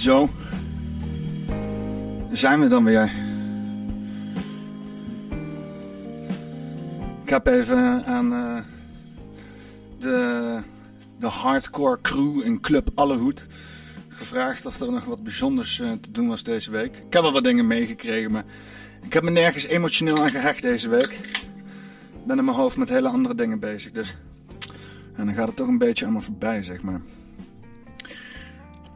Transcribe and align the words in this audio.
Zo. 0.00 0.28
Zijn 2.30 2.60
we 2.60 2.68
dan 2.68 2.84
weer. 2.84 3.12
Ik 7.22 7.30
heb 7.30 7.46
even 7.46 8.04
aan 8.04 8.32
uh, 8.32 8.56
de, 9.98 10.58
de 11.18 11.26
hardcore 11.26 11.98
crew 12.02 12.40
in 12.44 12.60
Club 12.60 12.90
Allehoed 12.94 13.46
gevraagd 14.08 14.66
of 14.66 14.80
er 14.80 14.92
nog 14.92 15.04
wat 15.04 15.22
bijzonders 15.22 15.78
uh, 15.78 15.92
te 15.92 16.10
doen 16.10 16.28
was 16.28 16.42
deze 16.42 16.70
week. 16.70 16.96
Ik 16.96 17.12
heb 17.12 17.22
wel 17.22 17.32
wat 17.32 17.44
dingen 17.44 17.66
meegekregen, 17.66 18.30
maar 18.30 18.44
ik 19.02 19.12
heb 19.12 19.22
me 19.22 19.30
nergens 19.30 19.66
emotioneel 19.66 20.22
aan 20.22 20.30
gehecht 20.30 20.62
deze 20.62 20.88
week. 20.88 21.18
Ik 22.12 22.26
ben 22.26 22.38
in 22.38 22.44
mijn 22.44 22.56
hoofd 22.56 22.76
met 22.76 22.88
hele 22.88 23.08
andere 23.08 23.34
dingen 23.34 23.58
bezig, 23.58 23.92
dus... 23.92 24.14
En 25.14 25.26
dan 25.26 25.34
gaat 25.34 25.46
het 25.46 25.56
toch 25.56 25.68
een 25.68 25.78
beetje 25.78 26.04
allemaal 26.04 26.22
voorbij, 26.22 26.64
zeg 26.64 26.82
maar. 26.82 27.00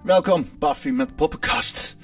Welkom, 0.05 0.49
Buffy 0.59 0.89
met 0.89 1.17
Poppenkast. 1.17 1.97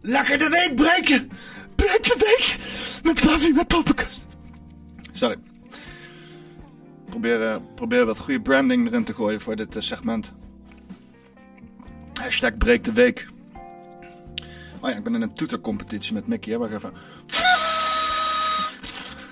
Lekker 0.00 0.38
de 0.38 0.48
week 0.48 0.74
breken! 0.74 1.30
Breek 1.74 2.02
de 2.02 2.16
week 2.18 2.56
met 3.04 3.22
Buffy 3.24 3.50
met 3.50 3.66
Poppenkast. 3.66 4.26
Sorry. 5.12 5.36
Probeer, 7.08 7.60
probeer 7.74 8.04
wat 8.06 8.18
goede 8.18 8.40
branding 8.40 8.86
erin 8.86 9.04
te 9.04 9.14
gooien 9.14 9.40
voor 9.40 9.56
dit 9.56 9.76
uh, 9.76 9.82
segment. 9.82 10.32
Hashtag 12.20 12.56
breek 12.56 12.84
de 12.84 12.92
week. 12.92 13.26
Oh 14.80 14.90
ja, 14.90 14.96
ik 14.96 15.02
ben 15.02 15.14
in 15.14 15.22
een 15.22 15.34
toetercompetitie 15.34 16.14
met 16.14 16.26
Mickey. 16.26 16.52
Hè? 16.52 16.58
Wacht 16.58 16.72
even. 16.72 16.92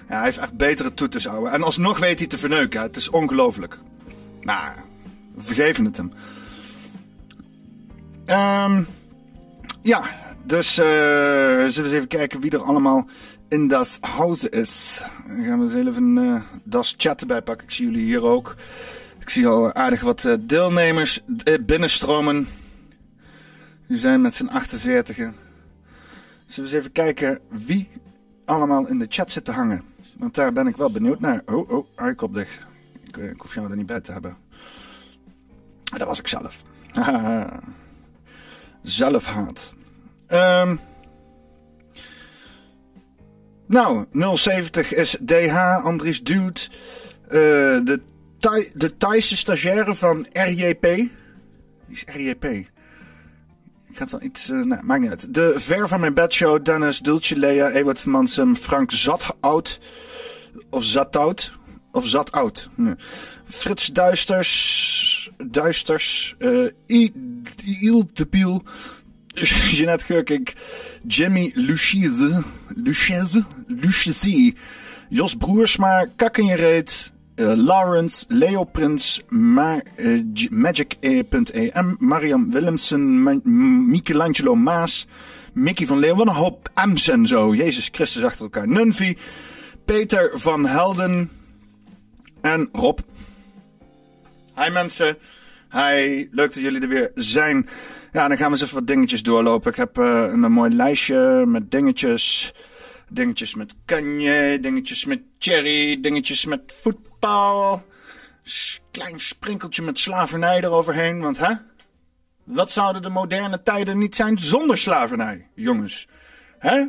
Ja, 0.09 0.17
hij 0.17 0.25
heeft 0.25 0.39
echt 0.39 0.57
betere 0.57 0.95
toeters, 0.95 1.27
ouwe. 1.27 1.49
En 1.49 1.63
alsnog 1.63 1.99
weet 1.99 2.19
hij 2.19 2.29
te 2.29 2.39
verneuken. 2.39 2.81
Het 2.81 2.97
is 2.97 3.11
ongelooflijk. 3.11 3.79
Nou, 4.41 4.75
we 5.35 5.43
vergeven 5.43 5.85
het 5.85 5.97
hem. 5.97 6.13
Um, 8.26 8.87
ja, 9.82 10.05
dus 10.44 10.79
uh, 10.79 10.85
zullen 10.85 11.73
we 11.73 11.82
eens 11.82 11.93
even 11.93 12.09
kijken 12.09 12.41
wie 12.41 12.50
er 12.50 12.62
allemaal 12.62 13.09
in 13.49 13.69
das 13.69 13.99
huis 14.00 14.44
is. 14.44 15.05
Dan 15.26 15.44
gaan 15.44 15.59
we 15.59 15.65
eens 15.65 15.88
even 15.88 16.17
uh, 16.17 16.43
das 16.62 16.94
chat 16.97 17.21
erbij 17.21 17.43
pakken. 17.43 17.67
Ik 17.67 17.73
zie 17.73 17.85
jullie 17.85 18.05
hier 18.05 18.23
ook. 18.23 18.56
Ik 19.19 19.31
zie 19.31 19.47
al 19.47 19.75
aardig 19.75 20.00
wat 20.00 20.25
uh, 20.25 20.35
deelnemers 20.41 21.25
binnenstromen. 21.61 22.47
Die 23.88 23.99
zijn 23.99 24.21
met 24.21 24.35
z'n 24.35 24.47
48. 24.47 25.17
Zullen 25.17 25.35
we 26.47 26.62
eens 26.62 26.73
even 26.73 26.93
kijken 26.93 27.38
wie 27.49 27.88
allemaal 28.44 28.87
in 28.87 28.99
de 28.99 29.06
chat 29.09 29.31
zit 29.31 29.44
te 29.44 29.53
hangen. 29.53 29.82
Want 30.19 30.35
daar 30.35 30.53
ben 30.53 30.67
ik 30.67 30.77
wel 30.77 30.91
benieuwd 30.91 31.20
naar. 31.20 31.43
Oh, 31.47 31.70
oh, 31.70 31.87
hou 31.94 32.09
je 32.09 32.15
kop 32.15 32.35
dicht. 32.35 32.67
Ik, 33.06 33.17
ik 33.17 33.41
hoef 33.41 33.55
jou 33.55 33.70
er 33.70 33.77
niet 33.77 33.87
bij 33.87 34.00
te 34.00 34.12
hebben. 34.12 34.37
Dat 35.85 36.06
was 36.06 36.19
ik 36.19 36.29
zelf. 36.29 36.62
Zelfhaat. 38.85 39.75
Um, 40.33 40.81
nou, 43.67 44.05
070 44.37 44.93
is 44.93 45.17
DH, 45.25 45.85
Andries 45.85 46.23
Dude. 46.23 46.61
Uh, 47.25 47.31
de, 47.85 48.01
Thai, 48.39 48.71
de 48.75 48.97
Thaise 48.97 49.37
stagiaire 49.37 49.95
van 49.95 50.27
RJP. 50.33 50.85
Is 51.89 52.05
RJP? 52.07 52.45
Ik 52.45 54.01
ga 54.01 54.07
wel 54.11 54.23
iets... 54.23 54.51
Uh, 54.51 54.65
nee, 54.65 54.79
maakt 54.83 55.01
niet 55.01 55.11
uit. 55.11 55.35
De 55.35 55.53
Ver 55.57 55.89
van 55.89 56.01
mijn 56.01 56.15
bedshow, 56.15 56.65
Dennis, 56.65 56.99
Dulce 56.99 57.37
Lea, 57.37 57.71
Ewart 57.71 58.01
van 58.01 58.13
Mansum, 58.13 58.57
Frank 58.57 58.93
Zatout. 58.93 59.81
Of 60.71 60.85
Zatout. 60.85 61.53
Of 61.94 62.06
Zatout. 62.06 62.69
Nee. 62.76 62.96
Frits 63.44 63.93
Duisters. 63.93 65.31
Duisters. 65.38 66.35
Uh, 66.41 66.70
Il 66.88 68.05
de. 68.14 68.61
Jeanette 69.37 70.05
Geurkink. 70.08 70.55
Jimmy 71.06 71.52
Luchise. 71.55 72.43
Luchese. 72.75 73.44
Luchese. 73.69 74.55
Jos 75.11 75.37
Broersma. 75.37 76.06
Kakkenjereet. 76.17 77.12
Uh, 77.37 77.56
Lawrence, 77.56 78.26
Leo 78.31 78.64
Prins, 78.64 79.20
Ma 79.29 79.81
uh, 79.99 80.19
Magic.em, 80.52 81.96
Mariam 81.99 82.52
Willemsen, 82.52 83.25
Michelangelo 83.91 84.55
Maas, 84.55 85.05
Mickey 85.52 85.85
van 85.85 85.99
Leeuwen, 85.99 86.29
een 86.29 86.35
hoop 86.35 86.70
M's 86.75 87.11
zo. 87.25 87.55
Jezus 87.55 87.88
Christus 87.93 88.25
achter 88.25 88.43
elkaar. 88.44 88.69
Nunvi, 88.69 89.17
Peter 89.85 90.31
van 90.35 90.67
Helden 90.67 91.31
en 92.44 92.69
Rob. 92.73 92.99
Hi 94.56 94.70
mensen. 94.70 95.19
Hi, 95.70 96.29
leuk 96.31 96.55
dat 96.55 96.62
jullie 96.62 96.81
er 96.81 96.88
weer 96.88 97.11
zijn. 97.14 97.69
Ja, 98.12 98.29
dan 98.29 98.37
gaan 98.37 98.46
we 98.46 98.52
eens 98.52 98.62
even 98.62 98.75
wat 98.75 98.87
dingetjes 98.87 99.23
doorlopen. 99.23 99.70
Ik 99.70 99.76
heb 99.76 99.99
uh, 99.99 100.05
een 100.32 100.52
mooi 100.52 100.75
lijstje 100.75 101.44
met 101.46 101.70
dingetjes. 101.70 102.55
Dingetjes 103.08 103.55
met 103.55 103.75
kanje, 103.85 104.61
dingetjes 104.61 105.05
met 105.05 105.20
cherry, 105.38 106.00
dingetjes 106.00 106.44
met 106.44 106.75
voetbal. 106.82 107.85
Klein 108.91 109.20
sprinkeltje 109.20 109.82
met 109.82 109.99
slavernij 109.99 110.62
eroverheen, 110.62 111.20
want 111.20 111.38
hè? 111.38 111.52
Wat 112.44 112.73
zouden 112.73 113.02
de 113.02 113.08
moderne 113.08 113.62
tijden 113.62 113.99
niet 113.99 114.17
zijn 114.17 114.38
zonder 114.38 114.79
slavernij, 114.79 115.49
jongens? 115.55 116.08
Hè? 116.58 116.85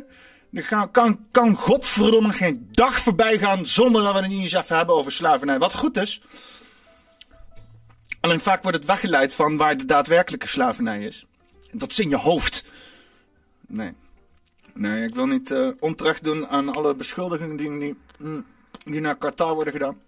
Kan, 0.92 1.26
kan 1.30 1.56
godverdomme 1.56 2.32
geen 2.32 2.68
dag 2.70 2.98
voorbij 2.98 3.38
gaan 3.38 3.66
zonder 3.66 4.02
dat 4.02 4.12
we 4.12 4.18
het 4.18 4.28
niet 4.28 4.42
eens 4.42 4.52
even 4.52 4.76
hebben 4.76 4.94
over 4.94 5.12
slavernij. 5.12 5.58
Wat 5.58 5.74
goed 5.74 5.96
is. 5.96 6.22
Alleen 8.20 8.40
vaak 8.40 8.62
wordt 8.62 8.76
het 8.76 8.86
weggeleid 8.86 9.34
van 9.34 9.56
waar 9.56 9.76
de 9.76 9.84
daadwerkelijke 9.84 10.48
slavernij 10.48 11.02
is. 11.02 11.26
En 11.70 11.78
dat 11.78 11.90
is 11.90 11.98
in 11.98 12.08
je 12.08 12.16
hoofd. 12.16 12.64
Nee. 13.66 13.94
Nee, 14.74 15.06
ik 15.06 15.14
wil 15.14 15.26
niet 15.26 15.50
uh, 15.50 15.70
onterecht 15.78 16.24
doen 16.24 16.48
aan 16.48 16.72
alle 16.72 16.94
beschuldigingen 16.94 17.56
die, 17.56 17.78
die, 17.78 17.96
die 18.84 19.00
naar 19.00 19.16
Qatar 19.16 19.54
worden 19.54 19.72
gedaan. 19.72 20.00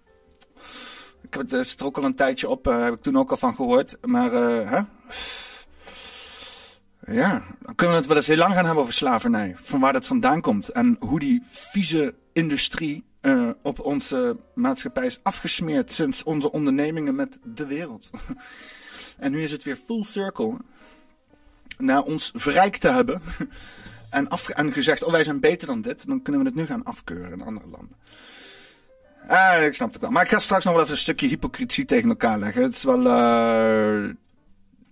Ik 1.21 1.33
heb 1.33 1.49
het, 1.49 1.67
zit 1.67 1.79
er 1.79 1.85
ook 1.85 1.97
al 1.97 2.03
een 2.03 2.15
tijdje 2.15 2.49
op, 2.49 2.67
uh, 2.67 2.83
heb 2.83 2.93
ik 2.93 3.01
toen 3.01 3.17
ook 3.17 3.31
al 3.31 3.37
van 3.37 3.55
gehoord. 3.55 3.97
Maar, 4.01 4.31
hè? 4.31 4.81
Ja, 7.11 7.43
dan 7.61 7.75
kunnen 7.75 7.95
we 7.95 8.01
het 8.01 8.07
wel 8.07 8.17
eens 8.17 8.27
heel 8.27 8.37
lang 8.37 8.53
gaan 8.53 8.65
hebben 8.65 8.83
over 8.83 8.93
slavernij. 8.93 9.55
Van 9.61 9.79
waar 9.79 9.93
dat 9.93 10.07
vandaan 10.07 10.41
komt. 10.41 10.69
En 10.69 10.95
hoe 10.99 11.19
die 11.19 11.43
vieze 11.49 12.15
industrie 12.33 13.03
uh, 13.21 13.49
op 13.61 13.79
onze 13.79 14.37
maatschappij 14.55 15.05
is 15.05 15.19
afgesmeerd 15.23 15.91
sinds 15.91 16.23
onze 16.23 16.51
ondernemingen 16.51 17.15
met 17.15 17.39
de 17.43 17.65
wereld. 17.65 18.09
en 19.19 19.31
nu 19.31 19.41
is 19.41 19.51
het 19.51 19.63
weer 19.63 19.75
full 19.75 20.03
circle. 20.03 20.57
Na 21.77 22.01
ons 22.01 22.31
verrijkt 22.35 22.81
te 22.81 22.91
hebben 22.91 23.21
en, 24.09 24.27
en 24.53 24.71
gezegd, 24.71 25.03
oh 25.03 25.11
wij 25.11 25.23
zijn 25.23 25.39
beter 25.39 25.67
dan 25.67 25.81
dit, 25.81 26.07
dan 26.07 26.21
kunnen 26.21 26.41
we 26.41 26.47
het 26.47 26.57
nu 26.57 26.65
gaan 26.65 26.83
afkeuren 26.83 27.31
in 27.31 27.41
andere 27.41 27.67
landen. 27.67 27.95
Ah, 29.27 29.63
ik 29.63 29.73
snap 29.73 29.93
het 29.93 30.01
wel. 30.01 30.11
Maar 30.11 30.23
ik 30.23 30.29
ga 30.29 30.39
straks 30.39 30.65
nog 30.65 30.73
wel 30.73 30.83
even 30.83 30.95
een 30.95 31.01
stukje 31.01 31.27
hypocrisie 31.27 31.85
tegen 31.85 32.09
elkaar 32.09 32.39
leggen. 32.39 32.63
Het 32.63 32.75
is 32.75 32.83
wel 32.83 33.05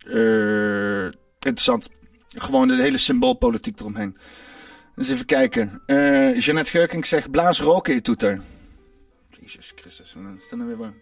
uh, 0.06 1.12
interessant. 1.40 1.90
Gewoon 2.39 2.68
de 2.68 2.81
hele 2.81 2.98
symboolpolitiek 2.98 3.80
eromheen. 3.80 4.18
Dus 4.95 5.10
even 5.10 5.25
kijken. 5.25 5.81
Uh, 5.86 6.39
Jeannette 6.39 7.00
zegt, 7.01 7.31
blaas 7.31 7.60
roken 7.60 7.94
je 7.94 8.01
toeter. 8.01 8.42
Jezus 9.39 9.74
Christus, 9.75 10.13
wat 10.13 10.24
is 10.39 10.50
dat 10.50 10.60
nou 10.60 10.69
weer 10.69 10.78
waar? 10.78 10.94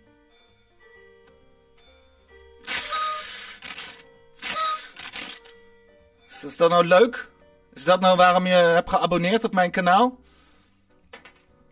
Is 6.43 6.57
dat 6.57 6.69
nou 6.69 6.85
leuk? 6.85 7.29
Is 7.73 7.83
dat 7.83 8.01
nou 8.01 8.17
waarom 8.17 8.45
je 8.45 8.53
hebt 8.53 8.89
geabonneerd 8.89 9.43
op 9.43 9.53
mijn 9.53 9.71
kanaal? 9.71 10.19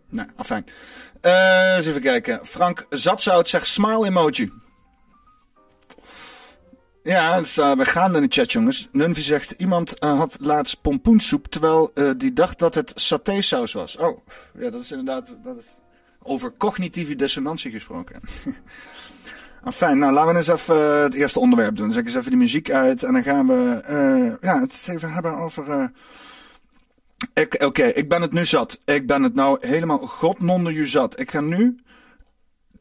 Nou, 0.09 0.29
afijn. 0.35 0.65
Uh, 1.21 1.75
eens 1.75 1.85
even 1.87 2.01
kijken. 2.01 2.45
Frank 2.45 2.85
Zatzout 2.89 3.49
zegt 3.49 3.67
smile 3.67 4.05
emoji. 4.05 4.51
Ja, 7.03 7.39
dus, 7.39 7.57
uh, 7.57 7.75
we 7.75 7.85
gaan 7.85 8.15
in 8.15 8.21
de 8.21 8.27
chat, 8.29 8.51
jongens. 8.51 8.87
Nunvi 8.91 9.21
zegt, 9.21 9.51
iemand 9.51 10.03
uh, 10.03 10.17
had 10.17 10.37
laatst 10.39 10.81
pompoensoep, 10.81 11.47
terwijl 11.47 11.91
uh, 11.95 12.11
die 12.17 12.33
dacht 12.33 12.59
dat 12.59 12.75
het 12.75 12.91
satésaus 12.95 13.73
was. 13.73 13.97
Oh, 13.97 14.17
ja, 14.59 14.69
dat 14.69 14.81
is 14.81 14.91
inderdaad 14.91 15.35
dat 15.43 15.63
over 16.21 16.53
cognitieve 16.57 17.15
dissonantie 17.15 17.71
gesproken. 17.71 18.21
Fijn, 19.73 19.97
nou 19.97 20.13
laten 20.13 20.31
we 20.31 20.37
eens 20.37 20.47
even 20.47 21.01
het 21.01 21.13
eerste 21.13 21.39
onderwerp 21.39 21.75
doen. 21.75 21.85
Dan 21.85 21.93
zet 21.93 22.01
ik 22.01 22.07
eens 22.07 22.17
even 22.17 22.31
die 22.31 22.39
muziek 22.39 22.71
uit 22.71 23.03
en 23.03 23.13
dan 23.13 23.23
gaan 23.23 23.47
we 23.47 24.37
ja, 24.41 24.59
het 24.59 24.87
even 24.89 25.13
hebben 25.13 25.35
over... 25.35 25.91
Oké, 27.59 27.83
ik 27.83 28.09
ben 28.09 28.21
het 28.21 28.33
nu 28.33 28.45
zat. 28.45 28.79
Ik 28.85 29.07
ben 29.07 29.23
het 29.23 29.33
nou 29.33 29.67
helemaal 29.67 29.97
godnonder 29.97 30.87
zat. 30.87 31.19
Ik 31.19 31.31
ga 31.31 31.41
nu 31.41 31.83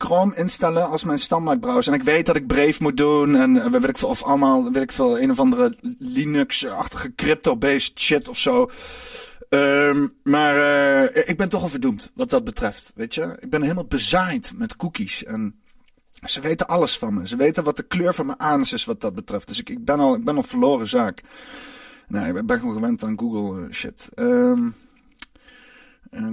Chrome 0.03 0.37
instellen 0.37 0.89
als 0.89 1.05
mijn 1.05 1.19
standaard 1.19 1.61
browser. 1.61 1.93
En 1.93 1.99
ik 1.99 2.05
weet 2.05 2.27
dat 2.27 2.37
ik 2.37 2.47
Brave 2.47 2.83
moet 2.83 2.97
doen 2.97 3.37
en 3.37 3.55
uh, 3.55 3.67
weet 3.67 3.89
ik 3.89 3.99
veel, 3.99 4.09
of 4.09 4.23
allemaal, 4.23 4.73
weet 4.73 4.83
ik 4.83 4.93
veel, 4.93 5.21
een 5.21 5.31
of 5.31 5.39
andere 5.39 5.77
Linux-achtige 5.99 7.15
crypto-based 7.15 8.01
shit 8.01 8.29
of 8.29 8.39
zo. 8.39 8.71
Um, 9.49 10.13
maar 10.23 10.57
uh, 10.57 11.29
ik 11.29 11.37
ben 11.37 11.49
toch 11.49 11.63
al 11.63 11.69
verdoemd 11.69 12.11
wat 12.15 12.31
dat 12.31 12.45
betreft, 12.45 12.93
weet 12.95 13.15
je. 13.15 13.37
Ik 13.41 13.51
ben 13.51 13.63
helemaal 13.63 13.85
bezaaid 13.85 14.53
met 14.57 14.77
cookies 14.77 15.25
en 15.25 15.55
Ze 16.25 16.41
weten 16.41 16.67
alles 16.67 16.99
van 16.99 17.15
me. 17.15 17.29
Ze 17.29 17.37
weten 17.37 17.65
wat 17.65 17.77
de 17.77 17.83
kleur 17.83 18.15
van 18.15 18.27
mijn 18.27 18.41
anus 18.41 18.73
is 18.73 18.85
wat 18.85 19.01
dat 19.01 19.15
betreft. 19.15 19.49
Dus 19.49 19.59
ik, 19.59 19.71
ik, 19.71 19.85
ben, 19.85 20.01
al, 20.01 20.15
ik 20.15 20.25
ben 20.25 20.37
al 20.37 20.43
verloren 20.43 20.89
zaak. 20.89 21.23
Nee, 22.09 22.35
ik 22.35 22.47
ben 22.47 22.59
gewoon 22.59 22.75
gewend 22.75 23.05
aan 23.05 23.19
Google 23.19 23.61
uh, 23.61 23.73
shit. 23.73 24.09
Um, 24.15 24.75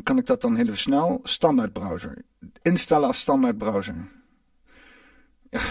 kan 0.04 0.18
ik 0.18 0.26
dat 0.26 0.42
dan 0.42 0.56
heel 0.56 0.66
even 0.66 0.78
snel? 0.78 1.20
Standaard 1.24 1.74
browser. 1.74 2.22
Instellen 2.62 3.08
als 3.08 3.20
standaard 3.20 3.58
browser. 3.58 3.96
Ja. 5.50 5.62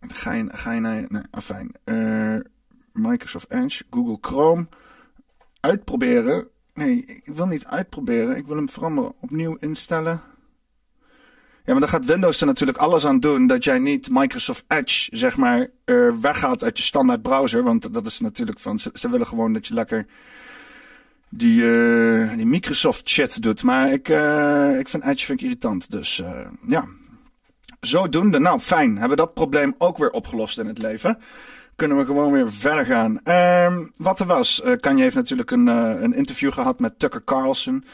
Ga 0.00 0.32
je, 0.32 0.48
ga 0.52 0.72
je 0.72 0.80
naar... 0.80 1.04
Nee, 1.08 1.22
afijn. 1.30 1.74
Uh, 1.84 2.36
Microsoft 2.92 3.50
Edge, 3.50 3.84
Google 3.90 4.18
Chrome. 4.20 4.66
Uitproberen. 5.60 6.48
Nee, 6.74 7.04
ik 7.04 7.34
wil 7.34 7.46
niet 7.46 7.66
uitproberen. 7.66 8.36
Ik 8.36 8.46
wil 8.46 8.56
hem 8.56 8.68
veranderen. 8.68 9.12
Opnieuw 9.20 9.56
instellen. 9.60 10.20
Ja, 11.64 11.72
maar 11.72 11.80
dan 11.80 11.88
gaat 11.88 12.04
Windows 12.04 12.40
er 12.40 12.46
natuurlijk 12.46 12.78
alles 12.78 13.06
aan 13.06 13.20
doen 13.20 13.46
dat 13.46 13.64
jij 13.64 13.78
niet 13.78 14.08
Microsoft 14.10 14.64
Edge, 14.68 15.16
zeg 15.16 15.36
maar, 15.36 15.68
uh, 15.84 16.16
weghaalt 16.20 16.64
uit 16.64 16.78
je 16.78 16.84
standaard 16.84 17.22
browser. 17.22 17.62
Want 17.62 17.94
dat 17.94 18.06
is 18.06 18.20
natuurlijk 18.20 18.60
van, 18.60 18.78
ze 18.78 19.10
willen 19.10 19.26
gewoon 19.26 19.52
dat 19.52 19.66
je 19.66 19.74
lekker 19.74 20.06
die, 21.36 21.62
uh, 21.62 22.36
die 22.36 22.46
Microsoft 22.46 23.08
shit 23.08 23.42
doet. 23.42 23.62
Maar 23.62 23.92
ik, 23.92 24.08
uh, 24.08 24.78
ik 24.78 24.88
vind 24.88 25.04
Edge 25.04 25.24
vind 25.24 25.40
ik 25.40 25.46
irritant. 25.46 25.90
Dus 25.90 26.22
ja, 26.66 26.84
zodoende. 27.80 28.38
Nou, 28.38 28.60
fijn. 28.60 28.90
Hebben 28.90 29.10
we 29.10 29.16
dat 29.16 29.34
probleem 29.34 29.74
ook 29.78 29.98
weer 29.98 30.10
opgelost 30.10 30.58
in 30.58 30.66
het 30.66 30.78
leven. 30.78 31.18
Kunnen 31.76 31.96
we 31.96 32.04
gewoon 32.04 32.32
weer 32.32 32.52
verder 32.52 32.86
gaan. 32.86 33.20
Um, 33.34 33.90
wat 33.96 34.20
er 34.20 34.26
was. 34.26 34.62
Kanye 34.80 35.02
heeft 35.02 35.14
natuurlijk 35.14 35.50
een, 35.50 35.66
een 35.66 36.14
interview 36.14 36.52
gehad 36.52 36.80
met 36.80 36.98
Tucker 36.98 37.24
Carlson. 37.24 37.84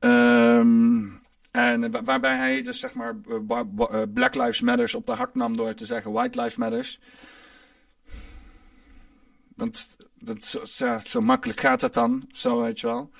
Um, 0.00 1.20
en 1.50 2.04
waarbij 2.04 2.36
hij 2.36 2.62
dus 2.62 2.80
zeg 2.80 2.94
maar 2.94 3.16
eh, 3.26 4.02
Black 4.14 4.34
Lives 4.34 4.60
Matters 4.60 4.94
op 4.94 5.06
de 5.06 5.12
hak 5.12 5.34
nam 5.34 5.56
door 5.56 5.74
te 5.74 5.86
zeggen 5.86 6.12
White 6.12 6.38
Lives 6.38 6.56
Matters. 6.56 7.00
Want 9.56 9.96
dat, 10.20 10.44
zo, 10.44 10.64
zo 11.04 11.20
makkelijk 11.20 11.60
gaat 11.60 11.80
dat 11.80 11.94
dan, 11.94 12.24
zo 12.32 12.60
weet 12.60 12.80
je 12.80 12.86
wel. 12.86 13.10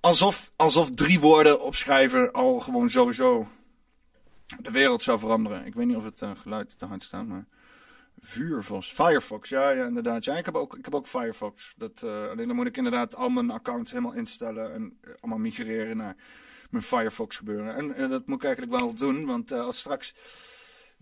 Alsof, 0.00 0.52
alsof 0.56 0.90
drie 0.90 1.20
woorden 1.20 1.60
opschrijven 1.60 2.32
al 2.32 2.60
gewoon 2.60 2.90
sowieso 2.90 3.48
de 4.60 4.70
wereld 4.70 5.02
zou 5.02 5.18
veranderen. 5.18 5.66
Ik 5.66 5.74
weet 5.74 5.86
niet 5.86 5.96
of 5.96 6.04
het 6.04 6.20
uh, 6.20 6.30
geluid 6.34 6.78
te 6.78 6.86
hard 6.86 7.04
staat, 7.04 7.26
maar... 7.26 7.46
Vuurvos. 8.24 8.92
Firefox, 8.92 9.48
ja, 9.48 9.70
ja, 9.70 9.86
inderdaad. 9.86 10.24
Ja, 10.24 10.36
ik 10.36 10.44
heb 10.44 10.54
ook, 10.54 10.76
ik 10.76 10.84
heb 10.84 10.94
ook 10.94 11.06
Firefox. 11.06 11.74
Dat, 11.76 12.02
uh, 12.04 12.28
alleen 12.28 12.46
dan 12.46 12.56
moet 12.56 12.66
ik 12.66 12.76
inderdaad 12.76 13.16
al 13.16 13.28
mijn 13.28 13.50
accounts 13.50 13.90
helemaal 13.90 14.12
instellen 14.12 14.72
en 14.72 14.98
allemaal 15.20 15.38
migreren 15.38 15.96
naar 15.96 16.16
mijn 16.70 16.82
Firefox 16.82 17.36
gebeuren. 17.36 17.96
En, 17.96 18.10
dat 18.10 18.26
moet 18.26 18.36
ik 18.36 18.44
eigenlijk 18.44 18.80
wel 18.80 18.94
doen, 18.94 19.26
want 19.26 19.52
als 19.52 19.78
straks 19.78 20.14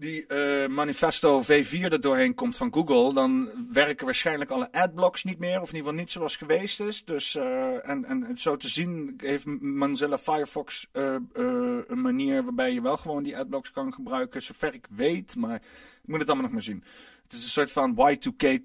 die 0.01 0.25
uh, 0.29 0.67
Manifesto 0.67 1.43
V4 1.43 1.81
er 1.81 2.01
doorheen 2.01 2.35
komt 2.35 2.57
van 2.57 2.73
Google, 2.73 3.15
dan 3.15 3.51
werken 3.73 4.05
waarschijnlijk 4.05 4.51
alle 4.51 4.73
adblocks 4.73 5.25
niet 5.25 5.39
meer, 5.39 5.61
of 5.61 5.69
in 5.69 5.77
ieder 5.77 5.79
geval 5.79 5.93
niet 5.93 6.11
zoals 6.11 6.37
geweest 6.37 6.81
is. 6.81 7.05
Dus, 7.05 7.35
uh, 7.35 7.89
en, 7.89 8.05
en 8.05 8.39
zo 8.39 8.57
te 8.57 8.69
zien 8.69 9.15
heeft 9.23 9.45
Mozilla 9.61 10.19
Firefox 10.19 10.87
uh, 10.93 11.15
een 11.33 12.01
manier 12.01 12.45
waarbij 12.45 12.73
je 12.73 12.81
wel 12.81 12.97
gewoon 12.97 13.23
die 13.23 13.39
adblocks 13.39 13.71
kan 13.71 13.93
gebruiken, 13.93 14.43
zover 14.43 14.75
ik 14.75 14.87
weet, 14.91 15.37
maar 15.37 15.55
ik 16.03 16.09
moet 16.09 16.19
het 16.19 16.29
allemaal 16.29 16.45
nog 16.45 16.55
maar 16.55 16.65
zien. 16.65 16.85
Het 17.23 17.33
is 17.33 17.45
een 17.45 17.51
soort 17.51 17.73
van 17.73 17.95
Y2K, 17.95 18.45
y, 18.45 18.61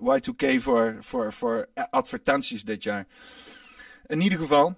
Y2K 0.00 0.60
voor, 0.60 0.96
voor, 1.00 1.32
voor 1.32 1.68
advertenties 1.90 2.64
dit 2.64 2.82
jaar. 2.82 3.06
In 4.06 4.20
ieder 4.20 4.38
geval. 4.38 4.74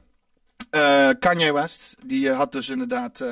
Kanye 1.19 1.53
West, 1.53 1.97
die 2.05 2.31
had 2.31 2.53
dus 2.53 2.69
inderdaad. 2.69 3.25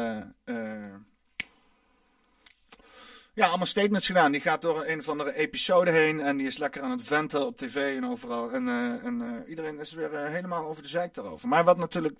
Ja, 3.40 3.46
allemaal 3.46 3.66
statements 3.66 4.06
gedaan. 4.06 4.32
Die 4.32 4.40
gaat 4.40 4.62
door 4.62 4.84
een 4.86 4.98
of 4.98 5.08
andere 5.08 5.34
episode 5.34 5.90
heen. 5.90 6.20
En 6.20 6.36
die 6.36 6.46
is 6.46 6.58
lekker 6.58 6.82
aan 6.82 6.90
het 6.90 7.02
venten 7.02 7.46
op 7.46 7.56
tv 7.56 7.96
en 7.96 8.06
overal. 8.06 8.50
En, 8.50 8.68
en 9.02 9.44
iedereen 9.48 9.78
is 9.78 9.92
weer 9.92 10.10
helemaal 10.12 10.66
over 10.66 10.82
de 10.82 10.88
zeik 10.88 11.14
daarover. 11.14 11.48
Maar 11.48 11.64
wat 11.64 11.78
natuurlijk. 11.78 12.18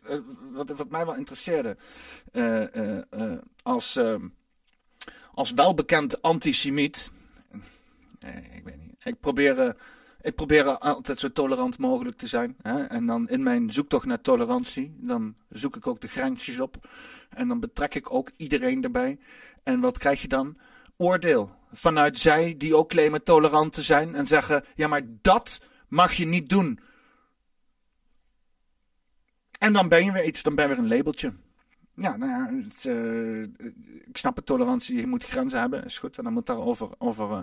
wat, 0.53 0.71
wat 0.71 0.91
mij 0.91 1.07
wel 1.07 1.15
interesseerde. 1.15 1.77
als, 3.63 4.01
als 5.35 5.53
welbekend 5.53 6.23
antisemiet. 6.23 7.11
ik 8.53 8.65
weet 8.65 8.81
niet. 8.81 9.05
Ik 9.05 9.21
probeer 9.21 9.77
ik 10.21 10.35
probeer 10.35 10.79
altijd 10.79 11.21
zo 11.21 11.33
tolerant 11.33 11.79
mogelijk 11.79 12.17
te 12.17 12.27
zijn. 12.27 12.57
Hè? 12.63 12.85
En 12.85 13.07
dan 13.07 13.29
in 13.29 13.43
mijn 13.43 13.73
zoektocht 13.73 14.07
naar 14.07 14.21
tolerantie, 14.21 14.95
dan 14.97 15.35
zoek 15.49 15.77
ik 15.77 15.87
ook 15.87 16.01
de 16.01 16.09
grensjes 16.09 16.61
op. 16.61 16.89
En 17.31 17.49
dan 17.49 17.61
betrek 17.61 17.95
ik 17.95 18.13
ook 18.13 18.31
iedereen 18.37 18.85
erbij. 18.85 19.19
En 19.63 19.81
wat 19.81 19.99
krijg 19.99 20.23
je 20.23 20.29
dan? 20.29 20.57
Oordeel. 21.01 21.51
Vanuit 21.73 22.19
zij 22.19 22.55
die 22.59 22.77
ook 22.77 22.89
claimen 22.89 23.23
tolerant 23.23 23.73
te 23.73 23.83
zijn 23.83 24.15
en 24.15 24.27
zeggen: 24.27 24.65
ja, 24.75 24.89
maar 24.89 25.03
dat 25.23 25.61
mag 25.89 26.13
je 26.13 26.27
niet 26.27 26.49
doen. 26.49 26.81
En 29.59 29.73
dan 29.73 29.89
ben 29.89 30.05
je 30.05 30.13
weer 30.13 30.25
iets, 30.25 30.43
dan 30.43 30.55
ben 30.55 30.69
je 30.69 30.75
weer 30.75 30.85
een 30.85 30.97
labeltje. 30.97 31.33
Ja, 31.95 32.17
nou 32.17 32.31
ja, 32.31 32.51
uh, 32.91 33.43
ik 34.09 34.17
snap 34.17 34.37
het, 34.37 34.47
tolerantie, 34.47 34.97
je 34.97 35.07
moet 35.07 35.25
grenzen 35.25 35.61
hebben, 35.61 35.85
is 35.85 35.99
goed. 35.99 36.19
En 36.19 36.25
dan 36.25 36.33
moet 36.33 36.47
daar 36.47 36.59
over, 36.59 36.89
over, 36.99 37.31
uh, 37.31 37.41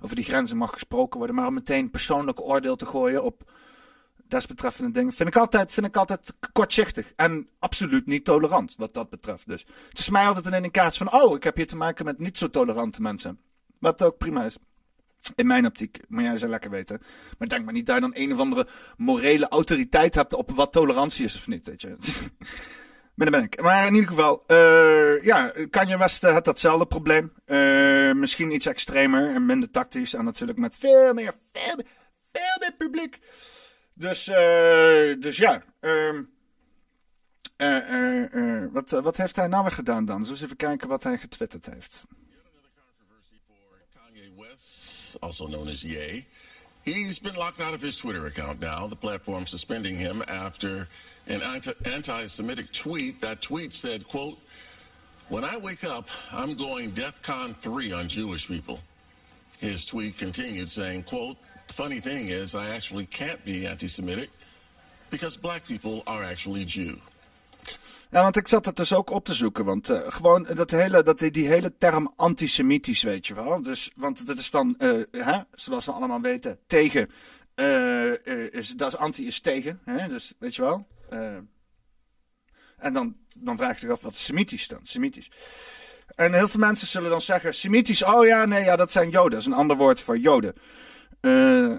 over 0.00 0.16
die 0.16 0.24
grenzen 0.24 0.56
mag 0.56 0.72
gesproken 0.72 1.18
worden. 1.18 1.36
Maar 1.36 1.46
om 1.46 1.54
meteen 1.54 1.90
persoonlijk 1.90 2.40
oordeel 2.40 2.76
te 2.76 2.86
gooien 2.86 3.24
op 3.24 3.50
desbetreffende 4.30 4.90
dingen, 4.90 5.12
vind 5.12 5.28
ik 5.28 5.36
altijd, 5.36 5.72
vind 5.72 5.86
ik 5.86 5.96
altijd 5.96 6.34
kortzichtig. 6.52 7.12
En 7.16 7.48
absoluut 7.58 8.06
niet 8.06 8.24
tolerant, 8.24 8.74
wat 8.76 8.94
dat 8.94 9.10
betreft. 9.10 9.46
Dus 9.46 9.66
het 9.88 9.98
is 9.98 10.10
mij 10.10 10.26
altijd 10.26 10.46
een 10.46 10.52
indicatie 10.52 11.06
van, 11.06 11.22
oh, 11.22 11.36
ik 11.36 11.44
heb 11.44 11.56
hier 11.56 11.66
te 11.66 11.76
maken 11.76 12.04
met 12.04 12.18
niet 12.18 12.38
zo 12.38 12.50
tolerante 12.50 13.02
mensen. 13.02 13.38
Wat 13.78 14.02
ook 14.02 14.18
prima 14.18 14.44
is. 14.44 14.56
In 15.34 15.46
mijn 15.46 15.66
optiek, 15.66 16.00
maar 16.08 16.22
jij 16.22 16.38
zou 16.38 16.50
lekker 16.50 16.70
weten. 16.70 17.00
Maar 17.38 17.48
denk 17.48 17.64
maar 17.64 17.74
niet 17.74 17.86
dat 17.86 17.94
je 17.94 18.00
dan 18.00 18.12
een 18.14 18.32
of 18.32 18.38
andere 18.38 18.66
morele 18.96 19.48
autoriteit 19.48 20.14
hebt 20.14 20.34
op 20.34 20.50
wat 20.50 20.72
tolerantie 20.72 21.24
is 21.24 21.34
of 21.34 21.46
niet, 21.46 21.66
weet 21.66 21.80
je. 21.80 21.96
Maar 23.18 23.30
ben 23.30 23.42
ik. 23.42 23.62
Maar 23.62 23.86
in 23.86 23.94
ieder 23.94 24.08
geval, 24.08 24.44
uh, 24.46 25.22
ja, 25.22 25.52
Kanye 25.70 25.98
West 25.98 26.22
had 26.22 26.44
datzelfde 26.44 26.86
probleem. 26.86 27.32
Uh, 27.46 28.12
misschien 28.12 28.54
iets 28.54 28.66
extremer 28.66 29.34
en 29.34 29.46
minder 29.46 29.70
tactisch. 29.70 30.14
En 30.14 30.24
natuurlijk 30.24 30.58
met 30.58 30.76
veel 30.76 31.14
meer, 31.14 31.34
veel 31.52 31.76
meer, 31.76 31.86
veel 32.32 32.56
meer 32.60 32.74
publiek. 32.78 33.18
Dus, 33.98 34.28
uh, 34.28 35.20
dus 35.20 35.36
ja. 35.36 35.62
Um, 35.80 36.30
wat, 38.72 38.90
wat 38.90 39.16
heeft 39.16 39.36
hij 39.36 39.46
nou 39.48 39.62
weer 39.62 39.72
gedaan 39.72 40.04
dan? 40.04 40.22
Dus 40.22 40.42
even 40.42 40.56
kijken 40.56 40.88
wat 40.88 41.02
hij 41.02 41.18
getwitterd 41.18 41.66
heeft. 41.66 42.04
Also 45.20 45.46
known 45.46 45.68
as 45.68 45.82
Ye. 45.82 46.24
He's 46.82 47.18
been 47.18 47.34
locked 47.34 47.60
out 47.60 47.74
of 47.74 47.80
his 47.80 47.96
Twitter 47.96 48.26
account 48.26 48.60
now. 48.60 48.88
The 48.88 48.96
platform 48.96 49.46
suspending 49.46 49.96
him 49.96 50.22
after 50.22 50.88
an 51.26 51.42
anti-Semitic 51.84 52.72
tweet. 52.72 53.20
That 53.20 53.40
tweet 53.40 53.74
said, 53.74 54.06
quote, 54.06 54.38
when 55.28 55.44
I 55.44 55.56
wake 55.56 55.84
up, 55.84 56.08
I'm 56.32 56.54
going 56.54 56.92
DEFCON 56.92 57.54
3 57.56 57.92
on 57.92 58.08
Jewish 58.08 58.46
people. 58.46 58.80
His 59.58 59.86
tweet 59.86 60.18
continued 60.18 60.70
saying, 60.70 61.04
quote, 61.04 61.36
the 61.68 61.74
funny 61.74 62.00
thing 62.00 62.28
is 62.28 62.54
I 62.54 62.74
actually 62.74 63.06
can't 63.06 63.44
be 63.44 63.68
anti-Semitic 63.68 64.30
because 65.08 65.38
black 65.38 65.62
people 65.66 66.02
are 66.04 66.24
actually 66.24 66.64
Jew. 66.64 66.96
Ja, 68.10 68.22
want 68.22 68.36
ik 68.36 68.48
zat 68.48 68.64
het 68.64 68.76
dus 68.76 68.92
ook 68.92 69.10
op 69.10 69.24
te 69.24 69.34
zoeken. 69.34 69.64
Want 69.64 69.90
uh, 69.90 70.00
gewoon 70.06 70.46
dat 70.54 70.70
hele, 70.70 71.02
dat, 71.02 71.18
die 71.18 71.48
hele 71.48 71.76
term 71.76 72.12
antisemitisch, 72.16 73.02
weet 73.02 73.26
je 73.26 73.34
wel. 73.34 73.62
Dus, 73.62 73.90
want 73.96 74.26
dat 74.26 74.38
is 74.38 74.50
dan, 74.50 74.74
uh, 74.78 75.02
hè, 75.10 75.40
zoals 75.54 75.86
we 75.86 75.92
allemaal 75.92 76.20
weten, 76.20 76.58
tegen. 76.66 77.10
Uh, 77.54 78.52
is, 78.52 78.70
dat 78.70 78.92
is 78.92 78.98
anti 78.98 79.26
is 79.26 79.40
tegen. 79.40 79.80
Hè, 79.84 80.08
dus 80.08 80.32
weet 80.38 80.54
je 80.54 80.62
wel. 80.62 80.86
En 82.78 82.92
dan, 82.92 83.16
dan 83.38 83.56
vraag 83.56 83.74
je 83.74 83.80
zich 83.80 83.90
af, 83.90 84.00
wat 84.00 84.12
is 84.12 84.24
semitisch 84.24 84.68
dan? 84.68 84.80
Semitisch. 84.82 85.30
En 86.14 86.32
heel 86.32 86.48
veel 86.48 86.60
mensen 86.60 86.86
zullen 86.86 87.10
dan 87.10 87.20
zeggen, 87.20 87.54
semitisch, 87.54 88.04
oh 88.04 88.26
ja, 88.26 88.44
nee, 88.44 88.64
ja, 88.64 88.76
dat 88.76 88.92
zijn 88.92 89.10
joden. 89.10 89.30
Dat 89.30 89.40
is 89.40 89.46
een 89.46 89.52
ander 89.52 89.76
woord 89.76 90.00
voor 90.00 90.18
joden. 90.18 90.54
Uh, 91.20 91.76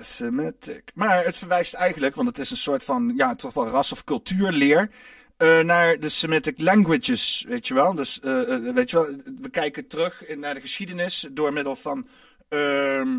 Semitic. 0.00 0.90
Maar 0.94 1.24
het 1.24 1.36
verwijst 1.36 1.74
eigenlijk, 1.74 2.14
want 2.14 2.28
het 2.28 2.38
is 2.38 2.50
een 2.50 2.56
soort 2.56 2.84
van, 2.84 3.12
ja, 3.16 3.34
toch 3.34 3.54
wel 3.54 3.68
ras- 3.68 3.92
of 3.92 4.04
cultuurleer... 4.04 4.90
Uh, 5.38 5.60
naar 5.60 6.00
de 6.00 6.08
Semitic 6.08 6.58
languages, 6.60 7.44
weet 7.48 7.66
je 7.66 7.74
wel. 7.74 7.94
Dus, 7.94 8.20
uh, 8.24 8.72
weet 8.74 8.90
je 8.90 8.96
wel, 8.96 9.16
we 9.40 9.50
kijken 9.50 9.86
terug 9.86 10.26
in, 10.26 10.38
naar 10.38 10.54
de 10.54 10.60
geschiedenis 10.60 11.28
door 11.30 11.52
middel 11.52 11.76
van... 11.76 12.08
Uh, 12.48 13.16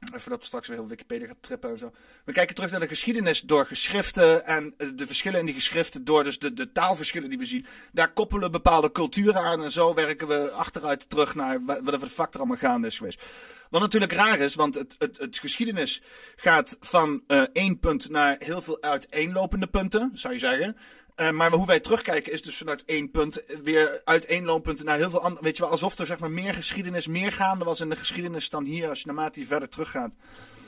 Voordat 0.00 0.40
we 0.40 0.46
straks 0.46 0.68
weer 0.68 0.76
heel 0.76 0.86
Wikipedia 0.86 1.26
gaat 1.26 1.36
trippen 1.40 1.70
en 1.70 1.78
zo. 1.78 1.92
We 2.24 2.32
kijken 2.32 2.54
terug 2.54 2.70
naar 2.70 2.80
de 2.80 2.88
geschiedenis 2.88 3.40
door 3.40 3.66
geschriften 3.66 4.46
en 4.46 4.74
eh, 4.76 4.88
de 4.94 5.06
verschillen 5.06 5.40
in 5.40 5.46
die 5.46 5.54
geschriften 5.54 6.04
door 6.04 6.24
dus 6.24 6.38
de, 6.38 6.52
de 6.52 6.72
taalverschillen 6.72 7.28
die 7.28 7.38
we 7.38 7.44
zien. 7.44 7.66
Daar 7.92 8.12
koppelen 8.12 8.50
bepaalde 8.50 8.92
culturen 8.92 9.42
aan 9.42 9.62
en 9.62 9.70
zo 9.70 9.94
werken 9.94 10.28
we 10.28 10.50
achteruit 10.50 11.08
terug 11.10 11.34
naar 11.34 11.64
wat 11.64 12.00
de 12.00 12.08
factor 12.08 12.40
allemaal 12.40 12.58
gaande 12.58 12.86
is 12.86 12.96
geweest. 12.96 13.24
Wat 13.70 13.80
natuurlijk 13.80 14.12
raar 14.12 14.38
is, 14.38 14.54
want 14.54 14.74
het, 14.74 14.94
het, 14.98 15.18
het 15.18 15.38
geschiedenis 15.38 16.02
gaat 16.36 16.76
van 16.80 17.22
uh, 17.26 17.42
één 17.52 17.78
punt 17.78 18.10
naar 18.10 18.36
heel 18.38 18.60
veel 18.60 18.82
uiteenlopende 18.82 19.66
punten, 19.66 20.10
zou 20.14 20.34
je 20.34 20.40
zeggen. 20.40 20.76
Uh, 21.16 21.30
maar 21.30 21.50
hoe 21.50 21.66
wij 21.66 21.80
terugkijken 21.80 22.32
is 22.32 22.42
dus 22.42 22.56
vanuit 22.56 22.84
één 22.84 23.10
punt 23.10 23.42
weer 23.62 24.00
uiteenlopend 24.04 24.84
naar 24.84 24.96
heel 24.96 25.10
veel 25.10 25.22
andere. 25.22 25.44
Weet 25.44 25.56
je 25.56 25.62
wel, 25.62 25.70
alsof 25.70 25.98
er 25.98 26.06
zeg 26.06 26.18
maar 26.18 26.30
meer 26.30 26.54
geschiedenis, 26.54 27.06
meer 27.06 27.32
gaande 27.32 27.64
was 27.64 27.80
in 27.80 27.88
de 27.88 27.96
geschiedenis 27.96 28.50
dan 28.50 28.64
hier 28.64 28.88
als 28.88 29.00
je 29.00 29.06
naarmate 29.06 29.40
je 29.40 29.46
verder 29.46 29.68
teruggaat. 29.68 30.12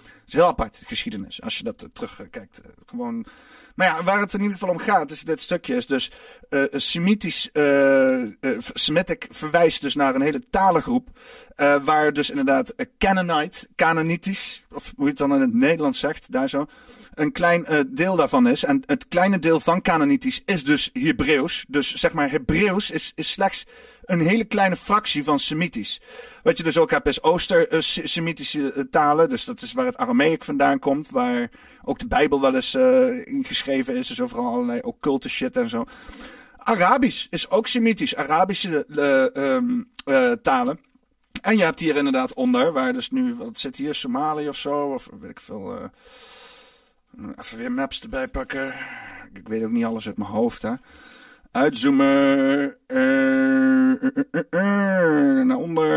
Het 0.02 0.26
is 0.26 0.32
heel 0.32 0.46
apart, 0.46 0.82
geschiedenis, 0.86 1.42
als 1.42 1.58
je 1.58 1.64
dat 1.64 1.88
terugkijkt. 1.92 2.60
gewoon 2.86 3.26
maar 3.80 3.88
ja, 3.88 4.04
waar 4.04 4.20
het 4.20 4.34
in 4.34 4.40
ieder 4.40 4.58
geval 4.58 4.74
om 4.74 4.80
gaat, 4.80 5.10
is 5.10 5.22
dit 5.22 5.40
stukje 5.40 5.76
is 5.76 5.86
dus 5.86 6.10
uh, 6.50 6.64
Semitisch, 6.72 7.50
uh, 7.52 8.18
uh, 8.20 8.58
Semitic 8.72 9.26
verwijst 9.30 9.80
dus 9.80 9.94
naar 9.94 10.14
een 10.14 10.20
hele 10.20 10.42
talengroep. 10.50 11.08
waar 11.82 12.12
dus 12.12 12.30
inderdaad 12.30 12.74
Canaanite, 12.98 13.68
Canaanitisch, 13.76 14.64
of 14.72 14.92
hoe 14.96 15.04
je 15.04 15.10
het 15.10 15.18
dan 15.18 15.34
in 15.34 15.40
het 15.40 15.54
Nederlands 15.54 15.98
zegt, 15.98 16.32
daar 16.32 16.48
zo 16.48 16.66
een 17.14 17.32
klein 17.32 17.66
uh, 17.68 17.80
deel 17.86 18.16
daarvan 18.16 18.46
is. 18.48 18.64
En 18.64 18.82
het 18.86 19.08
kleine 19.08 19.38
deel 19.38 19.60
van 19.60 19.82
Canaanitisch 19.82 20.42
is 20.44 20.64
dus 20.64 20.90
Hebreeuws. 20.92 21.64
Dus 21.68 21.94
zeg 21.94 22.12
maar, 22.12 22.30
Hebreeuws 22.30 22.90
is, 22.90 23.12
is 23.14 23.30
slechts 23.30 23.66
een 24.04 24.20
hele 24.20 24.44
kleine 24.44 24.76
fractie 24.76 25.24
van 25.24 25.38
Semitisch. 25.38 26.00
Wat 26.42 26.58
je 26.58 26.62
dus 26.62 26.78
ook 26.78 26.90
hebt 26.90 27.06
is 27.06 27.22
Ooster-Semitische 27.22 28.74
uh, 28.74 28.84
talen. 28.90 29.28
Dus 29.28 29.44
dat 29.44 29.62
is 29.62 29.72
waar 29.72 29.86
het 29.86 29.96
Arameek 29.96 30.44
vandaan 30.44 30.78
komt. 30.78 31.10
Waar 31.10 31.50
ook 31.84 31.98
de 31.98 32.06
Bijbel 32.06 32.40
wel 32.40 32.54
eens 32.54 32.74
uh, 32.74 33.26
ingeschreven 33.26 33.96
is. 33.96 34.08
Dus 34.08 34.20
overal 34.20 34.46
allerlei 34.46 34.80
occulte 34.80 35.28
shit 35.28 35.56
en 35.56 35.68
zo. 35.68 35.84
Arabisch 36.56 37.26
is 37.30 37.50
ook 37.50 37.66
Semitisch. 37.66 38.16
Arabische 38.16 38.86
um, 39.36 39.90
talen. 40.42 40.80
En 41.42 41.56
je 41.56 41.64
hebt 41.64 41.80
hier 41.80 41.96
inderdaad 41.96 42.34
onder, 42.34 42.72
waar 42.72 42.92
dus 42.92 43.10
nu, 43.10 43.34
wat 43.34 43.58
zit 43.58 43.76
hier, 43.76 43.94
Somalië 43.94 44.48
of 44.48 44.56
zo, 44.56 44.92
of 44.92 45.08
weet 45.20 45.30
ik 45.30 45.40
veel. 45.40 45.90
Even 47.36 47.58
weer 47.58 47.72
maps 47.72 48.00
erbij 48.00 48.28
pakken. 48.28 48.74
Ik 49.34 49.48
weet 49.48 49.64
ook 49.64 49.70
niet 49.70 49.84
alles 49.84 50.06
uit 50.06 50.16
mijn 50.16 50.30
hoofd, 50.30 50.62
hè. 50.62 50.72
Uitzoomen. 51.52 52.76
Uh, 52.86 53.92
uh, 54.02 54.42
uh, 54.50 55.44
naar 55.44 55.56
onder. 55.56 55.88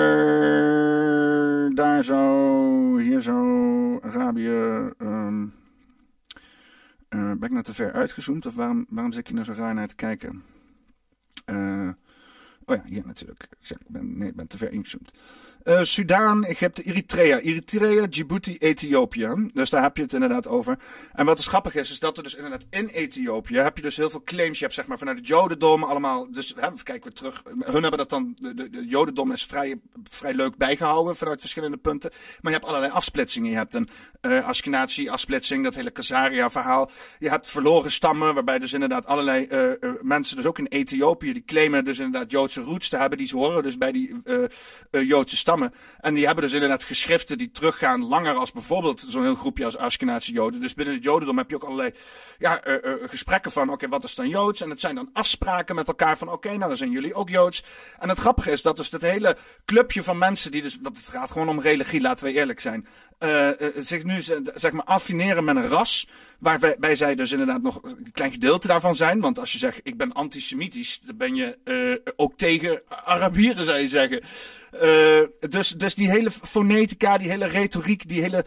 Daar 1.76 2.04
zo. 2.04 2.98
Hier 2.98 3.22
zo. 3.22 4.00
Arabië. 4.00 4.92
Um, 4.98 5.54
ben 7.10 7.44
ik 7.44 7.52
nou 7.52 7.64
te 7.64 7.74
ver 7.74 7.92
uitgezoomd? 7.92 8.46
Of 8.46 8.56
waarom, 8.56 8.86
waarom 8.90 9.12
zit 9.14 9.28
je 9.28 9.34
nou 9.34 9.46
zo 9.46 9.54
raar 9.54 9.74
naar 9.74 9.88
te 9.88 9.96
kijken? 9.96 10.44
oh 12.66 12.76
ja, 12.76 12.84
hier 12.86 13.06
natuurlijk. 13.06 13.48
Ik 13.60 13.78
ben, 13.88 14.18
nee, 14.18 14.28
ik 14.28 14.36
ben 14.36 14.48
te 14.48 14.58
ver 14.58 14.72
ingezoomd. 14.72 15.12
Uh, 15.64 15.80
Sudaan, 15.82 16.44
Egypte, 16.44 16.84
Eritrea. 16.84 17.40
Eritrea, 17.40 18.08
Djibouti, 18.08 18.58
Ethiopië. 18.58 19.30
Dus 19.54 19.70
daar 19.70 19.82
heb 19.82 19.98
je 19.98 20.04
het 20.04 20.14
inderdaad 20.14 20.48
over. 20.48 20.78
En 21.14 21.26
wat 21.26 21.38
dus 21.38 21.48
grappig 21.48 21.76
is, 21.76 21.92
is 21.92 22.00
dat 22.00 22.18
er 22.18 22.24
dus 22.24 22.36
inderdaad 22.36 22.66
in 22.70 22.88
Ethiopië 22.88 23.58
heb 23.58 23.78
je 23.78 23.84
dus 23.84 23.98
heel 23.98 24.10
veel 24.10 24.24
claims. 24.24 24.58
Je 24.58 24.64
hebt 24.64 24.76
zeg 24.76 24.88
maar 24.88 24.98
vanuit 24.98 25.18
het 25.18 25.28
Jodendom 25.28 25.84
allemaal. 25.84 26.32
Dus 26.32 26.54
hè, 26.58 26.68
kijken 26.84 27.10
we 27.10 27.16
terug. 27.16 27.44
Hun 27.60 27.82
hebben 27.82 27.98
dat 27.98 28.10
dan. 28.10 28.36
De, 28.40 28.54
de, 28.54 28.70
de 28.70 28.86
Jodendom 28.86 29.32
is 29.32 29.46
vrij, 29.46 29.76
vrij 30.04 30.34
leuk 30.34 30.58
bijgehouden 30.58 31.16
vanuit 31.16 31.40
verschillende 31.40 31.78
punten. 31.78 32.12
Maar 32.42 32.52
je 32.52 32.58
hebt 32.58 32.70
allerlei 32.70 32.92
afsplitsingen. 32.92 33.52
Je 33.52 33.58
hebt 33.58 33.74
een 33.74 33.90
uh, 34.22 34.48
Ashkenazi-afsplitsing, 34.48 35.64
dat 35.64 35.76
hele 35.76 35.92
Kazaria-verhaal. 35.92 36.92
Je 37.20 37.30
hebt 37.30 37.50
verloren 37.50 37.92
stammen, 37.92 38.34
waarbij 38.34 38.60
dus 38.60 38.74
inderdaad 38.74 39.06
allerlei 39.06 39.48
uh, 39.50 39.92
mensen, 40.02 40.36
dus 40.36 40.46
ook 40.46 40.60
in 40.60 40.68
Ethiopië, 40.68 41.34
die 41.34 41.44
claimen 41.46 41.86
dus 41.86 42.00
inderdaad 42.00 42.32
Joodse 42.32 42.62
roots 42.62 42.90
te 42.90 42.98
hebben. 42.98 43.18
Die 43.18 43.32
horen 43.32 43.64
dus 43.64 43.78
bij 43.78 43.92
die 43.92 44.22
Joodse 44.92 45.36
stammen. 45.36 45.52
En 46.00 46.14
die 46.14 46.26
hebben 46.26 46.44
dus 46.44 46.54
inderdaad 46.54 46.84
geschriften 46.84 47.38
die 47.38 47.52
teruggaan 47.52 48.08
langer 48.08 48.34
als 48.34 48.52
bijvoorbeeld 48.52 49.06
zo'n 49.08 49.24
heel 49.24 49.36
groepje 49.36 49.66
als 49.66 49.78
Ashkenazi 49.78 50.34
Joden. 50.34 50.62
Dus 50.62 50.74
binnen 50.74 50.96
het 50.96 51.04
Jodendom 51.04 51.38
heb 51.38 51.50
je 51.50 51.56
ook 51.56 51.64
allerlei 51.64 51.94
ja, 52.40 52.68
uh, 52.68 52.76
uh, 52.84 52.94
gesprekken 53.10 53.52
van, 53.52 53.70
oké, 53.70 53.88
wat 53.88 54.04
is 54.04 54.16
dan 54.16 54.28
Joods? 54.28 54.62
En 54.62 54.70
het 54.70 54.80
zijn 54.80 54.96
dan 54.96 55.10
afspraken 55.14 55.76
met 55.76 55.88
elkaar 55.88 56.18
van, 56.18 56.32
oké, 56.32 56.48
nou 56.48 56.68
dan 56.68 56.78
zijn 56.78 56.92
jullie 56.92 57.14
ook 57.14 57.30
Joods. 57.30 57.64
En 58.00 58.10
het 58.10 58.20
grappige 58.20 58.52
is 58.52 58.62
dat 58.62 58.78
dus 58.78 58.90
dat 58.90 59.02
hele 59.02 59.38
clubje 59.66 60.04
van 60.04 60.18
mensen 60.18 60.52
die 60.52 60.62
dus, 60.62 60.78
dat 60.80 60.98
het 60.98 61.08
gaat 61.08 61.32
gewoon 61.32 61.50
om 61.50 61.62
religie, 61.62 62.02
laten 62.02 62.26
we 62.26 62.34
eerlijk 62.34 62.60
zijn. 62.60 62.88
Uh, 63.24 63.50
zich 63.80 64.04
nu 64.04 64.22
zeg 64.56 64.72
maar 64.72 64.86
affineren 64.86 65.44
met 65.44 65.56
een 65.56 65.68
ras. 65.68 66.08
Waarbij 66.40 66.96
zij 66.96 67.16
dus 67.16 67.32
inderdaad 67.32 67.62
nog 67.62 67.80
een 67.84 68.12
klein 68.12 68.32
gedeelte 68.32 68.68
daarvan 68.68 68.96
zijn. 68.96 69.20
Want 69.20 69.40
als 69.40 69.52
je 69.52 69.58
zegt, 69.58 69.80
ik 69.84 69.98
ben 69.98 70.14
antisemitisch, 70.14 71.00
dan 71.06 71.18
ben 71.18 71.36
je 71.36 71.58
uh, 71.66 72.14
ook 72.16 72.38
tegen 72.38 72.82
Arabieren, 72.88 73.66
zou 73.66 73.78
je 73.78 73.88
zeggen. 73.88 74.24
Dus, 75.50 75.70
dus 75.70 75.96
die 75.96 76.10
hele 76.10 76.32
fonetica, 76.32 77.18
die 77.18 77.30
hele 77.30 77.46
retoriek, 77.46 78.08
die 78.08 78.22
hele 78.22 78.46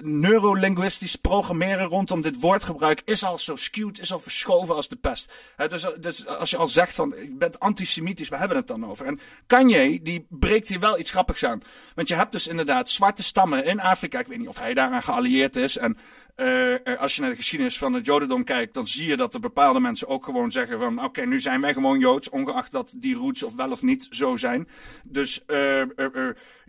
neurolinguistisch 0.00 1.16
programmeren 1.16 1.86
rondom 1.86 2.22
dit 2.22 2.40
woordgebruik 2.40 3.02
is 3.04 3.24
al 3.24 3.38
zo 3.38 3.56
skewed, 3.56 4.00
is 4.00 4.12
al 4.12 4.18
verschoven 4.18 4.74
als 4.74 4.88
de 4.88 4.96
pest. 4.96 5.32
dus, 5.68 5.86
dus 6.00 6.26
als 6.26 6.50
je 6.50 6.56
al 6.56 6.66
zegt 6.66 6.94
van, 6.94 7.16
ik 7.16 7.38
ben 7.38 7.58
antisemitisch, 7.58 8.28
waar 8.28 8.38
hebben 8.38 8.56
we 8.56 8.62
het 8.62 8.80
dan 8.80 8.90
over? 8.90 9.06
En 9.06 9.20
Kanye, 9.46 10.02
die 10.02 10.26
breekt 10.28 10.68
hier 10.68 10.80
wel 10.80 10.98
iets 10.98 11.10
grappigs 11.10 11.44
aan. 11.44 11.62
Want 11.94 12.08
je 12.08 12.14
hebt 12.14 12.32
dus 12.32 12.46
inderdaad 12.46 12.90
zwarte 12.90 13.22
stammen 13.22 13.64
in 13.64 13.80
Afrika. 13.80 14.15
Ik 14.20 14.26
weet 14.26 14.38
niet 14.38 14.48
of 14.48 14.58
hij 14.58 14.74
daaraan 14.74 15.02
geallieerd 15.02 15.56
is. 15.56 15.76
En 15.76 15.96
uh, 16.36 16.74
als 16.98 17.14
je 17.14 17.20
naar 17.20 17.30
de 17.30 17.36
geschiedenis 17.36 17.78
van 17.78 17.92
het 17.92 18.06
Jodendom 18.06 18.44
kijkt, 18.44 18.74
dan 18.74 18.86
zie 18.86 19.06
je 19.06 19.16
dat 19.16 19.34
er 19.34 19.40
bepaalde 19.40 19.80
mensen 19.80 20.08
ook 20.08 20.24
gewoon 20.24 20.52
zeggen 20.52 20.78
van, 20.78 21.04
oké, 21.04 21.26
nu 21.26 21.40
zijn 21.40 21.60
wij 21.60 21.72
gewoon 21.72 21.98
Joods, 21.98 22.28
ongeacht 22.28 22.72
dat 22.72 22.94
die 22.96 23.14
roots 23.14 23.42
of 23.42 23.54
wel 23.54 23.70
of 23.70 23.82
niet 23.82 24.06
zo 24.10 24.36
zijn. 24.36 24.68
Dus 25.04 25.42
uh, 25.46 25.82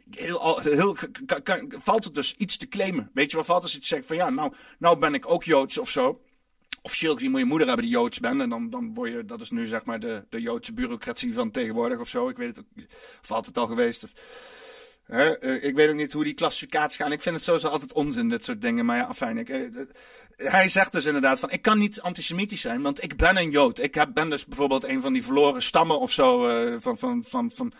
heel, 0.10 0.60
heel, 0.60 0.96
valt 1.70 2.04
het 2.04 2.16
dus 2.16 2.36
iets 2.38 2.58
te 2.58 2.68
claimen. 2.68 3.10
Weet 3.13 3.32
je 3.32 3.38
wat 3.38 3.46
valt 3.46 3.63
als 3.63 3.74
je 3.74 3.80
zegt 3.82 4.06
van, 4.06 4.16
ja, 4.16 4.30
nou, 4.30 4.54
nou 4.80 5.00
ben 5.00 5.13
ik 5.13 5.32
ook 5.32 5.44
Joods 5.44 5.77
of 5.77 5.89
zo. 5.89 6.22
Officieel 6.82 7.13
gezien 7.13 7.32
moet 7.32 7.39
je 7.39 7.46
moeder 7.46 7.68
hebben 7.68 7.86
die 7.86 7.94
Joods 7.94 8.20
bent. 8.20 8.42
En 8.42 8.50
dan, 8.50 8.70
dan 8.70 8.94
word 8.94 9.12
je, 9.12 9.25
dat 9.25 9.42
is 9.42 9.50
nu 9.50 9.66
zeg 9.66 9.86
maar 9.86 10.00
de, 10.00 10.25
de 10.30 10.42
Joodse 10.42 10.74
bureaucratie 10.74 11.34
van 11.34 11.51
tegenwoordig 11.51 12.00
of 12.00 12.08
zo. 12.08 12.30
Ik 12.30 12.38
weet 12.38 12.56
het, 12.56 12.66
of 13.22 13.32
altijd 13.32 13.46
het 13.46 13.58
al 13.58 13.68
geweest. 13.68 14.04
Of, 14.04 14.12
uh, 15.08 15.64
ik 15.64 15.76
weet 15.76 15.90
ook 15.90 15.96
niet 15.96 16.14
hoe 16.14 16.24
die 16.24 16.34
klassificaties 16.34 16.98
gaan. 16.98 17.12
Ik 17.12 17.22
vind 17.22 17.36
het 17.36 17.44
sowieso 17.44 17.68
altijd 17.68 17.94
onzin, 17.94 18.30
dit 18.30 18.46
soort 18.46 18.62
dingen. 18.62 18.86
Maar 18.86 18.98
ja, 18.98 19.14
fijn. 19.14 19.52
Uh, 19.52 19.86
hij 20.36 20.70
zegt 20.70 20.92
dus 20.92 21.06
inderdaad 21.06 21.40
van, 21.40 21.52
ik 21.52 21.62
kan 21.62 21.78
niet 21.78 22.02
antisemitisch 22.02 22.62
zijn, 22.62 22.82
want 22.82 23.04
ik 23.04 23.16
ben 23.16 23.38
een 23.38 23.50
Jood. 23.50 23.80
Ik 23.80 23.96
heb, 23.96 24.14
ben 24.14 24.30
dus 24.30 24.46
bijvoorbeeld 24.46 24.84
een 24.84 25.02
van 25.02 25.14
die 25.14 25.24
verloren 25.24 25.62
stammen 25.62 26.00
of 26.00 26.12
zo, 26.12 26.50
uh, 26.50 26.76
van, 26.80 26.98
van, 26.98 27.24
van, 27.24 27.52
van 27.52 27.74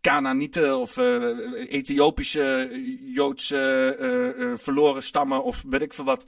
Canaanieten 0.00 0.78
of 0.78 0.96
Ethiopische 1.68 2.70
Joodse 3.14 4.54
verloren 4.56 5.02
stammen 5.02 5.44
of 5.44 5.62
weet 5.68 5.82
ik 5.82 5.94
veel 5.94 6.04
wat. 6.04 6.24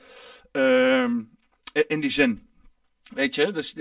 Ehm, 0.53 1.21
in 1.87 2.01
die 2.01 2.11
zin. 2.11 2.49
Weet 3.15 3.35
je, 3.35 3.51
dus 3.51 3.75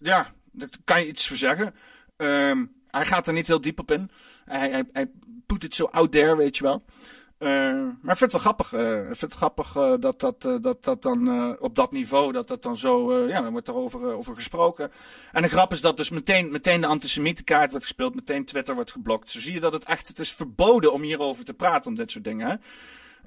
ja, 0.00 0.34
daar 0.52 0.68
kan 0.84 1.00
je 1.00 1.08
iets 1.08 1.26
voor 1.28 1.36
zeggen. 1.36 1.74
Um, 2.16 2.76
hij 2.96 3.06
gaat 3.06 3.26
er 3.26 3.32
niet 3.32 3.46
heel 3.46 3.60
diep 3.60 3.78
op 3.78 3.90
in. 3.90 4.10
Hij, 4.44 4.70
hij, 4.70 4.84
hij 4.92 5.08
het 5.46 5.74
zo 5.74 5.84
out 5.84 6.12
there, 6.12 6.36
weet 6.36 6.56
je 6.56 6.62
wel. 6.62 6.84
Uh, 7.38 7.48
maar 8.02 8.12
ik 8.12 8.18
vind 8.18 8.20
het 8.20 8.32
wel 8.32 8.40
grappig. 8.40 8.72
Uh, 8.72 8.98
ik 8.98 9.04
vind 9.04 9.20
het 9.20 9.34
grappig 9.34 9.76
uh, 9.76 9.94
dat, 10.00 10.20
dat, 10.20 10.42
dat 10.62 10.84
dat 10.84 11.02
dan 11.02 11.58
op 11.60 11.74
dat 11.74 11.92
niveau, 11.92 12.32
dat 12.32 12.48
dat 12.48 12.62
dan 12.62 12.76
zo, 12.76 13.26
ja, 13.28 13.40
dan 13.40 13.52
wordt 13.52 13.68
er 13.68 13.74
over, 13.74 14.14
over 14.14 14.34
gesproken. 14.34 14.92
En 15.32 15.42
de 15.42 15.48
grap 15.48 15.72
is 15.72 15.80
dat 15.80 15.96
dus 15.96 16.10
meteen, 16.10 16.50
meteen 16.50 16.80
de 16.80 16.86
antisemietenkaart 16.86 17.70
wordt 17.70 17.84
gespeeld, 17.84 18.14
meteen 18.14 18.44
Twitter 18.44 18.74
wordt 18.74 18.90
geblokt. 18.90 19.30
Zo 19.30 19.40
zie 19.40 19.52
je 19.52 19.60
dat 19.60 19.72
het 19.72 19.84
echt, 19.84 20.08
het 20.08 20.18
is 20.18 20.32
verboden 20.32 20.92
om 20.92 21.02
hierover 21.02 21.44
te 21.44 21.54
praten, 21.54 21.90
om 21.90 21.96
dit 21.96 22.10
soort 22.10 22.24
dingen. 22.24 22.60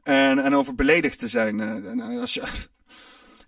En, 0.03 0.39
en 0.39 0.55
over 0.55 0.75
beledigd 0.75 1.19
te 1.19 1.27
zijn. 1.27 1.59
En 1.59 2.19
als 2.19 2.33
je, 2.33 2.43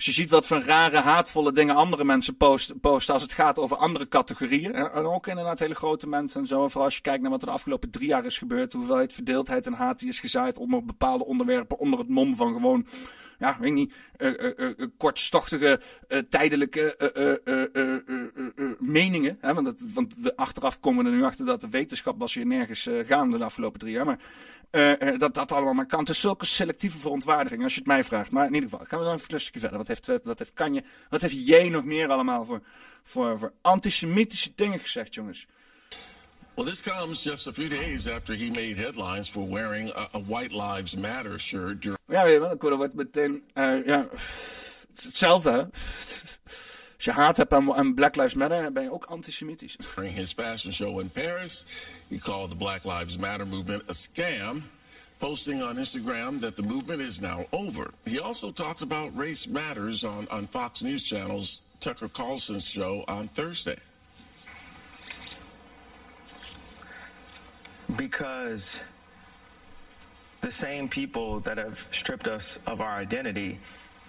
als 0.06 0.16
je 0.16 0.22
ziet 0.22 0.32
wat 0.32 0.48
voor 0.48 0.60
rare, 0.60 0.98
haatvolle 0.98 1.52
dingen 1.52 1.76
andere 1.76 2.04
mensen 2.04 2.38
posten, 2.38 2.80
als 2.82 3.22
het 3.22 3.34
gaat 3.34 3.60
over 3.60 3.78
andere 3.78 4.08
categorieën. 4.08 4.76
En 4.76 4.92
ook 4.92 5.28
inderdaad 5.28 5.60
hele 5.60 5.76
grote 5.76 6.08
mensen 6.08 6.42
en 6.42 6.48
zo. 6.48 6.68
Vooral 6.68 6.84
als 6.84 6.96
je 6.96 7.02
kijkt 7.02 7.22
naar 7.22 7.32
wat 7.32 7.42
er 7.42 7.48
de 7.48 7.54
afgelopen 7.54 7.90
drie 7.90 8.08
jaar 8.08 8.26
is 8.26 8.38
gebeurd. 8.38 8.74
Hoeveelheid 8.74 9.14
verdeeldheid 9.14 9.66
en 9.66 9.74
haat 9.74 10.00
die 10.00 10.10
is 10.10 10.20
gezaaid 10.20 10.58
onder 10.58 10.86
bepaalde 10.86 11.26
onderwerpen. 11.26 11.80
Onder 11.80 12.00
het 12.00 12.10
mom 12.10 12.36
van 12.36 12.54
gewoon 12.54 12.86
ja, 13.42 13.58
weet 13.60 13.74
niet, 13.74 13.94
kortstochtige, 14.98 15.82
tijdelijke 16.30 16.96
meningen. 18.80 19.38
Hè? 19.42 19.54
Want, 19.54 19.66
dat, 19.66 19.82
want 19.94 20.16
we 20.18 20.36
achteraf 20.36 20.80
komen 20.80 21.06
er 21.06 21.12
nu 21.12 21.24
achter 21.24 21.46
dat 21.46 21.62
de 21.62 21.70
wetenschap 21.70 22.20
was 22.20 22.34
hier 22.34 22.46
nergens 22.46 22.90
gaande 23.08 23.38
de 23.38 23.44
afgelopen 23.44 23.80
drie 23.80 23.94
jaar. 23.94 24.06
Maar 24.06 24.20
dat 25.18 25.34
dat 25.34 25.52
allemaal 25.52 25.74
maar 25.74 25.86
kan. 25.86 26.00
Het 26.00 26.10
is 26.10 26.20
zulke 26.20 26.46
selectieve 26.46 26.98
verontwaardiging, 26.98 27.64
als 27.64 27.74
je 27.74 27.80
het 27.80 27.88
mij 27.88 28.04
vraagt. 28.04 28.32
Maar 28.32 28.48
in 28.48 28.54
ieder 28.54 28.70
geval, 28.70 28.86
gaan 28.86 29.00
we 29.00 29.06
dan 29.06 29.16
even 29.16 29.34
een 29.34 29.40
stukje 29.40 29.60
verder. 29.60 29.78
Wat 29.78 29.88
heeft, 29.88 30.08
wat 30.24 30.40
heeft 30.40 30.54
Kanje, 30.54 30.84
wat 31.10 31.22
heeft 31.22 31.48
jij 31.48 31.70
nog 31.70 31.84
meer 31.84 32.10
allemaal 32.10 32.46
voor, 32.46 32.62
voor, 33.04 33.40
voor 33.40 33.54
antisemitische 33.62 34.52
dingen 34.56 34.80
gezegd, 34.80 35.14
jongens? 35.14 35.48
Well, 36.56 36.66
this 36.66 36.82
comes 36.82 37.24
just 37.24 37.48
a 37.48 37.54
few 37.54 37.70
days 37.70 38.08
after 38.08 38.34
he 38.34 38.50
made 38.50 38.78
headlines 38.78 39.30
for 39.30 39.48
wearing 39.48 39.90
a, 39.96 40.08
a 40.14 40.20
White 40.20 40.52
Lives 40.52 40.98
Matter 40.98 41.40
shirt. 41.40 41.80
During 41.80 41.98
ja, 42.08 42.24
weet 42.24 42.34
je 42.34 42.40
wel, 42.40 42.52
ik 42.52 42.62
wordt 42.62 42.94
meteen, 42.94 43.44
uh, 43.54 43.86
ja, 43.86 44.08
hetzelfde. 44.96 45.70
Als 46.96 47.06
je 47.06 47.12
haat 47.12 47.38
hebt 47.38 47.54
aan, 47.54 47.74
aan 47.74 47.94
Black 47.94 48.16
Lives 48.16 48.34
Matter, 48.34 48.72
ben 48.72 48.84
je 48.84 48.92
ook 48.92 49.06
antisemitisch. 49.06 49.78
During 49.96 50.14
his 50.14 50.34
fashion 50.34 50.74
show 50.74 51.00
in 51.00 51.10
Paris, 51.10 51.66
he 52.10 52.18
called 52.18 52.50
the 52.50 52.58
Black 52.58 52.84
Lives 52.84 53.18
Matter 53.18 53.48
movement 53.48 53.84
a 53.90 53.94
scam 53.94 54.62
posting 55.18 55.64
on 55.64 55.78
Instagram 55.78 56.40
that 56.40 56.56
the 56.56 56.64
movement 56.64 57.02
is 57.02 57.20
now 57.20 57.46
over. 57.52 57.92
He 58.06 58.20
also 58.20 58.52
talked 58.52 58.82
about 58.82 59.18
race 59.18 59.48
matters 59.48 60.04
on, 60.04 60.28
on 60.30 60.48
Fox 60.48 60.82
News 60.82 61.04
Channel's 61.04 61.62
Tucker 61.80 62.10
Carlson's 62.10 62.68
show 62.68 63.04
on 63.08 63.28
Thursday. 63.28 63.78
Because 67.96 68.82
the 70.42 70.52
same 70.52 70.88
people 70.88 71.40
that 71.42 71.58
have 71.58 71.86
stripped 71.92 72.28
us 72.28 72.60
of 72.66 72.82
our 72.82 72.96
identity 72.98 73.60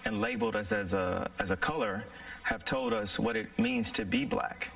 and 0.05 0.21
labeled 0.21 0.57
us 0.57 0.73
as 0.73 0.93
a, 0.93 1.31
as 1.39 1.51
a 1.51 1.57
color 1.57 2.05
have 2.43 2.65
told 2.65 2.93
us 2.93 3.19
what 3.19 3.37
it 3.37 3.57
means 3.59 3.93
to 3.93 4.05
be 4.05 4.25
black 4.25 4.71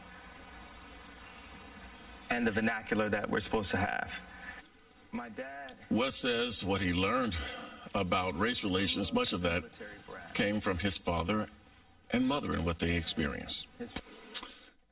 and 2.30 2.46
the 2.46 2.50
vernacular 2.50 3.08
that 3.08 3.28
we're 3.28 3.40
supposed 3.40 3.70
to 3.70 3.76
have. 3.76 4.20
My 5.12 5.28
dad. 5.30 5.72
West 5.90 6.20
says 6.20 6.64
what 6.64 6.80
he 6.80 6.92
learned 6.92 7.36
about 7.94 8.38
race 8.38 8.62
relations, 8.62 9.12
much 9.12 9.32
of 9.32 9.42
that 9.42 9.64
came 10.34 10.60
from 10.60 10.78
his 10.78 10.98
father 10.98 11.46
and 12.12 12.26
mother 12.26 12.52
and 12.52 12.64
what 12.64 12.78
they 12.78 12.96
experienced. 12.96 13.68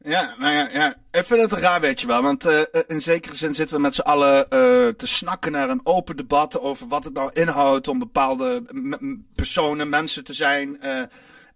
Ja, 0.07 0.35
nou 0.39 0.53
ja, 0.53 0.69
ja, 0.73 0.95
ik 1.11 1.25
vind 1.25 1.51
het 1.51 1.53
raar, 1.53 1.81
weet 1.81 2.01
je 2.01 2.07
wel. 2.07 2.23
Want 2.23 2.47
uh, 2.47 2.61
in 2.87 3.03
zekere 3.03 3.35
zin 3.35 3.55
zitten 3.55 3.77
we 3.77 3.83
met 3.83 3.95
z'n 3.95 4.01
allen 4.01 4.37
uh, 4.37 4.47
te 4.89 5.07
snakken 5.07 5.53
naar 5.53 5.71
een 5.71 5.81
open 5.85 6.17
debat 6.17 6.61
over 6.61 6.89
wat 6.89 7.05
het 7.05 7.13
nou 7.13 7.31
inhoudt 7.33 7.89
om 7.89 7.99
bepaalde 7.99 8.63
personen, 9.35 9.89
mensen 9.89 10.25
te 10.25 10.35
zijn. 10.35 10.81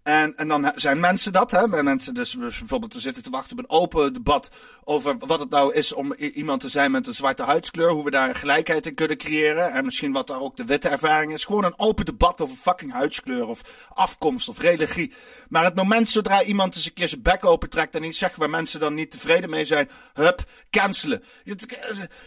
En, 0.03 0.35
en 0.35 0.47
dan 0.47 0.71
zijn 0.75 0.99
mensen 0.99 1.33
dat, 1.33 1.51
hè? 1.51 1.83
Mensen 1.83 2.13
dus, 2.13 2.31
dus 2.31 2.59
bijvoorbeeld 2.59 2.91
te 2.91 2.99
zitten 2.99 3.23
te 3.23 3.29
wachten 3.29 3.57
op 3.57 3.63
een 3.63 3.69
open 3.69 4.13
debat 4.13 4.49
over 4.89 5.17
wat 5.17 5.39
het 5.39 5.49
nou 5.49 5.73
is 5.73 5.93
om 5.93 6.13
iemand 6.13 6.61
te 6.61 6.69
zijn 6.69 6.91
met 6.91 7.07
een 7.07 7.15
zwarte 7.15 7.43
huidskleur. 7.43 7.89
Hoe 7.89 8.03
we 8.03 8.11
daar 8.11 8.35
gelijkheid 8.35 8.85
in 8.85 8.95
kunnen 8.95 9.17
creëren. 9.17 9.71
En 9.71 9.85
misschien 9.85 10.11
wat 10.11 10.27
daar 10.27 10.41
ook 10.41 10.57
de 10.57 10.65
witte 10.65 10.89
ervaring 10.89 11.33
is. 11.33 11.45
Gewoon 11.45 11.63
een 11.63 11.79
open 11.79 12.05
debat 12.05 12.41
over 12.41 12.55
fucking 12.55 12.91
huidskleur 12.91 13.47
of 13.47 13.61
afkomst 13.93 14.49
of 14.49 14.59
religie. 14.59 15.13
Maar 15.49 15.63
het 15.63 15.75
moment 15.75 16.09
zodra 16.09 16.43
iemand 16.43 16.75
eens 16.75 16.85
een 16.85 16.93
keer 16.93 17.07
zijn 17.07 17.21
bek 17.21 17.45
opentrekt 17.45 17.95
en 17.95 18.03
iets 18.03 18.17
zegt 18.17 18.37
waar 18.37 18.49
mensen 18.49 18.79
dan 18.79 18.93
niet 18.93 19.11
tevreden 19.11 19.49
mee 19.49 19.65
zijn. 19.65 19.89
Hup, 20.13 20.43
cancelen. 20.71 21.23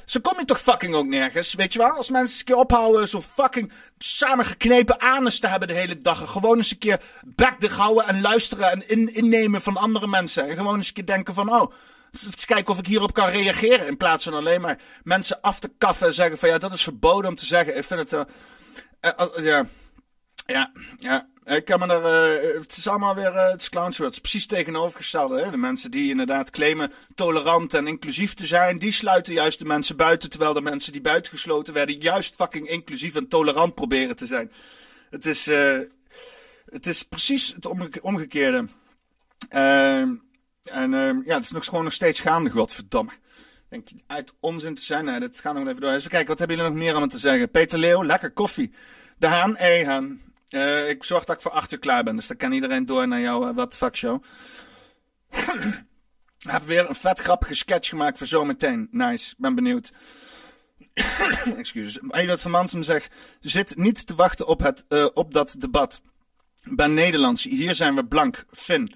Zo 0.05 0.21
kom 0.21 0.39
je 0.39 0.45
toch 0.45 0.61
fucking 0.61 0.95
ook 0.95 1.07
nergens, 1.07 1.55
weet 1.55 1.73
je 1.73 1.79
wel? 1.79 1.97
Als 1.97 2.11
mensen 2.11 2.31
eens 2.31 2.39
een 2.39 2.45
keer 2.45 2.57
ophouden 2.57 3.09
zo 3.09 3.21
fucking 3.21 3.73
samengeknepen 3.99 5.01
anus 5.01 5.41
te 5.41 5.47
hebben 5.47 5.69
de 5.69 5.75
hele 5.75 6.01
dag. 6.01 6.21
En 6.21 6.29
gewoon 6.29 6.57
eens 6.57 6.71
een 6.71 6.79
keer 6.79 7.01
bek 7.25 7.61
de 7.61 7.69
houden 7.69 8.07
en 8.07 8.21
luisteren 8.21 8.71
en 8.71 8.89
in, 8.89 9.15
innemen 9.15 9.63
van 9.63 9.77
andere 9.77 10.07
mensen. 10.07 10.49
En 10.49 10.57
gewoon 10.57 10.77
eens 10.77 10.89
een 10.89 10.95
keer 10.95 11.07
denken 11.07 11.35
van, 11.35 11.53
oh, 11.53 11.73
eens 12.13 12.45
kijken 12.45 12.73
of 12.73 12.79
ik 12.79 12.87
hierop 12.87 13.13
kan 13.13 13.29
reageren. 13.29 13.87
In 13.87 13.97
plaats 13.97 14.25
van 14.25 14.35
alleen 14.35 14.61
maar 14.61 14.79
mensen 15.03 15.41
af 15.41 15.61
te 15.61 15.73
kaffen 15.79 16.07
en 16.07 16.15
zeggen 16.15 16.39
van, 16.39 16.49
ja, 16.49 16.59
dat 16.59 16.73
is 16.73 16.83
verboden 16.83 17.31
om 17.31 17.37
te 17.37 17.47
zeggen. 17.47 17.77
Ik 17.77 17.85
vind 17.85 18.11
het, 18.11 18.13
uh, 18.13 19.27
uh, 19.37 19.45
ja, 19.45 19.67
ja, 20.47 20.73
ja. 20.97 21.31
Ik 21.45 21.65
kan 21.65 21.79
me 21.79 21.87
er, 21.87 22.55
het 22.61 22.77
is 22.77 22.89
allemaal 22.89 23.15
weer, 23.15 23.35
uh, 23.35 23.51
het 23.51 23.71
is 24.13 24.21
precies 24.21 24.47
tegenovergestelde. 24.47 25.43
Hè? 25.43 25.51
De 25.51 25.57
mensen 25.57 25.91
die 25.91 26.11
inderdaad 26.11 26.51
claimen 26.51 26.93
tolerant 27.15 27.75
en 27.75 27.87
inclusief 27.87 28.35
te 28.35 28.47
zijn, 28.47 28.79
die 28.79 28.93
sluiten 28.93 29.35
juist 29.35 29.59
de 29.59 29.65
mensen 29.65 29.97
buiten. 29.97 30.31
Terwijl 30.31 30.53
de 30.53 30.63
mensen 30.63 30.93
die 30.93 31.01
buitengesloten 31.01 31.75
werden, 31.75 32.01
juist 32.01 32.35
fucking 32.35 32.69
inclusief 32.69 33.15
en 33.15 33.29
tolerant 33.29 33.75
proberen 33.75 34.17
te 34.17 34.27
zijn. 34.27 34.53
Het 35.11 35.27
is, 35.27 35.47
het 36.65 36.87
is 36.87 37.03
precies 37.03 37.53
het 37.55 37.67
omgekeerde. 38.01 38.69
Uh, 39.51 40.09
en 40.63 40.93
uh, 40.93 41.25
ja, 41.25 41.35
het 41.35 41.45
is 41.45 41.51
nog 41.51 41.65
gewoon 41.65 41.85
nog 41.85 41.93
steeds 41.93 42.21
gaande, 42.21 42.51
godverdamme. 42.51 43.11
Denk 43.69 43.89
uit 44.07 44.35
onzin 44.41 44.75
te 44.75 44.83
zijn? 44.83 45.05
Nee, 45.05 45.21
dat 45.21 45.39
gaat 45.39 45.55
nog 45.55 45.67
even 45.67 45.81
door. 45.81 45.93
Even 45.93 46.11
kijken, 46.11 46.29
wat 46.29 46.39
hebben 46.39 46.57
jullie 46.57 46.73
nog 46.73 46.81
meer 46.81 46.95
aan 46.95 47.09
te 47.09 47.19
zeggen? 47.19 47.51
Peter 47.51 47.79
Leeuw, 47.79 48.05
lekker 48.05 48.31
koffie. 48.31 48.73
De 49.19 49.27
Haan, 49.27 49.57
hey 49.57 49.85
Haan. 49.85 50.21
Uh, 50.51 50.89
ik 50.89 51.05
zorg 51.05 51.25
dat 51.25 51.37
ik 51.37 51.43
voor 51.43 51.51
achter 51.51 51.79
klaar 51.79 52.05
ben, 52.05 52.17
dus 52.17 52.27
dan 52.27 52.37
kan 52.37 52.53
iedereen 52.53 52.87
door 52.87 53.09
naar 53.09 53.21
jouw 53.21 53.49
uh, 53.49 53.55
What 53.55 53.77
Fuck 53.77 53.97
Show. 53.97 54.23
Heb 56.39 56.63
weer 56.63 56.89
een 56.89 56.95
vet 56.95 57.21
grappige 57.21 57.55
sketch 57.55 57.89
gemaakt 57.89 58.19
voor 58.19 58.27
zometeen. 58.27 58.89
Nice, 58.91 59.35
ben 59.39 59.55
benieuwd. 59.55 59.93
Excuses. 61.57 61.99
Eduard 62.11 62.41
van 62.41 62.51
Mansum 62.51 62.83
zegt, 62.83 63.15
zit 63.41 63.77
niet 63.77 64.07
te 64.07 64.15
wachten 64.15 64.47
op, 64.47 64.61
het, 64.61 64.85
uh, 64.89 65.09
op 65.15 65.33
dat 65.33 65.57
debat 65.59 66.01
ben 66.63 66.95
Nederlands. 66.95 67.45
Hier 67.45 67.75
zijn 67.75 67.95
we 67.95 68.05
blank. 68.05 68.45
Fin. 68.51 68.95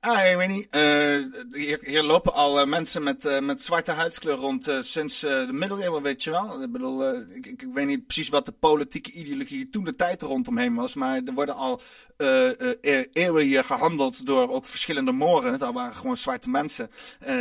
Ah, 0.00 0.30
ik 0.30 0.36
weet 0.36 0.48
niet. 0.48 0.68
Uh, 0.70 1.78
hier, 1.80 2.02
lopen 2.02 2.32
al 2.32 2.60
uh, 2.60 2.66
mensen 2.66 3.02
met, 3.02 3.24
uh, 3.24 3.38
met 3.38 3.62
zwarte 3.62 3.92
huidskleur 3.92 4.36
rond 4.36 4.70
sinds 4.80 5.20
de 5.20 5.48
middeleeuwen, 5.52 6.02
weet 6.02 6.24
je 6.24 6.30
wel. 6.30 6.62
Ik 6.62 6.72
bedoel, 6.72 7.14
ik, 7.14 7.46
ik, 7.46 7.66
weet 7.72 7.86
niet 7.86 8.06
precies 8.06 8.28
wat 8.28 8.46
de 8.46 8.52
politieke 8.52 9.12
ideologie 9.12 9.68
toen 9.68 9.84
de 9.84 9.94
tijd 9.94 10.22
rondomheen 10.22 10.74
was. 10.74 10.94
Maar 10.94 11.20
er 11.24 11.34
worden 11.34 11.54
al 11.54 11.80
e-, 12.16 13.04
eeuwen 13.12 13.44
hier 13.44 13.64
gehandeld 13.64 14.26
door 14.26 14.50
ook 14.50 14.66
verschillende 14.66 15.12
moren. 15.12 15.58
Dat 15.58 15.72
waren 15.72 15.94
gewoon 15.94 16.16
zwarte 16.16 16.50
mensen. 16.50 16.90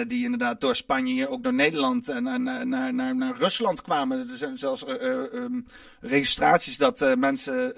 die 0.07 0.23
inderdaad 0.23 0.61
door 0.61 0.75
Spanje 0.75 1.13
hier 1.13 1.29
ook 1.29 1.43
door 1.43 1.53
Nederland 1.53 2.09
en 2.09 2.23
naar, 2.23 2.67
naar, 2.67 2.93
naar, 2.93 3.15
naar 3.15 3.37
Rusland 3.37 3.81
kwamen. 3.81 4.29
Er 4.29 4.37
zijn 4.37 4.57
zelfs 4.57 4.83
um, 4.87 5.65
registraties 6.07 6.77
dat 6.77 7.15
mensen 7.17 7.73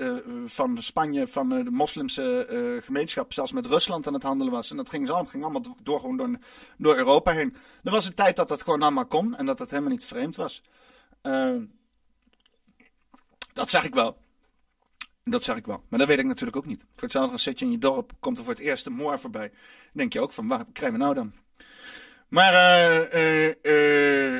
van 0.45 0.81
Spanje, 0.81 1.27
van 1.27 1.49
de 1.49 1.71
moslimse 1.71 2.81
gemeenschap, 2.83 3.33
zelfs 3.33 3.51
met 3.51 3.65
Rusland 3.65 4.07
aan 4.07 4.13
het 4.13 4.23
handelen 4.23 4.53
was. 4.53 4.71
En 4.71 4.77
dat 4.77 4.89
ging, 4.89 5.07
zo, 5.07 5.25
ging 5.25 5.43
allemaal 5.43 5.75
door, 5.83 5.99
gewoon 5.99 6.17
door, 6.17 6.37
door 6.77 6.95
Europa 6.95 7.31
heen. 7.31 7.55
Er 7.83 7.91
was 7.91 8.05
een 8.05 8.13
tijd 8.13 8.35
dat 8.35 8.47
dat 8.47 8.63
gewoon 8.63 8.81
allemaal 8.81 9.05
kon 9.05 9.35
en 9.35 9.45
dat 9.45 9.57
dat 9.57 9.69
helemaal 9.69 9.91
niet 9.91 10.05
vreemd 10.05 10.35
was. 10.35 10.61
Uh, 11.23 11.55
dat 13.53 13.69
zeg 13.69 13.83
ik 13.83 13.93
wel. 13.93 14.17
Dat 15.23 15.43
zeg 15.43 15.55
ik 15.55 15.65
wel. 15.65 15.83
Maar 15.89 15.99
dat 15.99 16.07
weet 16.07 16.19
ik 16.19 16.25
natuurlijk 16.25 16.57
ook 16.57 16.65
niet. 16.65 16.85
Voor 16.91 17.03
hetzelfde 17.03 17.37
zit 17.37 17.59
je 17.59 17.65
in 17.65 17.71
je 17.71 17.77
dorp, 17.77 18.11
komt 18.19 18.37
er 18.37 18.43
voor 18.43 18.53
het 18.53 18.61
eerst 18.61 18.85
een 18.85 18.93
moor 18.93 19.19
voorbij. 19.19 19.47
Dan 19.49 19.57
denk 19.91 20.13
je 20.13 20.21
ook 20.21 20.31
van, 20.31 20.47
wat 20.47 20.65
krijgen 20.73 20.97
we 20.97 21.03
nou 21.03 21.15
dan? 21.15 21.33
Maar 22.29 22.53
uh, 23.13 23.43
uh, 23.63 24.37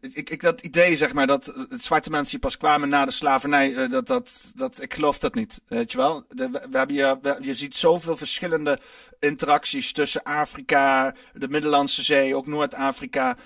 ik, 0.00 0.30
ik, 0.30 0.40
dat 0.40 0.60
idee, 0.60 0.96
zeg 0.96 1.12
maar, 1.12 1.26
dat 1.26 1.46
het 1.68 1.84
zwarte 1.84 2.10
mensen 2.10 2.38
pas 2.38 2.56
kwamen 2.56 2.88
na 2.88 3.04
de 3.04 3.10
slavernij, 3.10 3.88
dat, 3.88 4.06
dat, 4.06 4.52
dat, 4.56 4.82
ik 4.82 4.94
geloof 4.94 5.18
dat 5.18 5.34
niet. 5.34 5.60
Weet 5.68 5.92
je 5.92 5.98
wel? 5.98 6.24
We, 6.28 6.48
hebben 6.70 7.20
we, 7.22 7.36
je 7.40 7.54
ziet 7.54 7.76
zoveel 7.76 8.16
verschillende 8.16 8.78
interacties 9.18 9.92
tussen 9.92 10.22
Afrika, 10.22 11.14
de 11.32 11.48
Middellandse 11.48 12.02
Zee, 12.02 12.36
ook 12.36 12.46
Noord-Afrika 12.46 13.36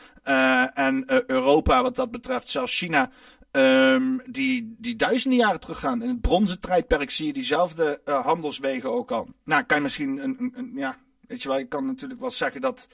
en 0.74 1.04
Europa 1.26 1.82
wat 1.82 1.96
dat 1.96 2.10
betreft. 2.10 2.48
Zelfs 2.48 2.78
China. 2.78 3.10
Um, 3.52 4.22
die, 4.26 4.74
die 4.78 4.96
duizenden 4.96 5.38
jaren 5.38 5.60
teruggaan. 5.60 6.02
In 6.02 6.08
het 6.08 6.20
bronzen 6.20 6.60
tijdperk 6.60 7.10
zie 7.10 7.26
je 7.26 7.32
diezelfde 7.32 8.00
handelswegen 8.04 8.90
ook 8.90 9.10
al. 9.10 9.28
Nou, 9.44 9.62
kan 9.62 9.76
je 9.76 9.82
misschien 9.82 10.18
een, 10.18 10.36
een, 10.38 10.52
een 10.56 10.72
ja, 10.74 10.96
Weet 11.32 11.42
je 11.42 11.48
wel, 11.48 11.58
je 11.58 11.64
kan 11.64 11.86
natuurlijk 11.86 12.20
wel 12.20 12.30
zeggen 12.30 12.60
dat 12.60 12.86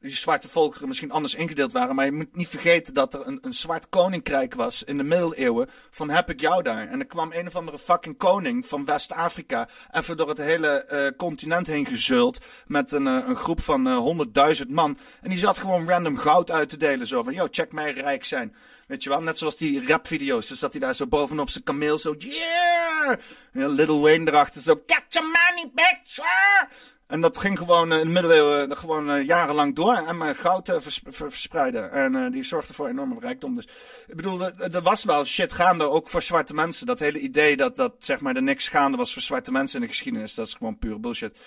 die 0.00 0.16
zwarte 0.16 0.48
volkeren 0.48 0.88
misschien 0.88 1.10
anders 1.10 1.34
ingedeeld 1.34 1.72
waren. 1.72 1.94
Maar 1.94 2.04
je 2.04 2.12
moet 2.12 2.36
niet 2.36 2.48
vergeten 2.48 2.94
dat 2.94 3.14
er 3.14 3.26
een, 3.26 3.38
een 3.42 3.54
zwart 3.54 3.88
koninkrijk 3.88 4.54
was 4.54 4.82
in 4.82 4.96
de 4.96 5.02
middeleeuwen. 5.02 5.68
Van 5.90 6.10
heb 6.10 6.30
ik 6.30 6.40
jou 6.40 6.62
daar. 6.62 6.88
En 6.88 6.98
er 6.98 7.06
kwam 7.06 7.32
een 7.32 7.46
of 7.46 7.56
andere 7.56 7.78
fucking 7.78 8.16
koning 8.16 8.66
van 8.66 8.84
West-Afrika. 8.84 9.68
Even 9.90 10.16
door 10.16 10.28
het 10.28 10.38
hele 10.38 10.86
uh, 10.92 11.16
continent 11.16 11.66
heen 11.66 11.86
gezult. 11.86 12.38
Met 12.66 12.92
een, 12.92 13.06
uh, 13.06 13.24
een 13.26 13.36
groep 13.36 13.60
van 13.60 13.86
uh, 13.86 13.96
honderdduizend 13.96 14.70
man. 14.70 14.98
En 15.22 15.28
die 15.28 15.38
zat 15.38 15.58
gewoon 15.58 15.88
random 15.88 16.16
goud 16.16 16.50
uit 16.50 16.68
te 16.68 16.76
delen. 16.76 17.06
Zo 17.06 17.22
van, 17.22 17.32
yo, 17.32 17.48
check 17.50 17.72
mij 17.72 17.92
rijk 17.92 18.24
zijn. 18.24 18.54
Weet 18.86 19.02
je 19.02 19.08
wel, 19.08 19.22
net 19.22 19.38
zoals 19.38 19.56
die 19.56 19.86
rapvideo's. 19.86 20.48
Dus 20.48 20.58
dat 20.58 20.72
hij 20.72 20.80
daar 20.80 20.94
zo 20.94 21.06
bovenop 21.06 21.50
zijn 21.50 21.64
kameel 21.64 21.98
zo, 21.98 22.14
yeah! 22.18 23.18
En 23.52 23.68
Little 23.68 23.98
Wayne 23.98 24.30
erachter 24.30 24.60
zo, 24.60 24.82
get 24.86 25.02
your 25.08 25.28
money 25.28 25.70
back, 25.74 26.00
sir! 26.02 26.68
En 27.10 27.20
dat 27.20 27.38
ging 27.38 27.58
gewoon 27.58 27.92
in 27.92 27.98
de 27.98 28.12
middeleeuwen 28.12 28.76
gewoon 28.76 29.10
uh, 29.10 29.26
jarenlang 29.26 29.74
door. 29.74 29.94
En 29.94 30.16
maar 30.16 30.34
goud 30.34 30.72
vers 30.78 31.00
verspreiden. 31.04 31.92
En 31.92 32.32
die 32.32 32.42
zorgde 32.42 32.74
voor 32.74 32.88
enorme 32.88 33.20
rijkdom. 33.20 33.54
Dus 33.54 33.68
ik 34.06 34.16
bedoel, 34.16 34.42
er 34.42 34.82
was 34.82 35.04
wel 35.04 35.24
shit 35.24 35.52
gaande, 35.52 35.90
ook 35.90 36.08
voor 36.08 36.22
zwarte 36.22 36.54
mensen. 36.54 36.86
Dat 36.86 36.98
hele 36.98 37.18
idee 37.18 37.56
dat, 37.56 37.76
dat 37.76 37.92
zeg 37.98 38.20
maar 38.20 38.36
er 38.36 38.42
niks 38.42 38.68
gaande 38.68 38.96
was 38.96 39.12
voor 39.12 39.22
zwarte 39.22 39.52
mensen 39.52 39.80
in 39.80 39.86
de 39.86 39.92
geschiedenis. 39.92 40.34
Dat 40.34 40.46
is 40.46 40.54
gewoon 40.54 40.78
pure 40.78 40.98
bullshit. 40.98 41.38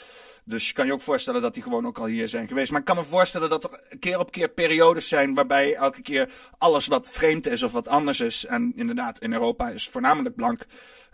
Dus 0.46 0.68
je 0.68 0.74
kan 0.74 0.86
je 0.86 0.94
ook 0.94 1.02
voorstellen 1.02 1.42
dat 1.42 1.54
die 1.54 1.64
gewoon 1.64 1.88
ook 1.88 1.98
al 1.98 2.06
hier 2.06 2.30
zijn 2.30 2.48
geweest. 2.48 2.72
Maar 2.72 2.80
ik 2.80 2.86
kan 2.86 2.96
me 2.96 3.04
voorstellen 3.04 3.50
dat 3.50 3.64
er 3.64 3.98
keer 4.00 4.20
op 4.20 4.32
keer 4.32 4.50
periodes 4.50 5.08
zijn 5.08 5.34
waarbij 5.34 5.74
elke 5.74 6.02
keer 6.02 6.30
alles 6.58 6.88
wat 6.88 7.12
vreemd 7.12 7.48
is 7.48 7.64
of 7.64 7.72
wat 7.72 7.88
anders 7.88 8.20
is. 8.20 8.46
En 8.46 8.74
inderdaad, 8.76 9.20
in 9.20 9.34
Europa 9.34 9.70
is 9.70 9.90
voornamelijk 9.90 10.36
blank. 10.36 10.66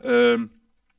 Uh, 0.06 0.42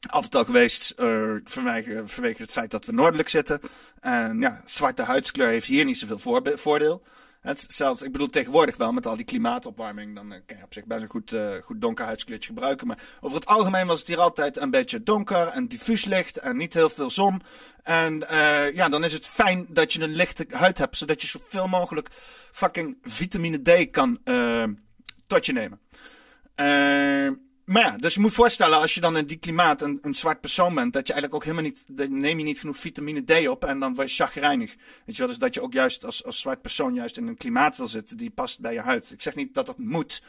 altijd 0.09 0.35
al 0.35 0.45
geweest 0.45 0.95
uh, 0.99 1.35
vanwege, 1.45 2.03
vanwege 2.05 2.43
het 2.43 2.53
feit 2.53 2.71
dat 2.71 2.85
we 2.85 2.93
noordelijk 2.93 3.29
zitten. 3.29 3.61
En 4.01 4.41
ja, 4.41 4.63
zwarte 4.65 5.03
huidskleur 5.03 5.49
heeft 5.49 5.67
hier 5.67 5.85
niet 5.85 5.99
zoveel 5.99 6.43
voordeel. 6.57 7.03
Het, 7.41 7.65
zelfs, 7.69 8.03
ik 8.03 8.13
bedoel 8.13 8.29
tegenwoordig 8.29 8.77
wel 8.77 8.93
met 8.93 9.07
al 9.07 9.17
die 9.17 9.25
klimaatopwarming. 9.25 10.15
Dan 10.15 10.33
uh, 10.33 10.39
kan 10.47 10.57
je 10.57 10.65
op 10.65 10.73
zich 10.73 10.85
best 10.85 11.03
een 11.03 11.09
goed, 11.09 11.33
uh, 11.33 11.55
goed 11.63 11.81
donker 11.81 12.05
huidskleurtje 12.05 12.49
gebruiken. 12.49 12.87
Maar 12.87 13.03
over 13.21 13.37
het 13.37 13.47
algemeen 13.47 13.87
was 13.87 13.99
het 13.99 14.09
hier 14.09 14.21
altijd 14.21 14.57
een 14.57 14.71
beetje 14.71 15.03
donker 15.03 15.47
en 15.47 15.69
diffuus 15.69 16.05
licht. 16.05 16.37
En 16.37 16.57
niet 16.57 16.75
heel 16.75 16.89
veel 16.89 17.11
zon. 17.11 17.43
En 17.83 18.19
ja, 18.75 18.89
dan 18.89 19.05
is 19.05 19.13
het 19.13 19.27
fijn 19.27 19.67
dat 19.69 19.93
je 19.93 20.01
een 20.01 20.15
lichte 20.15 20.47
huid 20.51 20.79
hebt. 20.79 20.97
Zodat 20.97 21.23
je 21.23 21.29
zoveel 21.29 21.69
mogelijk 21.69 22.09
fucking 22.51 22.99
vitamine 23.03 23.63
D 23.63 23.91
kan 23.91 24.19
tot 25.27 25.47
je 25.47 25.53
nemen. 25.53 25.81
Uh, 26.57 27.31
maar 27.71 27.83
ja, 27.83 27.97
dus 27.97 28.15
je 28.15 28.21
moet 28.21 28.33
voorstellen 28.33 28.79
als 28.79 28.95
je 28.95 29.01
dan 29.01 29.17
in 29.17 29.27
die 29.27 29.37
klimaat 29.37 29.83
een, 29.83 30.15
zwart 30.15 30.41
persoon 30.41 30.75
bent, 30.75 30.93
dat 30.93 31.07
je 31.07 31.13
eigenlijk 31.13 31.35
ook 31.35 31.51
helemaal 31.51 31.73
niet, 31.73 32.11
neem 32.11 32.39
je 32.39 32.45
niet 32.45 32.61
genoeg 32.61 32.77
vitamine 32.77 33.25
D 33.25 33.49
op 33.49 33.65
en 33.65 33.81
dan 33.81 33.95
word 33.95 34.09
je 34.11 34.25
chagrijnig. 34.25 34.75
Weet 35.05 35.17
je 35.17 35.23
wel, 35.23 35.27
dus 35.27 35.39
dat 35.39 35.55
je 35.55 35.63
ook 35.63 35.73
juist 35.73 36.05
als, 36.05 36.25
als 36.25 36.41
zwart 36.41 36.63
persoon 36.63 36.95
juist 36.95 37.17
in 37.17 37.27
een 37.27 37.37
klimaat 37.37 37.77
wil 37.77 37.89
zitten 37.89 38.17
die 38.17 38.31
past 38.31 38.61
bij 38.61 38.73
je 38.73 38.81
huid. 38.81 39.11
Ik 39.11 39.23
zeg 39.23 39.35
niet 39.35 39.55
dat 39.55 39.67
dat 39.67 39.79
moet, 39.79 40.23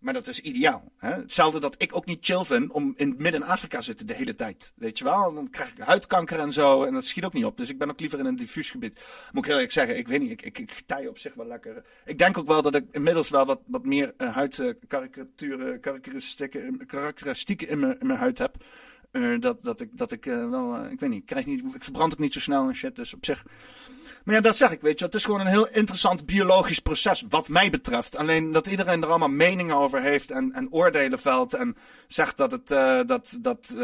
maar 0.00 0.14
dat 0.14 0.28
is 0.28 0.40
ideaal. 0.40 0.92
Hè? 0.96 1.10
Hetzelfde 1.10 1.60
dat 1.60 1.74
ik 1.78 1.96
ook 1.96 2.06
niet 2.06 2.24
chill 2.24 2.44
vind 2.44 2.70
om 2.70 2.94
in 2.96 3.14
Midden-Afrika 3.18 3.80
zitten 3.80 4.06
de 4.06 4.14
hele 4.14 4.34
tijd. 4.34 4.72
Weet 4.76 4.98
je 4.98 5.04
wel? 5.04 5.34
Dan 5.34 5.50
krijg 5.50 5.70
ik 5.70 5.78
huidkanker 5.78 6.38
en 6.38 6.52
zo. 6.52 6.84
En 6.84 6.94
dat 6.94 7.04
schiet 7.04 7.24
ook 7.24 7.32
niet 7.32 7.44
op. 7.44 7.56
Dus 7.56 7.68
ik 7.68 7.78
ben 7.78 7.90
ook 7.90 8.00
liever 8.00 8.18
in 8.18 8.24
een 8.24 8.36
diffuus 8.36 8.70
gebied. 8.70 9.00
Moet 9.32 9.42
ik 9.42 9.44
heel 9.44 9.54
eerlijk 9.54 9.72
zeggen, 9.72 9.98
ik 9.98 10.08
weet 10.08 10.20
niet. 10.20 10.30
Ik, 10.30 10.42
ik, 10.42 10.58
ik 10.58 10.70
getij 10.70 11.06
op 11.06 11.18
zich 11.18 11.34
wel 11.34 11.46
lekker. 11.46 11.84
Ik 12.04 12.18
denk 12.18 12.38
ook 12.38 12.46
wel 12.46 12.62
dat 12.62 12.74
ik 12.74 12.84
inmiddels 12.90 13.30
wel 13.30 13.46
wat, 13.46 13.60
wat 13.66 13.84
meer 13.84 14.14
uh, 14.18 14.34
huidkarikaturen, 14.34 15.80
karakteristieken, 15.80 16.86
karakteristieken 16.86 17.68
in 17.68 17.78
mijn, 17.78 18.00
in 18.00 18.06
mijn 18.06 18.18
huid 18.18 18.38
heb. 18.38 18.56
Uh, 19.12 19.40
dat, 19.40 19.64
dat 19.64 19.80
ik, 19.80 19.88
dat 19.92 20.12
ik 20.12 20.26
uh, 20.26 20.50
wel, 20.50 20.84
ik 20.84 21.00
weet 21.00 21.10
niet, 21.10 21.20
ik, 21.20 21.26
krijg 21.26 21.46
niet, 21.46 21.74
ik 21.74 21.84
verbrand 21.84 22.12
ook 22.12 22.18
niet 22.18 22.32
zo 22.32 22.40
snel 22.40 22.68
en 22.68 22.74
shit. 22.74 22.96
Dus 22.96 23.14
op 23.14 23.24
zich 23.24 23.44
maar 24.24 24.34
ja, 24.34 24.40
dat 24.40 24.56
zeg 24.56 24.70
ik, 24.70 24.80
weet 24.80 24.98
je. 24.98 25.04
Het 25.04 25.14
is 25.14 25.24
gewoon 25.24 25.40
een 25.40 25.46
heel 25.46 25.68
interessant 25.68 26.26
biologisch 26.26 26.78
proces, 26.78 27.24
wat 27.28 27.48
mij 27.48 27.70
betreft. 27.70 28.16
Alleen 28.16 28.52
dat 28.52 28.66
iedereen 28.66 29.02
er 29.02 29.08
allemaal 29.08 29.28
meningen 29.28 29.76
over 29.76 30.02
heeft 30.02 30.30
en, 30.30 30.52
en 30.52 30.72
oordelen 30.72 31.18
velt. 31.18 31.54
En 31.54 31.76
zegt 32.06 32.36
dat, 32.36 32.50
het, 32.50 32.66
dat, 33.08 33.38
dat 33.40 33.74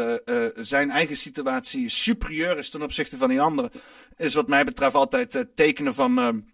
zijn 0.55 0.91
eigen 0.91 1.17
situatie 1.17 1.89
superieur 1.89 2.57
is 2.57 2.69
ten 2.69 2.81
opzichte 2.81 3.17
van 3.17 3.29
die 3.29 3.41
andere. 3.41 3.71
Is 4.15 4.33
wat 4.33 4.47
mij 4.47 4.65
betreft 4.65 4.95
altijd 4.95 5.45
tekenen 5.55 5.93
van, 5.93 6.45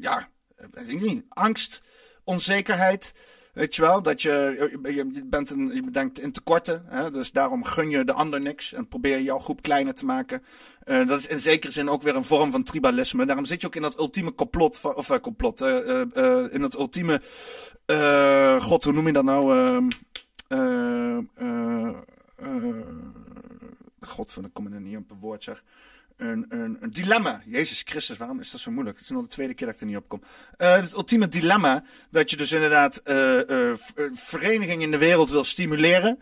ja, 0.00 0.28
weet 0.70 1.00
niet, 1.00 1.24
angst, 1.28 1.82
onzekerheid. 2.24 3.14
Weet 3.54 3.74
je 3.74 3.82
wel, 3.82 4.02
dat 4.02 4.22
je, 4.22 4.78
je, 4.82 5.24
bent 5.24 5.50
een, 5.50 5.74
je 5.74 5.82
bedenkt 5.82 6.20
in 6.20 6.32
tekorten. 6.32 6.84
Hè? 6.86 7.10
Dus 7.10 7.32
daarom 7.32 7.64
gun 7.64 7.90
je 7.90 8.04
de 8.04 8.12
ander 8.12 8.40
niks 8.40 8.72
en 8.72 8.88
probeer 8.88 9.16
je 9.16 9.22
jouw 9.22 9.38
groep 9.38 9.62
kleiner 9.62 9.94
te 9.94 10.04
maken. 10.04 10.42
Uh, 10.84 11.06
dat 11.06 11.18
is 11.18 11.26
in 11.26 11.40
zekere 11.40 11.72
zin 11.72 11.88
ook 11.88 12.02
weer 12.02 12.16
een 12.16 12.24
vorm 12.24 12.50
van 12.50 12.62
tribalisme. 12.62 13.26
Daarom 13.26 13.44
zit 13.44 13.60
je 13.60 13.66
ook 13.66 13.74
in 13.74 13.82
dat 13.82 13.98
ultieme 13.98 14.34
complot, 14.34 14.80
of 14.94 15.10
uh, 15.10 15.16
complot, 15.16 15.60
uh, 15.60 16.00
in 16.50 16.60
dat 16.60 16.78
ultieme, 16.78 17.20
god, 18.60 18.84
hoe 18.84 18.92
noem 18.92 19.06
je 19.06 19.12
dat 19.12 19.24
nou? 19.24 19.90
god, 24.00 24.32
van, 24.32 24.44
ik 24.44 24.50
kom 24.52 24.72
er 24.72 24.80
niet 24.80 24.96
op 24.96 25.10
een 25.10 25.20
woord 25.20 25.44
zeg 25.44 25.62
een, 26.16 26.46
een, 26.48 26.78
dilemma. 26.90 27.42
Jezus 27.46 27.82
Christus, 27.84 28.16
waarom 28.16 28.40
is 28.40 28.50
dat 28.50 28.60
zo 28.60 28.70
moeilijk? 28.70 28.98
Het 28.98 29.10
is 29.10 29.16
al 29.16 29.22
de 29.22 29.28
tweede 29.28 29.54
keer 29.54 29.66
dat 29.66 29.74
ik 29.74 29.80
er 29.80 29.86
niet 29.86 29.96
op 29.96 30.08
kom. 30.08 30.22
Uh, 30.58 30.74
het 30.74 30.92
ultieme 30.92 31.28
dilemma 31.28 31.84
dat 32.10 32.30
je 32.30 32.36
dus 32.36 32.52
inderdaad 32.52 33.00
uh, 33.04 33.72
verenigingen 34.12 34.80
in 34.80 34.90
de 34.90 34.98
wereld 34.98 35.30
wil 35.30 35.44
stimuleren. 35.44 36.18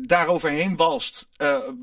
daaroverheen 0.00 0.76
walst, 0.76 1.28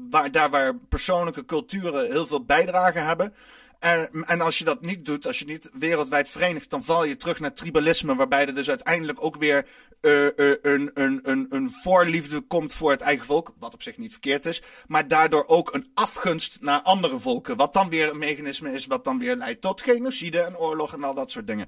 waar, 0.10 0.32
daar 0.32 0.50
waar 0.50 0.76
persoonlijke 0.76 1.46
culturen 1.46 2.12
heel 2.12 2.28
veel 2.28 2.44
bijdrage 2.46 3.00
hebben. 3.00 3.34
En, 3.82 4.10
en, 4.26 4.42
als 4.42 4.58
je 4.58 4.64
dat 4.64 4.82
niet 4.82 5.06
doet, 5.06 5.28
als 5.28 5.40
je 5.40 5.46
niet 5.46 5.70
wereldwijd 5.74 6.30
verenigt, 6.30 6.70
dan 6.70 6.84
val 6.84 7.04
je 7.04 7.16
terug 7.16 7.40
naar 7.40 7.54
tribalisme, 7.54 8.16
waarbij 8.16 8.48
er 8.48 8.54
dus 8.54 8.70
uiteindelijk 8.70 9.24
ook 9.24 9.36
weer 9.36 9.68
uh, 10.02 10.24
uh, 10.36 10.56
een, 10.62 10.92
een, 10.94 11.20
een, 11.24 11.46
een 11.50 11.72
voorliefde 11.72 12.42
komt 12.42 12.74
voor 12.74 12.92
het 12.92 13.02
eigen 13.02 13.26
volk, 13.26 13.54
wat 13.60 13.74
op 13.74 13.82
zich 13.82 13.98
niet 13.98 14.12
verkeerd 14.12 14.46
is, 14.46 14.62
maar 14.88 15.08
daardoor 15.08 15.48
ook 15.48 15.74
een 15.74 15.92
afgunst 15.94 16.62
naar 16.62 16.82
andere 16.82 17.20
volken, 17.20 17.56
wat 17.56 17.74
dan 17.74 17.90
weer 17.90 18.10
een 18.10 18.18
mechanisme 18.18 18.72
is, 18.72 18.86
wat 18.86 19.04
dan 19.04 19.20
weer 19.20 19.36
leidt 19.36 19.62
tot 19.62 19.82
genocide 19.82 20.42
en 20.42 20.58
oorlog 20.58 20.94
en 20.94 21.04
al 21.04 21.14
dat 21.14 21.32
soort 21.32 21.48
dingen. 21.48 21.68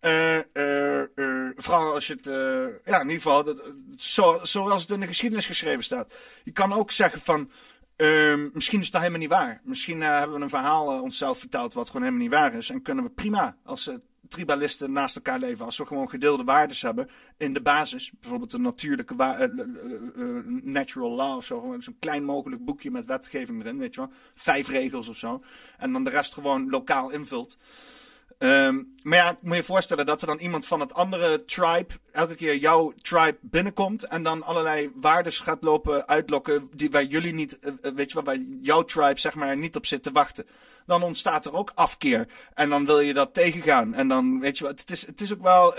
Uh, 0.00 0.38
vooral 1.56 1.94
als 1.94 2.06
je 2.06 2.12
het, 2.12 2.26
ja, 2.84 3.00
in 3.00 3.08
ieder 3.08 3.22
geval, 3.22 3.44
dat, 3.44 3.62
zo, 3.96 4.38
zoals 4.42 4.82
het 4.82 4.90
in 4.90 5.00
de 5.00 5.06
geschiedenis 5.06 5.46
geschreven 5.46 5.84
staat. 5.84 6.14
Je 6.44 6.52
kan 6.52 6.72
ook 6.72 6.90
zeggen 6.90 7.20
van, 7.20 7.50
Uh, 7.96 8.50
misschien 8.52 8.80
is 8.80 8.90
dat 8.90 9.00
helemaal 9.00 9.20
niet 9.20 9.30
waar. 9.30 9.60
Misschien 9.64 10.00
uh, 10.00 10.18
hebben 10.18 10.36
we 10.36 10.42
een 10.42 10.48
verhaal 10.48 10.94
uh, 10.94 11.02
onszelf 11.02 11.38
verteld 11.38 11.74
wat 11.74 11.86
gewoon 11.86 12.02
helemaal 12.02 12.24
niet 12.24 12.34
waar 12.34 12.54
is. 12.54 12.70
En 12.70 12.82
kunnen 12.82 13.04
we 13.04 13.10
prima 13.10 13.56
als 13.64 13.88
uh, 13.88 13.94
tribalisten 14.28 14.92
naast 14.92 15.16
elkaar 15.16 15.38
leven. 15.38 15.64
Als 15.64 15.78
we 15.78 15.86
gewoon 15.86 16.10
gedeelde 16.10 16.44
waarden 16.44 16.76
hebben 16.80 17.08
in 17.36 17.52
de 17.52 17.62
basis. 17.62 18.10
Bijvoorbeeld 18.20 18.52
een 18.52 18.62
natuurlijke 18.62 19.14
natural 20.62 21.10
law 21.10 21.36
of 21.36 21.44
zo. 21.44 21.76
Zo'n 21.78 21.96
klein 21.98 22.24
mogelijk 22.24 22.64
boekje 22.64 22.90
met 22.90 23.06
wetgeving 23.06 23.60
erin, 23.60 23.78
weet 23.78 23.94
je 23.94 24.00
wel. 24.00 24.10
Vijf 24.34 24.68
regels 24.68 25.08
of 25.08 25.16
zo. 25.16 25.42
En 25.78 25.92
dan 25.92 26.04
de 26.04 26.10
rest 26.10 26.34
gewoon 26.34 26.70
lokaal 26.70 27.10
invult. 27.10 27.58
Um, 28.38 28.94
maar 29.02 29.18
ja, 29.18 29.38
moet 29.40 29.56
je 29.56 29.62
voorstellen 29.62 30.06
dat 30.06 30.20
er 30.20 30.26
dan 30.26 30.38
iemand 30.38 30.66
van 30.66 30.80
het 30.80 30.94
andere 30.94 31.44
tribe 31.44 31.94
elke 32.12 32.34
keer 32.34 32.56
jouw 32.56 32.92
tribe 33.02 33.38
binnenkomt 33.40 34.04
en 34.04 34.22
dan 34.22 34.42
allerlei 34.42 34.90
waardes 34.94 35.38
gaat 35.38 35.64
lopen 35.64 36.08
uitlokken 36.08 36.68
die 36.74 36.90
waar 36.90 37.04
jullie 37.04 37.34
niet, 37.34 37.58
uh, 37.60 37.92
weet 37.94 38.08
je 38.08 38.14
wel, 38.14 38.24
waar 38.24 38.44
jouw 38.60 38.82
tribe 38.82 39.18
zeg 39.18 39.34
maar 39.34 39.56
niet 39.56 39.76
op 39.76 39.86
zit 39.86 40.02
te 40.02 40.10
wachten. 40.10 40.46
Dan 40.86 41.02
ontstaat 41.02 41.46
er 41.46 41.54
ook 41.54 41.72
afkeer 41.74 42.28
en 42.54 42.68
dan 42.68 42.86
wil 42.86 43.00
je 43.00 43.14
dat 43.14 43.34
tegengaan 43.34 43.94
en 43.94 44.08
dan 44.08 44.40
weet 44.40 44.58
je 44.58 44.64
wel, 44.64 44.72
het 44.72 44.90
is, 44.90 45.06
het 45.06 45.20
is 45.20 45.32
ook 45.32 45.42
wel, 45.42 45.78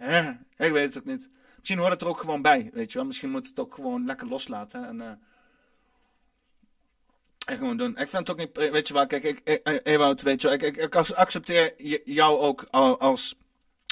uh, 0.00 0.28
ik 0.56 0.72
weet 0.72 0.94
het 0.94 0.98
ook 0.98 1.04
niet. 1.04 1.28
Misschien 1.58 1.78
hoort 1.78 1.92
het 1.92 2.02
er 2.02 2.08
ook 2.08 2.20
gewoon 2.20 2.42
bij, 2.42 2.70
weet 2.72 2.92
je 2.92 2.98
wel. 2.98 3.06
Misschien 3.06 3.30
moet 3.30 3.46
het 3.46 3.60
ook 3.60 3.74
gewoon 3.74 4.04
lekker 4.04 4.28
loslaten 4.28 4.84
en... 4.84 5.20
gewoon 7.56 7.76
doen. 7.76 7.90
Ik 7.90 8.08
vind 8.08 8.28
het 8.28 8.30
ook 8.30 8.36
niet, 8.36 8.70
weet 8.72 8.88
je 8.88 8.94
wel, 8.94 9.06
kijk, 9.06 9.24
ik, 9.24 9.60
weet 10.24 10.40
je 10.40 10.48
wel, 10.48 10.52
ik, 10.52 10.76
ik, 10.76 10.94
accepteer 10.96 11.72
jou 12.04 12.38
ook 12.38 12.62
als 12.98 13.34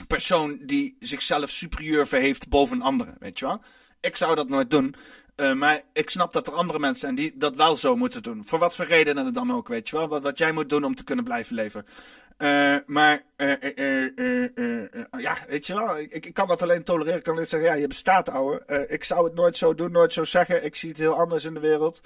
persoon 0.07 0.59
die 0.63 0.97
zichzelf 1.01 1.51
superieur 1.51 2.07
verheeft 2.07 2.49
boven 2.49 2.83
anderen, 2.83 3.17
weet 3.19 3.39
je 3.39 3.47
wel. 3.47 3.63
Ik 4.01 4.17
zou 4.17 4.35
dat 4.35 4.49
nooit 4.49 4.71
doen, 4.71 4.95
uh, 5.37 5.53
maar 5.53 5.83
ik 5.93 6.11
snap 6.11 6.33
dat 6.33 6.47
er 6.47 6.53
andere 6.53 6.79
mensen 6.79 7.01
zijn 7.01 7.15
die 7.15 7.33
dat 7.37 7.57
wel 7.57 7.77
zo 7.77 7.97
moeten 7.97 8.23
doen. 8.23 8.45
Voor 8.45 8.59
wat 8.59 8.77
voor 8.77 8.85
redenen 8.85 9.33
dan 9.33 9.53
ook, 9.53 9.69
weet 9.69 9.89
je 9.89 9.97
wel. 9.97 10.09
Wat, 10.09 10.23
wat 10.23 10.39
jij 10.39 10.53
moet 10.53 10.69
doen 10.69 10.85
om 10.85 10.95
te 10.95 11.05
kunnen 11.05 11.25
blijven 11.25 11.55
leven. 11.55 11.87
Uh, 12.39 12.77
maar, 12.87 13.23
uh, 13.37 13.55
ja, 15.19 15.37
weet 15.49 15.67
je 15.67 15.75
wel, 15.75 15.99
ik, 15.99 16.27
ik 16.27 16.35
kan 16.35 16.49
dat 16.49 16.63
alleen 16.63 16.85
tolereren. 16.85 17.19
Ik 17.19 17.25
kan 17.25 17.39
niet 17.39 17.49
zeggen, 17.49 17.69
ja, 17.69 17.75
je 17.75 17.87
bestaat, 17.87 18.31
ouwe. 18.31 18.87
ik 18.89 19.05
zou 19.05 19.25
het 19.25 19.35
nooit 19.35 19.57
zo 19.57 19.75
doen, 19.75 19.93
nooit 19.93 20.13
zo 20.13 20.25
zeggen. 20.25 20.65
Ik 20.65 20.77
zie 20.77 20.89
het 20.89 20.99
heel 20.99 21.19
anders 21.19 21.45
in 21.45 21.55
de 21.55 21.61
wereld. 21.61 22.01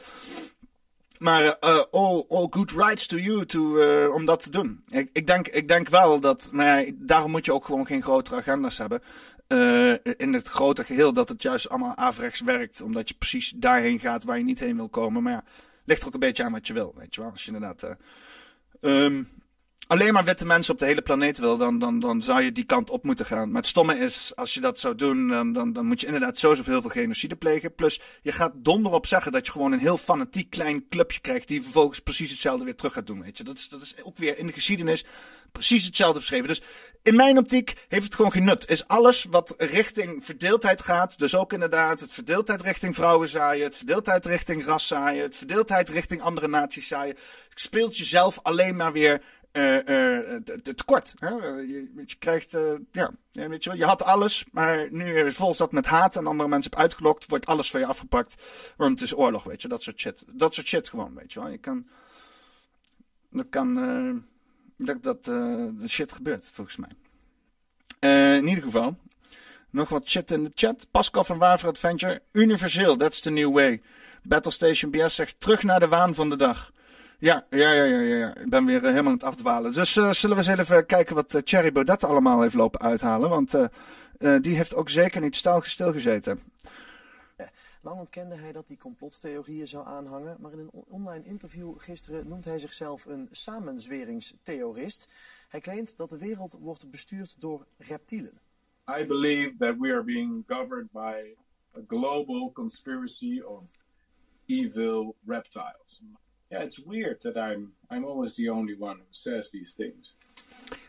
Maar 1.23 1.43
uh, 1.43 1.83
all, 1.91 2.25
all 2.29 2.47
good 2.51 2.71
rights 2.71 3.07
to 3.07 3.17
you 3.17 3.47
to, 3.47 3.77
uh, 3.77 4.15
om 4.15 4.25
dat 4.25 4.43
te 4.43 4.51
doen. 4.51 4.85
Ik, 4.89 5.11
ik, 5.13 5.27
denk, 5.27 5.49
ik 5.49 5.69
denk 5.69 5.89
wel 5.89 6.21
dat, 6.21 6.49
maar 6.53 6.85
ja, 6.85 6.93
daarom 6.95 7.31
moet 7.31 7.45
je 7.45 7.53
ook 7.53 7.65
gewoon 7.65 7.87
geen 7.87 8.03
grotere 8.03 8.37
agendas 8.37 8.79
hebben. 8.79 9.03
Uh, 9.49 9.95
in 10.17 10.33
het 10.33 10.49
grote 10.49 10.85
geheel 10.85 11.13
dat 11.13 11.29
het 11.29 11.43
juist 11.43 11.69
allemaal 11.69 11.97
averechts 11.97 12.41
werkt. 12.41 12.83
Omdat 12.83 13.09
je 13.09 13.15
precies 13.19 13.53
daarheen 13.57 14.01
gaat 14.01 14.25
waar 14.25 14.39
je 14.39 14.45
niet 14.45 14.61
heen 14.61 14.77
wil 14.77 14.89
komen. 14.89 15.23
Maar 15.23 15.33
ja, 15.33 15.45
ligt 15.85 16.01
er 16.01 16.07
ook 16.07 16.15
een 16.15 16.21
beetje 16.21 16.45
aan 16.45 16.53
wat 16.53 16.67
je 16.67 16.73
wil, 16.73 16.95
weet 16.97 17.15
je 17.15 17.21
wel. 17.21 17.31
Als 17.31 17.45
je 17.45 17.53
inderdaad... 17.53 17.97
Um, 18.81 19.29
alleen 19.93 20.13
maar 20.13 20.25
witte 20.25 20.47
mensen 20.47 20.73
op 20.73 20.79
de 20.79 20.87
hele 20.87 21.03
planeet 21.03 21.39
wil, 21.39 21.57
dan, 21.57 21.79
dan, 21.79 22.01
dan 22.01 22.23
zou 22.23 22.43
je 22.43 22.53
die 22.53 22.65
kant 22.65 22.91
op 22.91 23.05
moeten 23.05 23.27
gaan. 23.27 23.51
Maar 23.51 23.61
het 23.61 23.71
stomme 23.71 23.99
is, 23.99 24.33
als 24.35 24.55
je 24.55 24.61
dat 24.61 24.81
zou 24.81 24.95
doen, 24.95 25.29
dan, 25.53 25.73
dan, 25.73 25.87
moet 25.87 26.01
je 26.01 26.07
inderdaad 26.07 26.39
sowieso 26.39 26.71
heel 26.71 26.81
veel 26.81 26.91
genocide 26.91 27.37
plegen. 27.37 27.75
Plus, 27.75 28.01
je 28.23 28.33
gaat 28.33 28.53
donder 28.57 28.93
op 28.93 29.07
zeggen 29.07 29.33
dat 29.33 29.47
je 29.47 29.53
gewoon 29.53 29.73
een 29.73 29.79
heel 29.79 29.99
fanatiek 29.99 30.51
klein 30.51 30.89
clubje 30.89 31.21
krijgt, 31.21 31.49
die 31.49 31.63
vervolgens 31.63 32.01
precies 32.01 32.31
hetzelfde 32.31 32.65
weer 32.65 32.75
terug 32.75 32.93
gaat 32.93 33.07
doen. 33.07 33.23
Weet 33.23 33.37
je? 33.37 33.45
Dat, 33.45 33.59
is, 33.59 33.69
dat 33.69 33.83
is 33.83 33.95
ook 34.03 34.19
weer 34.19 34.39
in 34.39 34.47
de 34.47 34.53
geschiedenis 34.53 35.05
precies 35.53 35.85
hetzelfde 35.85 36.19
beschreven. 36.19 36.49
Dus 36.49 36.63
in 37.03 37.17
mijn 37.17 37.39
optiek 37.39 37.75
heeft 37.89 38.05
het 38.05 38.15
gewoon 38.15 38.33
geen 38.33 38.45
nut. 38.45 38.71
Is 38.71 38.87
alles 38.87 39.25
wat 39.31 39.55
richting 39.59 40.25
verdeeldheid 40.25 40.83
gaat, 40.83 41.19
dus 41.19 41.35
ook 41.35 41.53
inderdaad 41.53 42.01
het 42.01 42.13
verdeeldheid 42.13 42.63
richting 42.63 42.95
vrouwen 42.95 43.29
zaaien, 43.29 43.65
het 43.65 43.77
verdeeldheid 43.77 44.27
richting 44.27 44.65
ras 44.65 44.87
zaaien, 44.87 45.23
het 45.23 45.37
verdeeldheid 45.37 45.89
richting 45.89 46.23
andere 46.23 46.49
naties 46.49 46.89
zaaien, 46.89 47.17
speelt 47.55 47.97
jezelf 47.97 48.39
alleen 48.43 48.77
maar 48.77 48.93
weer 48.93 49.23
tekort. 50.63 51.15
Hè? 51.19 51.29
Je, 51.29 51.91
je, 52.07 52.17
krijgt, 52.19 52.55
uh, 52.55 52.73
ja, 52.93 53.11
je, 53.31 53.59
je 53.59 53.85
had 53.85 54.03
alles, 54.03 54.45
maar 54.53 54.89
nu 54.91 55.19
is 55.19 55.35
vol 55.37 55.55
zat 55.55 55.73
met 55.73 55.87
haat 55.87 56.17
en 56.17 56.27
andere 56.27 56.49
mensen 56.49 56.71
hebt 56.71 56.83
uitgelokt, 56.83 57.27
wordt 57.27 57.47
alles 57.47 57.71
van 57.71 57.81
je 57.81 57.87
afgepakt, 57.87 58.43
want 58.77 58.91
het 58.91 59.01
is 59.01 59.17
oorlog, 59.17 59.45
weet 59.45 59.63
je, 59.63 59.69
dat 59.69 59.83
soort 59.83 60.01
shit. 60.01 60.25
Dat 60.33 60.55
soort 60.55 60.67
shit 60.67 60.89
gewoon, 60.89 61.15
weet 61.15 61.33
je 61.33 61.41
wel. 61.41 61.49
Je 61.49 61.59
kan, 61.59 61.87
dat 63.31 63.47
kan, 63.49 64.25
dat, 64.77 65.03
dat 65.03 65.25
shit 65.87 66.13
gebeurt, 66.13 66.51
volgens 66.53 66.77
mij. 66.77 66.91
in 68.39 68.49
ieder 68.49 68.65
geval, 68.65 68.97
nog 69.73 69.89
wat 69.89 70.09
shit 70.09 70.31
in 70.31 70.45
de 70.45 70.51
chat. 70.55 70.87
Pascal 70.91 71.25
van 71.25 71.39
Waver 71.39 71.69
Adventure, 71.69 72.23
universeel, 72.33 72.97
that's 72.97 73.21
the 73.21 73.31
new 73.31 73.53
way. 73.53 73.83
Battlestation 74.23 74.91
BS 74.91 75.15
zegt 75.15 75.41
terug 75.41 75.63
naar 75.63 75.81
de 75.81 75.89
waan 75.89 76.15
van 76.15 76.31
de 76.31 76.37
dag. 76.37 76.73
Ja, 77.23 77.47
ja, 77.51 77.73
ja, 77.73 77.85
ja, 77.85 78.01
ja. 78.01 78.35
Ik 78.35 78.51
ben 78.51 78.65
weer 78.65 78.83
uh, 78.83 78.83
helemaal 78.83 79.07
aan 79.07 79.19
het 79.19 79.23
afdwalen. 79.23 79.73
Dus 79.73 79.97
uh, 79.97 80.11
zullen 80.11 80.37
we 80.37 80.49
eens 80.49 80.61
even 80.61 80.87
kijken 80.87 81.15
wat 81.15 81.35
uh, 81.35 81.41
Thierry 81.41 81.73
Baudet 81.73 82.05
allemaal 82.05 82.41
heeft 82.41 82.55
lopen 82.55 82.81
uithalen. 82.81 83.31
Want 83.31 83.55
die 84.41 84.57
heeft 84.57 84.75
ook 84.75 84.91
zeker 84.91 85.21
niet 85.21 85.45
stilgezeten. 85.63 86.41
Lang 87.83 87.99
ontkende 87.99 88.35
hij 88.35 88.53
dat 88.53 88.69
hij 88.69 88.77
complottheorieën 88.77 89.69
zou 89.69 89.87
aanhangen, 89.87 90.37
maar 90.41 90.53
in 90.53 90.59
een 90.59 90.71
online 90.89 91.25
interview 91.25 91.75
gisteren 91.77 92.29
noemt 92.29 92.45
hij 92.45 92.59
zichzelf 92.59 93.05
een 93.05 93.29
samenzweringstheorist. 93.31 95.13
Hij 95.49 95.61
claimt 95.61 95.97
dat 95.97 96.11
de 96.11 96.19
wereld 96.19 96.59
wordt 96.61 96.91
bestuurd 96.91 97.37
door 97.39 97.67
reptielen. 97.79 98.41
I 98.99 99.07
believe 99.07 99.57
that 99.57 99.75
we 99.79 99.93
are 99.93 100.05
being 100.05 100.45
governed 100.47 100.93
by 100.93 101.35
a 101.77 101.81
global 101.89 102.53
conspiracy 102.53 103.41
of 103.41 103.85
evil 104.47 105.17
reptiles. 105.27 106.03
Yeah, 106.53 106.65
it's 106.65 106.79
weird 106.85 107.23
that 107.23 107.37
I'm 107.37 107.73
I'm 107.91 108.05
always 108.05 108.35
the 108.35 108.51
only 108.51 108.77
one 108.79 108.97
who 108.97 109.07
says 109.11 109.49
these 109.49 109.75
things. 109.75 110.17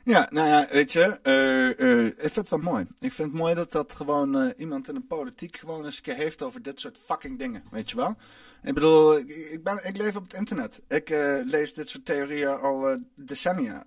Ja, 0.04 0.28
nou 0.30 0.48
ja, 0.48 0.68
weet 0.72 0.92
je, 0.92 1.20
uh, 1.24 1.88
uh, 1.88 2.06
ik 2.06 2.20
vind 2.20 2.36
het 2.36 2.50
wel 2.50 2.60
mooi. 2.60 2.88
Ik 3.00 3.12
vind 3.12 3.30
het 3.32 3.38
mooi 3.38 3.56
dat 3.56 3.72
dat 3.72 3.96
gewoon 3.96 4.44
uh, 4.44 4.52
iemand 4.58 4.88
in 4.88 4.94
de 4.94 5.02
politiek 5.02 5.58
gewoon 5.58 5.86
eens 5.86 5.96
een 5.96 6.02
keer 6.02 6.16
heeft 6.16 6.42
over 6.42 6.62
dit 6.62 6.80
soort 6.80 6.98
fucking 6.98 7.40
dingen, 7.40 7.64
weet 7.72 7.90
je 7.90 7.96
wel. 7.96 8.16
Ik 8.64 8.74
bedoel, 8.74 9.18
ik, 9.18 9.30
ik, 9.30 9.64
ben, 9.64 9.80
ik 9.88 9.98
leef 9.98 10.16
op 10.16 10.24
het 10.24 10.34
internet. 10.34 10.82
Ik 10.88 11.10
lees 11.46 11.74
dit 11.74 11.90
soort 11.90 12.06
theorieën 12.06 12.60
al 12.60 12.98
decennia. 13.16 13.86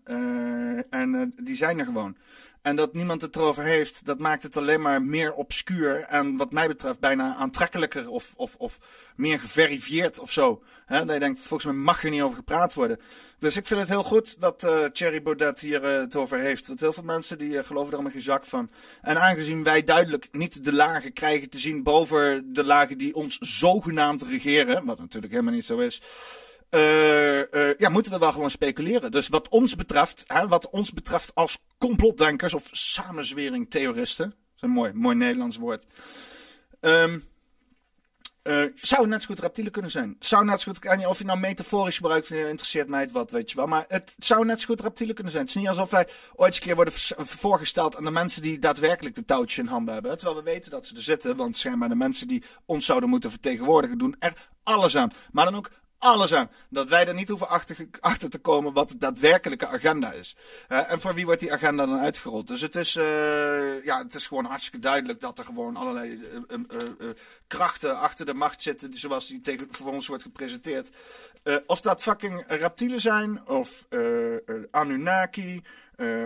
en 0.91 1.33
die 1.43 1.57
zijn 1.57 1.79
er 1.79 1.85
gewoon. 1.85 2.17
En 2.67 2.77
dat 2.77 2.93
niemand 2.93 3.23
het 3.23 3.37
erover 3.37 3.65
heeft, 3.65 4.07
dat 4.07 4.19
maakt 4.19 4.43
het 4.43 4.57
alleen 4.57 4.81
maar 4.81 5.03
meer 5.03 5.33
obscuur. 5.33 6.01
En 6.01 6.37
wat 6.37 6.53
mij 6.53 6.69
betreft 6.69 6.99
bijna 6.99 7.35
aantrekkelijker 7.35 8.11
of, 8.11 8.33
of, 8.37 8.55
of 8.59 8.79
meer 9.17 9.39
geverifieerd 9.39 10.19
of 10.19 10.33
zo. 10.33 10.63
He, 10.87 11.05
dat 11.05 11.15
je 11.15 11.21
denkt, 11.21 11.41
volgens 11.41 11.65
mij 11.65 11.83
mag 11.83 12.05
er 12.05 12.11
niet 12.11 12.23
over 12.23 12.37
gepraat 12.37 12.75
worden. 12.75 13.01
Dus 13.39 13.57
ik 13.57 13.67
vind 13.67 13.81
het 13.81 13.89
heel 13.89 14.03
goed 14.03 14.41
dat 14.41 14.65
uh, 14.65 14.85
Thierry 14.85 15.23
Baudet 15.23 15.61
hier 15.61 15.85
uh, 15.85 16.01
het 16.01 16.17
over 16.17 16.39
heeft. 16.39 16.67
Want 16.67 16.81
heel 16.81 16.93
veel 16.93 17.03
mensen 17.03 17.39
die 17.39 17.51
uh, 17.51 17.65
geloven 17.65 17.89
er 17.89 17.95
allemaal 17.95 18.13
geen 18.13 18.23
zak 18.23 18.45
van. 18.45 18.71
En 19.03 19.21
aangezien 19.21 19.63
wij 19.63 19.83
duidelijk 19.85 20.29
niet 20.33 20.65
de 20.65 20.73
lagen 20.73 21.13
krijgen 21.13 21.51
te 21.51 21.59
zien 21.59 21.83
boven 21.83 22.53
de 22.53 22.65
lagen 22.65 22.99
die 22.99 23.15
ons 23.15 23.39
zogenaamd 23.39 24.23
regeren. 24.23 24.85
Wat 24.85 24.99
natuurlijk 24.99 25.33
helemaal 25.33 25.55
niet 25.55 25.67
zo 25.67 25.79
is. 25.79 26.03
Uh, 26.77 27.39
uh, 27.53 27.75
ja, 27.79 27.89
moeten 27.89 28.13
we 28.13 28.19
wel 28.19 28.33
gewoon 28.33 28.51
speculeren. 28.51 29.11
Dus 29.11 29.29
wat 29.29 29.49
ons 29.49 29.77
betreft, 29.77 30.25
hè, 30.27 30.49
wat 30.49 30.71
ons 30.71 30.93
betreft 30.93 31.35
als 31.35 31.59
complotdenkers 31.79 32.55
of 32.55 32.69
samenzwering-theoristen, 32.73 34.29
dat 34.29 34.39
is 34.57 34.63
een 34.63 34.71
mooi, 34.71 34.93
mooi 34.93 35.17
Nederlands 35.17 35.57
woord. 35.57 35.87
Um, 36.81 37.25
zou 38.75 39.07
net 39.07 39.23
zo 39.23 39.29
goed 39.29 39.41
reptielen 39.41 39.73
kunnen 39.73 39.91
zijn. 39.91 40.17
Zou 40.19 40.45
net 40.45 40.61
zo 40.61 40.73
goed, 40.73 41.07
of 41.07 41.19
je 41.19 41.25
nou 41.25 41.39
metaforisch 41.39 41.97
gebruikt, 41.97 42.31
interesseert 42.31 42.89
mij 42.89 43.01
het 43.01 43.13
wat, 43.13 43.31
weet 43.31 43.51
je 43.51 43.57
wel. 43.57 43.67
Maar 43.67 43.85
het 43.89 44.15
zou 44.19 44.45
net 44.45 44.61
zo 44.61 44.67
goed 44.67 44.81
reptielen 44.81 45.15
kunnen 45.15 45.33
zijn. 45.33 45.45
Het 45.45 45.55
is 45.55 45.61
niet 45.61 45.71
alsof 45.71 45.91
wij 45.91 46.09
ooit 46.35 46.49
eens 46.49 46.57
een 46.57 46.63
keer 46.63 46.75
worden 46.75 46.95
voorgesteld 47.17 47.97
aan 47.97 48.05
de 48.05 48.11
mensen 48.11 48.43
die 48.43 48.59
daadwerkelijk 48.59 49.15
de 49.15 49.25
touwtje 49.25 49.63
in 49.63 49.69
handen 49.69 49.95
hebben. 49.95 50.19
Terwijl 50.19 50.39
we 50.45 50.51
weten 50.51 50.71
dat 50.71 50.87
ze 50.87 50.95
er 50.95 51.03
zitten, 51.03 51.37
want 51.37 51.57
schijnbaar 51.57 51.89
de 51.89 51.95
mensen 51.95 52.29
die 52.29 52.45
ons 52.65 52.87
zouden 52.87 53.09
moeten 53.09 53.31
vertegenwoordigen 53.31 53.99
doen 53.99 54.17
er 54.19 54.49
alles 54.63 54.97
aan. 54.97 55.13
Maar 55.33 55.45
dan 55.45 55.57
ook 55.57 55.71
alles 55.99 56.35
aan. 56.35 56.51
Dat 56.69 56.89
wij 56.89 57.07
er 57.07 57.15
niet 57.15 57.29
hoeven 57.29 57.49
achter, 57.49 57.77
achter 58.01 58.31
te 58.31 58.39
komen 58.39 58.73
wat 58.73 58.89
de 58.89 58.99
daadwerkelijke 58.99 59.67
agenda 59.67 60.13
is. 60.13 60.37
Uh, 60.69 60.91
en 60.91 61.01
voor 61.01 61.15
wie 61.15 61.25
wordt 61.25 61.41
die 61.41 61.53
agenda 61.53 61.87
dan 61.87 61.99
uitgerold? 61.99 62.49
Dus 62.49 62.61
het 62.61 62.77
is, 62.77 62.97
uh, 62.97 63.85
ja, 63.85 64.03
het 64.03 64.15
is 64.15 64.27
gewoon 64.27 64.45
hartstikke 64.45 64.79
duidelijk 64.79 65.21
dat 65.21 65.39
er 65.39 65.45
gewoon 65.45 65.77
allerlei 65.77 66.21
uh, 66.49 66.59
krachten 67.47 67.99
achter 67.99 68.27
de 68.27 68.35
macht 68.35 68.63
zitten, 68.63 68.99
zoals 68.99 69.27
die 69.27 69.41
tegen, 69.41 69.67
voor 69.71 69.93
ons 69.93 70.07
wordt 70.07 70.23
gepresenteerd. 70.23 70.91
of 71.67 71.81
dat 71.81 72.03
fucking 72.03 72.45
reptielen 72.49 73.01
zijn, 73.01 73.47
of 73.47 73.87
Anunnaki, 74.71 75.63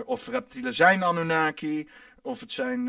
of 0.05 0.27
reptielen 0.27 0.73
zijn 0.73 1.03
Anunnaki. 1.03 1.89
Of 2.23 2.39
het 2.39 2.51
zijn, 2.51 2.85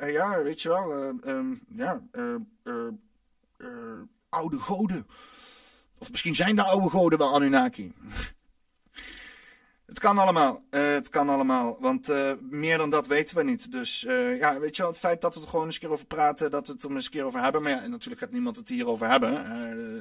ja, 0.00 0.42
weet 0.42 0.62
je 0.62 0.68
wel, 0.68 0.92
um, 1.26 1.60
ja, 1.76 2.00
oude 4.36 4.58
goden. 4.58 5.06
Of 5.98 6.10
misschien 6.10 6.34
zijn 6.34 6.56
de 6.56 6.62
oude 6.62 6.90
goden 6.90 7.18
wel 7.18 7.34
Anunnaki. 7.34 7.92
het 9.86 9.98
kan 9.98 10.18
allemaal. 10.18 10.62
Uh, 10.70 10.92
het 10.92 11.08
kan 11.08 11.28
allemaal. 11.28 11.76
Want 11.80 12.10
uh, 12.10 12.32
meer 12.40 12.78
dan 12.78 12.90
dat 12.90 13.06
weten 13.06 13.36
we 13.36 13.42
niet. 13.42 13.72
Dus 13.72 14.04
uh, 14.04 14.38
ja, 14.38 14.58
weet 14.58 14.76
je 14.76 14.82
wel, 14.82 14.90
het 14.90 15.00
feit 15.00 15.20
dat 15.20 15.34
we 15.34 15.40
er 15.40 15.48
gewoon 15.48 15.66
eens 15.66 15.74
een 15.74 15.80
keer 15.80 15.90
over 15.90 16.06
praten, 16.06 16.50
dat 16.50 16.66
we 16.66 16.72
het 16.72 16.84
er 16.84 16.90
eens 16.90 17.04
een 17.04 17.10
keer 17.10 17.24
over 17.24 17.42
hebben. 17.42 17.62
Maar 17.62 17.70
ja, 17.70 17.86
natuurlijk 17.86 18.20
gaat 18.20 18.32
niemand 18.32 18.56
het 18.56 18.68
hierover 18.68 19.10
hebben. 19.10 19.44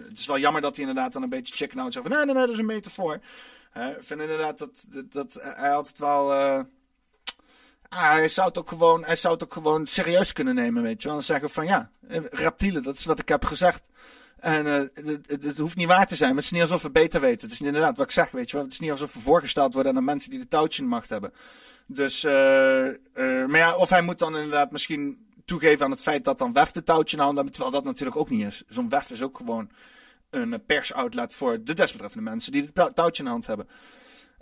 het 0.10 0.20
is 0.20 0.26
wel 0.26 0.40
jammer 0.40 0.62
dat 0.62 0.76
hij 0.76 0.86
inderdaad 0.86 1.14
dan 1.14 1.24
een 1.24 1.30
beetje 1.30 1.54
chicken 1.54 1.80
out 1.80 1.94
zegt 1.94 2.08
van, 2.08 2.16
nee, 2.16 2.26
nee, 2.26 2.36
nee, 2.36 2.46
dat 2.46 2.54
is 2.54 2.60
een 2.60 2.66
metafoor. 2.66 3.14
ik 3.74 3.98
vind 4.00 4.22
inderdaad 4.22 4.58
dat, 4.58 4.86
dat, 4.90 5.12
dat 5.12 5.34
hij 5.42 5.74
altijd 5.74 6.00
wel... 6.00 6.34
Ah, 7.90 8.12
hij 8.12 8.30
zou 8.30 8.48
het 8.48 8.58
ook 8.58 8.68
gewoon, 8.68 9.04
hij 9.04 9.16
zou 9.16 9.34
het 9.34 9.44
ook 9.44 9.54
gewoon 9.54 9.88
serieus 9.88 10.34
kunnen 10.34 10.56
nemen, 10.56 10.84
weet 10.84 11.02
je. 11.02 11.10
En 11.10 11.24
zeggen 11.24 11.50
van 11.50 11.66
ja, 11.66 11.90
reptielen, 12.32 12.84
dat 12.84 12.96
is 12.96 13.06
wat 13.06 13.20
ik 13.20 13.30
heb 13.30 13.46
gezegd. 13.46 13.88
En 14.46 14.66
uh, 14.66 15.06
het, 15.28 15.44
het, 15.44 15.58
hoeft 15.58 15.76
niet 15.76 15.88
waar 15.88 16.08
te 16.08 16.16
zijn, 16.16 16.30
maar 16.30 16.44
het 16.44 16.46
is 16.46 16.52
niet 16.52 16.62
alsof 16.62 16.82
we 16.82 16.90
beter 16.90 17.22
weten. 17.22 17.42
Het 17.42 17.60
is 17.60 17.66
inderdaad 17.66 17.98
wat 17.98 18.06
ik 18.06 18.12
zeg, 18.12 18.32
weet 18.32 18.50
je 18.50 18.56
wel. 18.56 18.66
Het 18.66 18.74
is 18.74 18.80
niet 18.80 18.92
alsof 18.92 19.14
we 19.14 19.20
voorgesteld 19.20 19.74
worden 19.74 19.92
aan 19.92 19.98
de 19.98 20.06
mensen 20.06 20.30
die 20.30 20.40
de 20.40 20.48
touwtje 20.48 20.82
in 20.82 20.90
de 20.90 20.96
macht 20.96 21.10
hebben. 21.10 21.34
Dus, 21.86 22.24
uh, 22.24 22.86
uh, 22.86 22.94
maar 23.46 23.58
ja, 23.58 23.76
of 23.76 23.90
hij 23.90 24.02
moet 24.02 24.20
dan 24.20 24.36
inderdaad 24.36 24.72
misschien 24.72 25.28
toegeven 25.46 25.86
aan 25.86 25.92
het 25.92 26.02
feit 26.02 26.24
dat 26.24 26.38
dan 26.38 26.54
WEF 26.54 26.72
de 26.72 26.84
touwtje 26.84 27.18
in 27.18 27.24
handen 27.24 27.44
hebben, 27.44 27.54
terwijl 27.54 27.76
dat 27.76 27.86
natuurlijk 27.86 28.18
ook 28.18 28.30
niet 28.30 28.46
is. 28.46 28.64
Zo'n 28.68 28.90
WEF 28.90 29.12
is 29.12 29.22
ook 29.22 29.38
gewoon 29.38 29.70
een 30.30 30.66
persoutlet 30.66 31.34
voor 31.34 31.64
de 31.64 31.74
desbetreffende 31.74 32.30
mensen 32.30 32.52
die 32.52 32.70
de 32.74 32.92
touwtje 32.94 33.20
in 33.20 33.26
de 33.26 33.32
hand 33.32 33.48
hebben. 33.48 33.68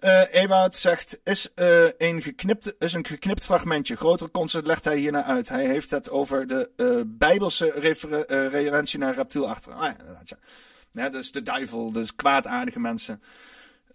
Uh, 0.03 0.33
Ewout 0.33 0.75
zegt, 0.75 1.19
is, 1.23 1.51
uh, 1.55 1.89
een 1.97 2.21
geknipt, 2.21 2.73
is 2.79 2.93
een 2.93 3.05
geknipt 3.05 3.43
fragmentje. 3.43 3.95
Grotere 3.95 4.31
concept 4.31 4.67
legt 4.67 4.85
hij 4.85 4.97
hierna 4.97 5.23
uit. 5.23 5.49
Hij 5.49 5.65
heeft 5.65 5.89
het 5.89 6.09
over 6.09 6.47
de 6.47 6.69
uh, 6.77 7.01
bijbelse 7.05 7.71
referentie 8.27 8.99
naar 8.99 9.15
reptiel 9.15 9.49
achter. 9.49 9.73
Ah 9.73 9.81
ja, 9.81 9.95
ja. 10.23 10.37
ja. 10.91 11.09
Dus 11.09 11.31
de 11.31 11.41
duivel, 11.41 11.91
dus 11.91 12.15
kwaadaardige 12.15 12.79
mensen. 12.79 13.21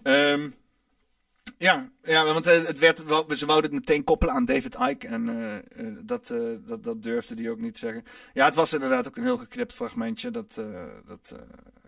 Um, 0.02 0.54
ja, 1.58 1.90
ja, 2.02 2.24
want 2.24 2.44
het 2.44 2.78
werd, 2.78 3.02
ze 3.28 3.46
wouden 3.46 3.70
het 3.70 3.80
meteen 3.80 4.04
koppelen 4.04 4.34
aan 4.34 4.44
David 4.44 4.76
Icke. 4.88 5.06
En 5.06 5.64
dat, 6.02 6.34
dat, 6.66 6.84
dat 6.84 7.02
durfde 7.02 7.34
hij 7.34 7.50
ook 7.50 7.60
niet 7.60 7.74
te 7.74 7.80
zeggen. 7.80 8.04
Ja, 8.34 8.44
het 8.44 8.54
was 8.54 8.72
inderdaad 8.72 9.08
ook 9.08 9.16
een 9.16 9.22
heel 9.22 9.38
geknipt 9.38 9.72
fragmentje. 9.72 10.30
Dat, 10.30 10.60
dat 11.06 11.34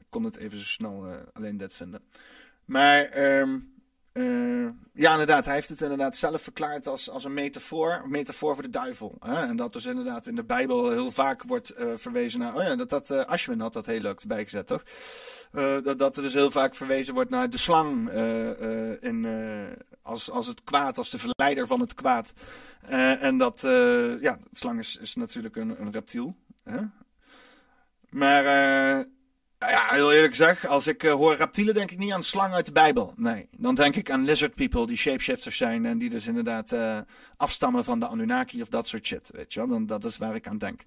kon 0.08 0.24
het 0.24 0.36
even 0.36 0.58
zo 0.58 0.64
snel 0.64 1.06
alleen 1.32 1.56
dit 1.56 1.74
vinden. 1.74 2.02
Maar... 2.64 3.16
Um, 3.40 3.78
uh, 4.12 4.68
ja, 4.92 5.10
inderdaad. 5.10 5.44
Hij 5.44 5.54
heeft 5.54 5.68
het 5.68 5.80
inderdaad 5.80 6.16
zelf 6.16 6.42
verklaard 6.42 6.86
als, 6.86 7.10
als 7.10 7.24
een 7.24 7.34
metafoor. 7.34 8.02
Metafoor 8.08 8.54
voor 8.54 8.62
de 8.62 8.70
duivel. 8.70 9.16
Hè? 9.20 9.42
En 9.46 9.56
dat 9.56 9.72
dus 9.72 9.86
inderdaad 9.86 10.26
in 10.26 10.34
de 10.34 10.44
Bijbel 10.44 10.90
heel 10.90 11.10
vaak 11.10 11.42
wordt 11.42 11.78
uh, 11.78 11.92
verwezen 11.94 12.40
naar. 12.40 12.54
Oh 12.54 12.62
ja, 12.62 12.76
dat, 12.76 12.88
dat 12.88 13.10
uh, 13.10 13.24
Ashwin 13.24 13.60
had 13.60 13.72
dat 13.72 13.86
heel 13.86 14.00
leuk 14.00 14.20
erbij 14.20 14.44
gezet, 14.44 14.66
toch? 14.66 14.82
dat, 15.82 15.98
dat 15.98 16.16
er 16.16 16.22
dus 16.22 16.34
heel 16.34 16.50
vaak 16.50 16.74
verwezen 16.74 17.14
wordt 17.14 17.30
naar 17.30 17.50
de 17.50 17.58
slang. 17.58 18.10
in, 19.00 19.26
als, 20.02 20.30
als 20.30 20.46
het 20.46 20.64
kwaad, 20.64 20.98
als 20.98 21.10
de 21.10 21.18
verleider 21.18 21.66
van 21.66 21.80
het 21.80 21.94
kwaad. 21.94 22.32
en 23.20 23.38
dat, 23.38 23.60
ja, 24.20 24.38
de 24.50 24.58
slang 24.58 24.78
is, 24.78 24.96
is 24.96 25.14
natuurlijk 25.14 25.56
een, 25.56 25.80
een 25.80 25.92
reptiel. 25.92 26.34
Hè? 26.64 26.80
Maar 28.08 28.44
ja, 29.68 29.86
heel 29.90 30.12
eerlijk 30.12 30.30
gezegd, 30.30 30.66
als 30.66 30.86
ik 30.86 31.02
uh, 31.02 31.12
hoor 31.12 31.34
reptielen, 31.34 31.74
denk 31.74 31.90
ik 31.90 31.98
niet 31.98 32.12
aan 32.12 32.22
slang 32.22 32.54
uit 32.54 32.66
de 32.66 32.72
Bijbel. 32.72 33.12
Nee, 33.16 33.48
dan 33.56 33.74
denk 33.74 33.96
ik 33.96 34.10
aan 34.10 34.24
lizard 34.24 34.54
people 34.54 34.86
die 34.86 34.96
shapeshifters 34.96 35.56
zijn 35.56 35.86
en 35.86 35.98
die 35.98 36.10
dus 36.10 36.26
inderdaad 36.26 36.72
uh, 36.72 36.98
afstammen 37.36 37.84
van 37.84 38.00
de 38.00 38.06
Anunnaki 38.06 38.62
of 38.62 38.68
dat 38.68 38.88
soort 38.88 39.06
shit. 39.06 39.30
Weet 39.32 39.52
je 39.52 39.60
wel, 39.60 39.68
dan, 39.68 39.86
dat 39.86 40.04
is 40.04 40.16
waar 40.16 40.34
ik 40.34 40.46
aan 40.46 40.58
denk. 40.58 40.80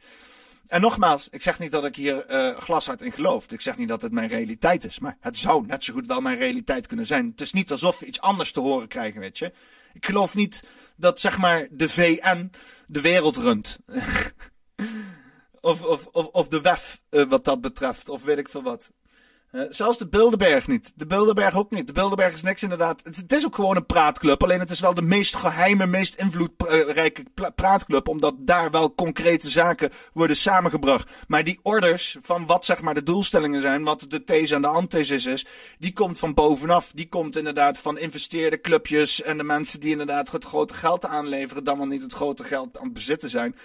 En 0.67 0.81
nogmaals, 0.81 1.27
ik 1.29 1.41
zeg 1.41 1.59
niet 1.59 1.71
dat 1.71 1.86
ik 1.86 1.95
hier 1.95 2.31
uh, 2.31 2.57
glashard 2.57 3.01
in 3.01 3.12
geloof. 3.12 3.51
Ik 3.51 3.62
zeg 3.62 3.77
niet 3.77 3.88
dat 3.88 4.01
het 4.01 4.12
mijn 4.12 4.29
realiteit 4.29 4.86
is. 4.86 4.99
Maar 4.99 5.17
het 5.19 5.39
zou 5.39 5.65
net 5.65 5.83
zo 5.83 5.93
goed 5.93 6.07
wel 6.07 6.21
mijn 6.21 6.38
realiteit 6.38 6.88
kunnen 6.88 7.05
zijn. 7.05 7.29
Het 7.31 7.41
is 7.41 7.53
niet 7.53 7.71
alsof 7.71 7.99
we 7.99 8.05
iets 8.05 8.21
anders 8.21 8.51
te 8.51 8.59
horen 8.59 8.88
krijgen, 8.88 9.19
weet 9.19 9.38
je. 9.38 9.53
Ik 9.93 10.05
geloof 10.05 10.36
niet 10.36 10.67
dat, 10.95 11.19
zeg 11.19 11.38
maar, 11.38 11.67
de 11.71 11.89
VN 11.89 12.51
de 12.88 13.01
wereld 13.01 13.38
runt. 13.38 13.79
Of, 15.63 15.84
of, 15.84 16.08
of, 16.12 16.26
of 16.26 16.47
de 16.47 16.62
WEF 16.62 17.02
uh, 17.10 17.23
wat 17.30 17.45
dat 17.45 17.62
betreft. 17.62 18.10
Of 18.10 18.23
weet 18.23 18.38
ik 18.38 18.49
veel 18.49 18.63
wat. 18.63 18.91
Uh, 19.52 19.62
zelfs 19.69 19.97
de 19.97 20.08
Bilderberg 20.08 20.67
niet. 20.67 20.93
De 20.95 21.06
Bilderberg 21.06 21.56
ook 21.56 21.71
niet. 21.71 21.88
De 21.88 21.93
Bilderberg 21.93 22.34
is 22.34 22.41
niks 22.41 22.63
inderdaad. 22.63 23.02
Het, 23.04 23.15
het, 23.15 23.34
is 23.34 23.45
ook 23.45 23.56
gewoon 23.56 23.76
een 23.76 23.86
praatclub. 23.86 24.43
Alleen 24.43 24.60
het 24.60 24.71
is 24.71 24.80
wel 24.80 24.93
de 24.93 25.02
meest 25.02 25.36
geheime, 25.36 25.86
meest 25.86 26.15
invloedrijke 26.15 27.23
praatclub. 27.56 28.08
Omdat 28.08 28.36
daar 28.38 28.71
wel 28.71 28.95
concrete 28.95 29.49
zaken 29.49 29.91
worden 30.13 30.38
samengebracht. 30.38 31.10
Maar 31.28 31.43
die 31.43 31.60
orders 31.62 32.17
van 32.21 32.45
wat 32.45 32.65
zeg 32.65 32.82
maar 32.82 32.93
de 32.93 33.04
doelstellingen 33.04 33.62
zijn. 33.62 33.84
Wat 33.84 34.06
de 34.08 34.23
these 34.23 34.56
en 34.56 34.62
de 34.62 34.67
antithesis 34.67 35.26
is. 35.26 35.45
Die 35.80 35.93
komt 35.93 36.19
van 36.19 36.34
bovenaf. 36.34 36.91
Die 36.95 37.10
komt 37.10 37.38
inderdaad 37.38 37.80
van 37.80 37.97
investeerde 37.97 38.62
clubjes. 38.62 39.21
En 39.21 39.38
de 39.38 39.43
mensen 39.43 39.80
die 39.80 39.91
inderdaad 39.91 40.32
het 40.32 40.45
grote 40.45 40.73
geld 40.73 41.06
aanleveren. 41.06 41.63
Dan 41.63 41.78
wel 41.78 41.88
niet 41.88 42.02
het 42.02 42.13
grote 42.13 42.43
geld 42.43 42.78
aan 42.78 42.84
het 42.84 42.93
bezitten 42.93 43.30
zijn. 43.30 43.56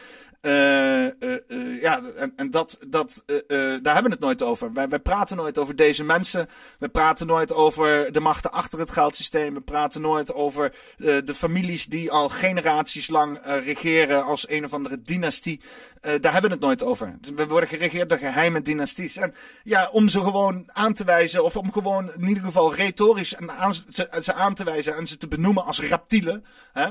Uh, 0.49 1.05
uh, 1.49 1.83
ja, 1.83 2.01
en, 2.37 2.51
dat, 2.51 2.79
dat, 2.87 3.23
daar 3.57 3.95
hebben 3.95 4.03
we 4.03 4.11
het 4.11 4.21
nooit 4.21 4.43
over. 4.43 4.73
Wij, 4.73 4.89
wij 4.89 4.99
praten 4.99 5.37
nooit 5.37 5.59
over 5.59 5.77
deze 5.77 6.05
mensen. 6.05 6.49
We 6.79 6.89
praten 6.89 7.27
nooit 7.27 7.53
over 7.53 8.13
de 8.13 8.21
machten 8.21 8.53
achter 8.53 8.79
het 8.79 8.91
geldsysteem. 8.91 9.55
We 9.55 9.61
praten 9.61 10.01
nooit 10.01 10.35
over 10.35 10.75
de 10.97 11.35
families 11.35 11.87
die 11.87 12.11
al 12.11 12.29
generaties 12.29 13.09
lang 13.09 13.41
regeren 13.45 14.25
als 14.25 14.49
een 14.49 14.65
of 14.65 14.73
andere 14.73 15.03
dynastie. 15.03 15.61
daar 16.01 16.33
hebben 16.33 16.43
we 16.43 16.57
het 16.57 16.61
nooit 16.61 16.85
over. 16.85 17.17
Dus 17.21 17.31
we 17.31 17.47
worden 17.47 17.69
geregeerd 17.69 18.09
door 18.09 18.19
geheime 18.19 18.63
dynasties. 18.63 19.17
En 19.17 19.35
ja, 19.65 19.89
om 19.93 20.09
ze 20.09 20.21
gewoon 20.21 20.65
aan 20.73 20.93
te 20.93 21.05
wijzen, 21.05 21.45
of 21.45 21.57
om 21.57 21.73
gewoon 21.73 22.13
in 22.13 22.29
ieder 22.29 22.43
geval 22.43 22.75
retorisch 22.75 23.37
aan, 23.37 23.75
ze, 23.75 24.09
ze 24.21 24.35
aan 24.35 24.55
te 24.55 24.65
wijzen 24.65 24.97
en 24.97 25.07
ze 25.07 25.17
te 25.17 25.29
benoemen 25.29 25.65
als 25.65 25.81
reptielen. 25.81 26.45
Hè? 26.73 26.89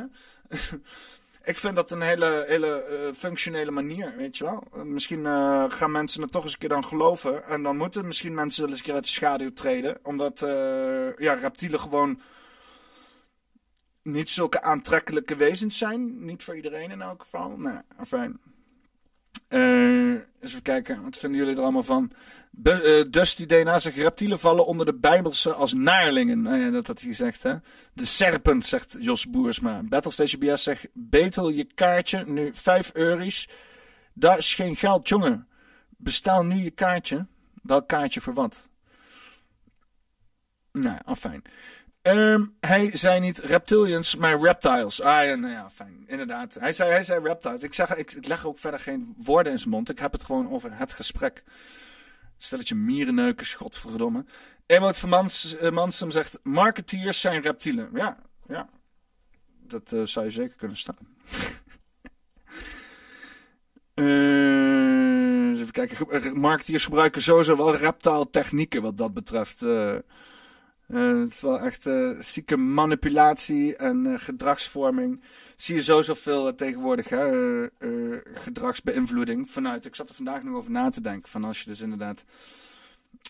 ik 1.48 1.58
vind 1.58 1.76
dat 1.76 1.92
een 1.92 2.02
hele, 2.02 2.46
hele 2.48 2.88
uh, 2.90 3.14
functionele 3.16 3.72
manier, 3.72 4.14
weet 4.18 4.38
je 4.38 4.44
wel. 4.44 4.64
Uh, 4.76 4.82
misschien 4.82 5.20
uh, 5.20 5.66
gaan 5.68 5.92
mensen 5.92 6.22
het 6.22 6.32
toch 6.32 6.44
eens 6.44 6.54
een 6.54 6.60
keer 6.60 6.70
dan 6.70 6.86
geloven. 6.86 7.44
En 7.44 7.64
dan 7.64 7.78
moeten 7.78 8.08
misschien 8.08 8.34
mensen 8.34 8.62
wel 8.62 8.70
eens 8.70 8.80
een 8.80 8.86
keer 8.86 8.94
uit 8.94 9.04
de 9.04 9.10
schaduw 9.10 9.54
treden. 9.54 10.00
Omdat 10.04 10.40
ja, 11.18 11.34
reptielen 11.34 11.80
gewoon 11.80 12.22
niet 14.02 14.30
zulke 14.30 14.62
aantrekkelijke 14.62 15.36
wezens 15.36 15.78
zijn. 15.78 16.26
Niet 16.26 16.44
voor 16.44 16.56
iedereen 16.56 16.92
in 16.92 17.02
elk 17.02 17.22
geval. 17.22 17.58
Nee, 17.58 17.80
fijn. 18.06 18.40
eens 19.48 20.24
even 20.42 20.62
kijken, 20.62 21.04
wat 21.04 21.18
vinden 21.18 21.40
jullie 21.40 21.56
er 21.56 21.62
allemaal 21.62 21.84
van? 21.84 22.12
Be 22.60 23.04
uh, 23.06 23.12
Dusty 23.12 23.46
DNA 23.46 23.80
zegt 23.80 23.96
reptielen 23.96 24.40
vallen 24.40 24.66
onder 24.66 24.86
de 24.86 24.94
Bijbelse 24.94 25.54
als 25.54 25.74
naarlingen. 25.74 26.42
Nou 26.42 26.72
dat 26.72 26.88
had 26.88 27.00
hij 27.00 27.10
gezegd, 27.10 27.44
hè. 27.44 27.56
De 27.94 28.06
serpent, 28.06 28.66
zegt 28.66 28.98
Jos 29.00 29.30
Boersma. 29.30 29.82
Battlestation 29.84 30.40
BS 30.42 30.64
zegt, 30.64 30.88
betel 30.94 31.50
je 31.50 31.66
kaartje, 31.74 32.24
nu 32.26 32.52
5 32.54 32.92
euro's. 32.94 33.50
Daar 34.14 34.38
is 34.38 34.54
geen 34.54 34.76
geld, 34.76 35.08
jongen. 35.08 35.48
Bestel 35.98 36.44
nu 36.44 36.64
je 36.64 36.72
kaartje. 36.72 37.26
Welk 37.64 37.88
kaartje 37.88 38.22
voor 38.22 38.34
wat? 38.34 38.70
Nou, 40.72 40.98
afijn. 41.06 41.42
Um, 42.02 42.56
hij 42.60 42.90
zei 42.94 43.20
niet 43.20 43.40
reptilians, 43.40 44.16
maar 44.16 44.40
reptiles. 44.40 45.02
Ah 45.02 45.26
ja, 45.26 45.36
nou 45.36 45.54
ja, 45.54 45.70
fijn. 45.70 46.04
Inderdaad. 46.08 46.58
Hij 46.60 46.74
zei, 46.74 46.90
hij 46.92 47.04
zei 47.04 47.24
reptiles. 47.24 47.64
Ik, 47.64 47.74
zeg, 47.74 47.96
ik 47.96 48.28
leg 48.28 48.46
ook 48.46 48.60
verder 48.60 48.80
geen 48.80 49.16
woorden 49.18 49.52
in 49.52 49.60
zijn 49.60 49.70
mond. 49.70 49.90
Ik 49.90 50.00
heb 50.00 50.12
het 50.12 50.24
gewoon 50.24 50.52
over 50.52 50.78
het 50.78 50.94
gesprek. 50.94 51.44
Stelletje 52.38 52.76
mierenneukers, 52.76 53.54
godverdomme. 53.54 54.26
Ewout 54.66 54.98
van 54.98 55.10
Mans, 55.10 55.56
uh, 55.62 55.70
Mansum 55.70 56.12
zegt, 56.12 56.40
marketeers 56.44 57.22
zijn 57.22 57.42
reptielen. 57.42 57.90
Ja, 57.94 58.18
ja. 58.48 58.70
Dat 59.60 59.92
uh, 59.92 60.06
zou 60.06 60.26
je 60.26 60.32
zeker 60.32 60.56
kunnen 60.56 60.78
staan. 60.78 60.98
uh, 63.96 65.60
even 65.62 65.72
kijken. 65.72 66.40
Marketeers 66.40 66.84
gebruiken 66.84 67.22
sowieso 67.22 67.58
wel 67.58 67.76
reptile 67.76 68.30
technieken 68.30 68.82
wat 68.82 68.98
dat 68.98 69.14
betreft. 69.14 69.62
Uh, 70.88 71.20
het 71.20 71.32
is 71.32 71.42
wel 71.42 71.60
echt 71.60 71.86
uh, 71.86 72.10
zieke 72.20 72.58
manipulatie 72.58 73.76
en 73.76 74.06
uh, 74.06 74.14
gedragsvorming. 74.18 75.22
Zie 75.56 75.76
je 75.76 75.84
zo 75.84 76.02
zoveel 76.02 76.56
tegenwoordig, 76.56 77.10
hè? 77.10 77.28
gedragsbeïnvloeding 78.34 79.50
vanuit. 79.50 79.86
Ik 79.86 79.96
zat 79.96 80.10
er 80.10 80.16
vandaag 80.16 80.44
nog 80.44 80.56
over 80.56 80.72
na 80.72 80.90
te 80.90 81.02
denken. 81.02 81.30
Van 81.30 81.44
als 81.44 81.60
je 81.60 81.70
dus 81.70 81.82
inderdaad. 81.82 82.26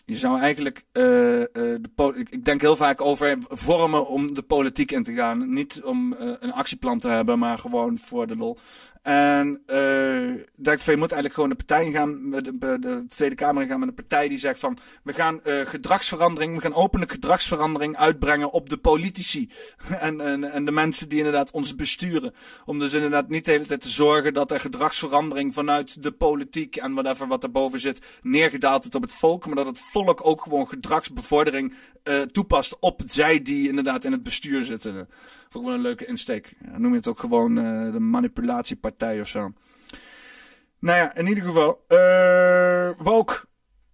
Je 0.04 0.16
zou 0.16 0.40
eigenlijk. 0.40 0.84
de 0.92 2.26
ik 2.30 2.44
denk 2.44 2.60
heel 2.60 2.76
vaak 2.76 3.00
over 3.00 3.38
vormen 3.48 4.06
om 4.06 4.34
de 4.34 4.42
politiek 4.42 4.92
in 4.92 5.02
te 5.02 5.14
gaan. 5.14 5.52
Niet 5.52 5.82
om 5.82 6.14
een 6.18 6.52
actieplan 6.52 6.98
te 6.98 7.08
hebben, 7.08 7.38
maar 7.38 7.58
gewoon 7.58 7.98
voor 7.98 8.26
de 8.26 8.36
lol. 8.36 8.58
En 9.02 9.62
uh, 9.66 10.42
denk 10.54 10.80
je 10.80 10.96
moet 10.96 11.12
eigenlijk 11.12 11.34
gewoon 11.34 11.48
de 11.48 11.54
partij 11.54 11.90
gaan, 11.90 12.30
de, 12.30 12.78
de, 12.78 13.04
Tweede 13.08 13.34
Kamer 13.34 13.66
gaan 13.66 13.78
met 13.78 13.88
een 13.88 13.94
partij 13.94 14.28
die 14.28 14.38
zegt 14.38 14.60
van, 14.60 14.78
we 15.02 15.12
gaan 15.12 15.40
uh, 15.44 15.60
gedragsverandering, 15.60 16.54
we 16.54 16.60
gaan 16.60 16.74
openlijk 16.74 17.10
gedragsverandering 17.10 17.96
uitbrengen 17.96 18.50
op 18.50 18.68
de 18.68 18.76
politici. 18.76 19.50
en, 20.00 20.20
en, 20.20 20.44
en 20.44 20.64
de 20.64 20.70
mensen 20.70 21.08
die 21.08 21.18
inderdaad 21.18 21.50
ons 21.50 21.74
besturen. 21.74 22.34
Om 22.64 22.78
dus 22.78 22.92
inderdaad 22.92 23.28
niet 23.28 23.44
de 23.44 23.50
hele 23.50 23.66
tijd 23.66 23.80
te 23.80 23.88
zorgen 23.88 24.34
dat 24.34 24.50
er 24.50 24.60
gedragsverandering 24.60 25.54
vanuit 25.54 26.02
de 26.02 26.12
politiek 26.12 26.76
en 26.76 26.94
whatever 26.94 27.26
wat 27.26 27.40
daarboven 27.40 27.80
zit, 27.80 28.00
neergedaald 28.22 28.82
wordt 28.82 28.94
op 28.94 29.02
het 29.02 29.12
volk. 29.12 29.46
Maar 29.46 29.56
dat 29.56 29.66
het 29.66 29.78
volk 29.78 30.26
ook 30.26 30.42
gewoon 30.42 30.68
gedragsbevordering 30.68 31.74
uh, 32.04 32.20
toepast 32.20 32.76
op 32.80 33.02
zij 33.06 33.42
die 33.42 33.68
inderdaad 33.68 34.04
in 34.04 34.12
het 34.12 34.22
bestuur 34.22 34.64
zitten. 34.64 35.08
Vond 35.48 35.64
ik 35.64 35.70
wel 35.70 35.78
een 35.78 35.86
leuke 35.86 36.06
insteek. 36.06 36.54
Ja, 36.64 36.78
noem 36.78 36.90
je 36.90 36.96
het 36.96 37.08
ook 37.08 37.18
gewoon 37.18 37.58
uh, 37.58 37.92
de 37.92 38.00
manipulatiepartij 38.00 39.20
of 39.20 39.28
zo. 39.28 39.52
Nou 40.78 40.98
ja, 40.98 41.14
in 41.14 41.26
ieder 41.26 41.44
geval. 41.44 41.84
Uh, 41.88 42.90
woke. 42.98 43.44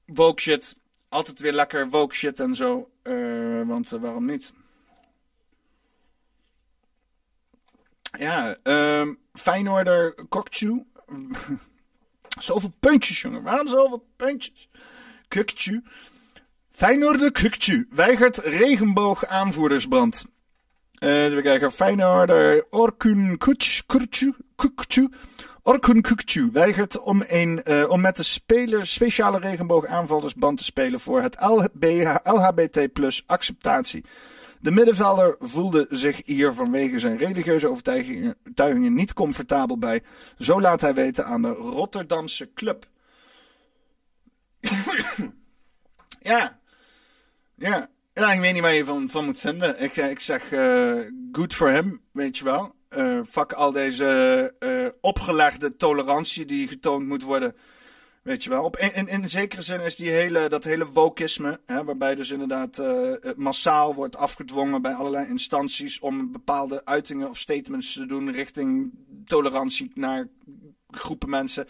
Woke 0.07 0.41
shit. 0.41 0.79
Altijd 1.09 1.41
weer 1.41 1.53
lekker 1.53 1.89
woke 1.89 2.15
shit 2.15 2.41
en 2.41 2.55
zo. 2.55 2.91
Uh, 3.03 3.67
want 3.67 3.91
waarom 3.91 4.25
niet? 4.25 4.53
Ja, 8.19 8.57
um, 8.63 9.19
Feyenoorder 9.33 10.15
Kokchu. 10.29 10.85
zoveel 12.39 12.73
puntjes, 12.81 13.21
jongen. 13.21 13.43
Waarom 13.43 13.69
zoveel 13.69 14.07
puntjes? 14.17 14.69
Kukchu. 15.29 15.83
Feyenoorder 16.71 17.33
Kukchu 17.33 17.87
weigert 17.91 18.39
regenboog 18.39 19.27
aanvoerdersbrand. 19.27 20.25
Uh, 21.01 21.25
even 21.25 21.43
kijken. 21.43 21.73
Feyenoord. 21.73 22.31
Orkun 22.71 23.39
Kukcu. 23.39 25.09
Orkun 25.63 26.03
Kukcu 26.03 26.51
weigert 26.53 27.01
om, 27.01 27.25
een, 27.29 27.61
uh, 27.65 27.91
om 27.91 28.01
met 28.01 28.17
de 28.17 28.23
speler 28.23 28.87
speciale 28.87 29.39
regenboog 29.39 29.87
aanvallersband 29.87 30.59
te 30.59 30.65
spelen 30.65 31.01
voor 31.01 31.23
het 31.23 31.37
LHBT 32.25 32.93
plus 32.93 33.23
acceptatie. 33.27 34.05
De 34.61 34.71
middenvelder 34.71 35.37
voelde 35.41 35.87
zich 35.91 36.21
hier 36.25 36.53
vanwege 36.53 36.99
zijn 36.99 37.17
religieuze 37.17 37.69
overtuigingen 37.69 38.95
niet 38.95 39.13
comfortabel 39.13 39.79
bij. 39.79 40.03
Zo 40.39 40.61
laat 40.61 40.81
hij 40.81 40.95
weten 40.95 41.25
aan 41.27 41.43
de 41.43 41.49
Rotterdamse 41.53 42.51
club. 42.55 42.87
ja. 46.21 46.59
Ja. 47.55 47.89
Ja, 48.15 48.33
ik 48.33 48.41
weet 48.41 48.53
niet 48.53 48.63
waar 48.63 48.75
je 48.75 48.85
van, 48.85 49.09
van 49.09 49.25
moet 49.25 49.39
vinden. 49.39 49.83
Ik, 49.83 49.97
eh, 49.97 50.11
ik 50.11 50.21
zeg 50.21 50.53
uh, 50.53 51.01
good 51.33 51.55
for 51.55 51.71
him, 51.71 52.01
weet 52.13 52.39
je 52.39 52.45
wel. 52.45 52.75
Uh, 52.97 53.21
fuck 53.29 53.53
al 53.53 53.73
deze 53.73 54.97
opgelegde 55.01 55.77
tolerantie 55.77 56.45
die 56.45 56.69
getoond 56.69 57.07
moet 57.07 57.23
worden. 57.23 57.57
Weet 58.23 58.45
je 58.45 58.51
wel. 58.51 58.65
Op, 58.65 58.77
in, 58.77 59.09
in, 59.09 59.29
zekere 59.29 59.63
zin 59.63 59.81
is 59.81 59.97
die 59.97 60.11
hele, 60.11 60.49
dat 60.49 60.65
hele 60.65 60.87
wokisme, 60.87 61.61
hè, 61.67 61.85
waarbij 61.85 62.15
dus 62.15 62.31
inderdaad 62.31 62.83
massaal 63.37 63.95
wordt 63.95 64.17
afgedwongen 64.17 64.83
bij 64.83 64.95
allerlei 64.95 65.29
instanties 65.29 65.99
om 65.99 66.33
bepaalde 66.33 66.85
uitingen 66.85 67.29
of 67.29 67.39
statements 67.39 67.93
te 67.93 68.07
doen 68.07 68.33
richting 68.33 68.93
tolerantie 69.25 69.91
naar 69.95 70.29
groepen 70.91 71.31
mensen. 71.31 71.69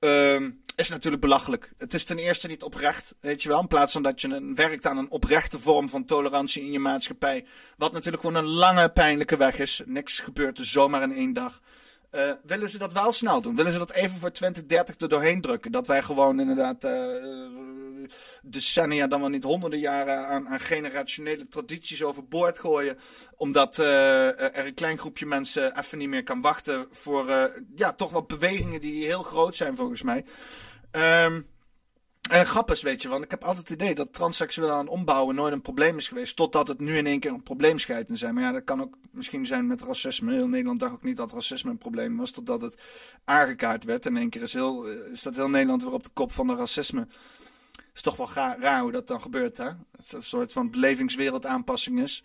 Ehm, 0.00 0.50
is 0.80 0.88
natuurlijk 0.88 1.22
belachelijk. 1.22 1.72
Het 1.78 1.94
is 1.94 2.04
ten 2.04 2.18
eerste 2.18 2.48
niet 2.48 2.62
oprecht, 2.62 3.14
weet 3.20 3.42
je 3.42 3.48
wel. 3.48 3.60
In 3.60 3.66
plaats 3.66 3.92
van 3.92 4.02
dat 4.02 4.20
je 4.20 4.28
een, 4.28 4.54
werkt 4.54 4.86
aan 4.86 4.98
een 4.98 5.10
oprechte 5.10 5.58
vorm 5.58 5.88
van 5.88 6.04
tolerantie 6.04 6.62
in 6.62 6.72
je 6.72 6.78
maatschappij. 6.78 7.46
Wat 7.76 7.92
natuurlijk 7.92 8.22
gewoon 8.22 8.44
een 8.44 8.50
lange, 8.50 8.88
pijnlijke 8.88 9.36
weg 9.36 9.58
is. 9.58 9.82
Niks 9.86 10.20
gebeurt 10.20 10.58
er 10.58 10.66
zomaar 10.66 11.02
in 11.02 11.14
één 11.14 11.32
dag. 11.32 11.60
Uh, 12.14 12.32
willen 12.42 12.70
ze 12.70 12.78
dat 12.78 12.92
wel 12.92 13.12
snel 13.12 13.40
doen? 13.40 13.56
Willen 13.56 13.72
ze 13.72 13.78
dat 13.78 13.92
even 13.92 14.18
voor 14.18 14.32
2030 14.32 14.96
er 14.98 15.08
doorheen 15.08 15.40
drukken? 15.40 15.72
Dat 15.72 15.86
wij 15.86 16.02
gewoon 16.02 16.40
inderdaad 16.40 16.84
uh, 16.84 16.90
decennia, 18.42 19.06
dan 19.06 19.20
wel 19.20 19.28
niet 19.28 19.44
honderden 19.44 19.78
jaren 19.78 20.26
aan, 20.26 20.48
aan 20.48 20.60
generationele 20.60 21.48
tradities 21.48 22.02
overboord 22.02 22.58
gooien. 22.58 22.98
Omdat 23.36 23.78
uh, 23.78 24.40
er 24.40 24.66
een 24.66 24.74
klein 24.74 24.98
groepje 24.98 25.26
mensen 25.26 25.78
even 25.78 25.98
niet 25.98 26.08
meer 26.08 26.22
kan 26.22 26.40
wachten 26.40 26.86
voor 26.90 27.52
ja, 27.74 27.92
toch 27.92 28.10
wel 28.10 28.22
bewegingen 28.24 28.80
die 28.80 29.04
heel 29.04 29.22
groot 29.22 29.56
zijn 29.56 29.76
volgens 29.76 30.02
mij. 30.02 30.24
Um, 30.92 31.46
en 32.30 32.46
grappig 32.46 32.80
weet 32.80 33.02
je, 33.02 33.08
want 33.08 33.24
ik 33.24 33.30
heb 33.30 33.44
altijd 33.44 33.68
het 33.68 33.80
idee 33.80 33.94
dat 33.94 34.12
transseksueel 34.12 34.70
aan 34.70 34.88
ombouwen 34.88 35.34
nooit 35.34 35.52
een 35.52 35.60
probleem 35.60 35.96
is 35.96 36.08
geweest. 36.08 36.36
Totdat 36.36 36.68
het 36.68 36.80
nu 36.80 36.96
in 36.96 37.06
één 37.06 37.20
keer 37.20 37.30
een 37.30 37.42
probleem 37.42 37.78
schijnt 37.78 38.06
te 38.06 38.16
zijn. 38.16 38.34
Maar 38.34 38.42
ja, 38.42 38.52
dat 38.52 38.64
kan 38.64 38.82
ook 38.82 38.96
misschien 39.10 39.46
zijn 39.46 39.66
met 39.66 39.82
racisme. 39.82 40.32
Heel 40.32 40.48
Nederland 40.48 40.80
dacht 40.80 40.92
ook 40.92 41.02
niet 41.02 41.16
dat 41.16 41.32
racisme 41.32 41.70
een 41.70 41.78
probleem 41.78 42.16
was. 42.16 42.30
Totdat 42.30 42.60
het 42.60 42.74
aangekaart 43.24 43.84
werd. 43.84 44.06
In 44.06 44.16
één 44.16 44.30
keer 44.30 44.42
is, 44.42 44.52
heel, 44.52 44.84
is 44.86 45.22
dat 45.22 45.36
heel 45.36 45.50
Nederland 45.50 45.82
weer 45.82 45.92
op 45.92 46.02
de 46.02 46.10
kop 46.12 46.32
van 46.32 46.46
de 46.46 46.54
racisme. 46.54 47.06
Is 47.94 48.02
toch 48.02 48.16
wel 48.16 48.30
raar 48.58 48.80
hoe 48.80 48.92
dat 48.92 49.06
dan 49.06 49.20
gebeurt, 49.20 49.56
hè? 49.56 49.68
Het 49.96 50.12
een 50.12 50.22
soort 50.22 50.52
van 50.52 50.70
belevingswereldaanpassing 50.70 52.02
is 52.02 52.22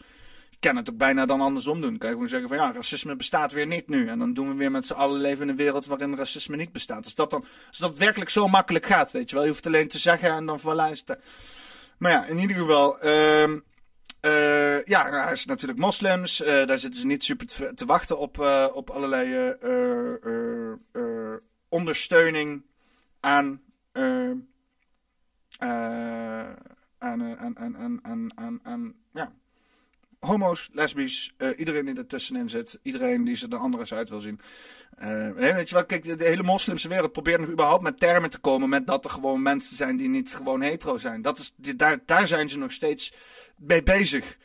kan 0.65 0.75
het 0.75 0.89
ook 0.89 0.97
bijna 0.97 1.25
dan 1.25 1.41
andersom 1.41 1.81
doen. 1.81 1.97
Kan 1.97 2.09
je 2.09 2.13
gewoon 2.13 2.29
zeggen 2.29 2.47
van 2.47 2.57
ja, 2.57 2.71
racisme 2.73 3.15
bestaat 3.15 3.51
weer 3.51 3.67
niet 3.67 3.87
nu. 3.87 4.07
En 4.07 4.19
dan 4.19 4.33
doen 4.33 4.47
we 4.47 4.55
weer 4.55 4.71
met 4.71 4.87
z'n 4.87 4.93
allen 4.93 5.21
leven 5.21 5.43
in 5.43 5.49
een 5.49 5.55
wereld 5.55 5.85
waarin 5.85 6.15
racisme 6.15 6.55
niet 6.55 6.71
bestaat. 6.71 7.03
Als 7.03 7.15
dat 7.15 7.29
dan, 7.29 7.45
als 7.67 7.77
dat 7.77 7.97
werkelijk 7.97 8.29
zo 8.29 8.47
makkelijk 8.47 8.85
gaat, 8.85 9.11
weet 9.11 9.29
je 9.29 9.35
wel. 9.35 9.43
Je 9.43 9.51
hoeft 9.51 9.65
alleen 9.65 9.87
te 9.87 9.99
zeggen 9.99 10.29
en 10.29 10.45
dan 10.45 10.59
voilà 10.59 10.91
is 10.91 11.03
Maar 11.97 12.11
ja, 12.11 12.25
in 12.25 12.37
ieder 12.39 12.57
geval... 12.57 13.05
Uh, 13.05 13.49
uh, 14.21 14.83
ja, 14.83 15.09
hij 15.09 15.33
is 15.33 15.45
natuurlijk 15.45 15.79
moslims. 15.79 16.41
Uh, 16.41 16.47
daar 16.47 16.79
zitten 16.79 17.01
ze 17.01 17.07
niet 17.07 17.23
super 17.23 17.45
te, 17.45 17.73
te 17.73 17.85
wachten 17.85 18.17
op, 18.17 18.37
uh, 18.37 18.67
op 18.73 18.89
allerlei 18.89 19.55
ondersteuning 21.69 22.65
aan, 23.19 23.61
aan, 23.91 24.47
aan, 26.97 27.57
aan, 27.57 27.99
aan, 28.03 28.31
aan, 28.35 28.59
aan, 28.63 28.93
ja, 29.13 29.31
homo's, 30.25 30.69
lesbisch, 30.71 31.33
uh, 31.37 31.59
iedereen 31.59 31.85
die 31.85 31.97
ertussenin 31.97 32.49
zit, 32.49 32.79
iedereen 32.81 33.23
die 33.23 33.35
ze 33.35 33.47
er 33.49 33.57
anders 33.57 33.93
uit 33.93 34.09
wil 34.09 34.19
zien. 34.19 34.39
Uh, 35.03 35.31
weet 35.31 35.69
je 35.69 35.75
wel, 35.75 35.85
kijk, 35.85 36.03
de, 36.19 36.25
hele 36.25 36.43
moslimse 36.43 36.87
wereld 36.87 37.11
probeert 37.11 37.39
nog 37.39 37.49
überhaupt 37.49 37.83
met 37.83 37.99
termen 37.99 38.29
te 38.29 38.39
komen 38.39 38.69
met 38.69 38.87
dat 38.87 39.05
er 39.05 39.11
gewoon 39.11 39.41
mensen 39.41 39.75
zijn 39.75 39.97
die 39.97 40.09
niet 40.09 40.35
gewoon 40.35 40.61
hetero 40.61 40.97
zijn. 40.97 41.21
Dat 41.21 41.39
is, 41.39 41.53
daar, 41.75 41.99
daar 42.05 42.27
zijn 42.27 42.49
ze 42.49 42.57
nog 42.57 42.71
steeds 42.71 43.13
mee 43.55 43.83
bezig. 43.83 44.37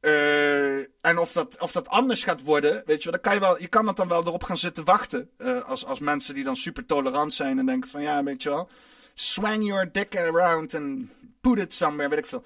Uh, 0.00 0.78
en 0.78 1.18
of 1.18 1.32
dat, 1.32 1.60
of 1.60 1.72
dat 1.72 1.88
anders 1.88 2.24
gaat 2.24 2.42
worden, 2.42 2.82
weet 2.86 3.02
je 3.02 3.10
wel, 3.10 3.20
dan 3.20 3.20
kan 3.20 3.34
je, 3.34 3.40
wel, 3.40 3.60
je 3.60 3.68
kan 3.68 3.84
dat 3.84 3.96
dan 3.96 4.08
wel 4.08 4.26
erop 4.26 4.42
gaan 4.42 4.58
zitten 4.58 4.84
wachten. 4.84 5.30
als, 5.66 5.84
als 5.86 5.98
mensen 5.98 6.34
die 6.34 6.44
dan 6.44 6.56
super 6.56 6.86
tolerant 6.86 7.34
zijn 7.34 7.58
en 7.58 7.66
denken 7.66 7.90
van 7.90 8.02
ja, 8.02 8.22
weet 8.22 8.42
je 8.42 8.48
wel, 8.48 8.68
swang 9.14 9.64
your 9.64 9.92
dick 9.92 10.16
around 10.16 10.74
and 10.74 11.10
put 11.40 11.58
it 11.58 11.74
somewhere, 11.74 12.08
weet 12.08 12.18
ik 12.18 12.26
veel. 12.26 12.44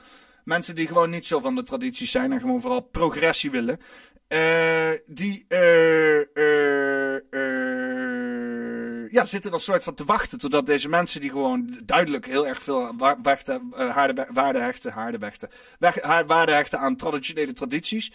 Mensen 0.49 0.75
die 0.75 0.87
gewoon 0.87 1.11
niet 1.11 1.27
zo 1.27 1.41
van 1.41 1.55
de 1.55 1.63
tradities 1.63 2.11
zijn 2.11 2.33
en 2.33 2.41
gewoon 2.41 2.61
vooral 2.61 2.81
progressie 2.81 3.51
willen. 3.51 3.81
Uh, 4.29 4.91
die 5.07 5.45
uh, 5.49 6.21
uh, 6.35 7.17
ja, 9.19 9.25
zitten 9.25 9.51
dan 9.51 9.61
soort 9.61 9.85
van 9.85 9.95
te 9.95 10.05
wachten 10.05 10.39
totdat 10.39 10.67
deze 10.67 10.89
mensen 10.89 11.21
die 11.21 11.31
gewoon 11.31 11.79
duidelijk 11.85 12.27
heel 12.27 12.47
erg 12.47 12.63
veel 12.63 12.97
wachten, 13.23 13.75
waarde 14.33 14.61
hechten, 14.61 14.93
hechten, 15.19 15.51
waarde 16.27 16.53
hechten 16.53 16.79
aan 16.79 16.97
traditionele 16.97 17.53
tradities. 17.53 18.13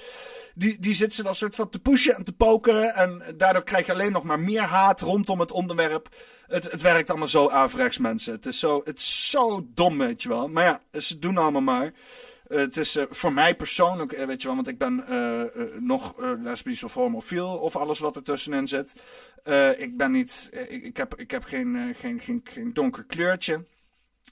Die, 0.56 0.80
die 0.80 0.94
zitten 0.94 1.24
dan 1.24 1.36
soort 1.36 1.56
van 1.56 1.70
te 1.70 1.80
pushen 1.80 2.16
en 2.16 2.24
te 2.24 2.34
poken. 2.34 2.96
En 2.96 3.24
daardoor 3.38 3.64
krijg 3.64 3.86
je 3.86 3.92
alleen 3.92 4.12
nog 4.12 4.24
maar 4.24 4.40
meer 4.40 4.62
haat 4.62 5.02
rondom 5.02 5.40
het 5.40 5.52
onderwerp. 5.52 6.10
Het, 6.48 6.72
het 6.72 6.82
werkt 6.82 7.10
allemaal 7.10 7.28
zo 7.28 7.50
averechts, 7.50 7.98
mensen. 7.98 8.34
Het 8.34 8.46
is, 8.46 8.60
zo, 8.60 8.82
het 8.84 9.00
is 9.00 9.30
zo 9.30 9.68
dom, 9.74 9.98
weet 9.98 10.22
je 10.22 10.30
wel. 10.30 10.48
Maar 10.48 10.64
ja, 10.64 11.00
ze 11.00 11.20
doen 11.20 11.38
allemaal 11.38 11.62
maar. 11.62 11.92
Uh, 12.50 12.58
het 12.58 12.78
is 12.78 12.96
uh, 12.96 13.04
voor 13.10 13.34
mij 13.34 13.56
persoonlijk, 13.56 14.12
uh, 14.12 14.26
weet 14.26 14.42
je 14.42 14.48
wel, 14.48 14.56
want 14.56 14.68
ik 14.68 14.78
ben 14.78 15.06
nog 15.80 16.16
lesbisch 16.44 16.84
of 16.84 16.94
homofiel 16.94 17.58
of 17.58 17.76
alles 17.76 18.00
wat 18.00 18.16
er 18.16 18.24
tussenin 18.24 18.68
zit. 18.68 18.94
ik 19.78 19.98
ben 19.98 20.12
niet, 20.12 20.50
ik, 20.70 20.98
heb, 20.98 21.16
ik 21.20 21.32
heb 21.32 21.44
geen, 21.44 21.96
geen, 21.96 22.20
geen, 22.44 22.74
donker 22.74 23.06
kleurtje. 23.06 23.66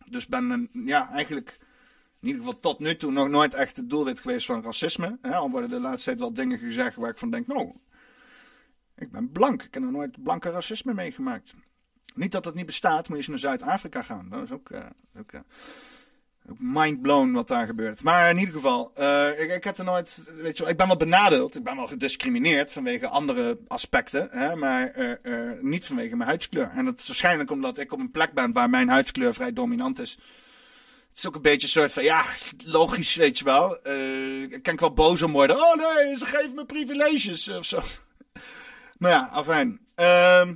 Dus 0.05 0.27
ben 0.27 0.69
ja, 0.85 1.09
eigenlijk 1.09 1.57
in 2.19 2.27
ieder 2.27 2.43
geval 2.43 2.59
tot 2.59 2.79
nu 2.79 2.97
toe 2.97 3.11
nog 3.11 3.29
nooit 3.29 3.53
echt 3.53 3.77
het 3.77 3.89
doelwit 3.89 4.19
geweest 4.19 4.45
van 4.45 4.63
racisme. 4.63 5.17
Hè? 5.21 5.35
Al 5.35 5.49
worden 5.49 5.69
de 5.69 5.79
laatste 5.79 6.05
tijd 6.05 6.19
wel 6.19 6.33
dingen 6.33 6.57
gezegd 6.57 6.95
waar 6.95 7.09
ik 7.09 7.17
van 7.17 7.29
denk, 7.29 7.47
nou, 7.47 7.71
ik 8.95 9.11
ben 9.11 9.31
blank. 9.31 9.63
Ik 9.63 9.73
heb 9.73 9.83
nog 9.83 9.91
nooit 9.91 10.23
blanke 10.23 10.49
racisme 10.49 10.93
meegemaakt. 10.93 11.53
Niet 12.13 12.31
dat 12.31 12.43
dat 12.43 12.55
niet 12.55 12.65
bestaat, 12.65 13.07
moet 13.07 13.07
je 13.07 13.15
eens 13.15 13.27
naar 13.27 13.51
Zuid-Afrika 13.51 14.01
gaan. 14.01 14.29
Dat 14.29 14.43
is 14.43 14.51
ook, 14.51 14.69
ook 15.19 15.31
mindblown 16.57 17.31
wat 17.31 17.47
daar 17.47 17.65
gebeurt. 17.65 18.03
Maar 18.03 18.29
in 18.29 18.37
ieder 18.37 18.53
geval, 18.53 18.91
uh, 18.99 19.39
ik, 19.39 19.51
ik 19.51 19.63
heb 19.63 19.77
er 19.77 19.83
nooit, 19.83 20.31
weet 20.35 20.57
je 20.57 20.65
ik 20.65 20.77
ben 20.77 20.87
wel 20.87 20.97
benadeeld. 20.97 21.55
Ik 21.55 21.63
ben 21.63 21.75
wel 21.75 21.87
gediscrimineerd 21.87 22.73
vanwege 22.73 23.07
andere 23.07 23.57
aspecten. 23.67 24.27
Hè, 24.31 24.55
maar 24.55 24.93
niet 25.61 25.85
vanwege 25.85 26.15
mijn 26.15 26.29
huidskleur. 26.29 26.71
En 26.73 26.85
dat 26.85 26.99
is 26.99 27.07
waarschijnlijk 27.07 27.51
omdat 27.51 27.77
ik 27.77 27.91
op 27.91 27.99
een 27.99 28.11
plek 28.11 28.33
ben 28.33 28.51
waar 28.51 28.69
mijn 28.69 28.89
huidskleur 28.89 29.33
vrij 29.33 29.53
dominant 29.53 29.99
is. 29.99 30.11
Het 31.09 31.19
is 31.19 31.27
ook 31.27 31.35
een 31.35 31.41
beetje 31.41 31.61
een 31.61 31.67
soort 31.67 31.91
van, 31.91 32.03
ja, 32.03 32.25
logisch, 32.65 33.15
weet 33.15 33.37
je 33.37 33.43
wel. 33.43 33.79
Kan 34.61 34.73
ik 34.73 34.79
wel 34.79 34.93
boos 34.93 35.21
om 35.21 35.31
worden. 35.31 35.55
Oh 35.55 35.75
nee, 35.75 36.15
ze 36.15 36.25
geven 36.25 36.55
me 36.55 36.65
privileges 36.65 37.49
of 37.49 37.65
zo. 37.65 37.81
maar 38.99 39.11
ja, 39.11 39.29
afijn. 39.31 39.79
Ehm 39.95 40.53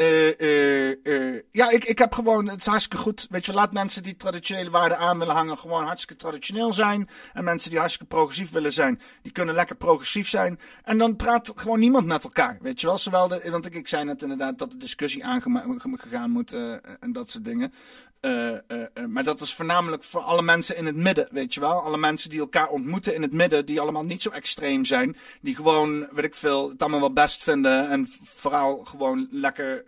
uh, 0.00 0.94
uh, 1.02 1.40
ja, 1.50 1.70
ik, 1.70 1.84
ik 1.84 1.98
heb 1.98 2.12
gewoon, 2.12 2.48
het 2.48 2.60
is 2.60 2.66
hartstikke 2.66 3.02
goed. 3.02 3.26
Weet 3.30 3.46
je, 3.46 3.52
laat 3.52 3.72
mensen 3.72 4.02
die 4.02 4.16
traditionele 4.16 4.70
waarden 4.70 4.98
aan 4.98 5.18
willen 5.18 5.34
hangen 5.34 5.58
gewoon 5.58 5.84
hartstikke 5.84 6.22
traditioneel 6.22 6.72
zijn. 6.72 7.08
En 7.32 7.44
mensen 7.44 7.70
die 7.70 7.78
hartstikke 7.78 8.14
progressief 8.14 8.50
willen 8.50 8.72
zijn, 8.72 9.00
die 9.22 9.32
kunnen 9.32 9.54
lekker 9.54 9.76
progressief 9.76 10.28
zijn. 10.28 10.60
En 10.84 10.98
dan 10.98 11.16
praat 11.16 11.52
gewoon 11.54 11.78
niemand 11.78 12.06
met 12.06 12.24
elkaar. 12.24 12.58
Weet 12.60 12.80
je 12.80 12.86
wel, 12.86 12.98
zowel 12.98 13.28
de, 13.28 13.50
want 13.50 13.66
ik, 13.66 13.74
ik 13.74 13.88
zei 13.88 14.04
net 14.04 14.22
inderdaad 14.22 14.58
dat 14.58 14.70
de 14.70 14.76
discussie 14.76 15.24
aangegaan 15.24 16.30
moet 16.30 16.52
en 17.00 17.12
dat 17.12 17.30
soort 17.30 17.44
dingen. 17.44 17.72
Uh, 18.20 18.50
uh, 18.50 18.58
uh, 18.68 19.06
maar 19.08 19.24
dat 19.24 19.40
is 19.40 19.54
voornamelijk 19.54 20.02
voor 20.02 20.20
alle 20.20 20.42
mensen 20.42 20.76
in 20.76 20.86
het 20.86 20.96
midden, 20.96 21.28
weet 21.30 21.54
je 21.54 21.60
wel. 21.60 21.80
Alle 21.82 21.98
mensen 21.98 22.30
die 22.30 22.40
elkaar 22.40 22.68
ontmoeten 22.68 23.14
in 23.14 23.22
het 23.22 23.32
midden, 23.32 23.66
die 23.66 23.80
allemaal 23.80 24.04
niet 24.04 24.22
zo 24.22 24.30
extreem 24.30 24.84
zijn. 24.84 25.16
Die 25.40 25.54
gewoon, 25.54 26.08
weet 26.12 26.24
ik 26.24 26.34
veel, 26.34 26.68
het 26.68 26.80
allemaal 26.80 27.00
wel 27.00 27.12
best 27.12 27.42
vinden. 27.42 27.88
En 27.88 28.08
vooral 28.22 28.84
gewoon 28.84 29.28
lekker 29.30 29.84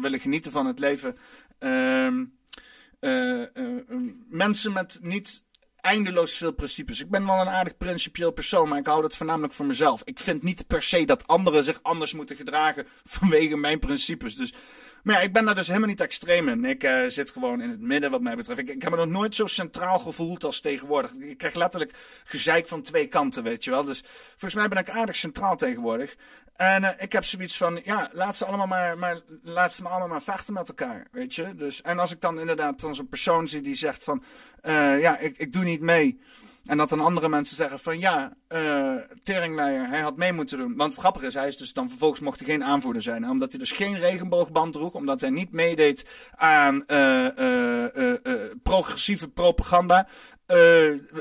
willen 0.00 0.20
genieten 0.20 0.52
van 0.52 0.66
het 0.66 0.78
leven. 0.78 1.16
Ehm, 1.58 2.24
mensen 4.28 4.72
met 4.72 4.98
niet 5.02 5.44
eindeloos 5.84 6.36
veel 6.36 6.52
principes. 6.52 7.00
Ik 7.00 7.10
ben 7.10 7.26
wel 7.26 7.40
een 7.40 7.48
aardig 7.48 7.76
principieel 7.76 8.30
persoon, 8.30 8.68
maar 8.68 8.78
ik 8.78 8.86
hou 8.86 9.02
dat 9.02 9.16
voornamelijk 9.16 9.52
voor 9.52 9.66
mezelf. 9.66 10.02
Ik 10.04 10.20
vind 10.20 10.42
niet 10.42 10.66
per 10.66 10.82
se 10.82 11.04
dat 11.04 11.26
anderen 11.26 11.64
zich 11.64 11.82
anders 11.82 12.14
moeten 12.14 12.36
gedragen 12.36 12.86
vanwege 13.04 13.56
mijn 13.56 13.78
principes. 13.78 14.36
Dus 14.36 14.54
maar 15.04 15.14
ja, 15.14 15.20
ik 15.20 15.32
ben 15.32 15.44
daar 15.44 15.54
dus 15.54 15.66
helemaal 15.66 15.88
niet 15.88 16.00
extreem 16.00 16.48
in. 16.48 16.64
Ik 16.64 16.84
uh, 16.84 17.02
zit 17.06 17.30
gewoon 17.30 17.60
in 17.60 17.70
het 17.70 17.80
midden 17.80 18.10
wat 18.10 18.20
mij 18.20 18.36
betreft. 18.36 18.60
Ik, 18.60 18.82
heb 18.82 18.90
me 18.90 18.96
nog 18.96 19.06
nooit 19.06 19.34
zo 19.34 19.46
centraal 19.46 19.98
gevoeld 19.98 20.44
als 20.44 20.60
tegenwoordig. 20.60 21.12
Ik 21.18 21.38
krijg 21.38 21.54
letterlijk 21.54 21.92
gezeik 22.24 22.68
van 22.68 22.82
twee 22.82 23.06
kanten, 23.06 23.42
weet 23.42 23.64
je 23.64 23.70
wel. 23.70 23.84
Dus 23.84 24.02
volgens 24.30 24.54
mij 24.54 24.68
ben 24.68 24.78
ik 24.78 24.90
aardig 24.90 25.16
centraal 25.16 25.56
tegenwoordig. 25.56 26.16
En 26.56 26.82
uh, 26.82 26.88
ik 26.98 27.12
heb 27.12 27.24
zoiets 27.24 27.56
van, 27.56 27.80
ja, 27.84 28.10
laat 28.12 28.36
ze 28.36 28.44
allemaal 28.44 28.66
maar, 28.66 28.98
maar, 28.98 29.20
laat 29.42 29.72
ze 29.72 29.82
maar 29.82 29.90
allemaal 29.90 30.08
maar 30.08 30.22
vechten 30.22 30.54
met 30.54 30.68
elkaar, 30.68 31.06
weet 31.12 31.34
je. 31.34 31.54
Dus, 31.54 31.82
en 31.82 31.98
als 31.98 32.12
ik 32.12 32.20
dan 32.20 32.40
inderdaad 32.40 32.80
dan 32.80 32.94
zo'n 32.94 33.08
persoon 33.08 33.48
zie 33.48 33.60
die 33.60 33.74
zegt 33.74 34.04
van, 34.04 34.24
uh, 34.62 35.00
ja, 35.00 35.18
ik, 35.18 35.38
ik 35.38 35.52
doe 35.52 35.64
niet 35.64 35.80
mee. 35.80 36.20
En 36.64 36.76
dat 36.76 36.88
dan 36.88 37.00
andere 37.00 37.28
mensen 37.28 37.56
zeggen 37.56 37.78
van 37.78 37.98
ja, 37.98 38.36
uh, 38.48 38.94
Teringleier, 39.22 39.88
hij 39.88 40.00
had 40.00 40.16
mee 40.16 40.32
moeten 40.32 40.58
doen. 40.58 40.76
Want 40.76 40.92
het 40.92 41.00
grappige 41.00 41.26
is, 41.26 41.34
hij 41.34 41.48
is 41.48 41.56
dus 41.56 41.72
dan 41.72 41.88
vervolgens 41.88 42.20
mocht 42.20 42.38
hij 42.38 42.48
geen 42.48 42.64
aanvoerder 42.64 43.02
zijn. 43.02 43.30
Omdat 43.30 43.50
hij 43.50 43.58
dus 43.58 43.72
geen 43.72 43.98
regenboogband 43.98 44.72
droeg, 44.72 44.92
omdat 44.92 45.20
hij 45.20 45.30
niet 45.30 45.52
meedeed 45.52 46.06
aan 46.34 46.84
uh, 46.86 47.26
uh, 47.36 48.14
progressieve 48.62 49.28
propaganda. 49.28 50.08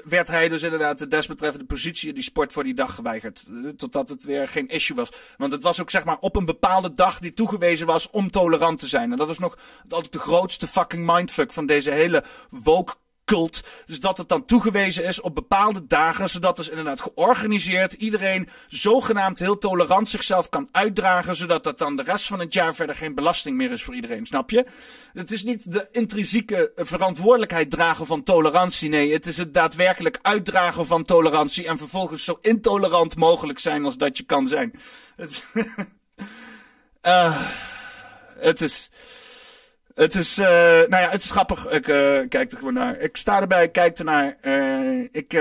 werd 0.03 0.27
hij 0.27 0.49
dus 0.49 0.63
inderdaad 0.63 0.99
de 0.99 1.07
desbetreffende 1.07 1.65
positie 1.65 2.13
die 2.13 2.23
sport 2.23 2.53
voor 2.53 2.63
die 2.63 2.73
dag 2.73 2.95
geweigerd. 2.95 3.45
Totdat 3.77 4.09
het 4.09 4.23
weer 4.23 4.47
geen 4.47 4.67
issue 4.67 4.95
was. 4.95 5.11
Want 5.37 5.51
het 5.51 5.63
was 5.63 5.81
ook 5.81 5.89
zeg 5.89 6.05
maar 6.05 6.17
op 6.19 6.35
een 6.35 6.45
bepaalde 6.45 6.93
dag 6.93 7.19
die 7.19 7.33
toegewezen 7.33 7.87
was 7.87 8.09
om 8.09 8.31
tolerant 8.31 8.79
te 8.79 8.87
zijn. 8.87 9.11
En 9.11 9.17
dat 9.17 9.29
is 9.29 9.39
nog 9.39 9.57
altijd 9.89 10.13
de 10.13 10.19
grootste 10.19 10.67
fucking 10.67 11.05
mindfuck 11.05 11.53
van 11.53 11.65
deze 11.65 11.91
hele 11.91 12.23
woke 12.49 12.93
Dus 13.26 13.99
dat 13.99 14.17
het 14.17 14.30
dan 14.30 14.45
toegewezen 14.45 15.05
is 15.05 15.21
op 15.21 15.36
bepaalde 15.36 15.86
dagen, 15.88 16.30
zodat 16.30 16.57
dus 16.57 16.69
inderdaad 16.69 17.01
georganiseerd 17.01 17.93
iedereen 17.93 18.49
zogenaamd 18.67 19.39
heel 19.39 19.57
tolerant 19.57 20.09
zichzelf 20.09 20.49
kan 20.49 20.67
uitdragen, 20.71 21.36
zodat 21.36 21.63
dat 21.63 21.78
dan 21.78 21.95
de 21.95 22.03
rest 22.03 22.28
van 22.28 22.39
het 22.39 22.53
jaar 22.53 22.76
verder 22.76 22.95
geen 22.95 23.15
belasting 23.15 23.57
meer 23.57 23.71
is 23.71 23.84
voor 23.84 23.95
iedereen, 23.95 24.26
snap 24.26 24.49
je? 24.49 24.65
Het 25.13 25.32
is 25.32 25.43
niet 25.43 25.71
de 25.71 25.88
intrinsieke 25.91 26.71
verantwoordelijkheid 26.76 27.69
dragen 27.69 28.05
van 28.05 28.24
tolerantie, 28.24 28.89
nee, 28.89 29.13
het 29.13 29.28
is 29.28 29.38
het 29.38 29.53
daadwerkelijk 29.53 30.19
uitdragen 30.21 30.86
van 30.86 31.03
tolerantie 31.03 31.67
en 31.67 31.78
vervolgens 31.78 32.24
zo 32.24 32.38
intolerant 32.41 33.15
mogelijk 33.15 33.59
zijn 33.59 33.86
als 33.86 33.97
dat 33.97 34.17
je 34.17 34.24
kan 34.24 34.47
zijn. 34.47 34.80
Het, 35.15 35.47
uh, 37.03 37.41
het 38.49 38.61
is... 38.61 38.89
Het 39.95 40.15
is, 40.15 40.39
uh, 40.39 40.45
nou 40.45 40.89
ja, 40.89 41.09
het 41.09 41.23
is 41.23 41.31
grappig. 41.31 41.67
Ik 41.67 41.87
uh, 41.87 42.19
kijk 42.29 42.51
er 42.51 42.57
gewoon 42.57 42.73
naar. 42.73 42.99
Ik 42.99 43.17
sta 43.17 43.41
erbij, 43.41 43.69
kijk 43.69 43.97
ernaar. 43.97 44.37
Uh, 44.41 45.07
ik, 45.11 45.35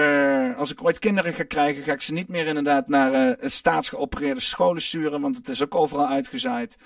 als 0.56 0.72
ik 0.72 0.84
ooit 0.84 0.98
kinderen 0.98 1.34
ga 1.34 1.44
krijgen, 1.44 1.82
ga 1.82 1.92
ik 1.92 2.02
ze 2.02 2.12
niet 2.12 2.28
meer 2.28 2.46
inderdaad 2.46 2.88
naar 2.88 3.36
staatsgeopereerde 3.40 4.40
scholen 4.40 4.82
sturen, 4.82 5.20
want 5.20 5.36
het 5.36 5.48
is 5.48 5.62
ook 5.62 5.74
overal 5.74 6.08
uitgezaaid. 6.08 6.76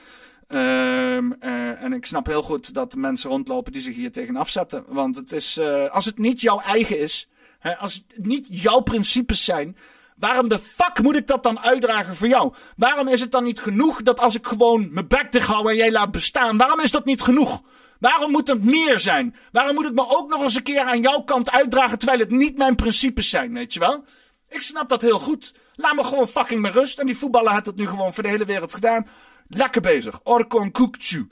Um, 0.48 1.32
en 1.40 1.92
ik 1.92 2.06
snap 2.06 2.26
heel 2.26 2.42
goed 2.42 2.74
dat 2.74 2.92
de 2.92 2.98
mensen 2.98 3.30
rondlopen 3.30 3.72
die 3.72 3.82
zich 3.82 3.94
hier 3.94 4.12
tegen 4.12 4.36
afzetten. 4.36 4.84
Want 4.88 5.16
het 5.16 5.32
is, 5.32 5.60
als 5.90 6.04
het 6.04 6.18
niet 6.18 6.40
jouw 6.40 6.60
eigen 6.60 6.98
is, 6.98 7.28
hè, 7.58 7.76
als 7.76 7.94
het 7.94 8.26
niet 8.26 8.46
jouw 8.50 8.80
principes 8.80 9.44
zijn, 9.44 9.76
Waarom 10.16 10.48
de 10.48 10.58
fuck 10.58 11.02
moet 11.02 11.16
ik 11.16 11.26
dat 11.26 11.42
dan 11.42 11.60
uitdragen 11.60 12.16
voor 12.16 12.28
jou? 12.28 12.54
Waarom 12.76 13.08
is 13.08 13.20
het 13.20 13.30
dan 13.30 13.44
niet 13.44 13.60
genoeg 13.60 14.02
dat 14.02 14.20
als 14.20 14.34
ik 14.34 14.46
gewoon 14.46 14.88
mijn 14.92 15.08
bek 15.08 15.32
dicht 15.32 15.46
hou 15.46 15.70
en 15.70 15.76
jij 15.76 15.90
laat 15.90 16.10
bestaan? 16.10 16.56
Waarom 16.56 16.80
is 16.80 16.90
dat 16.90 17.04
niet 17.04 17.22
genoeg? 17.22 17.62
Waarom 18.00 18.30
moet 18.30 18.48
het 18.48 18.64
meer 18.64 19.00
zijn? 19.00 19.36
Waarom 19.52 19.74
moet 19.74 19.86
ik 19.86 19.94
me 19.94 20.08
ook 20.08 20.28
nog 20.28 20.42
eens 20.42 20.54
een 20.54 20.62
keer 20.62 20.82
aan 20.82 21.00
jouw 21.00 21.20
kant 21.20 21.50
uitdragen 21.50 21.98
terwijl 21.98 22.20
het 22.20 22.30
niet 22.30 22.56
mijn 22.56 22.74
principes 22.74 23.30
zijn, 23.30 23.52
weet 23.52 23.74
je 23.74 23.80
wel? 23.80 24.04
Ik 24.48 24.60
snap 24.60 24.88
dat 24.88 25.02
heel 25.02 25.18
goed. 25.18 25.54
Laat 25.74 25.94
me 25.94 26.04
gewoon 26.04 26.28
fucking 26.28 26.60
met 26.60 26.74
rust. 26.74 26.98
En 26.98 27.06
die 27.06 27.16
voetballer 27.16 27.52
had 27.52 27.66
het 27.66 27.76
nu 27.76 27.86
gewoon 27.86 28.14
voor 28.14 28.22
de 28.22 28.28
hele 28.28 28.44
wereld 28.44 28.74
gedaan. 28.74 29.08
Lekker 29.48 29.80
bezig. 29.80 30.20
Orkon 30.22 30.70
Kukchu. 30.70 31.28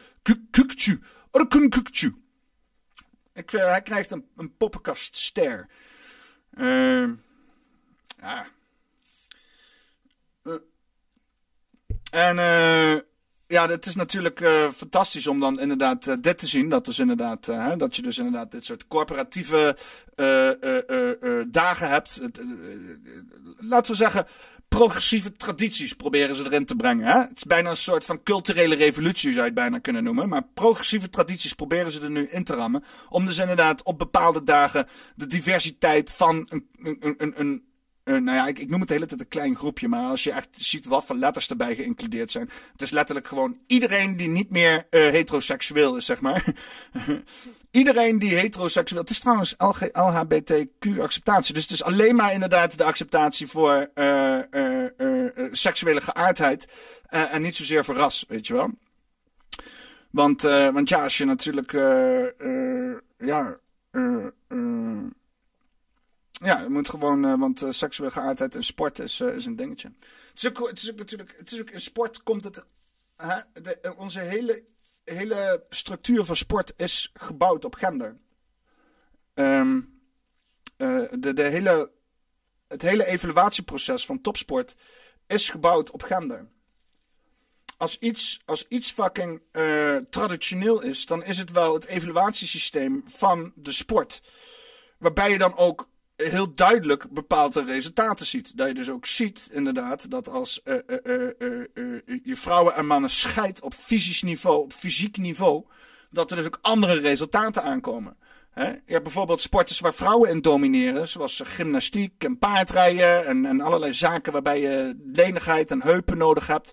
Kukchu. 0.50 1.02
Orkon 1.30 1.68
Kukchu. 1.68 2.14
Ik, 3.32 3.52
uh, 3.52 3.64
hij 3.64 3.82
krijgt 3.82 4.10
een, 4.10 4.24
een 4.36 4.56
poppenkastster. 4.56 5.68
Uh, 6.54 7.08
ja. 8.20 8.46
En 12.14 12.36
uh, 12.36 13.00
ja, 13.46 13.68
het 13.68 13.86
is 13.86 13.94
natuurlijk 13.94 14.40
uh, 14.40 14.70
fantastisch 14.70 15.26
om 15.26 15.40
dan 15.40 15.60
inderdaad 15.60 16.06
uh, 16.06 16.14
dit 16.20 16.38
te 16.38 16.46
zien. 16.46 16.68
Dat, 16.68 16.84
dus 16.84 16.98
inderdaad, 16.98 17.48
uh, 17.48 17.72
dat 17.76 17.96
je 17.96 18.02
dus 18.02 18.18
inderdaad 18.18 18.50
dit 18.50 18.64
soort 18.64 18.86
corporatieve 18.86 19.76
dagen 21.50 21.88
hebt. 21.88 22.22
laten 23.58 23.92
we 23.92 23.96
zeggen, 23.96 24.26
progressieve 24.68 25.32
tradities 25.32 25.92
proberen 25.92 26.36
ze 26.36 26.44
erin 26.44 26.66
te 26.66 26.76
brengen. 26.76 27.06
Hè? 27.06 27.18
Het 27.18 27.36
is 27.36 27.44
bijna 27.44 27.70
een 27.70 27.76
soort 27.76 28.04
van 28.04 28.22
culturele 28.22 28.74
revolutie, 28.74 29.32
zou 29.32 29.40
je 29.40 29.50
het 29.50 29.54
bijna 29.54 29.78
kunnen 29.78 30.04
noemen. 30.04 30.28
Maar 30.28 30.46
progressieve 30.54 31.08
tradities 31.08 31.52
proberen 31.52 31.90
ze 31.90 32.00
er 32.00 32.10
nu 32.10 32.28
in 32.28 32.44
te 32.44 32.54
rammen. 32.54 32.84
Om 33.08 33.26
dus 33.26 33.38
inderdaad 33.38 33.82
op 33.82 33.98
bepaalde 33.98 34.42
dagen 34.42 34.86
de 35.14 35.26
diversiteit 35.26 36.10
van 36.10 36.46
een, 36.50 36.68
een, 36.82 37.14
een, 37.18 37.40
een 37.40 37.62
uh, 38.04 38.18
nou 38.18 38.36
ja, 38.36 38.46
ik, 38.46 38.70
noem 38.70 38.80
het 38.80 38.88
de 38.88 38.94
hele 38.94 39.06
tijd 39.06 39.20
een 39.20 39.28
klein 39.28 39.56
groepje, 39.56 39.88
maar 39.88 40.04
als 40.04 40.24
je 40.24 40.32
echt 40.32 40.48
ziet 40.50 40.86
wat 40.86 41.04
voor 41.04 41.16
letters 41.16 41.48
erbij 41.48 41.74
geïncludeerd 41.74 42.32
zijn. 42.32 42.50
Het 42.72 42.82
is 42.82 42.90
letterlijk 42.90 43.26
gewoon 43.26 43.58
iedereen 43.66 44.16
die 44.16 44.28
niet 44.28 44.50
meer 44.50 44.86
uh, 44.90 45.10
heteroseksueel 45.10 45.96
is, 45.96 46.06
zeg 46.06 46.20
maar. 46.20 46.44
iedereen 47.70 48.18
die 48.18 48.34
heteroseksueel. 48.34 49.02
Het 49.02 49.10
is 49.10 49.18
trouwens 49.18 49.54
LHBTQ-acceptatie. 49.92 51.54
Dus 51.54 51.62
het 51.62 51.72
is 51.72 51.82
alleen 51.82 52.16
maar 52.16 52.32
inderdaad 52.32 52.78
de 52.78 52.84
acceptatie 52.84 53.46
voor 53.46 53.90
uh, 53.94 54.38
seksuele 55.50 56.00
geaardheid. 56.00 56.68
en 57.08 57.42
niet 57.42 57.56
zozeer 57.56 57.84
voor 57.84 57.94
ras, 57.94 58.24
weet 58.28 58.46
je 58.46 58.54
wel. 58.54 58.70
Want, 60.10 60.42
want 60.42 60.88
ja, 60.88 61.02
als 61.02 61.18
je 61.18 61.24
natuurlijk. 61.24 61.72
ja. 63.18 63.58
Ja, 66.44 66.60
je 66.60 66.68
moet 66.68 66.88
gewoon, 66.88 67.24
uh, 67.24 67.38
want 67.38 67.62
uh, 67.62 67.70
seksuele 67.70 68.12
geaardheid 68.12 68.54
in 68.54 68.64
sport 68.64 68.98
is, 68.98 69.20
uh, 69.20 69.34
is 69.34 69.46
een 69.46 69.56
dingetje. 69.56 69.92
Het 69.98 70.42
is, 70.42 70.48
ook, 70.48 70.68
het 70.68 70.78
is 70.78 70.90
ook 70.90 70.96
natuurlijk, 70.96 71.34
het 71.36 71.52
is 71.52 71.60
ook 71.60 71.70
in 71.70 71.80
sport 71.80 72.22
komt 72.22 72.44
het, 72.44 72.64
de, 73.52 73.94
onze 73.96 74.20
hele, 74.20 74.64
hele 75.04 75.64
structuur 75.70 76.24
van 76.24 76.36
sport 76.36 76.74
is 76.76 77.10
gebouwd 77.14 77.64
op 77.64 77.74
gender. 77.74 78.16
Um, 79.34 80.02
de, 80.76 81.32
de 81.34 81.42
hele, 81.42 81.90
het 82.68 82.82
hele 82.82 83.06
evaluatieproces 83.06 84.06
van 84.06 84.20
topsport 84.20 84.74
is 85.26 85.50
gebouwd 85.50 85.90
op 85.90 86.02
gender. 86.02 86.48
Als 87.76 87.98
iets, 87.98 88.40
als 88.44 88.68
iets 88.68 88.92
fucking 88.92 89.40
traditioneel 90.10 90.80
is, 90.80 91.06
dan 91.06 91.24
is 91.24 91.38
het 91.38 91.50
wel 91.50 91.74
het 91.74 91.84
evaluatiesysteem 91.84 93.02
van 93.06 93.52
de 93.54 93.72
sport. 93.72 94.22
Waarbij 94.98 95.30
je 95.30 95.38
dan 95.38 95.56
ook 95.56 95.88
heel 96.16 96.54
duidelijk 96.54 97.10
bepaalde 97.10 97.64
resultaten 97.64 98.26
ziet. 98.26 98.56
Dat 98.56 98.68
je 98.68 98.74
dus 98.74 98.90
ook 98.90 99.06
ziet, 99.06 99.50
inderdaad, 99.52 100.10
dat 100.10 100.28
als 100.28 100.60
uh, 100.64 100.74
uh, 101.04 101.30
uh, 101.38 102.00
je 102.22 102.36
vrouwen 102.36 102.74
en 102.74 102.86
mannen 102.86 103.10
scheidt 103.10 103.62
op 103.62 103.74
fysisch 103.74 104.22
niveau, 104.22 104.62
op 104.62 104.72
fysiek 104.72 105.16
niveau, 105.16 105.64
dat 106.10 106.30
er 106.30 106.36
dus 106.36 106.46
ook 106.46 106.58
andere 106.60 107.00
resultaten 107.00 107.62
aankomen. 107.62 108.16
Je 108.54 108.92
hebt 108.92 109.02
bijvoorbeeld 109.02 109.42
sporters 109.42 109.80
waar 109.80 109.94
vrouwen 109.94 110.30
in 110.30 110.40
domineren, 110.40 111.08
zoals 111.08 111.40
gymnastiek 111.44 112.24
en 112.24 112.38
paardrijden 112.38 113.26
en, 113.26 113.46
en 113.46 113.60
allerlei 113.60 113.92
zaken 113.92 114.32
waarbij 114.32 114.60
je 114.60 115.00
lenigheid 115.12 115.70
en 115.70 115.82
heupen 115.82 116.18
nodig 116.18 116.46
hebt. 116.46 116.72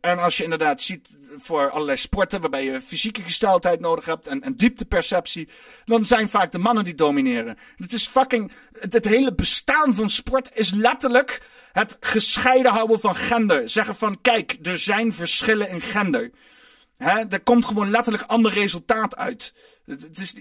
En 0.00 0.18
als 0.18 0.36
je 0.36 0.44
inderdaad 0.44 0.82
ziet 0.82 1.16
voor 1.36 1.70
allerlei 1.70 1.96
sporten 1.96 2.40
waarbij 2.40 2.64
je 2.64 2.82
fysieke 2.82 3.22
gesteldheid 3.22 3.80
nodig 3.80 4.04
hebt 4.04 4.26
en, 4.26 4.42
en 4.42 4.52
diepteperceptie, 4.52 5.48
dan 5.84 6.04
zijn 6.04 6.28
vaak 6.28 6.52
de 6.52 6.58
mannen 6.58 6.84
die 6.84 6.94
domineren. 6.94 7.58
Het 7.76 7.92
is 7.92 8.06
fucking. 8.06 8.52
Het, 8.72 9.04
hele 9.04 9.34
bestaan 9.34 9.94
van 9.94 10.10
sport 10.10 10.50
is 10.54 10.70
letterlijk 10.70 11.50
het 11.72 11.96
gescheiden 12.00 12.72
houden 12.72 13.00
van 13.00 13.16
gender. 13.16 13.68
Zeggen 13.68 13.96
van: 13.96 14.20
kijk, 14.20 14.56
er 14.62 14.78
zijn 14.78 15.12
verschillen 15.12 15.68
in 15.68 15.80
gender. 15.80 16.30
Hè, 16.96 17.28
er 17.28 17.42
komt 17.42 17.64
gewoon 17.64 17.90
letterlijk 17.90 18.24
ander 18.24 18.52
resultaat 18.52 19.16
uit. 19.16 19.54
Het, 19.84 20.02
het 20.02 20.18
is. 20.18 20.34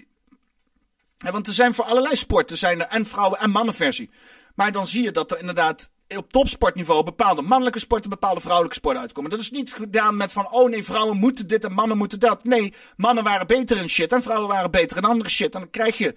want 1.18 1.48
er 1.48 1.54
zijn 1.54 1.74
voor 1.74 1.86
allerlei 1.86 2.16
sporten 2.16 2.58
zijn 2.58 2.82
er 2.82 2.88
en 2.88 3.06
vrouwen- 3.06 3.40
en 3.40 3.50
mannenversie. 3.50 4.10
Maar 4.56 4.72
dan 4.72 4.88
zie 4.88 5.04
je 5.04 5.12
dat 5.12 5.32
er 5.32 5.40
inderdaad 5.40 5.92
op 6.18 6.32
topsportniveau 6.32 7.04
bepaalde 7.04 7.42
mannelijke 7.42 7.80
sporten, 7.80 8.10
bepaalde 8.10 8.42
vrouwelijke 8.42 8.78
sporten 8.78 9.02
uitkomen. 9.02 9.32
Dat 9.32 9.40
is 9.40 9.52
niet 9.52 9.74
gedaan 9.74 10.18
met 10.18 10.32
van, 10.32 10.52
oh 10.52 10.70
nee, 10.70 10.84
vrouwen 10.84 11.18
moeten 11.18 11.48
dit 11.48 11.64
en 11.64 11.74
mannen 11.74 11.98
moeten 11.98 12.20
dat. 12.20 12.44
Nee, 12.44 12.74
mannen 12.96 13.24
waren 13.24 13.48
beter 13.48 13.78
in 13.78 13.90
shit 13.90 14.12
en 14.12 14.22
vrouwen 14.22 14.48
waren 14.48 14.72
beter 14.72 14.98
in 14.98 15.04
andere 15.04 15.30
shit. 15.30 15.54
En 15.54 15.60
dan 15.60 15.70
krijg 15.70 15.98
je 15.98 16.16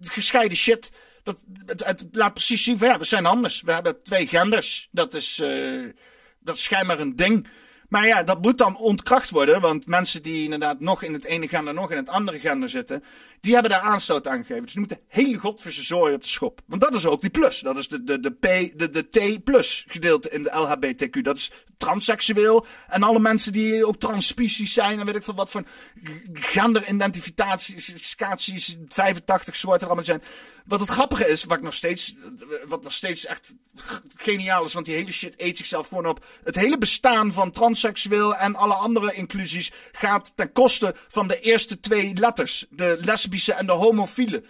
gescheiden 0.00 0.56
shit. 0.56 0.92
Dat, 1.22 1.42
het, 1.76 2.04
laat 2.12 2.32
precies 2.32 2.64
zien 2.64 2.78
van, 2.78 2.88
ja, 2.88 2.98
we 2.98 3.04
zijn 3.04 3.26
anders. 3.26 3.62
We 3.62 3.72
hebben 3.72 4.02
twee 4.02 4.26
genders. 4.26 4.88
Dat 4.90 5.14
is, 5.14 5.38
uh, 5.38 5.92
dat 6.40 6.54
is 6.54 6.62
schijnbaar 6.62 7.00
een 7.00 7.16
ding. 7.16 7.48
Maar 7.88 8.06
ja, 8.06 8.22
dat 8.22 8.42
moet 8.42 8.58
dan 8.58 8.76
ontkracht 8.76 9.30
worden. 9.30 9.60
Want 9.60 9.86
mensen 9.86 10.22
die 10.22 10.42
inderdaad 10.42 10.80
nog 10.80 11.02
in 11.02 11.12
het 11.12 11.24
ene 11.24 11.48
gender, 11.48 11.74
nog 11.74 11.90
in 11.90 11.96
het 11.96 12.08
andere 12.08 12.38
gender 12.38 12.68
zitten. 12.68 13.04
Die 13.40 13.52
hebben 13.52 13.70
daar 13.70 13.80
aanstoot 13.80 14.26
aan 14.26 14.38
gegeven. 14.38 14.62
Dus 14.62 14.70
die 14.70 14.80
moeten 14.80 15.00
hele 15.08 15.38
godverse 15.38 15.82
zooi 15.82 16.14
op 16.14 16.22
de 16.22 16.28
schop. 16.28 16.60
Want 16.66 16.80
dat 16.80 16.94
is 16.94 17.06
ook 17.06 17.20
die 17.20 17.30
plus. 17.30 17.60
Dat 17.60 17.76
is 17.76 17.88
de, 17.88 18.04
de, 18.04 18.20
de, 18.20 18.30
P, 18.30 18.42
de, 18.78 18.90
de 18.90 19.08
T 19.08 19.44
plus 19.44 19.84
gedeelte 19.88 20.30
in 20.30 20.42
de 20.42 20.50
LHBTQ. 20.50 21.22
Dat 21.22 21.36
is 21.36 21.50
transseksueel. 21.76 22.66
En 22.88 23.02
alle 23.02 23.20
mensen 23.20 23.52
die 23.52 23.86
ook 23.86 23.96
transspecies 23.96 24.72
zijn. 24.72 24.98
En 24.98 25.06
weet 25.06 25.16
ik 25.16 25.22
veel 25.22 25.34
wat 25.34 25.50
van 25.50 25.66
genderidentificaties. 26.32 28.76
85 28.88 29.56
soorten 29.56 29.86
allemaal 29.86 30.04
zijn. 30.04 30.22
Wat 30.66 30.80
het 30.80 30.88
grappige 30.88 31.28
is, 31.28 31.44
wat 31.44 31.62
nog 31.62 31.74
steeds, 31.74 32.14
wat 32.66 32.82
nog 32.82 32.92
steeds 32.92 33.26
echt 33.26 33.54
geniaal 34.16 34.64
is, 34.64 34.72
want 34.72 34.86
die 34.86 34.94
hele 34.94 35.12
shit 35.12 35.34
eet 35.36 35.56
zichzelf 35.56 35.88
gewoon 35.88 36.06
op. 36.06 36.24
Het 36.44 36.56
hele 36.56 36.78
bestaan 36.78 37.32
van 37.32 37.50
transseksueel 37.50 38.36
en 38.36 38.54
alle 38.54 38.74
andere 38.74 39.12
inclusies 39.12 39.72
gaat 39.92 40.32
ten 40.34 40.52
koste 40.52 40.94
van 41.08 41.28
de 41.28 41.40
eerste 41.40 41.80
twee 41.80 42.14
letters. 42.14 42.66
De 42.70 42.98
lesbische 43.26 43.52
en 43.52 43.66
de 43.66 43.72
homofiele. 43.72 44.42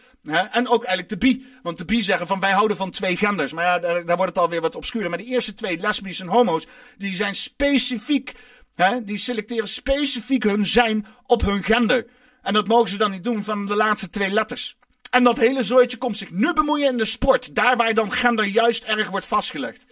En 0.51 0.69
ook 0.69 0.85
eigenlijk 0.85 1.09
de 1.09 1.17
bi. 1.19 1.47
Want 1.63 1.79
de 1.79 1.85
bi 1.85 2.03
zeggen 2.03 2.27
van 2.27 2.41
wij 2.41 2.53
houden 2.53 2.77
van 2.77 2.91
twee 2.91 3.17
genders. 3.17 3.53
Maar 3.53 3.65
ja, 3.65 3.79
daar, 3.79 4.17
wordt 4.17 4.35
het 4.35 4.39
alweer 4.39 4.61
wat 4.61 4.77
obscuurder. 4.77 5.11
Maar 5.11 5.19
de 5.19 5.25
eerste 5.25 5.55
twee, 5.55 5.79
lesbisch 5.79 6.21
en 6.21 6.27
homo's, 6.27 6.67
die 6.99 7.15
zijn 7.15 7.35
specifiek, 7.35 8.33
hè, 8.75 9.05
die 9.05 9.17
selecteren 9.17 9.69
specifiek 9.69 10.43
hun 10.43 10.67
zijn 10.67 11.07
op 11.27 11.43
hun 11.43 11.63
gender. 11.63 12.07
En 12.43 12.53
dat 12.53 12.67
mogen 12.67 12.89
ze 12.89 12.97
dan 12.97 13.11
niet 13.11 13.25
doen 13.25 13.45
van 13.45 13.67
de 13.67 13.77
laatste 13.77 14.11
twee 14.11 14.31
letters. 14.31 14.77
En 15.11 15.25
dat 15.25 15.39
hele 15.39 15.63
zooitje 15.63 15.97
komt 15.97 16.17
zich 16.17 16.31
nu 16.31 16.53
bemoeien 16.53 16.89
in 16.89 16.99
de 16.99 17.05
sport. 17.05 17.55
Daar 17.55 17.77
waar 17.77 17.95
dan 17.95 18.13
gender 18.13 18.45
juist 18.45 18.85
erg 18.85 19.11
wordt 19.11 19.27
vastgelegd. 19.27 19.85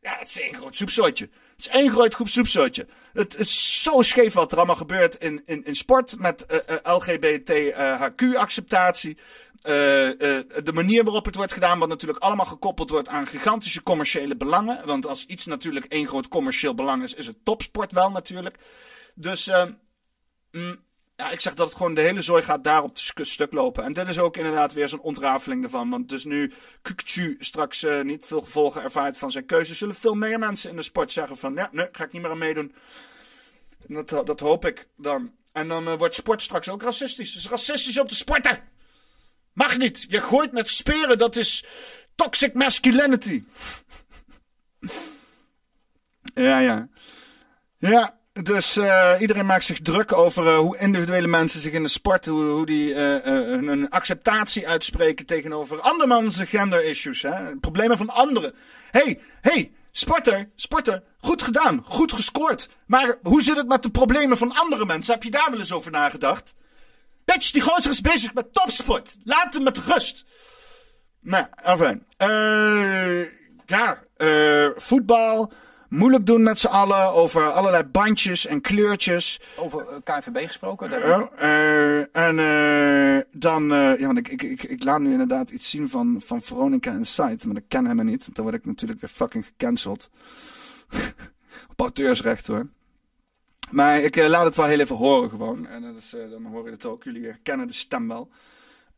Ja, 0.00 0.16
het 0.18 0.28
is 0.28 0.40
één 0.40 0.54
groot 0.54 0.76
soepsoortje. 0.76 1.28
Het 1.60 1.74
is 1.74 1.80
één 1.80 1.90
groot 1.90 2.14
groep 2.14 2.28
soepsoortje. 2.28 2.86
Het 3.12 3.38
is 3.38 3.82
zo 3.82 4.02
scheef 4.02 4.32
wat 4.32 4.52
er 4.52 4.58
allemaal 4.58 4.76
gebeurt 4.76 5.14
in, 5.14 5.42
in, 5.44 5.64
in 5.64 5.76
sport. 5.76 6.18
Met 6.18 6.46
uh, 6.50 6.56
uh, 6.70 6.76
LGBTHQ-acceptatie. 6.96 9.16
Uh, 9.16 9.22
de 9.62 10.72
manier 10.72 11.04
waarop 11.04 11.24
het 11.24 11.34
wordt 11.34 11.52
gedaan, 11.52 11.78
wat 11.78 11.88
natuurlijk 11.88 12.22
allemaal 12.22 12.46
gekoppeld 12.46 12.90
wordt 12.90 13.08
aan 13.08 13.26
gigantische 13.26 13.82
commerciële 13.82 14.36
belangen. 14.36 14.86
Want 14.86 15.06
als 15.06 15.26
iets 15.26 15.46
natuurlijk 15.46 15.84
één 15.84 16.06
groot 16.06 16.28
commercieel 16.28 16.74
belang 16.74 17.02
is, 17.02 17.14
is 17.14 17.26
het 17.26 17.44
topsport 17.44 17.92
wel 17.92 18.10
natuurlijk. 18.10 18.56
Dus 19.14 19.50
mm, 20.50 20.76
ja, 21.20 21.30
ik 21.30 21.40
zeg 21.40 21.54
dat 21.54 21.66
het 21.66 21.76
gewoon 21.76 21.94
de 21.94 22.00
hele 22.00 22.22
zooi 22.22 22.42
gaat 22.42 22.64
daar 22.64 22.82
op 22.82 22.96
het 23.14 23.28
stuk 23.28 23.52
lopen. 23.52 23.84
En 23.84 23.92
dit 23.92 24.08
is 24.08 24.18
ook 24.18 24.36
inderdaad 24.36 24.72
weer 24.72 24.88
zo'n 24.88 25.00
ontrafeling 25.00 25.64
ervan. 25.64 25.90
Want 25.90 26.08
dus 26.08 26.24
nu 26.24 26.52
Kukchu 26.82 27.36
straks 27.38 27.82
uh, 27.82 28.02
niet 28.02 28.26
veel 28.26 28.40
gevolgen 28.40 28.82
ervaart 28.82 29.18
van 29.18 29.30
zijn 29.30 29.46
keuze, 29.46 29.74
zullen 29.74 29.94
veel 29.94 30.14
meer 30.14 30.38
mensen 30.38 30.70
in 30.70 30.76
de 30.76 30.82
sport 30.82 31.12
zeggen 31.12 31.36
van 31.36 31.54
ja, 31.54 31.68
nee, 31.72 31.88
ga 31.92 32.04
ik 32.04 32.12
niet 32.12 32.22
meer 32.22 32.30
aan 32.30 32.38
meedoen. 32.38 32.74
Dat, 33.86 34.08
dat 34.08 34.40
hoop 34.40 34.64
ik 34.64 34.88
dan. 34.96 35.32
En 35.52 35.68
dan 35.68 35.88
uh, 35.88 35.96
wordt 35.96 36.14
sport 36.14 36.42
straks 36.42 36.68
ook 36.68 36.82
racistisch. 36.82 37.28
Het 37.28 37.42
is 37.42 37.48
racistisch 37.48 37.98
om 37.98 38.06
te 38.06 38.14
sporten. 38.14 38.62
Mag 39.52 39.78
niet. 39.78 40.06
Je 40.08 40.20
gooit 40.20 40.52
met 40.52 40.70
speren, 40.70 41.18
dat 41.18 41.36
is 41.36 41.64
toxic 42.14 42.54
masculinity. 42.54 43.44
ja, 46.34 46.58
ja. 46.58 46.88
Ja, 47.78 48.19
dus 48.32 48.76
uh, 48.76 49.14
iedereen 49.18 49.46
maakt 49.46 49.64
zich 49.64 49.80
druk 49.80 50.12
over 50.12 50.46
uh, 50.46 50.58
hoe 50.58 50.78
individuele 50.78 51.26
mensen 51.26 51.60
zich 51.60 51.72
in 51.72 51.82
de 51.82 51.88
sport, 51.88 52.26
hoe, 52.26 52.66
die 52.66 52.88
uh, 52.88 52.96
hun 53.24 53.90
acceptatie 53.90 54.68
uitspreken 54.68 55.26
tegenover 55.26 55.80
andermans 55.80 56.40
gender 56.40 56.84
issues. 56.84 57.22
Hè? 57.22 57.56
Problemen 57.56 57.96
van 57.96 58.10
anderen. 58.10 58.54
hey, 58.90 59.20
hey, 59.40 59.72
sporter, 59.92 60.48
sporter, 60.54 61.02
goed 61.18 61.42
gedaan, 61.42 61.82
goed 61.84 62.12
gescoord. 62.12 62.68
Maar 62.86 63.16
hoe 63.22 63.42
zit 63.42 63.56
het 63.56 63.68
met 63.68 63.82
de 63.82 63.90
problemen 63.90 64.38
van 64.38 64.56
andere 64.56 64.86
mensen? 64.86 65.14
Heb 65.14 65.22
je 65.22 65.30
daar 65.30 65.50
wel 65.50 65.58
eens 65.58 65.72
over 65.72 65.90
nagedacht? 65.90 66.54
Bitch, 67.24 67.50
die 67.50 67.62
gozer 67.62 67.90
is 67.90 68.00
bezig 68.00 68.34
met 68.34 68.54
topsport. 68.54 69.16
Laat 69.24 69.54
hem 69.54 69.62
met 69.62 69.78
rust. 69.78 70.24
Nou, 71.20 71.46
enfin. 71.64 72.06
ja, 73.66 74.02
voetbal 74.76 75.52
moeilijk 75.90 76.26
doen 76.26 76.42
met 76.42 76.58
z'n 76.58 76.66
allen 76.66 77.12
over 77.12 77.52
allerlei 77.52 77.84
bandjes 77.84 78.46
en 78.46 78.60
kleurtjes. 78.60 79.40
Over 79.56 79.86
eh, 79.88 79.96
KNVB 80.04 80.46
gesproken? 80.46 80.90
Uh, 80.90 81.20
uh, 81.42 82.16
en 82.16 82.38
uh, 82.38 83.22
dan, 83.32 83.68
ja, 83.98 84.06
want 84.06 84.18
ik, 84.18 84.28
ik, 84.28 84.42
ik, 84.42 84.62
ik, 84.62 84.84
laat 84.84 85.00
nu 85.00 85.12
inderdaad 85.12 85.50
iets 85.50 85.70
zien 85.70 85.88
van, 85.88 86.20
van 86.24 86.42
Veronica 86.42 86.92
Insight, 86.92 87.44
maar 87.44 87.54
dat 87.54 87.64
ken 87.68 87.86
hem 87.86 88.04
niet. 88.04 88.34
Dan 88.34 88.44
word 88.44 88.56
ik 88.56 88.66
natuurlijk 88.66 89.00
weer 89.00 89.10
fucking 89.10 89.46
gecanceld. 89.46 90.10
Op 91.70 91.80
exporteursrecht 91.80 92.46
hoor. 92.46 92.68
Maar 93.70 94.00
ik 94.00 94.16
eh, 94.16 94.28
laat 94.28 94.44
het 94.44 94.56
wel 94.56 94.66
heel 94.66 94.80
even 94.80 94.96
horen 94.96 95.30
gewoon. 95.30 95.66
En 95.66 95.82
dat 95.82 95.96
is, 95.96 96.14
eh, 96.14 96.30
dan 96.30 96.44
hoor 96.44 96.64
je 96.64 96.70
het 96.70 96.86
ook. 96.86 97.04
Jullie 97.04 97.24
herkennen 97.24 97.66
de 97.66 97.72
stem 97.72 98.08
wel. 98.08 98.28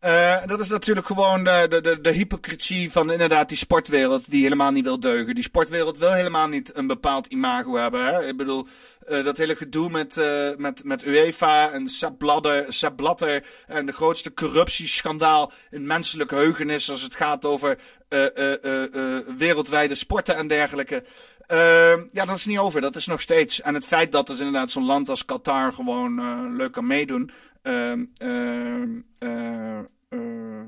Eh, 0.03 0.37
dat 0.47 0.61
is 0.61 0.69
natuurlijk 0.69 1.07
gewoon 1.07 1.45
de, 1.45 1.67
de, 1.69 1.81
de, 1.81 2.01
de 2.01 2.11
hypocrisie 2.11 2.91
van 2.91 3.11
inderdaad 3.13 3.49
die 3.49 3.59
sportwereld 3.59 4.31
die 4.31 4.43
helemaal 4.43 4.71
niet 4.71 4.85
wil 4.85 5.01
deugen. 5.01 5.35
Die 5.35 5.45
sportwereld 5.45 5.99
wil 5.99 6.13
helemaal 6.13 6.49
niet 6.49 6.77
een 6.77 6.87
bepaald 6.87 7.27
imago 7.27 7.77
hebben. 7.77 8.05
Hè? 8.05 8.27
Ik 8.27 8.37
bedoel, 8.37 8.67
eh, 9.07 9.25
dat 9.25 9.37
hele 9.39 9.57
gedoe 9.57 9.91
met, 9.91 10.17
eh, 10.17 10.49
met, 10.57 10.85
met 10.85 11.05
UEFA 11.07 11.71
en 11.71 11.89
Sepp 11.89 12.19
Blatter, 12.19 12.65
Sepp 12.69 12.97
Blatter 12.97 13.45
en 13.67 13.87
de 13.87 13.93
grootste 13.93 14.35
corruptieschandaal 14.35 15.53
in 15.71 15.87
menselijk 15.87 16.31
heugenis 16.31 16.91
als 16.91 17.03
het 17.03 17.17
gaat 17.17 17.45
over 17.45 17.79
eh, 18.09 18.37
eh, 18.37 18.65
eh, 18.65 18.83
eh, 18.95 19.25
wereldwijde 19.39 19.95
sporten 19.95 20.37
en 20.37 20.49
dergelijke. 20.49 21.05
Eh, 21.47 21.93
ja, 22.13 22.25
dat 22.25 22.37
is 22.37 22.47
niet 22.47 22.59
over. 22.59 22.81
Dat 22.81 22.97
is 22.97 23.07
nog 23.07 23.21
steeds. 23.21 23.61
En 23.61 23.75
het 23.75 23.85
feit 23.85 24.13
dat 24.13 24.27
dus 24.27 24.39
inderdaad 24.39 24.71
zo'n 24.71 24.85
land 24.85 25.09
als 25.09 25.25
Qatar 25.25 25.73
gewoon 25.73 26.19
eh, 26.19 26.39
leuk 26.57 26.73
kan 26.73 26.87
meedoen. 26.87 27.31
Ehm, 27.63 28.05
ehm, 28.17 29.01
eh, 29.19 29.79
eh, 30.09 30.61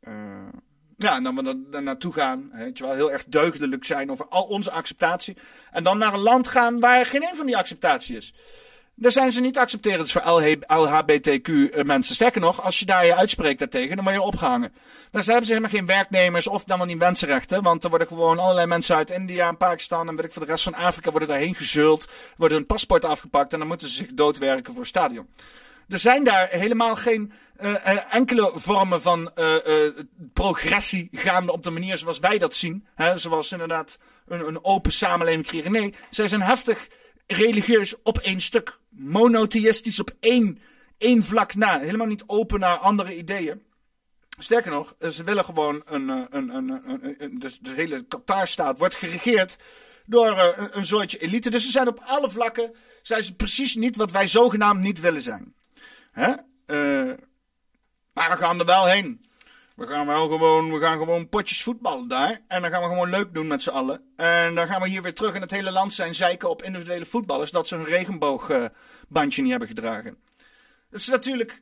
eh, 0.00 0.48
ja, 0.96 1.16
en 1.16 1.22
dan 1.22 1.34
we 1.34 1.68
daar 1.70 1.82
naartoe 1.82 2.12
gaan, 2.12 2.50
weet 2.52 2.78
je 2.78 2.84
wel, 2.84 2.94
heel 2.94 3.12
erg 3.12 3.24
deugdelijk 3.24 3.84
zijn 3.84 4.10
over 4.10 4.28
al 4.28 4.42
onze 4.42 4.70
acceptatie. 4.70 5.36
En 5.70 5.84
dan 5.84 5.98
naar 5.98 6.14
een 6.14 6.20
land 6.20 6.48
gaan 6.48 6.80
waar 6.80 7.06
geen 7.06 7.22
een 7.22 7.36
van 7.36 7.46
die 7.46 7.56
acceptatie 7.56 8.16
is. 8.16 8.34
Daar 9.00 9.12
zijn 9.12 9.32
ze 9.32 9.40
niet 9.40 9.58
accepterend 9.58 10.10
voor 10.10 10.22
LHBTQ 10.66 11.48
eh, 11.48 11.84
mensen. 11.84 12.14
Sterker 12.14 12.40
nog, 12.40 12.64
als 12.64 12.78
je 12.78 12.84
daar 12.84 13.06
je 13.06 13.14
uitspreekt 13.14 13.58
daartegen, 13.58 13.96
dan 13.96 14.04
word 14.04 14.16
je 14.16 14.22
opgehangen. 14.22 14.72
Daar 15.10 15.24
hebben 15.24 15.44
ze 15.44 15.52
helemaal 15.52 15.70
geen 15.70 15.86
werknemers 15.86 16.46
of 16.46 16.64
dan 16.64 16.78
wel 16.78 16.86
niet 16.86 16.98
mensenrechten. 16.98 17.62
Want 17.62 17.84
er 17.84 17.90
worden 17.90 18.08
gewoon 18.08 18.38
allerlei 18.38 18.66
mensen 18.66 18.96
uit 18.96 19.10
India 19.10 19.48
en 19.48 19.56
Pakistan 19.56 20.08
en 20.08 20.16
weet 20.16 20.24
ik 20.24 20.32
voor 20.32 20.44
de 20.44 20.50
rest 20.50 20.64
van 20.64 20.74
Afrika 20.74 21.10
worden 21.10 21.28
daarheen 21.28 21.54
gezeuld. 21.54 22.08
Worden 22.36 22.58
hun 22.58 22.66
paspoort 22.66 23.04
afgepakt 23.04 23.52
en 23.52 23.58
dan 23.58 23.68
moeten 23.68 23.88
ze 23.88 23.94
zich 23.94 24.14
doodwerken 24.14 24.72
voor 24.72 24.82
het 24.82 24.90
stadion. 24.90 25.28
Er 25.88 25.98
zijn 25.98 26.24
daar 26.24 26.48
helemaal 26.50 26.96
geen 26.96 27.32
eh, 27.56 28.14
enkele 28.14 28.50
vormen 28.54 29.02
van 29.02 29.34
eh, 29.34 29.86
eh, 29.86 29.92
progressie 30.32 31.08
gaande 31.12 31.52
op 31.52 31.62
de 31.62 31.70
manier 31.70 31.98
zoals 31.98 32.18
wij 32.18 32.38
dat 32.38 32.54
zien. 32.54 32.86
Hè, 32.94 33.18
zoals 33.18 33.52
inderdaad 33.52 33.98
een, 34.26 34.46
een 34.46 34.64
open 34.64 34.92
samenleving 34.92 35.46
creëren. 35.46 35.72
Nee, 35.72 35.94
zij 36.10 36.28
zijn 36.28 36.42
heftig 36.42 36.88
religieus 37.26 37.94
op 38.02 38.18
één 38.18 38.40
stuk. 38.40 38.78
Monotheïstisch 38.88 40.00
op 40.00 40.10
één, 40.20 40.58
één 40.98 41.22
vlak 41.22 41.54
na. 41.54 41.80
Helemaal 41.80 42.06
niet 42.06 42.24
open 42.26 42.60
naar 42.60 42.76
andere 42.76 43.16
ideeën. 43.16 43.62
Sterker 44.38 44.70
nog, 44.70 44.94
ze 45.12 45.24
willen 45.24 45.44
gewoon 45.44 45.82
een. 45.86 46.08
een, 46.08 46.26
een, 46.30 46.54
een, 46.54 47.14
een- 47.18 47.38
dus 47.38 47.58
de 47.58 47.70
hele 47.70 48.04
Qatar-staat 48.08 48.78
wordt 48.78 48.94
geregeerd 48.96 49.56
door 50.06 50.38
een, 50.38 50.68
een 50.78 50.86
soortje 50.86 51.18
elite. 51.18 51.50
Dus 51.50 51.64
ze 51.64 51.70
zijn 51.70 51.88
op 51.88 52.00
alle 52.04 52.30
vlakken. 52.30 52.74
Zijn 53.02 53.24
ze 53.24 53.34
precies 53.34 53.74
niet 53.74 53.96
wat 53.96 54.10
wij 54.10 54.26
zogenaamd 54.26 54.80
niet 54.80 55.00
willen 55.00 55.22
zijn. 55.22 55.54
Hè? 56.18 56.32
Eh, 56.66 57.14
maar 58.12 58.30
we 58.30 58.36
gaan 58.36 58.58
er 58.58 58.64
wel 58.64 58.86
heen. 58.86 59.26
We 59.76 59.86
gaan 59.86 60.06
wel 60.06 60.28
gewoon, 60.28 60.72
we 60.72 60.78
gaan 60.78 60.98
gewoon 60.98 61.28
potjes 61.28 61.62
voetballen 61.62 62.08
daar. 62.08 62.40
En 62.48 62.62
dan 62.62 62.70
gaan 62.70 62.82
we 62.82 62.88
gewoon 62.88 63.10
leuk 63.10 63.34
doen 63.34 63.46
met 63.46 63.62
z'n 63.62 63.70
allen. 63.70 64.00
En 64.16 64.54
dan 64.54 64.66
gaan 64.66 64.82
we 64.82 64.88
hier 64.88 65.02
weer 65.02 65.14
terug 65.14 65.34
in 65.34 65.40
het 65.40 65.50
hele 65.50 65.70
land 65.70 65.94
zijn 65.94 66.14
zeiken 66.14 66.50
op 66.50 66.62
individuele 66.62 67.04
voetballers. 67.04 67.50
Dat 67.50 67.68
ze 67.68 67.76
een 67.76 67.84
regenboogbandje 67.84 69.42
niet 69.42 69.50
hebben 69.50 69.68
gedragen. 69.68 70.16
Het 70.90 71.00
is 71.00 71.08
natuurlijk. 71.08 71.60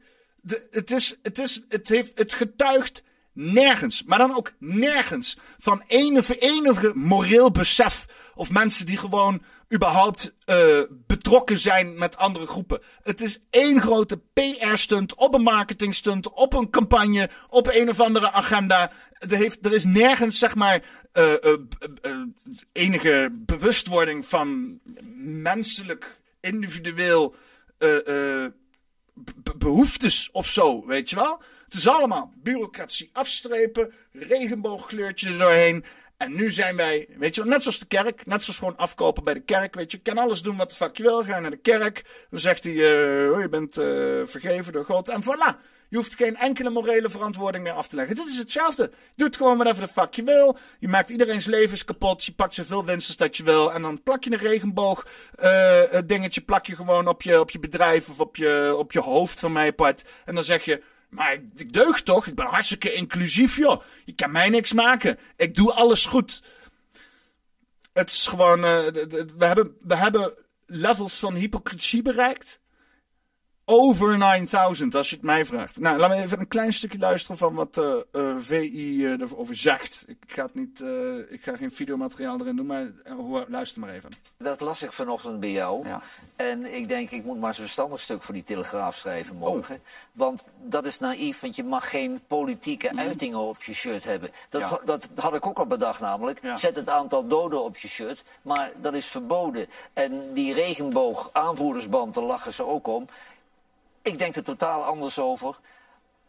Het, 0.70 0.90
is, 0.90 1.18
het, 1.22 1.38
is, 1.38 1.64
het, 1.68 1.88
heeft, 1.88 2.18
het 2.18 2.32
getuigt 2.32 3.02
nergens, 3.32 4.02
maar 4.04 4.18
dan 4.18 4.36
ook 4.36 4.52
nergens, 4.58 5.38
van 5.58 5.82
enige, 5.86 6.38
enige 6.38 6.92
moreel 6.94 7.50
besef. 7.50 8.06
Of 8.34 8.50
mensen 8.50 8.86
die 8.86 8.96
gewoon 8.96 9.42
überhaupt 9.74 10.34
eh, 10.44 10.80
betrokken 10.90 11.58
zijn 11.58 11.98
met 11.98 12.16
andere 12.16 12.46
groepen. 12.46 12.80
Het 13.02 13.20
is 13.20 13.38
één 13.50 13.80
grote 13.80 14.20
PR-stunt, 14.32 15.14
op 15.14 15.34
een 15.34 15.42
marketingstunt, 15.42 16.30
op 16.32 16.52
een 16.54 16.70
campagne, 16.70 17.30
op 17.48 17.68
een 17.72 17.88
of 17.88 18.00
andere 18.00 18.32
agenda. 18.32 18.90
Er, 19.18 19.36
heeft, 19.36 19.66
er 19.66 19.72
is 19.72 19.84
nergens, 19.84 20.38
zeg 20.38 20.54
maar, 20.54 20.82
eh, 21.12 21.32
eh, 21.44 21.58
enige 22.72 23.28
bewustwording 23.32 24.26
van 24.26 24.78
menselijk, 25.42 26.20
individueel. 26.40 27.34
eh, 27.78 27.96
eh, 28.44 28.50
be- 29.14 29.56
behoeftes 29.56 30.30
of 30.32 30.48
zo, 30.48 30.86
weet 30.86 31.10
je 31.10 31.16
wel? 31.16 31.42
Het 31.64 31.74
is 31.74 31.88
allemaal 31.88 32.32
bureaucratie 32.42 33.10
afstrepen, 33.12 33.92
regenboogkleurtje 34.12 35.28
er 35.30 35.38
doorheen. 35.38 35.84
En 36.16 36.34
nu 36.34 36.50
zijn 36.50 36.76
wij, 36.76 37.08
weet 37.18 37.34
je 37.34 37.44
net 37.44 37.62
zoals 37.62 37.78
de 37.78 37.86
kerk, 37.86 38.26
net 38.26 38.42
zoals 38.42 38.58
gewoon 38.58 38.76
afkopen 38.76 39.24
bij 39.24 39.34
de 39.34 39.40
kerk, 39.40 39.74
weet 39.74 39.90
je. 39.90 39.98
Kan 39.98 40.18
alles 40.18 40.42
doen 40.42 40.56
wat 40.56 40.68
de 40.68 40.74
fuck 40.74 40.96
je 40.96 41.02
wil, 41.02 41.24
ga 41.24 41.40
naar 41.40 41.50
de 41.50 41.56
kerk. 41.56 42.04
Dan 42.30 42.40
zegt 42.40 42.64
hij, 42.64 42.72
eh, 42.72 43.32
oh, 43.32 43.40
je 43.40 43.48
bent 43.48 43.78
eh, 43.78 43.86
vergeven 44.24 44.72
door 44.72 44.84
God. 44.84 45.08
En 45.08 45.22
voilà, 45.22 45.56
je 45.88 45.96
hoeft 45.96 46.14
geen 46.14 46.36
enkele 46.36 46.70
morele 46.70 47.10
verantwoording 47.10 47.64
meer 47.64 47.72
af 47.72 47.88
te 47.88 47.96
leggen. 47.96 48.16
Dit 48.16 48.26
is 48.26 48.38
hetzelfde. 48.38 48.90
Doe 49.16 49.26
het 49.26 49.36
gewoon 49.36 49.56
whatever 49.56 49.86
de 49.86 49.92
fuck 49.92 50.14
je 50.14 50.22
wil. 50.22 50.58
Je 50.78 50.88
maakt 50.88 51.10
iedereen's 51.10 51.46
levens 51.46 51.84
kapot. 51.84 52.24
Je 52.24 52.32
pakt 52.32 52.54
zoveel 52.54 52.84
winst 52.84 53.18
dat 53.18 53.36
je 53.36 53.42
wil. 53.42 53.72
En 53.72 53.82
dan 53.82 54.02
plak 54.02 54.24
je 54.24 54.32
een 54.32 54.38
regenboog 54.38 55.06
eh, 55.34 55.82
dingetje 56.06 56.40
plak 56.40 56.66
je 56.66 56.76
gewoon 56.76 57.08
op 57.08 57.22
je, 57.22 57.40
op 57.40 57.50
je 57.50 57.58
bedrijf 57.58 58.08
of 58.08 58.20
op 58.20 58.36
je, 58.36 58.74
op 58.78 58.92
je 58.92 59.00
hoofd 59.00 59.40
van 59.40 59.52
mij 59.52 59.72
part. 59.72 60.04
En 60.24 60.34
dan 60.34 60.44
zeg 60.44 60.64
je, 60.64 60.82
maar 61.08 61.32
ik, 61.32 61.72
deug 61.72 62.02
toch? 62.02 62.26
Ik 62.26 62.34
ben 62.34 62.46
hartstikke 62.46 62.92
inclusief, 62.92 63.56
joh. 63.56 63.82
Je 64.04 64.14
kan 64.14 64.30
mij 64.30 64.48
niks 64.48 64.72
maken. 64.72 65.18
Ik 65.36 65.54
doe 65.54 65.72
alles 65.72 66.06
goed. 66.06 66.42
Het 67.92 68.10
is 68.10 68.26
gewoon, 68.26 68.64
eh, 68.64 68.86
we, 69.36 69.44
hebben, 69.44 69.76
we 69.80 69.96
hebben 69.96 70.34
levels 70.66 71.18
van 71.18 71.34
hypocrisie 71.34 72.02
bereikt. 72.02 72.60
Over 73.68 74.18
9000, 74.18 74.94
als 74.94 75.10
je 75.10 75.16
het 75.16 75.24
mij 75.24 75.44
vraagt. 75.46 75.78
Nou, 75.78 75.98
laten 75.98 76.16
we 76.16 76.22
even 76.22 76.40
een 76.40 76.48
klein 76.48 76.72
stukje 76.72 76.98
luisteren 76.98 77.38
van 77.38 77.54
wat 77.54 77.78
eh, 77.78 77.94
eh, 78.12 78.34
VI 78.38 79.04
eh, 79.04 79.10
erover 79.10 79.56
zegt. 79.56 80.04
Ik 80.06 80.16
ga, 80.26 80.42
het 80.42 80.54
niet, 80.54 80.84
ik 81.28 81.42
ga 81.42 81.56
geen 81.56 81.72
videomateriaal 81.72 82.40
erin 82.40 82.56
doen, 82.56 82.66
maar 82.66 82.86
luister 83.48 83.80
maar 83.80 83.90
even. 83.90 84.10
Dat 84.38 84.60
las 84.60 84.82
ik 84.82 84.92
vanochtend 84.92 85.40
bij 85.40 85.50
jou. 85.50 85.86
Ja. 85.86 86.00
En 86.36 86.74
ik 86.74 86.88
denk, 86.88 87.10
ik 87.10 87.24
moet 87.24 87.38
maar 87.38 87.48
eens 87.48 87.56
een 87.56 87.62
verstandig 87.64 88.00
stuk 88.00 88.22
voor 88.22 88.34
die 88.34 88.44
Telegraaf 88.44 88.96
schrijven 88.96 89.36
morgen. 89.36 89.80
Want 90.12 90.52
dat 90.62 90.84
is 90.84 90.98
naïef, 90.98 91.40
want 91.40 91.56
je 91.56 91.64
mag 91.64 91.90
geen 91.90 92.20
politieke 92.26 92.96
uitingen 92.96 93.38
op 93.38 93.62
je 93.62 93.74
shirt 93.74 94.04
hebben. 94.04 94.30
Dat, 94.48 94.60
Ja. 94.60 94.80
dat 94.84 95.08
had 95.14 95.34
ik 95.34 95.46
ook 95.46 95.58
al 95.58 95.66
bedacht 95.66 96.00
namelijk. 96.00 96.38
Ja. 96.42 96.56
Zet 96.56 96.76
het 96.76 96.88
aantal 96.88 97.26
doden 97.26 97.64
op 97.64 97.76
je 97.76 97.88
shirt. 97.88 98.24
Maar 98.42 98.72
dat 98.80 98.94
is 98.94 99.06
verboden. 99.06 99.66
En 99.92 100.34
die 100.34 100.54
regenboog 100.54 101.30
aanvoerdersband, 101.32 102.14
daar 102.14 102.24
lachen 102.24 102.52
ze 102.52 102.66
ook 102.66 102.86
om. 102.86 103.06
Ik 104.06 104.18
denk 104.18 104.36
er 104.36 104.42
totaal 104.42 104.84
anders 104.84 105.18
over. 105.18 105.56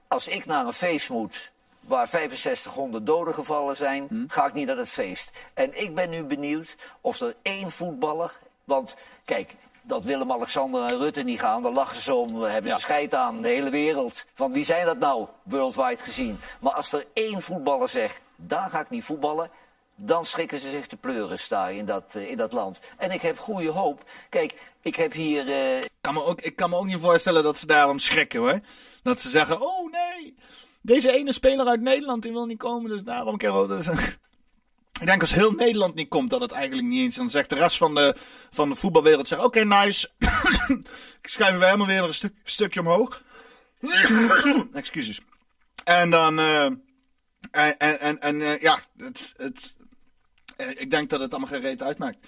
Als 0.08 0.28
ik 0.28 0.46
naar 0.46 0.66
een 0.66 0.74
feest 0.74 1.10
moet 1.10 1.52
waar 1.80 2.08
6500 2.08 3.06
doden 3.06 3.34
gevallen 3.34 3.76
zijn, 3.76 4.26
ga 4.28 4.46
ik 4.46 4.54
niet 4.54 4.68
naar 4.68 4.78
het 4.78 4.90
feest. 4.90 5.50
En 5.54 5.82
ik 5.82 5.96
ben 5.96 6.10
nu 6.10 6.24
benieuwd 6.24 6.76
of 7.02 7.20
er 7.20 7.36
één 7.42 7.72
voetballer. 7.72 8.40
Want 8.64 8.96
kijk, 9.26 9.56
dat 9.82 10.04
Willem-Alexander 10.04 10.84
en 10.84 10.98
Rutte 10.98 11.24
niet 11.24 11.40
gaan, 11.40 11.64
daar 11.64 11.72
lachen 11.72 12.02
ze 12.02 12.14
om, 12.14 12.42
hebben 12.42 12.72
ze 12.72 12.80
scheid 12.80 13.14
aan, 13.16 13.42
de 13.42 13.48
hele 13.48 13.70
wereld. 13.70 14.26
Van 14.34 14.52
wie 14.52 14.66
zijn 14.66 14.86
dat 14.86 14.98
nou, 14.98 15.28
worldwide 15.44 16.04
gezien? 16.04 16.40
Maar 16.60 16.74
als 16.74 16.94
er 16.94 17.06
één 17.14 17.42
voetballer 17.42 17.90
zegt, 17.90 18.22
daar 18.36 18.70
ga 18.70 18.80
ik 18.80 18.90
niet 18.90 19.06
voetballen. 19.06 19.50
Dan 20.00 20.26
schrikken 20.26 20.60
ze 20.60 20.70
zich 20.70 20.88
te 20.88 20.98
pleuren 20.98 21.38
daar 21.50 21.74
in 21.74 21.86
dat, 21.86 22.16
eh, 22.16 22.30
in 22.30 22.38
dat 22.38 22.54
land. 22.54 22.82
En 22.98 23.12
ik 23.12 23.22
heb 23.22 23.38
goede 23.38 23.70
hoop. 23.70 24.04
Kijk, 24.30 24.72
ik 24.82 24.96
heb 24.96 25.14
hier 25.14 25.50
eh, 25.50 25.86
kan 26.02 26.14
me 26.14 26.24
ook, 26.24 26.42
ik 26.42 26.56
kan 26.56 26.70
me 26.70 26.76
ook 26.76 26.86
niet 26.86 27.00
voorstellen 27.00 27.44
dat 27.44 27.58
ze 27.58 27.66
daarom 27.66 28.00
schrikken 28.00 28.40
hoor. 28.40 28.60
Dat 29.04 29.22
ze 29.22 29.30
zeggen: 29.30 29.62
Oh 29.62 29.92
nee, 29.92 30.36
deze 30.82 31.12
ene 31.12 31.32
speler 31.32 31.68
uit 31.68 31.82
Nederland 31.82 32.22
die 32.22 32.32
wil 32.32 32.46
niet 32.46 32.58
komen, 32.58 32.90
dus 32.90 33.04
daarom 33.04 33.38
we. 33.38 33.68
Dus, 33.68 33.88
ik 35.02 35.06
denk 35.06 35.22
als 35.22 35.34
heel 35.34 35.52
Nederland 35.52 35.96
niet 35.96 36.10
komt, 36.10 36.30
dat 36.30 36.42
het 36.42 36.52
eigenlijk 36.52 36.88
niet 36.88 37.02
eens. 37.04 37.16
Dan 37.16 37.30
zegt 37.30 37.50
de 37.50 37.56
rest 37.56 37.78
van 37.78 37.96
de, 37.96 38.16
van 38.50 38.70
de 38.70 38.76
voetbalwereld: 38.76 39.38
Oké, 39.38 39.64
nice. 39.64 40.10
Schuiven 41.22 41.60
we 41.60 41.66
helemaal 41.66 41.88
weer 41.88 42.04
een 42.04 42.14
stuk, 42.14 42.34
stukje 42.44 42.80
omhoog. 42.80 43.22
Excuses. 44.74 45.22
En 45.84 46.10
dan. 46.10 46.40
eh, 46.40 46.66
en 47.52 47.78
en, 48.00 48.20
en, 48.20 48.58
ja, 48.62 48.80
het, 48.98 49.34
het, 49.38 49.76
ik 50.58 50.92
denk 50.92 51.10
dat 51.10 51.20
het 51.20 51.32
allemaal 51.32 51.50
geen 51.50 51.62
reet 51.62 51.84
uitmaakt. 51.84 52.28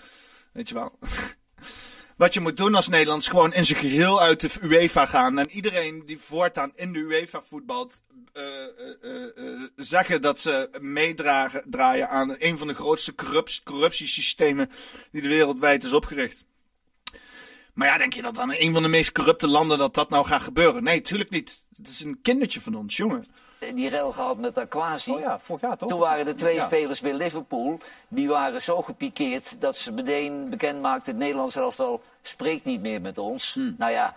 Weet 0.53 0.67
je 0.67 0.73
wel. 0.73 0.97
Wat 2.17 2.34
je 2.34 2.39
moet 2.39 2.57
doen 2.57 2.75
als 2.75 2.88
Nederlands 2.88 3.27
gewoon 3.27 3.53
in 3.53 3.65
zijn 3.65 3.80
geheel 3.80 4.21
uit 4.21 4.39
de 4.39 4.49
UEFA 4.61 5.05
gaan. 5.05 5.39
En 5.39 5.49
iedereen 5.49 6.05
die 6.05 6.19
voortaan 6.19 6.71
in 6.75 6.93
de 6.93 6.99
UEFA 6.99 7.41
voetbalt. 7.41 8.01
eh, 8.34 8.43
eh, 8.43 8.67
eh, 9.01 9.38
eh, 9.38 9.61
zeggen 9.75 10.21
dat 10.21 10.39
ze 10.39 10.69
meedragen 10.80 11.63
draaien 11.65 12.09
aan 12.09 12.36
een 12.39 12.57
van 12.57 12.67
de 12.67 12.73
grootste 12.73 13.15
corrupt, 13.15 13.61
corruptiesystemen. 13.63 14.69
die 15.11 15.21
de 15.21 15.27
wereldwijd 15.27 15.84
is 15.84 15.93
opgericht. 15.93 16.45
Maar 17.73 17.88
ja, 17.88 17.97
denk 17.97 18.13
je 18.13 18.21
dat 18.21 18.38
aan 18.39 18.53
een 18.53 18.73
van 18.73 18.82
de 18.82 18.88
meest 18.88 19.11
corrupte 19.11 19.47
landen 19.47 19.77
dat 19.77 19.93
dat 19.93 20.09
nou 20.09 20.25
gaat 20.25 20.41
gebeuren? 20.41 20.84
Nee, 20.84 21.01
tuurlijk 21.01 21.30
niet. 21.30 21.65
Het 21.75 21.88
is 21.88 21.99
een 21.99 22.21
kindertje 22.21 22.61
van 22.61 22.75
ons, 22.75 22.97
jongen. 22.97 23.25
Die 23.60 23.89
rel 23.89 24.12
gehad 24.12 24.38
met 24.38 24.57
Aquasi. 24.57 25.12
Oh 25.12 25.20
ja, 25.20 25.39
vorig 25.39 25.62
jaar 25.62 25.78
toch? 25.78 25.89
Toen 25.89 25.99
waren 25.99 26.28
er 26.28 26.36
twee 26.36 26.55
Ja. 26.55 26.66
spelers 26.66 27.01
bij 27.01 27.14
Liverpool. 27.14 27.80
Die 28.07 28.28
waren 28.28 28.62
zo 28.62 28.82
gepikeerd 28.82 29.62
dat 29.62 29.78
ze 29.78 29.91
meteen 29.91 30.49
bekend 30.49 30.82
maakten... 30.82 31.12
het 31.12 31.22
Nederlands 31.22 31.55
elftal 31.55 32.01
spreekt 32.22 32.66
niet 32.66 32.82
meer 32.82 33.01
met 33.01 33.18
ons. 33.18 33.53
Hmm. 33.53 33.76
Nou 33.78 33.91
ja, 33.91 34.16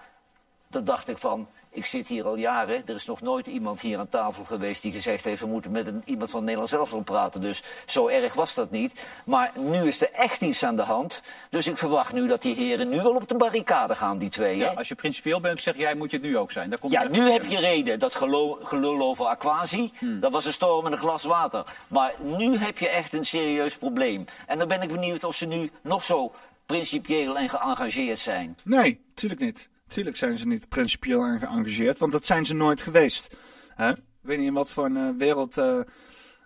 dan 0.68 0.84
dacht 0.84 1.08
ik 1.08 1.18
van... 1.18 1.48
Ik 1.74 1.86
zit 1.86 2.08
hier 2.08 2.24
al 2.24 2.36
jaren. 2.36 2.82
Er 2.86 2.94
is 2.94 3.06
nog 3.06 3.20
nooit 3.20 3.46
iemand 3.46 3.80
hier 3.80 3.98
aan 3.98 4.08
tafel 4.08 4.44
geweest 4.44 4.82
die 4.82 4.92
gezegd 4.92 5.24
heeft... 5.24 5.40
we 5.40 5.46
moeten 5.46 5.70
met 5.70 5.86
een, 5.86 6.02
iemand 6.04 6.30
van 6.30 6.38
het 6.38 6.44
Nederlands 6.48 6.72
elftal 6.72 7.00
praten. 7.02 7.40
Dus 7.40 7.62
zo 7.86 8.08
erg 8.08 8.34
was 8.34 8.54
dat 8.54 8.70
niet. 8.70 9.04
Maar 9.24 9.52
nu 9.56 9.86
is 9.86 10.00
er 10.00 10.10
echt 10.10 10.40
iets 10.40 10.64
aan 10.64 10.76
de 10.76 10.82
hand. 10.82 11.22
Dus 11.50 11.66
ik 11.66 11.76
verwacht 11.76 12.12
nu 12.12 12.26
dat 12.28 12.42
die 12.42 12.54
heren 12.54 12.88
nu 12.88 12.96
wel 12.96 13.14
op 13.14 13.28
de 13.28 13.34
barricade 13.36 13.94
gaan, 13.94 14.18
die 14.18 14.28
twee. 14.28 14.56
Ja, 14.56 14.72
als 14.72 14.88
je 14.88 14.94
principieel 14.94 15.40
bent, 15.40 15.60
zeg 15.60 15.76
jij, 15.76 15.94
moet 15.94 16.10
je 16.10 16.16
het 16.16 16.26
nu 16.26 16.38
ook 16.38 16.52
zijn. 16.52 16.70
Daar 16.70 16.78
komt 16.78 16.92
Ja, 16.92 17.08
nu 17.08 17.30
heb 17.30 17.44
je 17.44 17.58
reden. 17.58 17.98
Dat 17.98 18.14
gelul, 18.14 18.58
gelul 18.62 19.00
over 19.00 19.26
Aquasi, 19.26 19.92
Hmm. 19.98 20.20
dat 20.20 20.32
was 20.32 20.44
een 20.44 20.52
storm 20.52 20.86
in 20.86 20.92
een 20.92 20.98
glas 20.98 21.24
water. 21.24 21.64
Maar 21.88 22.14
nu 22.18 22.56
heb 22.56 22.78
je 22.78 22.88
echt 22.88 23.12
een 23.12 23.24
serieus 23.24 23.76
probleem. 23.76 24.24
En 24.46 24.58
dan 24.58 24.68
ben 24.68 24.82
ik 24.82 24.88
benieuwd 24.88 25.24
of 25.24 25.36
ze 25.36 25.46
nu 25.46 25.70
nog 25.82 26.02
zo 26.02 26.32
principieel 26.66 27.38
en 27.38 27.48
geëngageerd 27.48 28.18
zijn. 28.18 28.58
Nee, 28.64 29.00
tuurlijk 29.14 29.40
niet. 29.40 29.68
Tuurlijk 29.92 30.16
zijn 30.16 30.38
ze 30.38 30.46
niet 30.46 30.68
principieel 30.68 31.22
aan 31.22 31.38
geëngageerd, 31.38 31.98
want 31.98 32.12
dat 32.12 32.26
zijn 32.26 32.46
ze 32.46 32.54
nooit 32.54 32.80
geweest. 32.80 33.34
Hè? 33.74 33.90
Ik 33.90 33.98
weet 34.20 34.38
niet 34.38 34.46
in 34.46 34.52
wat 34.54 34.72
voor 34.72 34.84
een 34.84 34.96
eh, 34.96 35.16
wereld 35.18 35.58
eh, 35.58 35.80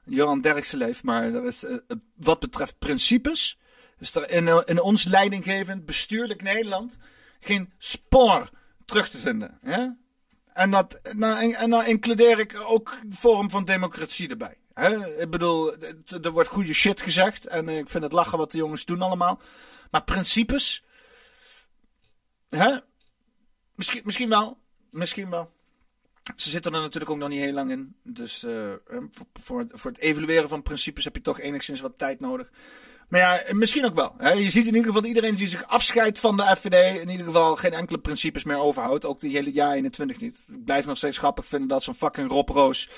Johan 0.05 0.40
Derksen 0.40 0.78
leeft, 0.78 1.03
maar 1.03 1.44
is, 1.44 1.64
eh, 1.64 1.76
wat 2.16 2.40
betreft 2.40 2.78
principes, 2.78 3.59
is 3.99 4.14
er 4.14 4.30
in, 4.30 4.62
in 4.64 4.80
ons 4.80 5.05
leidinggevend 5.05 5.86
bestuurlijk 5.86 6.42
Nederland 6.42 6.99
geen 7.40 7.72
spoor 7.78 8.51
terug 8.84 9.09
te 9.09 9.18
vinden. 9.18 9.59
Hè? 9.62 9.86
En, 10.53 10.70
dat, 10.70 11.01
nou, 11.12 11.55
en, 11.55 11.70
dan 11.70 11.84
includeer 11.84 12.38
ik 12.38 12.61
ook 12.66 12.99
de 13.07 13.16
vorm 13.16 13.51
van 13.51 13.64
democratie 13.64 14.28
erbij. 14.28 14.57
Ik 15.18 15.30
bedoel, 15.30 15.74
er 16.22 16.30
wordt 16.30 16.49
goede 16.49 16.72
shit 16.74 17.03
gezegd 17.03 17.47
en 17.47 17.68
ik 17.68 17.88
vind 17.88 18.05
het 18.05 18.12
lachen 18.12 18.38
wat 18.38 18.51
de 18.51 18.59
jongens 18.59 18.84
doen 18.84 19.03
allemaal. 19.03 19.40
Maar 19.90 20.05
principes? 20.05 20.84
Misschien, 23.76 24.00
misschien 24.04 24.28
wel. 24.28 24.58
Misschien 24.90 25.30
wel. 25.30 25.50
Ze 26.36 26.50
zitten 26.50 26.74
er 26.74 26.80
natuurlijk 26.80 27.10
ook 27.10 27.18
nog 27.18 27.28
niet 27.28 27.40
heel 27.40 27.52
lang 27.52 27.70
in. 27.70 27.96
Dus 28.02 28.44
eh, 28.44 28.72
eh, 28.72 28.78
voor, 29.10 29.26
voor, 29.42 29.66
voor 29.70 29.90
het 29.90 30.00
evalueren 30.00 30.48
van 30.48 30.62
principes 30.62 31.04
heb 31.04 31.16
je 31.16 31.22
toch 31.22 31.40
enigszins 31.40 31.80
wat 31.80 31.98
tijd 31.98 32.20
nodig. 32.20 32.50
Maar 33.08 33.20
ja, 33.20 33.40
misschien 33.54 33.84
ook 33.84 33.94
wel. 33.94 34.14
Hè? 34.18 34.30
Je 34.32 34.50
ziet 34.50 34.66
in 34.66 34.74
ieder 34.74 34.86
geval 34.86 35.00
dat 35.00 35.08
iedereen 35.08 35.34
die 35.34 35.48
zich 35.48 35.66
afscheidt 35.66 36.18
van 36.18 36.36
de 36.36 36.56
FVD. 36.56 37.00
in 37.00 37.08
ieder 37.08 37.26
geval 37.26 37.56
geen 37.56 37.72
enkele 37.72 37.98
principes 37.98 38.44
meer 38.44 38.58
overhoudt. 38.58 39.06
Ook 39.06 39.20
die 39.20 39.36
hele 39.36 39.52
jaar 39.52 39.74
21 39.74 40.20
niet. 40.20 40.44
Ik 40.48 40.64
blijf 40.64 40.86
nog 40.86 40.96
steeds 40.96 41.18
grappig 41.18 41.46
vinden 41.46 41.68
dat 41.68 41.82
zo'n 41.82 41.94
fucking 41.94 42.30
Rob 42.30 42.48
Roos. 42.48 42.88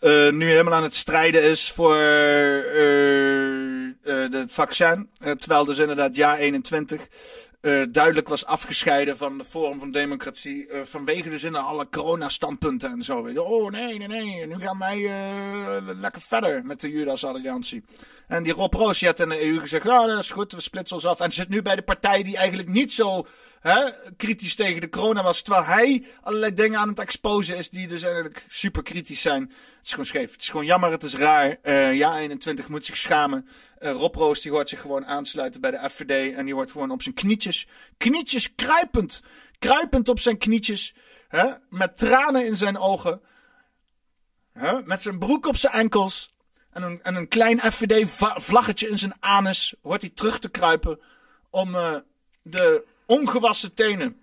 eh, 0.00 0.32
nu 0.32 0.50
helemaal 0.50 0.74
aan 0.74 0.82
het 0.82 0.94
strijden 0.94 1.42
is 1.42 1.72
voor 1.72 1.96
eh, 1.96 3.86
eh, 4.06 4.32
het 4.32 4.52
vaccin. 4.52 5.10
Eh, 5.20 5.30
terwijl 5.30 5.64
dus 5.64 5.78
inderdaad 5.78 6.16
jaar 6.16 6.36
21 6.38 7.08
eh, 7.66 7.82
duidelijk 7.90 8.28
was 8.28 8.46
afgescheiden 8.46 9.16
van 9.16 9.38
de 9.38 9.44
Forum 9.44 9.78
van 9.78 9.90
Democratie. 9.90 10.66
eh, 10.66 10.80
vanwege 10.84 11.30
dus 11.30 11.44
in 11.44 11.54
alle 11.54 11.88
corona-standpunten 11.88 12.90
en 12.90 13.02
zo. 13.02 13.18
Oh 13.36 13.70
nee, 13.70 13.98
nee, 13.98 14.08
nee. 14.08 14.46
Nu 14.46 14.58
gaan 14.58 14.78
wij 14.78 14.96
eh, 14.96 15.94
lekker 16.00 16.22
verder 16.22 16.64
met 16.64 16.80
de 16.80 16.90
Judas-alliantie. 16.90 17.84
En 18.26 18.42
die 18.42 18.52
Rob 18.52 18.74
Roos 18.74 19.04
had 19.04 19.20
in 19.20 19.28
de 19.28 19.44
EU 19.44 19.58
gezegd: 19.58 19.84
Nou, 19.84 20.08
dat 20.08 20.18
is 20.18 20.30
goed, 20.30 20.52
we 20.52 20.60
splitsen 20.60 20.96
ons 20.96 21.06
af. 21.06 21.20
En 21.20 21.32
zit 21.32 21.48
nu 21.48 21.62
bij 21.62 21.76
de 21.76 21.82
partij 21.82 22.22
die 22.22 22.36
eigenlijk 22.36 22.68
niet 22.68 22.92
zo 22.92 23.26
hè, 23.60 23.84
kritisch 24.16 24.54
tegen 24.54 24.80
de 24.80 24.88
corona 24.88 25.22
was. 25.22 25.42
Terwijl 25.42 25.64
hij 25.64 26.04
allerlei 26.22 26.54
dingen 26.54 26.78
aan 26.78 26.88
het 26.88 26.98
exposen 26.98 27.56
is 27.56 27.70
die 27.70 27.88
dus 27.88 28.02
eigenlijk 28.02 28.44
super 28.48 28.82
kritisch 28.82 29.20
zijn. 29.20 29.42
Het 29.42 29.84
is 29.84 29.90
gewoon 29.90 30.06
scheef. 30.06 30.32
Het 30.32 30.40
is 30.40 30.48
gewoon 30.48 30.66
jammer, 30.66 30.90
het 30.90 31.02
is 31.02 31.14
raar. 31.14 31.58
Ja, 31.94 32.18
21 32.18 32.68
moet 32.68 32.86
zich 32.86 32.96
schamen. 32.96 33.48
Eh, 33.78 33.92
Rob 33.92 34.14
Roos 34.14 34.40
die 34.40 34.50
hoort 34.50 34.68
zich 34.68 34.80
gewoon 34.80 35.06
aansluiten 35.06 35.60
bij 35.60 35.70
de 35.70 35.90
FVD. 35.90 36.34
En 36.34 36.44
die 36.44 36.54
wordt 36.54 36.70
gewoon 36.70 36.90
op 36.90 37.02
zijn 37.02 37.14
knietjes, 37.14 37.68
knietjes 37.96 38.54
kruipend. 38.54 39.22
Kruipend 39.58 40.08
op 40.08 40.18
zijn 40.18 40.38
knietjes. 40.38 40.94
Hè, 41.28 41.52
met 41.70 41.96
tranen 41.96 42.46
in 42.46 42.56
zijn 42.56 42.78
ogen. 42.78 43.20
Hè, 44.52 44.82
met 44.82 45.02
zijn 45.02 45.18
broek 45.18 45.46
op 45.46 45.56
zijn 45.56 45.72
enkels. 45.72 46.34
En 46.70 46.82
een, 46.82 47.02
en 47.02 47.14
een 47.14 47.28
klein 47.28 47.60
FVD-vlaggetje 47.60 48.88
in 48.88 48.98
zijn 48.98 49.14
anus. 49.20 49.74
Hoort 49.82 50.00
hij 50.00 50.10
terug 50.10 50.38
te 50.38 50.48
kruipen. 50.48 51.00
Om 51.50 51.74
eh, 51.74 51.96
de 52.42 52.84
ongewassen 53.06 53.74
tenen 53.74 54.20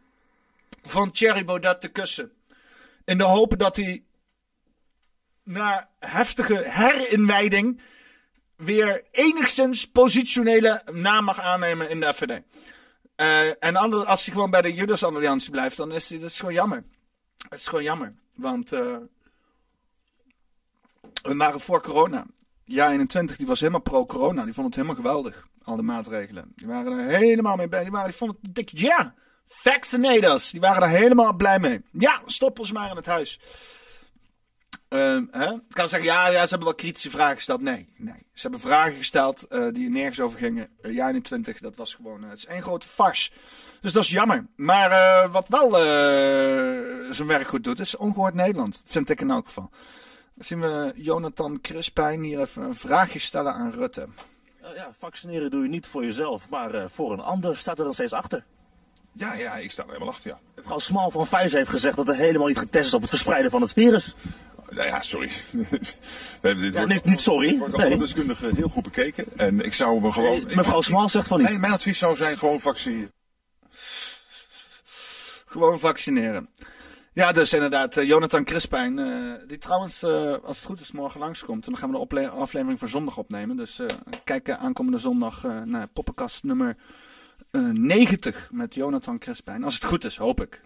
van 0.82 1.12
Thierry 1.12 1.46
Baudet 1.46 1.82
te 1.82 1.88
kussen. 1.88 2.32
In 3.06 3.18
de 3.18 3.24
hoop 3.24 3.58
dat 3.58 3.76
hij 3.76 4.04
na 5.44 5.90
heftige 6.00 6.64
herinwijding 6.66 7.82
weer 8.64 9.04
enigszins 9.12 9.92
positionele 9.92 10.82
naam 10.92 11.24
mag 11.24 11.40
aannemen 11.40 11.90
in 11.90 12.00
de 12.00 12.14
FVD. 12.14 12.42
Eh, 13.16 13.64
en 13.64 13.76
als 14.06 14.26
hij 14.26 14.34
gewoon 14.34 14.52
bij 14.52 14.62
de 14.62 14.74
Judas-alliantie 14.74 15.52
blijft, 15.52 15.78
dan 15.78 15.92
is 15.92 16.10
hij, 16.10 16.20
dat 16.20 16.30
is 16.30 16.40
gewoon 16.40 16.54
jammer. 16.54 16.84
Het 17.50 17.60
is 17.60 17.68
gewoon 17.68 17.84
jammer. 17.84 18.14
Want 18.36 18.72
eh, 18.72 18.98
we 21.24 21.36
waren 21.36 21.60
voor 21.60 21.82
corona. 21.82 22.26
Ja, 22.66 22.92
21, 22.92 23.38
die 23.38 23.48
was 23.48 23.60
helemaal 23.60 23.82
pro-corona. 23.82 24.44
Die 24.44 24.54
vond 24.54 24.66
het 24.66 24.76
helemaal 24.76 24.96
geweldig. 24.96 25.48
Al 25.64 25.76
de 25.76 25.82
maatregelen. 25.82 26.52
Die 26.56 26.68
waren 26.68 27.00
er 27.00 27.06
helemaal 27.06 27.56
mee 27.56 27.68
bij. 27.68 27.82
Die, 27.82 27.92
waren, 27.92 28.10
die 28.10 28.18
vonden 28.18 28.38
het 28.42 28.56
dik, 28.56 28.70
ja, 28.70 29.14
vaccinators. 29.46 30.52
Die 30.52 30.60
waren 30.60 30.84
er 30.84 30.90
helemaal 30.90 31.34
blij 31.34 31.60
mee. 31.60 31.82
Ja, 31.92 32.22
stop 32.26 32.60
ons 32.60 32.72
maar 32.72 32.90
in 32.90 32.96
het 32.96 33.06
huis. 33.06 33.40
Ehm, 34.94 35.26
hè? 35.32 35.54
Ik 35.54 35.62
kan 35.70 35.90
zeggen, 35.90 36.08
ja, 36.08 36.28
ja, 36.28 36.42
ze 36.44 36.50
hebben 36.50 36.68
wel 36.68 36.76
kritische 36.76 37.10
vragen 37.10 37.36
gesteld. 37.36 37.62
Nee, 37.62 37.90
nee. 37.98 38.26
Ze 38.34 38.42
hebben 38.42 38.60
vragen 38.60 38.94
gesteld 38.94 39.48
eh, 39.48 39.68
die 39.72 39.86
er 39.86 39.92
nergens 39.92 40.20
over 40.20 40.38
gingen. 40.40 40.70
Uh, 40.82 40.94
ja, 40.94 41.08
21, 41.08 41.60
dat 41.60 41.76
was 41.76 41.94
gewoon, 41.94 42.24
eh, 42.24 42.30
het 42.30 42.38
is 42.38 42.46
één 42.46 42.62
grote 42.62 42.88
farce. 42.88 43.32
Dus 43.82 43.94
dat 43.94 44.04
is 44.04 44.10
jammer. 44.10 44.46
Maar 44.56 44.92
eh, 44.92 45.32
wat 45.32 45.48
wel 45.48 45.78
eh, 45.78 47.12
zijn 47.12 47.28
werk 47.28 47.48
goed 47.48 47.64
doet, 47.64 47.80
is 47.80 47.96
ongehoord 47.96 48.34
Nederland. 48.34 48.82
Vind 48.86 49.10
ik 49.10 49.22
in 49.22 49.32
elk 49.32 49.46
geval. 49.46 49.70
Dan 50.36 50.46
zien 50.46 50.60
we 50.60 50.94
Jonathan 50.96 51.62
Crispijn 51.62 52.24
hier 52.24 52.40
even 52.40 52.64
een 52.64 52.76
vraagje 52.76 53.20
stellen 53.20 53.54
aan 53.54 53.72
Rutte. 53.72 54.08
Uh, 54.62 54.76
ja, 54.76 54.92
vaccineren 54.98 55.52
doe 55.52 55.64
je 55.64 55.70
niet 55.70 55.88
voor 55.88 56.04
jezelf, 56.04 56.50
maar 56.50 56.76
uh, 56.76 56.86
voor 56.88 57.14
een 57.14 57.20
ander 57.20 57.58
staat 57.58 57.78
er 57.78 57.84
dan 57.84 57.94
steeds 57.94 58.14
achter. 58.14 58.46
Ja, 59.12 59.34
ja, 59.34 59.56
ik 59.56 59.72
sta 59.72 59.84
er 59.84 59.88
helemaal 59.88 60.10
achter, 60.10 60.30
ja. 60.30 60.40
Mevrouw 60.56 60.80
Smal 60.80 61.12
van 61.12 61.24
Pfizer 61.24 61.58
heeft 61.58 61.70
gezegd 61.70 61.96
dat 61.96 62.08
er 62.08 62.16
helemaal 62.16 62.48
niet 62.48 62.58
getest 62.58 62.86
is 62.86 62.94
op 62.94 63.02
het 63.02 63.10
verspreiden 63.10 63.52
van 63.52 63.62
het 63.62 63.74
virus. 63.74 64.16
Nou 64.76 64.88
ja, 64.88 65.02
sorry. 65.02 65.32
nee, 66.42 66.56
dit 66.56 66.74
ja, 66.74 66.86
wordt, 66.86 67.06
niet, 67.06 67.20
sorry. 67.20 67.58
wordt 67.58 67.78
nee. 67.78 67.86
alle 67.86 67.98
deskundigen 67.98 68.56
heel 68.56 68.70
goed 68.70 68.84
bekeken. 68.84 69.26
En 69.36 69.66
ik 69.66 69.74
zou 69.74 70.02
me 70.02 70.12
gewoon... 70.12 70.46
Nee, 70.46 70.56
mevrouw 70.56 70.82
Smal 70.82 71.10
zegt 71.10 71.28
van 71.28 71.40
niet. 71.40 71.50
Nee, 71.50 71.58
mijn 71.58 71.74
advies 71.74 71.98
zou 71.98 72.16
zijn 72.16 72.38
gewoon 72.38 72.60
vaccineren. 72.60 73.12
Gewoon 75.46 75.80
vaccineren. 75.80 76.50
Ja, 77.14 77.32
dus 77.32 77.54
inderdaad, 77.54 77.98
uh, 77.98 78.04
Jonathan 78.04 78.44
Crispijn, 78.44 78.98
uh, 78.98 79.34
die 79.48 79.58
trouwens, 79.58 80.04
uh, 80.04 80.36
als 80.44 80.58
het 80.58 80.66
goed 80.66 80.80
is, 80.80 80.92
morgen 80.92 81.20
langskomt. 81.20 81.66
En 81.66 81.72
dan 81.72 81.82
gaan 81.82 81.92
we 81.92 82.16
de 82.16 82.30
aflevering 82.30 82.80
voor 82.80 82.90
zondag 82.90 83.18
opnemen. 83.18 83.58
Dus 83.58 83.82
kijk 84.24 84.50
aankomende 84.50 84.98
zondag 84.98 85.44
naar 85.66 85.88
poppenkast 85.88 86.44
nummer 86.44 86.76
90 87.52 88.50
met 88.52 88.74
Jonathan 88.74 89.20
Crispijn. 89.20 89.64
Als 89.64 89.74
het 89.74 89.86
goed 89.86 90.06
is, 90.06 90.18
hoop 90.18 90.42
ik. 90.42 90.62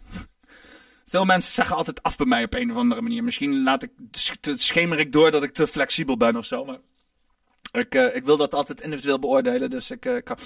Veel 1.09 1.25
mensen 1.25 1.53
zeggen 1.53 1.75
altijd 1.75 2.03
af 2.03 2.17
bij 2.17 2.25
mij 2.25 2.43
op 2.43 2.53
een 2.53 2.71
of 2.71 2.77
andere 2.77 3.01
manier. 3.01 3.23
Misschien 3.23 3.63
laat 3.63 3.83
ik, 3.83 3.91
schemer 4.55 4.99
ik 4.99 5.11
door 5.11 5.31
dat 5.31 5.43
ik 5.43 5.53
te 5.53 5.67
flexibel 5.67 6.17
ben 6.17 6.35
of 6.35 6.45
zo. 6.45 6.65
Maar 6.65 6.79
ik, 7.71 7.95
uh, 7.95 8.15
ik 8.15 8.25
wil 8.25 8.37
dat 8.37 8.53
altijd 8.53 8.81
individueel 8.81 9.19
beoordelen. 9.19 9.69
Dus 9.69 9.91
ik, 9.91 10.05
ik 10.05 10.27
heb 10.27 10.39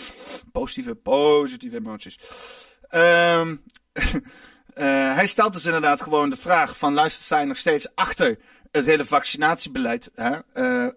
positieve, 0.51 0.95
positieve 0.95 1.75
emoties. 1.75 2.19
Um, 2.91 3.63
uh, 3.93 5.13
hij 5.17 5.27
stelt 5.27 5.53
dus 5.53 5.65
inderdaad 5.65 6.01
gewoon 6.01 6.29
de 6.29 6.37
vraag 6.37 6.77
van 6.77 6.93
luister 6.93 7.25
zij 7.25 7.45
nog 7.45 7.57
steeds 7.57 7.95
achter 7.95 8.37
het 8.71 8.85
hele 8.85 9.05
vaccinatiebeleid. 9.05 10.11
Hè? 10.15 10.37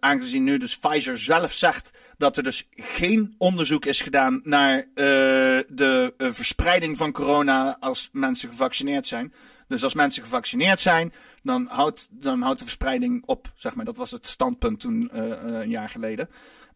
Aangezien 0.00 0.44
nu 0.44 0.58
dus 0.58 0.78
Pfizer 0.78 1.18
zelf 1.18 1.52
zegt 1.52 1.90
dat 2.18 2.36
er 2.36 2.42
dus 2.42 2.68
geen 2.70 3.34
onderzoek 3.38 3.84
is 3.84 4.00
gedaan 4.00 4.40
naar 4.44 4.86
de 4.94 6.14
verspreiding 6.18 6.96
van 6.96 7.12
corona 7.12 7.76
als 7.80 8.08
mensen 8.12 8.48
gevaccineerd 8.48 9.06
zijn. 9.06 9.32
Dus 9.68 9.82
als 9.82 9.94
mensen 9.94 10.22
gevaccineerd 10.22 10.80
zijn, 10.80 11.12
dan 11.42 11.66
houdt, 11.70 12.08
dan 12.10 12.42
houdt 12.42 12.58
de 12.58 12.64
verspreiding 12.64 13.22
op. 13.26 13.52
Zeg 13.54 13.74
maar. 13.74 13.84
Dat 13.84 13.96
was 13.96 14.10
het 14.10 14.26
standpunt 14.26 14.80
toen 14.80 15.10
uh, 15.14 15.22
een 15.42 15.68
jaar 15.68 15.88
geleden. 15.88 16.28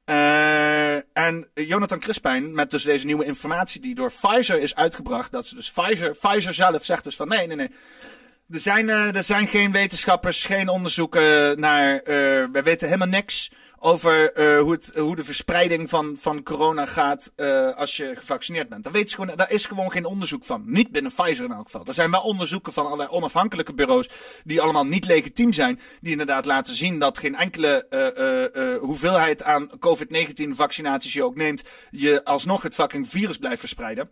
Uh, 0.06 0.94
en 0.94 1.48
Jonathan 1.54 1.98
Crispijn, 1.98 2.54
met 2.54 2.70
dus 2.70 2.82
deze 2.82 3.06
nieuwe 3.06 3.24
informatie 3.24 3.80
die 3.80 3.94
door 3.94 4.12
Pfizer 4.12 4.60
is 4.60 4.74
uitgebracht, 4.74 5.32
dat 5.32 5.46
ze 5.46 5.54
dus 5.54 5.72
Pfizer, 5.72 6.10
Pfizer 6.10 6.54
zelf 6.54 6.84
zegt 6.84 7.04
dus 7.04 7.16
van 7.16 7.28
nee, 7.28 7.46
nee, 7.46 7.56
nee. 7.56 7.70
Er 8.50 8.60
zijn, 8.60 8.88
er 8.88 9.24
zijn 9.24 9.48
geen 9.48 9.72
wetenschappers, 9.72 10.44
geen 10.44 10.68
onderzoeken 10.68 11.60
naar. 11.60 12.00
Wij 12.52 12.62
weten 12.62 12.86
helemaal 12.86 13.08
niks 13.08 13.50
over 13.78 14.32
eh, 14.32 14.60
hoe, 14.60 14.72
het, 14.72 14.90
hoe 14.96 15.16
de 15.16 15.24
verspreiding 15.24 15.88
van, 15.88 16.16
van 16.18 16.42
corona 16.42 16.86
gaat 16.86 17.32
eh, 17.36 17.76
als 17.76 17.96
je 17.96 18.12
gevaccineerd 18.16 18.68
bent. 18.68 18.84
Daar, 18.84 18.92
weten 18.92 19.10
ze 19.10 19.16
gewoon, 19.16 19.36
daar 19.36 19.50
is 19.50 19.66
gewoon 19.66 19.90
geen 19.90 20.04
onderzoek 20.04 20.44
van. 20.44 20.62
Niet 20.66 20.90
binnen 20.90 21.12
Pfizer 21.12 21.44
in 21.44 21.52
elk 21.52 21.64
geval. 21.64 21.84
Er 21.86 21.94
zijn 21.94 22.10
wel 22.10 22.20
onderzoeken 22.20 22.72
van 22.72 22.84
allerlei 22.84 23.08
onafhankelijke 23.08 23.74
bureaus 23.74 24.08
die 24.44 24.60
allemaal 24.60 24.84
niet 24.84 25.06
legitiem 25.06 25.52
zijn. 25.52 25.80
Die 26.00 26.10
inderdaad 26.10 26.44
laten 26.44 26.74
zien 26.74 26.98
dat 26.98 27.18
geen 27.18 27.36
enkele 27.36 27.86
eh, 27.88 28.74
eh, 28.74 28.80
hoeveelheid 28.80 29.42
aan 29.42 29.70
COVID-19 29.70 30.48
vaccinaties 30.50 31.12
je 31.12 31.24
ook 31.24 31.36
neemt, 31.36 31.62
je 31.90 32.24
alsnog 32.24 32.62
het 32.62 32.74
fucking 32.74 33.08
virus 33.08 33.38
blijft 33.38 33.60
verspreiden. 33.60 34.10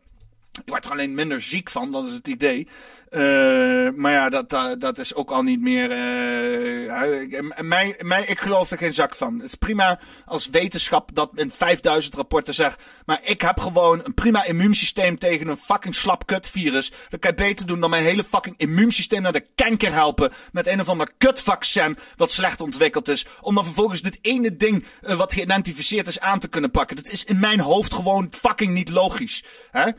Je 0.65 0.71
wordt 0.71 0.85
er 0.85 0.91
alleen 0.91 1.15
minder 1.15 1.43
ziek 1.43 1.71
van, 1.71 1.91
dat 1.91 2.07
is 2.07 2.13
het 2.13 2.29
idee. 2.29 2.69
Eh, 3.11 3.89
maar 3.95 4.13
ja, 4.13 4.29
dat, 4.29 4.81
dat, 4.81 4.99
is 4.99 5.15
ook 5.15 5.31
al 5.31 5.43
niet 5.43 5.61
meer. 5.61 5.91
eh, 5.91 7.63
mij, 7.63 7.97
mij, 8.03 8.25
ik 8.25 8.39
geloof 8.39 8.71
er 8.71 8.79
geen 8.79 8.95
zak 8.95 9.17
van. 9.17 9.35
Het 9.35 9.47
is 9.47 9.55
prima 9.55 10.01
als 10.25 10.49
wetenschap 10.49 11.15
dat 11.15 11.31
in 11.35 11.51
5000 11.51 12.15
rapporten 12.15 12.55
zegt. 12.55 12.83
Maar 13.07 13.21
ik 13.23 13.41
heb 13.41 13.61
gewoon 13.61 14.01
een 14.05 14.15
prima 14.15 14.45
immuunsysteem 14.45 15.19
tegen 15.19 15.49
een 15.49 15.57
fucking 15.57 15.95
slap 15.95 16.27
kutvirus. 16.27 16.93
Dat 17.09 17.21
kan 17.21 17.31
je 17.31 17.37
beter 17.37 17.67
doen 17.67 17.81
dan 17.81 17.91
mijn 17.91 18.05
hele 18.05 18.25
fucking 18.25 18.55
immuunsysteem 18.59 19.23
naar 19.23 19.33
de 19.33 19.47
kanker 19.55 19.93
helpen. 19.93 20.33
Met 20.53 20.67
een 20.67 20.81
of 20.81 20.89
ander 20.89 21.11
kutvaccin 21.19 21.97
wat 22.17 22.33
slecht 22.33 22.61
ontwikkeld 22.61 23.09
is. 23.09 23.27
Om 23.41 23.55
dan 23.55 23.65
vervolgens 23.65 24.03
dit 24.03 24.19
ene 24.21 24.57
ding 24.57 24.85
eh, 25.03 25.17
wat 25.17 25.33
geïdentificeerd 25.35 26.07
is 26.07 26.21
aan 26.21 26.39
te 26.39 26.49
kunnen 26.49 26.71
pakken. 26.71 26.97
Dat 26.97 27.09
is 27.09 27.25
in 27.25 27.39
mijn 27.39 27.61
hoofd 27.61 27.95
gewoon 27.95 28.29
fucking 28.31 28.73
niet 28.73 28.89
logisch. 28.89 29.45
Hè? 29.71 29.91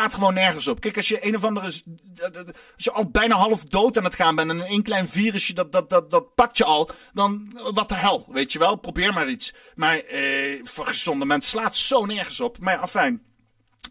Slaat 0.00 0.14
gewoon 0.14 0.34
nergens 0.34 0.66
op. 0.68 0.80
Kijk, 0.80 0.96
als 0.96 1.08
je 1.08 1.26
een 1.26 1.36
of 1.36 1.44
andere. 1.44 1.66
Als 1.66 1.82
je 2.76 2.90
al 2.90 3.10
bijna 3.10 3.36
half 3.36 3.64
dood 3.64 3.98
aan 3.98 4.04
het 4.04 4.14
gaan 4.14 4.34
bent. 4.34 4.50
en 4.50 4.60
één 4.60 4.82
klein 4.82 5.08
virusje 5.08 5.54
dat, 5.54 5.72
dat, 5.72 5.90
dat, 5.90 6.10
dat 6.10 6.34
pakt 6.34 6.56
je 6.56 6.64
al. 6.64 6.90
dan. 7.12 7.58
wat 7.74 7.88
de 7.88 7.94
hel, 7.94 8.26
weet 8.28 8.52
je 8.52 8.58
wel? 8.58 8.76
Probeer 8.76 9.12
maar 9.12 9.28
iets. 9.28 9.54
Maar 9.74 9.98
eh, 9.98 10.60
voor 10.62 10.86
gezonde 10.86 11.24
mensen 11.24 11.50
slaat 11.50 11.76
zo 11.76 12.04
nergens 12.04 12.40
op. 12.40 12.58
Maar 12.58 12.76
afijn. 12.76 13.22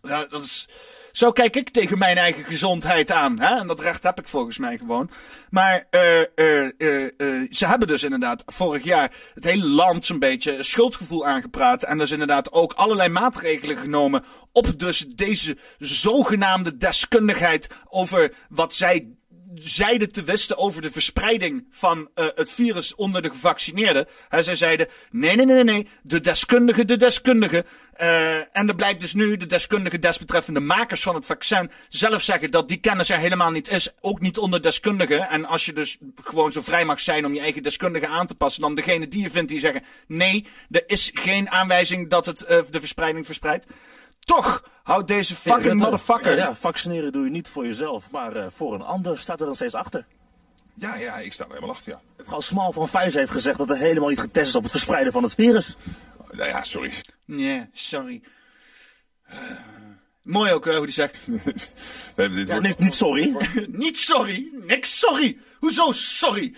Dat 0.01 0.43
is. 0.43 0.67
Zo 1.11 1.31
kijk 1.31 1.55
ik 1.55 1.69
tegen 1.69 1.97
mijn 1.97 2.17
eigen 2.17 2.43
gezondheid 2.43 3.11
aan. 3.11 3.39
Hè? 3.39 3.55
En 3.59 3.67
dat 3.67 3.79
recht 3.79 4.03
heb 4.03 4.19
ik 4.19 4.27
volgens 4.27 4.57
mij 4.57 4.77
gewoon. 4.77 5.09
Maar 5.49 5.83
eh, 5.89 6.19
eh, 6.19 6.65
eh, 6.77 7.47
ze 7.49 7.65
hebben 7.65 7.87
dus 7.87 8.03
inderdaad 8.03 8.43
vorig 8.45 8.83
jaar 8.83 9.11
het 9.33 9.43
hele 9.43 9.67
land 9.67 10.05
zo'n 10.05 10.19
beetje 10.19 10.63
schuldgevoel 10.63 11.25
aangepraat. 11.25 11.83
En 11.83 11.97
dus 11.97 12.11
inderdaad 12.11 12.51
ook 12.51 12.73
allerlei 12.73 13.09
maatregelen 13.09 13.77
genomen 13.77 14.23
op 14.51 14.79
dus 14.79 15.05
deze 15.07 15.57
zogenaamde 15.77 16.77
deskundigheid 16.77 17.67
over 17.89 18.33
wat 18.49 18.75
zij 18.75 19.07
zeiden 19.55 20.11
te 20.11 20.23
wisten 20.23 20.57
over 20.57 20.81
de 20.81 20.91
verspreiding 20.91 21.67
van 21.71 22.09
eh, 22.13 22.25
het 22.35 22.51
virus 22.51 22.95
onder 22.95 23.21
de 23.21 23.29
gevaccineerden. 23.29 24.07
Zij 24.39 24.55
zeiden: 24.55 24.87
nee, 25.11 25.35
nee, 25.35 25.45
nee, 25.45 25.63
nee, 25.63 25.87
de 26.01 26.19
deskundige, 26.21 26.85
de 26.85 26.97
deskundige. 26.97 27.65
Eh, 27.93 28.57
en 28.57 28.67
er 28.67 28.75
blijkt 28.75 28.99
dus 28.99 29.13
nu, 29.13 29.37
de 29.37 29.45
deskundigen 29.45 30.01
desbetreffende 30.01 30.59
makers 30.59 31.01
van 31.01 31.15
het 31.15 31.25
vaccin 31.25 31.71
zelf 31.89 32.21
zeggen 32.21 32.51
dat 32.51 32.67
die 32.67 32.77
kennis 32.77 33.09
er 33.09 33.17
helemaal 33.17 33.51
niet 33.51 33.69
is. 33.69 33.89
Ook 34.01 34.19
niet 34.19 34.37
onder 34.37 34.61
deskundigen. 34.61 35.29
En 35.29 35.45
als 35.45 35.65
je 35.65 35.73
dus 35.73 35.97
gewoon 36.23 36.51
zo 36.51 36.61
vrij 36.61 36.85
mag 36.85 37.01
zijn 37.01 37.25
om 37.25 37.33
je 37.33 37.39
eigen 37.39 37.63
deskundige 37.63 38.07
aan 38.07 38.27
te 38.27 38.35
passen, 38.35 38.61
dan 38.61 38.75
degene 38.75 39.07
die 39.07 39.21
je 39.21 39.29
vindt 39.29 39.49
die 39.49 39.59
zeggen: 39.59 39.83
nee, 40.07 40.47
er 40.71 40.83
is 40.87 41.11
geen 41.13 41.49
aanwijzing 41.49 42.09
dat 42.09 42.25
het 42.25 42.41
eh, 42.41 42.57
de 42.69 42.79
verspreiding 42.79 43.25
verspreidt. 43.25 43.65
Toch 44.35 44.63
houdt 44.83 45.07
deze 45.07 45.35
fucking 45.35 45.79
motherfucker. 45.79 46.31
Ja, 46.31 46.37
ja, 46.37 46.55
vaccineren 46.55 47.11
doe 47.11 47.23
je 47.23 47.29
niet 47.29 47.47
voor 47.49 47.65
jezelf, 47.65 48.11
maar 48.11 48.35
eh, 48.35 48.45
voor 48.49 48.73
een 48.73 48.81
ander 48.81 49.19
staat 49.19 49.39
er 49.39 49.45
dan 49.45 49.55
steeds 49.55 49.73
achter. 49.73 50.05
Ja, 50.73 50.95
ja, 50.95 51.17
ik 51.17 51.33
sta 51.33 51.43
er 51.43 51.49
helemaal 51.49 51.69
achter, 51.69 51.91
ja. 51.91 52.01
Mevrouw 52.17 52.39
Smal 52.39 52.71
van 52.71 52.85
Pfizer 52.85 53.19
heeft 53.19 53.31
gezegd 53.31 53.57
dat 53.57 53.69
er 53.69 53.77
helemaal 53.77 54.09
niet 54.09 54.19
getest 54.19 54.47
is 54.47 54.55
op 54.55 54.63
het 54.63 54.71
verspreiden 54.71 55.13
van 55.13 55.23
het 55.23 55.33
virus. 55.33 55.75
Nou 56.31 56.49
ja, 56.49 56.63
sorry. 56.63 56.91
Nee, 57.25 57.69
sorry. 57.73 58.21
Eh, 59.23 59.39
mooi 60.21 60.51
ook 60.51 60.67
eh, 60.67 60.75
hoe 60.75 60.85
die 60.85 60.93
zegt. 60.93 61.25
We 62.15 62.21
hebben 62.21 62.37
dit 62.37 62.47
Ja, 62.47 62.59
niet, 62.59 62.79
niet 62.79 62.93
sorry. 62.93 63.35
Niet 63.85 63.99
sorry. 63.99 64.49
Niks 64.53 64.99
sorry. 64.99 65.37
Hoezo 65.59 65.91
sorry? 65.91 66.55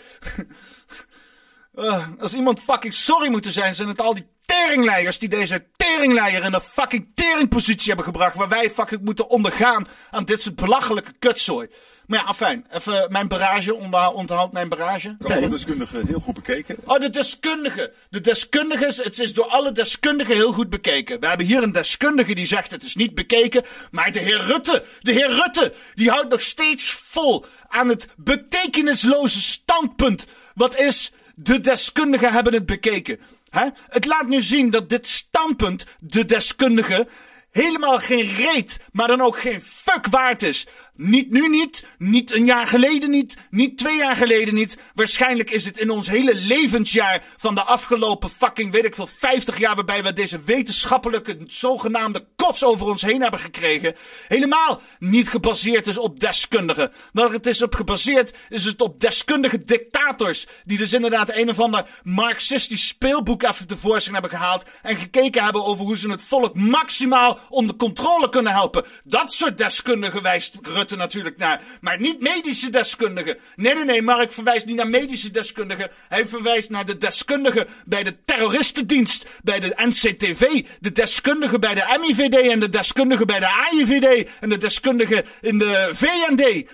Als 2.19 2.34
iemand 2.34 2.59
fucking 2.59 2.93
sorry 2.93 3.30
moeten 3.30 3.51
zijn, 3.51 3.76
zijn 3.76 3.88
het 3.88 4.01
al 4.01 4.13
die 4.13 4.28
teringleiers 4.66 5.20
die 5.20 5.30
deze 5.30 5.66
teringleier 5.76 6.43
in 6.43 6.53
een 6.53 6.62
fucking 6.62 7.07
teringpositie 7.16 7.88
hebben 7.88 8.05
gebracht. 8.05 8.36
Waar 8.36 8.47
wij 8.49 8.70
fucking 8.70 9.01
moeten 9.01 9.30
ondergaan 9.30 9.88
aan 10.12 10.26
dit 10.26 10.41
soort 10.41 10.55
belachelijke 10.55 11.14
kutzooi. 11.20 11.68
Maar 12.05 12.20
ja, 12.20 12.26
afijn. 12.26 12.66
Even 12.72 13.07
mijn 13.12 13.28
barrage, 13.28 13.76
onderhoud, 13.76 14.14
onthoud 14.16 14.51
mijn 14.51 14.70
barrage. 14.70 15.16
Ik 15.20 15.28
heb 15.28 15.38
alle 15.38 15.49
deskundigen 15.49 16.07
heel 16.07 16.20
goed 16.20 16.34
bekeken. 16.34 16.78
Oh, 16.86 16.99
de 16.99 17.09
deskundige. 17.09 17.93
De 18.09 18.22
deskundige, 18.22 18.86
is- 18.86 19.03
het 19.03 19.20
is 19.20 19.34
door 19.34 19.45
alle 19.45 19.72
deskundigen 19.72 20.36
heel 20.36 20.51
goed 20.53 20.70
bekeken. 20.70 21.20
We 21.20 21.28
hebben 21.28 21.45
hier 21.45 21.64
een 21.64 21.72
deskundige 21.72 22.36
die 22.36 22.45
zegt 22.45 22.72
het 22.72 22.84
is 22.84 22.95
niet 22.95 23.16
bekeken. 23.16 23.64
Maar 23.91 24.12
de 24.12 24.20
heer 24.20 24.41
Rutte, 24.41 24.84
de 25.01 25.12
heer 25.12 25.30
Rutte, 25.34 25.74
die 25.93 26.09
houdt 26.09 26.30
nog 26.30 26.41
steeds 26.41 26.91
vol 26.91 27.45
aan 27.68 27.89
het 27.89 28.07
betekenisloze 28.18 29.41
standpunt. 29.41 30.26
Wat 30.55 30.78
is, 30.80 31.12
de 31.36 31.59
deskundigen 31.59 32.32
hebben 32.34 32.53
het 32.53 32.66
bekeken. 32.66 33.20
Hè? 33.52 33.68
Het 33.89 34.06
laat 34.06 34.28
nu 34.28 34.41
zien 34.41 34.70
dat 34.70 34.89
dit 34.89 35.08
standpunt, 35.08 35.86
de 35.99 36.26
deskundige, 36.26 37.08
helemaal 37.52 37.99
geen 37.99 38.36
reet, 38.36 38.80
maar 38.91 39.08
dan 39.08 39.22
ook 39.22 39.39
geen 39.39 39.62
fuck 39.62 40.08
waard 40.08 40.43
is. 40.43 40.68
Niet 41.04 41.32
nu 41.32 41.49
niet, 41.49 41.86
niet 41.97 42.36
een 42.36 42.45
jaar 42.45 42.68
geleden 42.68 43.10
niet, 43.10 43.38
niet 43.49 43.78
twee 43.78 43.97
jaar 43.97 44.16
geleden 44.16 44.54
niet. 44.54 44.78
Waarschijnlijk 44.93 45.49
is 45.49 45.66
het 45.66 45.78
in 45.78 45.89
ons 45.89 46.08
hele 46.08 46.36
levensjaar 46.36 47.24
van 47.38 47.56
de 47.56 47.64
afgelopen 47.64 48.30
fucking, 48.30 48.72
weet 48.72 48.86
ik 48.86 48.95
veel, 48.95 49.08
50 49.08 49.58
jaar 49.58 49.76
waarbij 49.76 50.04
we 50.04 50.14
deze 50.14 50.41
wetenschappelijke 50.45 51.38
zogenaamde 51.45 52.26
kots 52.36 52.64
over 52.64 52.88
ons 52.88 53.02
heen 53.02 53.22
hebben 53.22 53.39
gekregen. 53.39 53.95
Helemaal 54.28 54.82
niet 54.99 55.30
gebaseerd 55.30 55.88
is 55.88 55.97
op 55.97 56.20
deskundigen. 56.20 56.91
Waar 57.14 57.32
het 57.32 57.45
is 57.45 57.62
op 57.62 57.76
gebaseerd 57.76 58.38
is 58.49 58.66
het 58.66 58.82
op 58.82 58.99
deskundige 58.99 59.64
dictators. 59.64 60.47
Die 60.66 60.78
dus 60.78 60.93
inderdaad 60.93 61.36
een 61.36 61.49
of 61.49 61.60
ander 61.60 61.86
marxistisch 62.04 62.88
speelboek 62.88 63.43
even 63.43 63.68
tevoorschijn 63.68 64.14
hebben 64.14 64.38
gehaald. 64.38 64.66
En 64.82 64.97
gekeken 64.97 65.43
hebben 65.43 65.66
over 65.66 65.86
hoe 65.86 65.97
ze 65.97 66.10
het 66.10 66.24
volk 66.24 66.56
maximaal 66.56 67.39
onder 67.49 67.76
controle 67.76 68.30
kunnen 68.30 68.52
helpen. 68.52 68.86
Dat 69.04 69.34
soort 69.34 69.58
deskundigen 69.58 70.22
wijst 70.22 70.58
Rutte 70.62 70.89
natuurlijk 70.95 71.37
naar. 71.37 71.61
Maar 71.81 71.99
niet 71.99 72.19
medische 72.19 72.69
deskundigen. 72.69 73.37
Nee, 73.55 73.73
nee, 73.73 73.85
nee, 73.85 74.01
Mark 74.01 74.31
verwijst 74.31 74.65
niet 74.65 74.75
naar 74.75 74.89
medische 74.89 75.31
deskundigen. 75.31 75.91
Hij 76.09 76.27
verwijst 76.27 76.69
naar 76.69 76.85
de 76.85 76.97
deskundigen 76.97 77.67
bij 77.85 78.03
de 78.03 78.23
terroristendienst. 78.25 79.25
Bij 79.43 79.59
de 79.59 79.73
NCTV. 79.75 80.65
De 80.79 80.91
deskundigen 80.91 81.59
bij 81.59 81.73
de 81.73 81.97
MIVD. 81.99 82.51
En 82.51 82.59
de 82.59 82.69
deskundigen 82.69 83.27
bij 83.27 83.39
de 83.39 83.49
AIVD. 83.49 84.29
En 84.39 84.49
de 84.49 84.57
deskundigen 84.57 85.25
in 85.41 85.57
de 85.57 85.91
VND. 85.93 86.69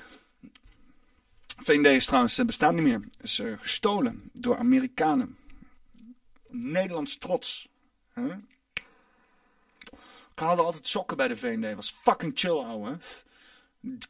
VND 1.57 1.85
is 1.85 2.05
trouwens, 2.05 2.37
eh, 2.37 2.45
bestaat 2.45 2.73
niet 2.73 2.83
meer. 2.83 3.07
Is 3.21 3.39
eh, 3.39 3.51
gestolen 3.59 4.29
door 4.33 4.57
Amerikanen. 4.57 5.37
Nederlands 6.49 7.17
trots. 7.17 7.67
Ik 10.37 10.43
haalde 10.43 10.63
altijd 10.63 10.87
sokken 10.87 11.17
bij 11.17 11.27
de 11.27 11.37
VND. 11.37 11.75
Was 11.75 11.91
fucking 11.91 12.31
chill, 12.35 12.57
ouwe. 12.57 12.97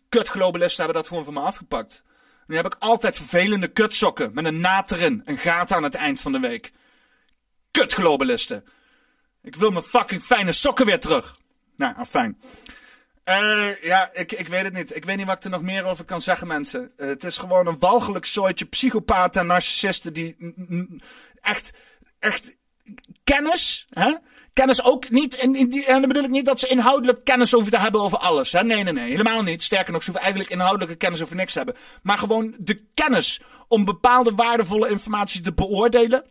Kut 0.10 0.28
globalisten 0.28 0.84
hebben 0.84 1.02
dat 1.02 1.08
gewoon 1.08 1.24
van 1.24 1.34
me 1.34 1.40
afgepakt. 1.40 2.04
Nu 2.48 2.56
heb 2.56 2.66
ik 2.66 2.76
altijd 2.80 3.16
vervelende 3.16 3.68
kutsokken 3.68 4.34
met 4.34 4.46
een 4.46 4.60
naad 4.60 4.92
erin. 4.92 5.22
Een 5.26 5.38
gaten 5.38 5.76
aan 5.76 5.84
het 5.84 5.96
eind 5.96 6.20
van 6.20 6.32
de 6.32 6.40
week. 6.40 6.72
Kut 7.72 7.94
globalisten. 7.94 8.66
Ik 9.42 9.56
wil 9.56 9.72
mijn 9.72 9.84
fucking 9.84 10.24
fijne 10.24 10.52
sokken 10.52 10.86
weer 10.86 11.00
terug. 11.00 11.40
Nou, 11.76 11.96
ah, 11.96 12.06
fijn. 12.06 12.42
Eh, 13.24 13.84
ja, 13.84 14.10
ik, 14.14 14.32
ik 14.32 14.48
weet 14.48 14.64
het 14.64 14.74
niet. 14.74 14.96
Ik 14.96 15.06
weet 15.06 15.18
niet 15.18 15.26
wat 15.26 15.36
ik 15.36 15.44
er 15.44 15.50
nog 15.50 15.62
meer 15.62 15.84
over 15.84 16.06
kan 16.06 16.22
zeggen, 16.22 16.48
mensen. 16.48 16.92
Eh, 16.98 17.08
het 17.08 17.24
is 17.24 17.38
gewoon 17.38 17.68
een 17.68 17.80
walgelijk 17.80 18.26
soortje 18.26 18.66
psychopaten 18.66 19.42
en 19.42 19.48
narcissisten 19.48 20.14
die 20.14 20.36
echt, 21.42 21.74
echt 22.20 22.56
kennis, 23.24 23.88
hè? 23.90 24.16
Kennis 24.58 24.84
ook 24.84 25.10
niet, 25.10 25.36
en, 25.36 25.56
en 25.56 25.84
dan 25.86 26.08
bedoel 26.08 26.24
ik 26.24 26.30
niet 26.30 26.46
dat 26.46 26.60
ze 26.60 26.68
inhoudelijk 26.68 27.24
kennis 27.24 27.52
hoeven 27.52 27.72
te 27.72 27.80
hebben 27.80 28.02
over 28.02 28.18
alles. 28.18 28.52
Hè? 28.52 28.64
Nee, 28.64 28.84
nee, 28.84 28.94
nee, 28.94 29.10
helemaal 29.10 29.42
niet. 29.42 29.64
Sterker 29.64 29.94
nog, 29.94 30.04
ze 30.04 30.12
hoeven 30.12 30.26
eigenlijk 30.26 30.54
inhoudelijke 30.60 30.96
kennis 30.96 31.24
over 31.24 31.36
niks 31.36 31.52
te 31.52 31.58
hebben. 31.58 31.76
Maar 32.02 32.18
gewoon 32.18 32.56
de 32.60 32.82
kennis 32.94 33.42
om 33.68 33.86
bepaalde 33.86 34.36
waardevolle 34.36 34.90
informatie 34.90 35.42
te 35.42 35.54
beoordelen. 35.54 36.24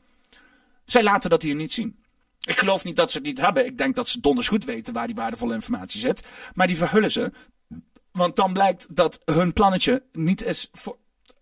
Zij 0.84 1.02
laten 1.02 1.30
dat 1.30 1.42
hier 1.42 1.54
niet 1.54 1.72
zien. 1.72 1.96
Ik 2.40 2.58
geloof 2.58 2.84
niet 2.84 2.96
dat 2.96 3.10
ze 3.12 3.18
het 3.18 3.26
niet 3.26 3.40
hebben. 3.40 3.66
Ik 3.66 3.78
denk 3.78 3.94
dat 3.94 4.08
ze 4.08 4.20
donders 4.20 4.48
goed 4.48 4.64
weten 4.64 4.94
waar 4.94 5.06
die 5.06 5.16
waardevolle 5.16 5.54
informatie 5.54 6.00
zit. 6.00 6.22
Maar 6.54 6.66
die 6.66 6.76
verhullen 6.76 7.12
ze. 7.12 7.32
Want 8.12 8.36
dan 8.36 8.52
blijkt 8.52 8.96
dat 8.96 9.18
hun 9.24 9.52
plannetje 9.52 10.02
niet 10.12 10.42
is 10.42 10.68
voor 10.72 10.96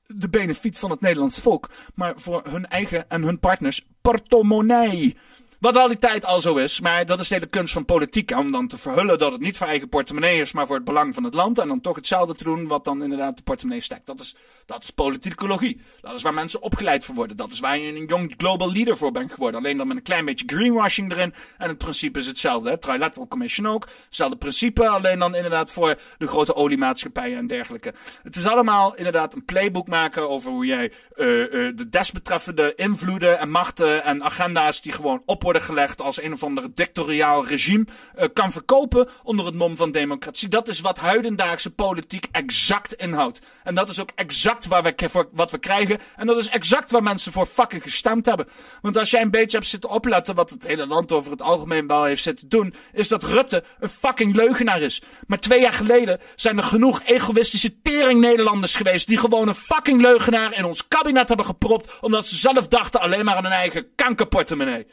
de 0.06 0.28
benefiet 0.28 0.78
van 0.78 0.90
het 0.90 1.00
Nederlands 1.00 1.40
volk. 1.40 1.70
Maar 1.94 2.14
voor 2.16 2.42
hun 2.48 2.66
eigen 2.66 3.10
en 3.10 3.22
hun 3.22 3.38
partners 3.38 3.86
portemonnee. 4.00 5.16
Wat 5.60 5.76
al 5.76 5.88
die 5.88 5.98
tijd 5.98 6.24
al 6.24 6.40
zo 6.40 6.56
is, 6.56 6.80
maar 6.80 7.06
dat 7.06 7.20
is 7.20 7.28
de 7.28 7.34
hele 7.34 7.46
kunst 7.46 7.72
van 7.72 7.84
politiek. 7.84 8.30
Om 8.30 8.52
dan 8.52 8.68
te 8.68 8.78
verhullen 8.78 9.18
dat 9.18 9.32
het 9.32 9.40
niet 9.40 9.56
voor 9.56 9.66
eigen 9.66 9.88
portemonnee 9.88 10.40
is, 10.40 10.52
maar 10.52 10.66
voor 10.66 10.76
het 10.76 10.84
belang 10.84 11.14
van 11.14 11.24
het 11.24 11.34
land. 11.34 11.58
En 11.58 11.68
dan 11.68 11.80
toch 11.80 11.96
hetzelfde 11.96 12.34
te 12.34 12.44
doen 12.44 12.68
wat 12.68 12.84
dan 12.84 13.02
inderdaad 13.02 13.36
de 13.36 13.42
portemonnee 13.42 13.82
stekt. 13.82 14.06
Dat 14.06 14.20
is, 14.20 14.36
dat 14.66 14.82
is 14.82 14.90
politicologie. 14.90 15.80
Dat 16.00 16.14
is 16.14 16.22
waar 16.22 16.34
mensen 16.34 16.62
opgeleid 16.62 17.04
voor 17.04 17.14
worden. 17.14 17.36
Dat 17.36 17.52
is 17.52 17.60
waar 17.60 17.78
je 17.78 17.96
een 17.96 18.06
young 18.06 18.34
global 18.36 18.72
leader 18.72 18.96
voor 18.96 19.12
bent 19.12 19.32
geworden. 19.32 19.60
Alleen 19.60 19.76
dan 19.76 19.86
met 19.86 19.96
een 19.96 20.02
klein 20.02 20.24
beetje 20.24 20.44
greenwashing 20.46 21.12
erin. 21.12 21.34
En 21.58 21.68
het 21.68 21.78
principe 21.78 22.18
is 22.18 22.26
hetzelfde. 22.26 22.70
Hè? 22.70 22.78
Trilateral 22.78 23.28
Commission 23.28 23.68
ook. 23.68 23.88
Hetzelfde 24.04 24.36
principe, 24.36 24.88
alleen 24.88 25.18
dan 25.18 25.34
inderdaad 25.34 25.72
voor 25.72 25.98
de 26.18 26.26
grote 26.26 26.54
oliemaatschappijen 26.54 27.38
en 27.38 27.46
dergelijke. 27.46 27.94
Het 28.22 28.36
is 28.36 28.46
allemaal 28.46 28.94
inderdaad 28.94 29.34
een 29.34 29.44
playbook 29.44 29.88
maken 29.88 30.28
over 30.28 30.50
hoe 30.50 30.66
jij 30.66 30.92
eh, 31.14 31.42
eh, 31.42 31.76
de 31.76 31.88
desbetreffende 31.88 32.72
invloeden 32.76 33.38
en 33.38 33.50
machten 33.50 34.04
en 34.04 34.22
agenda's 34.22 34.82
die 34.82 34.92
gewoon 34.92 35.22
op 35.26 35.42
worden 35.44 35.62
gelegd 35.62 36.00
als 36.00 36.22
een 36.22 36.32
of 36.32 36.42
ander 36.42 36.74
dictatoriaal 36.74 37.46
regime 37.46 37.84
eh, 38.14 38.28
kan 38.32 38.52
verkopen 38.52 39.08
onder 39.22 39.46
het 39.46 39.54
mom 39.54 39.76
van 39.76 39.92
democratie. 39.92 40.48
Dat 40.48 40.68
is 40.68 40.80
wat 40.80 40.98
huidendaagse 40.98 41.70
politiek 41.70 42.28
exact 42.32 42.92
inhoudt. 42.92 43.40
En 43.62 43.74
dat 43.74 43.88
is 43.88 44.00
ook 44.00 44.10
exact 44.14 44.66
waar 44.66 44.82
we, 44.82 45.08
voor, 45.10 45.28
wat 45.32 45.50
we 45.50 45.58
krijgen. 45.58 45.98
En 46.16 46.26
dat 46.26 46.38
is 46.38 46.48
exact 46.48 46.90
waar 46.90 47.02
mensen 47.02 47.32
voor 47.32 47.46
fucking 47.46 47.82
gestemd 47.82 48.26
hebben. 48.26 48.48
Want 48.80 48.96
als 48.96 49.10
jij 49.10 49.22
een 49.22 49.30
beetje 49.30 49.56
hebt 49.56 49.68
zitten 49.68 49.90
opletten 49.90 50.34
wat 50.34 50.50
het 50.50 50.66
hele 50.66 50.86
land 50.86 51.12
over 51.12 51.30
het 51.30 51.42
algemeen 51.42 51.86
wel 51.86 52.04
heeft 52.04 52.22
zitten 52.22 52.48
doen, 52.48 52.74
is 52.92 53.08
dat 53.08 53.24
Rutte 53.24 53.64
een 53.78 53.88
fucking 53.88 54.34
leugenaar 54.34 54.80
is. 54.80 55.02
Maar 55.26 55.38
twee 55.38 55.60
jaar 55.60 55.72
geleden 55.72 56.20
zijn 56.34 56.56
er 56.56 56.64
genoeg 56.64 57.02
egoïstische 57.04 57.80
tering 57.82 58.20
Nederlanders 58.20 58.76
geweest 58.76 59.06
die 59.06 59.18
gewoon 59.18 59.48
een 59.48 59.54
fucking 59.54 60.00
leugenaar 60.00 60.56
in 60.56 60.64
ons 60.64 60.88
kabinet 60.88 61.28
hebben 61.28 61.46
gepropt 61.46 62.00
omdat 62.00 62.26
ze 62.26 62.36
zelf 62.36 62.68
dachten 62.68 63.00
alleen 63.00 63.24
maar 63.24 63.36
aan 63.36 63.44
hun 63.44 63.52
eigen 63.52 63.86
kankerportemonnee. 63.94 64.86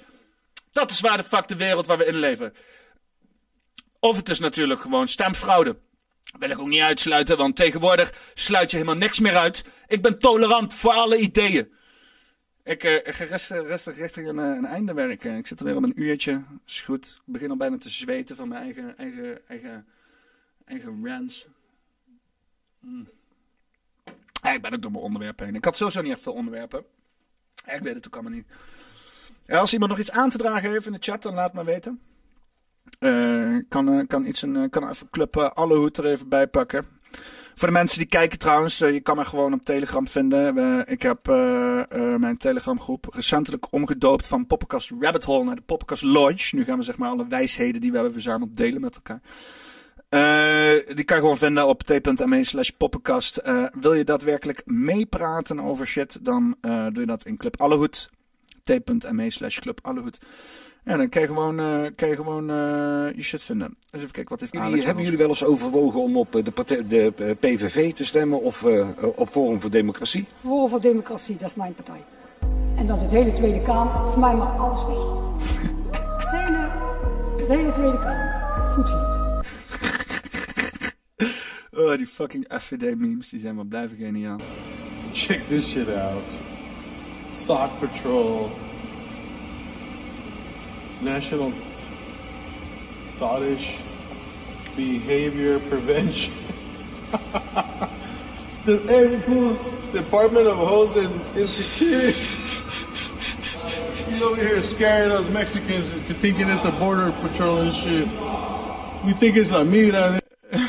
Dat 0.71 0.91
is 0.91 0.99
waar 0.99 1.17
de 1.17 1.23
fuck 1.23 1.47
de 1.47 1.55
wereld 1.55 1.85
waar 1.85 1.97
we 1.97 2.05
in 2.05 2.15
leven. 2.15 2.53
Of 3.99 4.17
het 4.17 4.29
is 4.29 4.39
natuurlijk 4.39 4.81
gewoon 4.81 5.07
stemfraude. 5.07 5.77
Wil 6.39 6.49
ik 6.49 6.59
ook 6.59 6.67
niet 6.67 6.81
uitsluiten, 6.81 7.37
want 7.37 7.55
tegenwoordig 7.55 8.31
sluit 8.33 8.71
je 8.71 8.77
helemaal 8.77 8.99
niks 8.99 9.19
meer 9.19 9.37
uit. 9.37 9.65
Ik 9.87 10.01
ben 10.01 10.19
tolerant 10.19 10.73
voor 10.73 10.91
alle 10.91 11.17
ideeën. 11.17 11.73
Ik, 12.63 12.83
eh, 12.83 13.13
ga 13.13 13.25
rustig, 13.25 13.67
rustig 13.67 13.97
richting 13.97 14.27
een, 14.27 14.39
eh, 14.39 14.45
een 14.45 14.65
einde 14.65 14.93
werken. 14.93 15.37
Ik 15.37 15.47
zit 15.47 15.59
er 15.59 15.65
weer 15.65 15.75
op 15.75 15.83
een 15.83 16.01
uurtje. 16.01 16.43
Is 16.65 16.81
goed. 16.81 17.21
Ik 17.25 17.33
begin 17.33 17.49
al 17.49 17.57
bijna 17.57 17.77
te 17.77 17.89
zweten 17.89 18.35
van 18.35 18.47
mijn 18.47 18.63
eigen, 18.63 18.97
eigen, 18.97 19.47
eigen, 19.47 19.87
eigen 20.65 21.07
rants. 21.07 21.47
Hmm. 22.79 23.09
Ik 24.53 24.61
ben 24.61 24.73
ook 24.73 24.81
door 24.81 24.91
mijn 24.91 25.03
onderwerpen 25.03 25.45
heen. 25.45 25.55
Ik 25.55 25.65
had 25.65 25.77
sowieso 25.77 26.01
niet 26.01 26.11
echt 26.11 26.21
veel 26.21 26.33
onderwerpen. 26.33 26.85
Ik 27.65 27.81
weet 27.81 27.95
het 27.95 28.07
ook 28.07 28.13
allemaal 28.13 28.31
niet. 28.31 28.47
Ja, 29.45 29.59
als 29.59 29.73
iemand 29.73 29.91
nog 29.91 29.99
iets 29.99 30.11
aan 30.11 30.29
te 30.29 30.37
dragen 30.37 30.69
heeft 30.71 30.85
in 30.85 30.91
de 30.91 30.97
chat, 31.01 31.21
dan 31.21 31.33
laat 31.33 31.53
maar 31.53 31.65
weten. 31.65 31.99
Eh, 32.99 33.57
kan, 33.69 33.89
eh, 33.89 34.07
kan, 34.07 34.25
iets 34.25 34.41
een, 34.41 34.55
eh, 34.55 34.69
kan 34.69 34.89
even 34.89 35.09
Club 35.09 35.37
eh, 35.37 35.49
Alle 35.49 35.75
Hoed 35.75 35.97
er 35.97 36.05
even 36.05 36.29
bij 36.29 36.47
pakken. 36.47 36.85
Voor 37.55 37.67
de 37.67 37.73
mensen 37.73 37.97
die 37.97 38.07
kijken 38.07 38.39
trouwens, 38.39 38.81
eh, 38.81 38.93
je 38.93 38.99
kan 38.99 39.15
me 39.15 39.25
gewoon 39.25 39.53
op 39.53 39.61
Telegram 39.61 40.07
vinden. 40.07 40.87
Ik 40.87 41.01
heb 41.01 41.27
eh, 41.27 41.79
eh, 41.79 42.19
mijn 42.19 42.37
Telegram 42.37 42.79
groep 42.79 43.07
recentelijk 43.11 43.67
omgedoopt 43.71 44.27
van 44.27 44.47
Poppenkast 44.47 44.91
Rabbit 44.99 45.23
Hole 45.23 45.43
naar 45.43 45.55
de 45.55 45.61
Poppenkast 45.61 46.03
Lodge. 46.03 46.55
Nu 46.55 46.63
gaan 46.63 46.77
we 46.77 46.83
zeg 46.83 46.97
maar 46.97 47.09
alle 47.09 47.27
wijsheden 47.27 47.81
die 47.81 47.89
we 47.89 47.95
hebben 47.95 48.13
verzameld 48.13 48.57
delen 48.57 48.81
met 48.81 48.95
elkaar. 48.95 49.21
Eh, 50.09 50.95
die 50.95 51.05
kan 51.05 51.15
je 51.17 51.21
gewoon 51.21 51.37
vinden 51.37 51.67
op 51.67 51.83
t.me 51.83 52.43
slash 52.43 52.69
poppenkast. 52.69 53.37
Eh, 53.37 53.65
wil 53.79 53.93
je 53.93 54.03
daadwerkelijk 54.03 54.61
meepraten 54.65 55.59
over 55.59 55.87
shit, 55.87 56.25
dan 56.25 56.55
eh, 56.61 56.85
doe 56.91 56.99
je 56.99 57.05
dat 57.05 57.25
in 57.25 57.37
Club 57.37 57.61
Allehoed. 57.61 58.09
t.me 58.63 59.29
slash 59.29 59.59
Club 59.59 59.79
Allehoed. 59.81 60.19
En 60.83 60.97
dan 60.97 61.09
kan 61.09 61.21
je 61.21 61.27
gewoon, 61.27 61.59
eh, 61.59 61.85
kan 61.95 62.09
je, 62.09 62.15
gewoon 62.15 62.49
eh, 62.49 63.15
je 63.15 63.23
shit 63.23 63.43
vinden. 63.43 63.77
Dus 63.79 63.99
even 64.01 64.11
kijken, 64.11 64.29
wat 64.29 64.39
heeft 64.39 64.53
Jullie, 64.53 64.85
hebben 64.85 65.03
jullie 65.03 65.17
wel 65.19 65.27
eens 65.27 65.43
overwogen 65.43 66.01
om 66.01 66.17
op 66.17 66.35
eh, 66.35 66.43
de, 66.43 66.51
partij, 66.51 66.87
de 66.87 67.35
PVV 67.39 67.93
te 67.93 68.05
stemmen 68.05 68.41
of 68.41 68.63
eh, 68.63 68.87
op 69.15 69.29
Forum 69.29 69.61
voor 69.61 69.69
Democratie? 69.69 70.25
Forum 70.39 70.69
voor 70.69 70.81
Democratie, 70.81 71.35
dat 71.35 71.49
is 71.49 71.55
mijn 71.55 71.73
partij. 71.73 72.03
En 72.75 72.87
dat 72.87 73.01
het 73.01 73.11
hele 73.11 73.33
Tweede 73.33 73.59
Kamer, 73.59 74.09
voor 74.11 74.19
mij 74.19 74.35
mag 74.35 74.57
alles 74.57 74.85
weg. 74.85 74.97
De 76.31 76.37
hele, 76.37 76.69
de 77.37 77.53
hele 77.53 77.71
Tweede 77.71 77.97
Kamer. 77.97 78.73
Voedsel. 78.73 78.99
Oh, 81.71 81.97
die 81.97 82.07
fucking 82.07 82.45
FVD-memes, 82.59 83.29
die 83.29 83.39
zijn 83.39 83.55
maar 83.55 83.65
blijven 83.65 83.97
geniaal. 83.97 84.39
Check 85.13 85.47
this 85.47 85.69
shit 85.69 85.87
out. 85.87 86.23
Thought 87.51 87.77
Patrol. 87.81 88.49
National 91.01 91.51
Thoughtish 93.19 93.81
Behavior 94.77 95.59
Prevention. 95.59 96.31
the 98.63 98.77
Department 99.91 100.47
of 100.47 100.55
Host 100.59 100.95
and 100.95 101.13
Insecurity. 101.35 102.13
He's 104.09 104.21
over 104.21 104.41
here 104.41 104.61
scaring 104.61 105.11
us 105.11 105.29
Mexicans 105.33 105.91
into 105.91 106.13
thinking 106.13 106.47
it's 106.47 106.63
a 106.63 106.71
border 106.71 107.11
patrol 107.19 107.57
and 107.57 107.75
shit. 107.75 108.07
We 109.03 109.11
think 109.11 109.35
it's 109.35 109.51
La 109.51 109.65
Mira. 109.65 110.21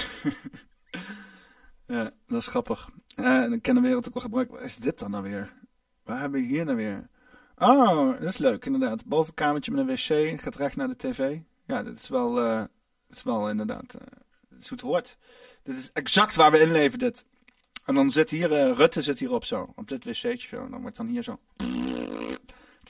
Ja, 1.86 2.10
dat 2.26 2.40
is 2.40 2.46
grappig. 2.46 2.88
Eh, 3.14 3.24
dan 3.24 3.60
kan 3.60 3.74
de 3.74 3.80
wereld 3.80 4.08
ook 4.08 4.14
wel 4.14 4.22
gebruiken. 4.22 4.54
Wat 4.54 4.64
is 4.64 4.76
dit 4.76 4.98
dan 4.98 5.10
nou 5.10 5.22
weer? 5.22 5.61
Waar 6.04 6.20
hebben 6.20 6.40
we 6.40 6.46
hier 6.46 6.64
nou 6.64 6.76
weer? 6.76 7.08
Oh, 7.56 8.20
dat 8.20 8.28
is 8.28 8.38
leuk, 8.38 8.64
inderdaad. 8.64 9.04
Bovenkamertje 9.04 9.72
met 9.72 9.80
een 9.80 9.94
wc, 9.94 10.40
gaat 10.40 10.56
recht 10.56 10.76
naar 10.76 10.88
de 10.88 10.96
tv. 10.96 11.38
Ja, 11.66 11.82
dit 11.82 11.98
is 11.98 12.08
wel, 12.08 12.40
eh, 12.40 12.60
dit 13.06 13.16
is 13.16 13.22
wel 13.22 13.48
inderdaad 13.48 13.94
eh 13.94 14.06
zoet 14.64 14.80
hoort. 14.80 15.16
Dit 15.62 15.76
is 15.76 15.92
exact 15.92 16.34
waar 16.34 16.50
we 16.50 16.60
in 16.60 16.72
leven, 16.72 16.98
dit. 16.98 17.26
En 17.84 17.94
dan 17.94 18.10
zit 18.10 18.30
hier, 18.30 18.52
eh, 18.52 18.76
Rutte 18.76 19.02
zit 19.02 19.18
hierop 19.18 19.44
zo, 19.44 19.72
op 19.76 19.88
dit 19.88 20.04
wc'tje 20.04 20.48
zo. 20.48 20.68
Dan 20.68 20.80
wordt 20.80 20.96
dan 20.96 21.06
hier 21.06 21.22
zo... 21.22 21.40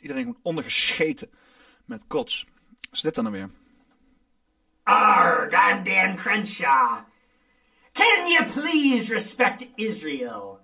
Iedereen 0.00 0.22
gewoon 0.22 0.40
ondergescheten 0.42 1.30
met 1.84 2.04
kots. 2.06 2.46
Wat 2.80 2.92
is 2.92 3.00
dit 3.00 3.14
dan 3.14 3.24
nou 3.24 3.36
weer? 3.36 3.50
Arg, 4.82 5.52
I'm 5.52 5.84
Dan 5.84 6.16
Crenshaw. 6.16 6.98
Can 7.92 8.28
you 8.28 8.44
please 8.44 9.12
respect 9.12 9.68
Israel? 9.74 10.60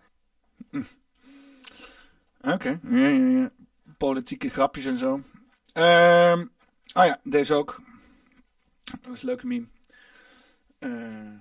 Oké, 2.40 2.80
ja, 2.90 3.08
ja, 3.08 3.38
ja. 3.38 3.50
Politieke 3.96 4.48
grapjes 4.48 4.84
en 4.84 4.98
zo. 4.98 5.20
Ehm 5.72 6.46
oh 6.94 7.04
ja, 7.04 7.20
deze 7.22 7.54
ook. 7.54 7.80
Dat 9.00 9.14
is 9.14 9.20
een 9.20 9.28
leuke 9.28 9.46
meme. 9.46 9.66
Eh, 10.78 11.32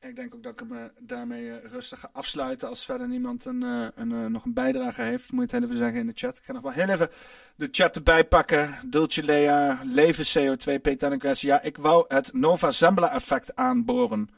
ik 0.00 0.16
denk 0.16 0.34
ook 0.34 0.42
dat 0.42 0.52
ik 0.52 0.58
hem 0.58 0.76
eh, 0.76 0.84
daarmee 0.98 1.50
eh, 1.50 1.70
rustig 1.70 2.00
ga 2.00 2.10
afsluiten. 2.12 2.68
Als 2.68 2.84
verder 2.84 3.08
niemand 3.08 3.44
een, 3.44 3.62
een, 3.94 4.32
nog 4.32 4.44
een 4.44 4.52
bijdrage 4.52 5.02
heeft, 5.02 5.32
moet 5.32 5.50
je 5.50 5.56
het 5.56 5.64
even 5.64 5.76
zeggen 5.76 6.00
in 6.00 6.06
de 6.06 6.12
chat. 6.14 6.36
Ik 6.36 6.44
ga 6.44 6.52
nog 6.52 6.62
wel 6.62 6.72
heel 6.72 6.88
even 6.88 7.08
de 7.56 7.68
chat 7.70 7.96
erbij 7.96 8.24
pakken. 8.24 8.78
Dulce 8.86 9.22
Lea, 9.22 9.80
Leven 9.84 10.56
CO2, 10.56 10.80
Peter. 10.82 11.36
Ja, 11.46 11.62
ik 11.62 11.76
wou 11.76 12.04
het 12.08 12.32
Nova 12.32 12.70
Zembla 12.70 13.12
effect 13.12 13.56
aanboren. 13.56 14.28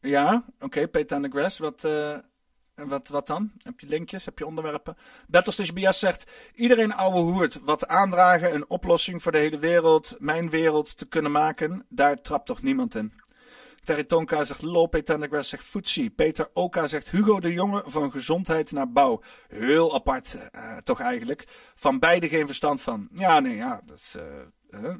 Ja, 0.00 0.44
oké, 0.60 0.88
Peter 0.88 1.28
Grass. 1.30 1.58
Wat... 1.58 1.86
en 2.74 2.88
wat, 2.88 3.08
wat 3.08 3.26
dan? 3.26 3.52
Heb 3.62 3.80
je 3.80 3.86
linkjes? 3.86 4.24
Heb 4.24 4.38
je 4.38 4.46
onderwerpen? 4.46 4.96
Battlefish 5.28 5.70
BS 5.70 5.98
zegt: 5.98 6.24
Iedereen 6.54 6.92
ouwe 6.92 7.18
hoert. 7.32 7.60
Wat 7.60 7.86
aandragen, 7.88 8.54
een 8.54 8.68
oplossing 8.70 9.22
voor 9.22 9.32
de 9.32 9.38
hele 9.38 9.58
wereld, 9.58 10.16
mijn 10.18 10.50
wereld 10.50 10.98
te 10.98 11.06
kunnen 11.06 11.30
maken. 11.30 11.86
Daar 11.88 12.20
trapt 12.22 12.46
toch 12.46 12.62
niemand 12.62 12.94
in. 12.94 13.12
Terry 13.84 14.04
Tonka 14.04 14.44
zegt 14.44 14.62
lol. 14.62 14.86
Peter 14.86 15.06
Tendergrass 15.06 15.48
zegt 15.48 15.64
footsie. 15.64 16.10
Peter 16.10 16.50
Oka 16.52 16.86
zegt 16.86 17.10
Hugo 17.10 17.40
de 17.40 17.52
Jonge 17.52 17.82
van 17.86 18.10
gezondheid 18.10 18.72
naar 18.72 18.92
bouw. 18.92 19.22
Heel 19.48 19.94
apart, 19.94 20.50
eh, 20.50 20.76
toch 20.76 21.00
eigenlijk. 21.00 21.44
Van 21.74 21.98
beide 21.98 22.28
geen 22.28 22.46
verstand 22.46 22.82
van. 22.82 23.08
Ja, 23.12 23.40
nee, 23.40 23.56
ja, 23.56 23.80
dat 23.84 23.96
is. 23.98 24.14
eh, 24.14 24.84
eh, 24.84 24.94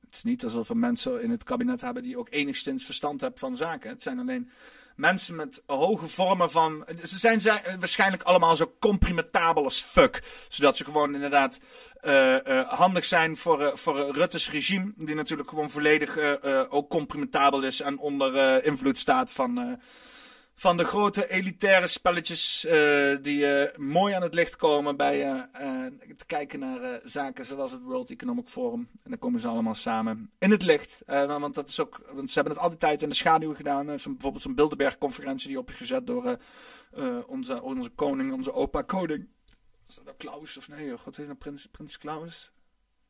het 0.00 0.14
is 0.14 0.22
niet 0.22 0.44
alsof 0.44 0.68
we 0.68 0.74
mensen 0.74 1.22
in 1.22 1.30
het 1.30 1.44
kabinet 1.44 1.80
hebben 1.80 2.02
die 2.02 2.18
ook 2.18 2.28
enigszins 2.30 2.84
verstand 2.84 3.20
hebben 3.20 3.40
van 3.40 3.56
zaken. 3.56 3.90
Het 3.90 4.02
zijn 4.02 4.18
alleen 4.18 4.50
mensen 4.96 5.34
met 5.34 5.62
hoge 5.66 6.06
vormen 6.06 6.50
van. 6.50 6.84
Ze 7.04 7.18
zijn 7.18 7.40
zij- 7.40 7.62
waarschijnlijk 7.78 8.22
allemaal 8.22 8.56
zo 8.56 8.74
comprimentabel 8.78 9.64
als 9.64 9.80
fuck. 9.80 10.22
Zodat 10.48 10.76
ze 10.76 10.84
gewoon 10.84 11.14
inderdaad 11.14 11.58
eh, 12.00 12.60
eh, 12.60 12.68
handig 12.68 13.04
zijn 13.04 13.36
voor, 13.36 13.62
eh, 13.62 13.76
voor 13.76 14.10
Rutte's 14.12 14.50
regime. 14.50 14.92
Die 14.96 15.14
natuurlijk 15.14 15.48
gewoon 15.48 15.70
volledig 15.70 16.18
ook 16.68 16.90
comprimentabel 16.90 17.62
is 17.62 17.80
en 17.80 17.98
onder 17.98 18.64
invloed 18.64 18.98
staat 18.98 19.32
van. 19.32 19.80
Van 20.58 20.76
de 20.76 20.84
grote 20.84 21.28
elitaire 21.30 21.86
spelletjes 21.88 22.64
eh, 22.64 23.16
die 23.22 23.46
eh, 23.46 23.78
mooi 23.78 24.14
aan 24.14 24.22
het 24.22 24.34
licht 24.34 24.56
komen 24.56 24.96
bij 24.96 25.22
eh, 25.22 25.42
eh, 25.52 25.92
te 26.16 26.26
kijken 26.26 26.58
naar 26.58 27.00
zaken 27.04 27.46
zoals 27.46 27.72
het 27.72 27.82
World 27.82 28.10
Economic 28.10 28.48
Forum. 28.48 28.88
En 29.02 29.10
dan 29.10 29.18
komen 29.18 29.40
ze 29.40 29.48
allemaal 29.48 29.74
samen 29.74 30.30
in 30.38 30.50
het 30.50 30.62
licht. 30.62 31.02
Eh, 31.06 31.38
want 31.38 31.54
dat 31.54 31.68
is 31.68 31.80
ook, 31.80 32.00
want 32.12 32.28
ze 32.28 32.34
hebben 32.34 32.52
het 32.52 32.62
altijd 32.62 32.80
tijd 32.80 33.02
in 33.02 33.08
de 33.08 33.14
schaduw 33.14 33.54
gedaan. 33.54 34.00
Zo'n- 34.00 34.12
bijvoorbeeld 34.12 34.42
zo'n 34.42 34.54
Bilderberg-conferentie 34.54 35.48
die 35.48 35.58
opgezet 35.58 36.06
door 36.06 36.38
onze, 37.26 37.62
onze 37.62 37.88
koning, 37.90 38.32
onze 38.32 38.52
opa 38.52 38.82
koning. 38.82 39.28
Was 39.86 39.94
dat 39.94 40.04
nou 40.04 40.16
Klaus 40.16 40.56
of 40.56 40.68
nee? 40.68 40.98
God 40.98 41.16
heet 41.16 41.26
nou 41.26 41.38
Prins, 41.38 41.66
Prins 41.66 41.98
Klaus? 41.98 42.52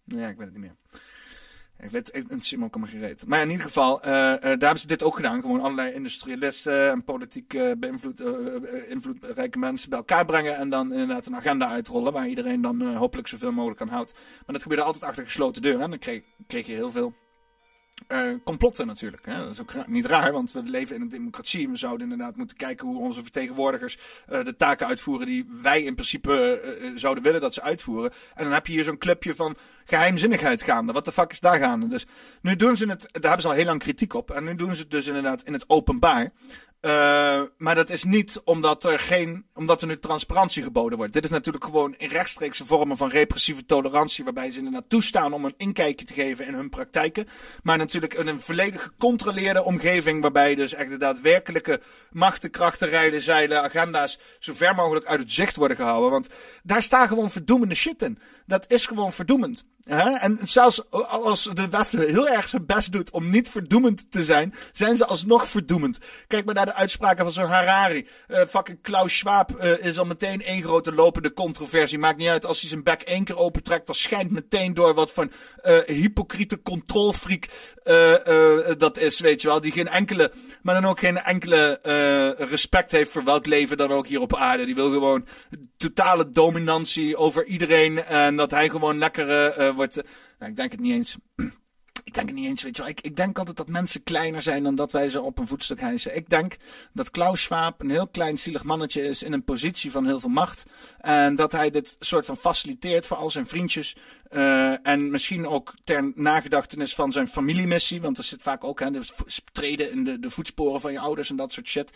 Nee, 0.04 0.28
ik 0.30 0.36
weet 0.36 0.46
het 0.46 0.56
niet 0.56 0.64
meer. 0.64 0.76
Ik 1.78 1.90
weet 1.90 2.10
het 2.12 2.30
een 2.30 2.40
sim 2.40 2.64
ook 2.64 2.74
allemaal 2.74 2.92
gereed. 2.92 3.26
Maar 3.26 3.40
in 3.42 3.50
ieder 3.50 3.66
geval, 3.66 4.02
eh, 4.02 4.10
daar 4.10 4.40
hebben 4.40 4.78
ze 4.78 4.86
dit 4.86 5.02
ook 5.02 5.16
gedaan. 5.16 5.40
Gewoon 5.40 5.60
allerlei 5.60 5.92
industrialisten 5.92 6.90
en 6.90 7.04
politiek 7.04 7.58
beïnvloed, 7.78 8.20
eh, 8.20 8.90
invloedrijke 8.90 9.58
mensen 9.58 9.90
bij 9.90 9.98
elkaar 9.98 10.24
brengen. 10.24 10.56
En 10.56 10.70
dan 10.70 10.92
inderdaad 10.92 11.26
een 11.26 11.36
agenda 11.36 11.68
uitrollen 11.68 12.12
waar 12.12 12.28
iedereen 12.28 12.60
dan 12.60 12.94
hopelijk 12.94 13.28
zoveel 13.28 13.52
mogelijk 13.52 13.80
aan 13.80 13.88
houdt. 13.88 14.12
Maar 14.12 14.54
dat 14.54 14.62
gebeurde 14.62 14.84
altijd 14.84 15.04
achter 15.04 15.24
gesloten 15.24 15.62
deuren. 15.62 15.82
En 15.82 15.90
dan 15.90 16.22
kreeg 16.46 16.66
je 16.66 16.72
heel 16.72 16.90
veel 16.90 17.14
eh, 18.06 18.30
complotten 18.44 18.86
natuurlijk. 18.86 19.26
Hè? 19.26 19.38
Dat 19.38 19.50
is 19.50 19.60
ook 19.60 19.86
niet 19.86 20.06
raar, 20.06 20.32
want 20.32 20.52
we 20.52 20.62
leven 20.62 20.96
in 20.96 21.02
een 21.02 21.08
democratie. 21.08 21.68
We 21.68 21.76
zouden 21.76 22.10
inderdaad 22.10 22.36
moeten 22.36 22.56
kijken 22.56 22.86
hoe 22.86 22.98
onze 22.98 23.22
vertegenwoordigers 23.22 23.98
eh, 24.26 24.44
de 24.44 24.56
taken 24.56 24.86
uitvoeren 24.86 25.26
die 25.26 25.46
wij 25.62 25.82
in 25.82 25.94
principe 25.94 26.60
eh, 26.60 26.90
zouden 26.94 27.22
willen 27.22 27.40
dat 27.40 27.54
ze 27.54 27.62
uitvoeren. 27.62 28.12
En 28.34 28.44
dan 28.44 28.52
heb 28.52 28.66
je 28.66 28.72
hier 28.72 28.84
zo'n 28.84 28.98
clubje 28.98 29.34
van 29.34 29.56
geheimzinnigheid 29.84 30.62
gaande. 30.62 30.92
Wat 30.92 31.04
de 31.04 31.12
fuck 31.12 31.30
is 31.30 31.40
daar 31.40 31.58
gaande? 31.58 31.88
Dus 31.88 32.06
nu 32.40 32.56
doen 32.56 32.76
ze 32.76 32.88
het, 32.88 33.08
daar 33.12 33.22
hebben 33.22 33.40
ze 33.40 33.48
al 33.48 33.54
heel 33.54 33.64
lang 33.64 33.80
kritiek 33.80 34.14
op. 34.14 34.30
En 34.30 34.44
nu 34.44 34.54
doen 34.54 34.74
ze 34.74 34.80
het 34.80 34.90
dus 34.90 35.06
inderdaad 35.06 35.42
in 35.42 35.52
het 35.52 35.64
openbaar. 35.66 36.32
Eh, 36.86 37.42
maar 37.58 37.74
dat 37.74 37.90
is 37.90 38.04
niet 38.04 38.40
omdat 38.44 38.84
er, 38.84 38.98
geen, 38.98 39.46
omdat 39.54 39.82
er 39.82 39.88
nu 39.88 39.98
transparantie 39.98 40.62
geboden 40.62 40.98
wordt. 40.98 41.12
Dit 41.12 41.24
is 41.24 41.30
natuurlijk 41.30 41.64
gewoon 41.64 41.94
in 41.98 42.08
rechtstreekse 42.08 42.66
vormen 42.66 42.96
van 42.96 43.08
repressieve 43.08 43.64
tolerantie. 43.64 44.24
Waarbij 44.24 44.50
ze 44.50 44.58
inderdaad 44.58 44.88
toestaan 44.88 45.32
om 45.32 45.44
een 45.44 45.54
inkijkje 45.56 46.06
te 46.06 46.14
geven 46.14 46.46
in 46.46 46.54
hun 46.54 46.68
praktijken. 46.68 47.26
Maar 47.62 47.78
natuurlijk 47.78 48.14
in 48.14 48.26
een 48.26 48.40
volledig 48.40 48.82
gecontroleerde 48.82 49.64
omgeving. 49.64 50.22
Waarbij 50.22 50.54
dus 50.54 50.74
echt 50.74 50.90
de 50.90 50.96
daadwerkelijke 50.96 51.80
machten, 52.10 52.50
krachten, 52.50 52.88
rijden, 52.88 53.22
zeilen, 53.22 53.62
agenda's. 53.62 54.18
zo 54.38 54.52
ver 54.52 54.74
mogelijk 54.74 55.06
uit 55.06 55.20
het 55.20 55.32
zicht 55.32 55.56
worden 55.56 55.76
gehouden. 55.76 56.10
Want 56.10 56.28
daar 56.62 56.82
staat 56.82 57.08
gewoon 57.08 57.30
verdoemende 57.30 57.74
shit 57.74 58.02
in. 58.02 58.18
Dat 58.46 58.70
is 58.70 58.86
gewoon 58.86 59.12
verdoemend. 59.12 59.66
Hè? 59.86 60.10
En 60.10 60.38
zelfs 60.42 60.90
als 60.90 61.50
de 61.54 61.68
WEF 61.68 61.90
heel 61.90 62.28
erg 62.28 62.48
zijn 62.48 62.66
best 62.66 62.92
doet 62.92 63.10
om 63.10 63.30
niet 63.30 63.48
verdoemend 63.48 64.10
te 64.10 64.24
zijn, 64.24 64.54
zijn 64.72 64.96
ze 64.96 65.06
alsnog 65.06 65.48
verdoemend. 65.48 65.98
Kijk 66.26 66.44
maar 66.44 66.54
naar 66.54 66.64
de 66.64 66.74
uitspraken 66.74 67.24
van 67.24 67.32
zo'n 67.32 67.46
Harari. 67.46 68.08
Eh, 68.26 68.46
fucking 68.46 68.82
Klaus 68.82 69.18
Schwab 69.18 69.56
eh, 69.56 69.84
is 69.84 69.98
al 69.98 70.04
meteen 70.04 70.42
één 70.42 70.62
grote 70.62 70.92
lopende 70.92 71.32
controversie. 71.32 71.98
Maakt 71.98 72.18
niet 72.18 72.28
uit 72.28 72.46
als 72.46 72.60
hij 72.60 72.68
zijn 72.68 72.82
bek 72.82 73.02
één 73.02 73.24
keer 73.24 73.38
opentrekt, 73.38 73.86
dan 73.86 73.94
schijnt 73.94 74.30
meteen 74.30 74.74
door 74.74 74.94
wat 74.94 75.12
een 75.16 75.32
eh, 75.62 75.78
hypocriete 75.86 76.62
controlfreak 76.62 77.48
dat 78.78 78.98
is, 78.98 79.20
weet 79.20 79.42
je 79.42 79.48
wel. 79.48 79.60
Die 79.60 79.72
geen 79.72 79.88
enkele, 79.88 80.32
maar 80.62 80.74
dan 80.74 80.90
ook 80.90 80.98
geen 80.98 81.18
enkele 81.18 81.78
eh, 81.78 82.48
respect 82.48 82.92
heeft 82.92 83.10
voor 83.10 83.24
welk 83.24 83.46
leven 83.46 83.76
dan 83.76 83.90
ook 83.90 84.06
hier 84.06 84.20
op 84.20 84.36
aarde. 84.36 84.64
Die 84.64 84.74
wil 84.74 84.90
gewoon 84.90 85.26
totale 85.76 86.30
dominantie 86.30 87.16
over 87.16 87.44
iedereen 87.44 88.04
en 88.04 88.36
dat 88.36 88.50
hij 88.50 88.68
gewoon 88.68 88.98
lekker 88.98 89.28
eh, 89.28 89.68
eh, 89.68 89.74
wordt. 89.74 89.94
nou, 90.38 90.50
ik 90.50 90.56
denk 90.56 90.70
het 90.70 90.80
niet 90.80 90.92
eens. 90.92 91.16
Denk 92.16 92.28
het 92.28 92.36
niet 92.36 92.48
eens, 92.48 92.62
weet 92.62 92.76
je 92.76 92.82
wel. 92.82 92.90
Ik, 93.02 93.16
denk 93.16 93.38
altijd 93.38 93.56
dat 93.56 93.68
mensen 93.68 94.02
kleiner 94.02 94.42
zijn 94.42 94.62
dan 94.62 94.74
dat 94.74 94.92
wij 94.92 95.10
ze 95.10 95.20
op 95.20 95.38
een 95.38 95.46
voetstuk 95.46 95.80
hijsen. 95.80 96.16
Ik 96.16 96.28
denk 96.28 96.56
dat 96.92 97.10
Klaus 97.10 97.42
Schwab 97.42 97.80
een 97.80 97.90
heel 97.90 98.08
klein 98.08 98.38
zielig 98.38 98.64
mannetje 98.64 99.02
is 99.02 99.22
in 99.22 99.32
een 99.32 99.44
positie 99.44 99.90
van 99.90 100.06
heel 100.06 100.20
veel 100.20 100.30
macht. 100.30 100.64
En 101.00 101.34
dat 101.34 101.52
hij 101.52 101.70
dit 101.70 101.96
soort 101.98 102.26
van 102.26 102.36
faciliteert 102.36 103.06
voor 103.06 103.16
al 103.16 103.30
zijn 103.30 103.46
vriendjes. 103.46 103.96
Eh, 104.30 104.86
en 104.86 105.10
misschien 105.10 105.46
ook 105.46 105.74
ter 105.84 106.12
nagedachtenis 106.14 106.94
van 106.94 107.12
zijn 107.12 107.28
familiemissie. 107.28 108.00
Want 108.00 108.18
er 108.18 108.24
zit 108.24 108.42
vaak 108.42 108.64
ook 108.64 108.80
hè, 108.80 108.90
de 108.90 109.02
treden 109.52 109.90
in 109.90 110.04
de, 110.04 110.18
de 110.18 110.30
voetsporen 110.30 110.80
van 110.80 110.92
je 110.92 111.00
ouders 111.00 111.30
en 111.30 111.36
dat 111.36 111.52
soort 111.52 111.68
shit. 111.68 111.92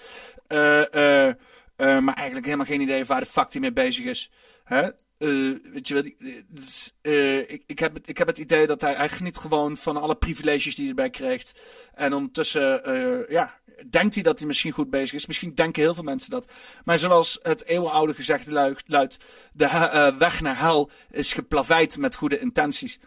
Eh, 0.46 1.26
eh, 1.26 1.34
maar 1.76 2.14
eigenlijk 2.14 2.44
helemaal 2.44 2.66
geen 2.66 2.80
idee 2.80 3.04
waar 3.04 3.20
de 3.20 3.26
fuck 3.26 3.52
hij 3.52 3.60
mee 3.60 3.72
bezig 3.72 4.04
is. 4.04 4.30
Hè? 4.64 4.88
Eh, 5.20 5.28
weet 5.72 5.88
je 5.88 5.94
wel, 5.94 6.02
eh, 6.02 6.42
dus, 6.48 6.92
eh, 7.00 7.38
ik, 7.38 7.62
ik, 7.66 7.78
heb 7.78 7.94
het, 7.94 8.08
ik 8.08 8.18
heb 8.18 8.26
het 8.26 8.38
idee 8.38 8.66
dat 8.66 8.80
hij, 8.80 8.94
hij 8.94 9.08
geniet 9.08 9.38
gewoon 9.38 9.76
van 9.76 9.96
alle 9.96 10.14
privileges 10.14 10.74
die 10.74 10.84
hij 10.84 10.88
erbij 10.88 11.10
krijgt. 11.10 11.60
En 11.94 12.12
ondertussen, 12.12 12.82
ja, 13.28 13.60
denkt 13.90 14.14
hij 14.14 14.22
dat 14.22 14.38
hij 14.38 14.46
misschien 14.46 14.72
goed 14.72 14.90
bezig 14.90 15.12
is. 15.12 15.26
Misschien 15.26 15.54
denken 15.54 15.82
heel 15.82 15.94
veel 15.94 16.02
mensen 16.02 16.30
dat. 16.30 16.50
Maar 16.84 16.98
zoals 16.98 17.38
het 17.42 17.64
eeuwenoude 17.64 18.14
gezegde 18.14 18.76
luidt, 18.86 19.16
de 19.52 20.14
weg 20.18 20.40
naar 20.40 20.58
hel 20.58 20.90
is 21.10 21.32
geplaveid 21.32 21.98
met 21.98 22.14
goede 22.14 22.38
intenties. 22.38 22.98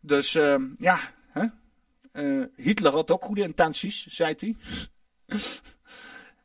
Dus 0.00 0.34
eh, 0.34 0.54
ja, 0.78 1.12
hè? 1.32 1.46
Hitler 2.56 2.92
had 2.92 3.10
ook 3.10 3.24
goede 3.24 3.42
intenties, 3.42 4.06
zei 4.06 4.34
hij. 4.36 4.56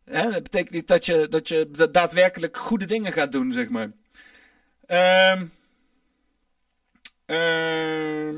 Hè, 0.06 0.32
dat 0.32 0.44
betekent 0.44 0.72
niet 0.72 0.88
dat 0.88 1.06
je, 1.06 1.28
dat 1.30 1.48
je 1.48 1.70
da- 1.72 1.88
daadwerkelijk 1.88 2.58
goede 2.58 2.86
dingen 2.86 3.14
gaat 3.14 3.32
doen, 3.32 3.54
zeg 3.54 3.70
maar. 3.70 3.92
Ehm 4.86 5.46
ehm, 7.26 8.36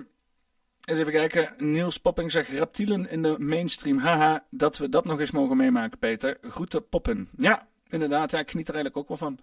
eens 0.86 1.00
even 1.00 1.12
kijken. 1.12 1.54
Niels 1.58 1.98
Popping 1.98 2.32
zegt 2.32 2.50
reptielen 2.50 3.10
in 3.10 3.22
de 3.22 3.36
mainstream. 3.40 3.98
Haha, 3.98 4.46
dat 4.50 4.78
we 4.78 4.90
dat 4.90 5.06
nog 5.06 5.20
eens 5.20 5.32
mogen 5.32 5.58
meemaken, 5.58 6.00
Peter. 6.00 6.38
Groeten 6.42 6.90
Poppen. 6.90 7.30
Ja, 7.38 7.68
inderdaad. 7.88 8.34
Ik 8.34 8.50
geniet 8.50 8.68
er 8.68 8.74
eigenlijk 8.74 9.04
ook 9.04 9.20
wel 9.20 9.28
van. 9.28 9.40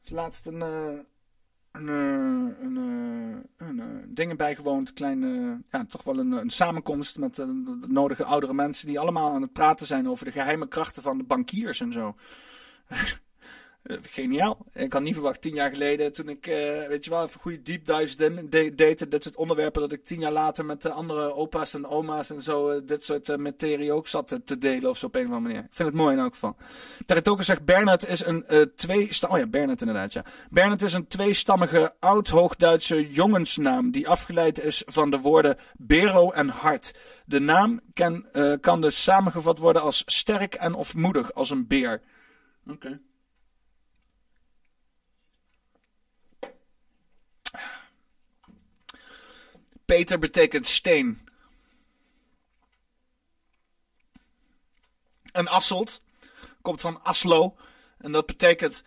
Het 0.00 0.10
laatst 0.10 0.46
een, 0.46 0.62
eh, 0.62 0.98
een, 1.72 1.88
eh, 1.88 2.64
een, 2.64 2.76
eh, 2.76 3.66
een, 3.68 3.80
eh, 3.80 3.86
dingen 4.06 4.36
bijgewoond. 4.36 4.92
Klein, 4.92 5.24
eh, 5.24 5.80
ja, 5.80 5.86
toch 5.86 6.02
wel 6.02 6.18
een, 6.18 6.32
een 6.32 6.50
samenkomst 6.50 7.18
met 7.18 7.34
de 7.34 7.78
nodige 7.88 8.24
oudere 8.24 8.54
mensen 8.54 8.86
die 8.86 8.98
allemaal 8.98 9.32
aan 9.32 9.42
het 9.42 9.52
praten 9.52 9.86
zijn 9.86 10.08
over 10.08 10.24
de 10.24 10.32
geheime 10.32 10.68
krachten 10.68 11.02
van 11.02 11.18
de 11.18 11.24
bankiers 11.24 11.80
en 11.80 11.92
zo. 11.92 12.14
Eh, 13.88 13.96
Geniaal. 14.02 14.66
Ik 14.72 14.92
had 14.92 15.02
niet 15.02 15.14
verwacht 15.14 15.40
tien 15.42 15.54
jaar 15.54 15.70
geleden 15.70 16.12
toen 16.12 16.28
ik, 16.28 16.46
eh, 16.46 16.86
weet 16.88 17.04
je 17.04 17.10
wel, 17.10 17.24
even 17.24 17.40
goede 17.40 17.62
deep 17.62 17.86
dives 17.86 18.16
de- 18.16 18.48
de- 18.48 18.74
deed. 18.74 19.10
Dit 19.10 19.22
soort 19.22 19.36
onderwerpen 19.36 19.80
dat 19.80 19.92
ik 19.92 20.04
tien 20.04 20.20
jaar 20.20 20.32
later 20.32 20.64
met 20.64 20.82
de 20.82 20.90
andere 20.90 21.34
opa's 21.34 21.74
en 21.74 21.86
oma's 21.86 22.30
en 22.30 22.42
zo 22.42 22.68
eh, 22.70 22.80
dit 22.84 23.04
soort 23.04 23.28
eh, 23.28 23.36
materie 23.36 23.92
ook 23.92 24.08
zat 24.08 24.40
te, 24.44 24.58
delen 24.58 24.90
of 24.90 24.98
zo 24.98 25.06
op 25.06 25.14
een 25.14 25.20
of 25.26 25.32
andere 25.32 25.46
manier. 25.52 25.64
Ik 25.68 25.74
vind 25.74 25.88
het 25.88 25.98
mooi 25.98 26.14
in 26.16 26.22
elk 26.22 26.32
geval. 26.32 26.56
Teritoker 27.06 27.44
zegt 27.44 27.64
Bernard 27.64 28.06
is 28.06 28.24
een 28.24 28.44
eh 28.46 28.60
twee... 28.60 29.08
Oh 29.28 29.38
ja, 29.38 29.46
Bernard 29.46 29.80
inderdaad, 29.80 30.12
ja. 30.12 30.24
Bernard 30.50 30.82
is 30.82 30.92
een 30.92 31.06
tweestammige 31.06 31.94
oud-Hoogduitse 32.00 33.10
jongensnaam 33.10 33.90
die 33.90 34.08
afgeleid 34.08 34.64
is 34.64 34.82
van 34.86 35.10
de 35.10 35.18
woorden 35.18 35.56
Bero 35.76 36.30
en 36.30 36.48
hart. 36.48 36.94
De 37.24 37.40
naam 37.40 37.80
eh, 37.94 38.52
kan 38.60 38.80
dus 38.80 39.02
samengevat 39.02 39.58
worden 39.58 39.82
als 39.82 40.02
sterk 40.06 40.54
en 40.54 40.74
of 40.74 40.94
moedig 40.94 41.34
als 41.34 41.50
een 41.50 41.66
beer. 41.66 42.00
Oké. 42.70 43.00
Peter 49.88 50.18
betekent 50.18 50.66
steen. 50.66 51.28
En 55.32 55.48
Asselt 55.48 56.02
komt 56.62 56.80
van 56.80 57.02
Aslo. 57.02 57.56
En 57.98 58.12
dat 58.12 58.26
betekent 58.26 58.82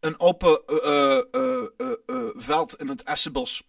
een 0.00 0.20
open 0.20 0.66
eh, 0.66 1.18
eh, 1.32 1.66
eh, 2.06 2.30
veld 2.34 2.76
in 2.76 2.88
het 2.88 3.02
Essenbos. 3.02 3.64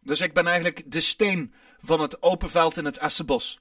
Dus 0.00 0.20
ik 0.20 0.34
ben 0.34 0.46
eigenlijk 0.46 0.92
de 0.92 1.00
steen 1.00 1.54
van 1.78 2.00
het 2.00 2.22
open 2.22 2.50
veld 2.50 2.76
in 2.76 2.84
het 2.84 2.98
Essenbos. 2.98 3.60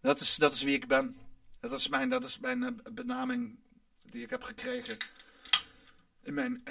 Dat 0.00 0.20
is, 0.20 0.36
dat 0.36 0.52
is 0.52 0.62
wie 0.62 0.74
ik 0.74 0.86
ben. 0.86 1.16
Dat 1.60 1.72
is 1.72 1.88
mijn, 1.88 2.08
dat 2.08 2.24
is 2.24 2.38
mijn 2.38 2.82
benaming 2.92 3.58
die 4.02 4.22
ik 4.22 4.30
heb 4.30 4.42
gekregen. 4.42 4.96
In 6.22 6.34
mijn 6.34 6.62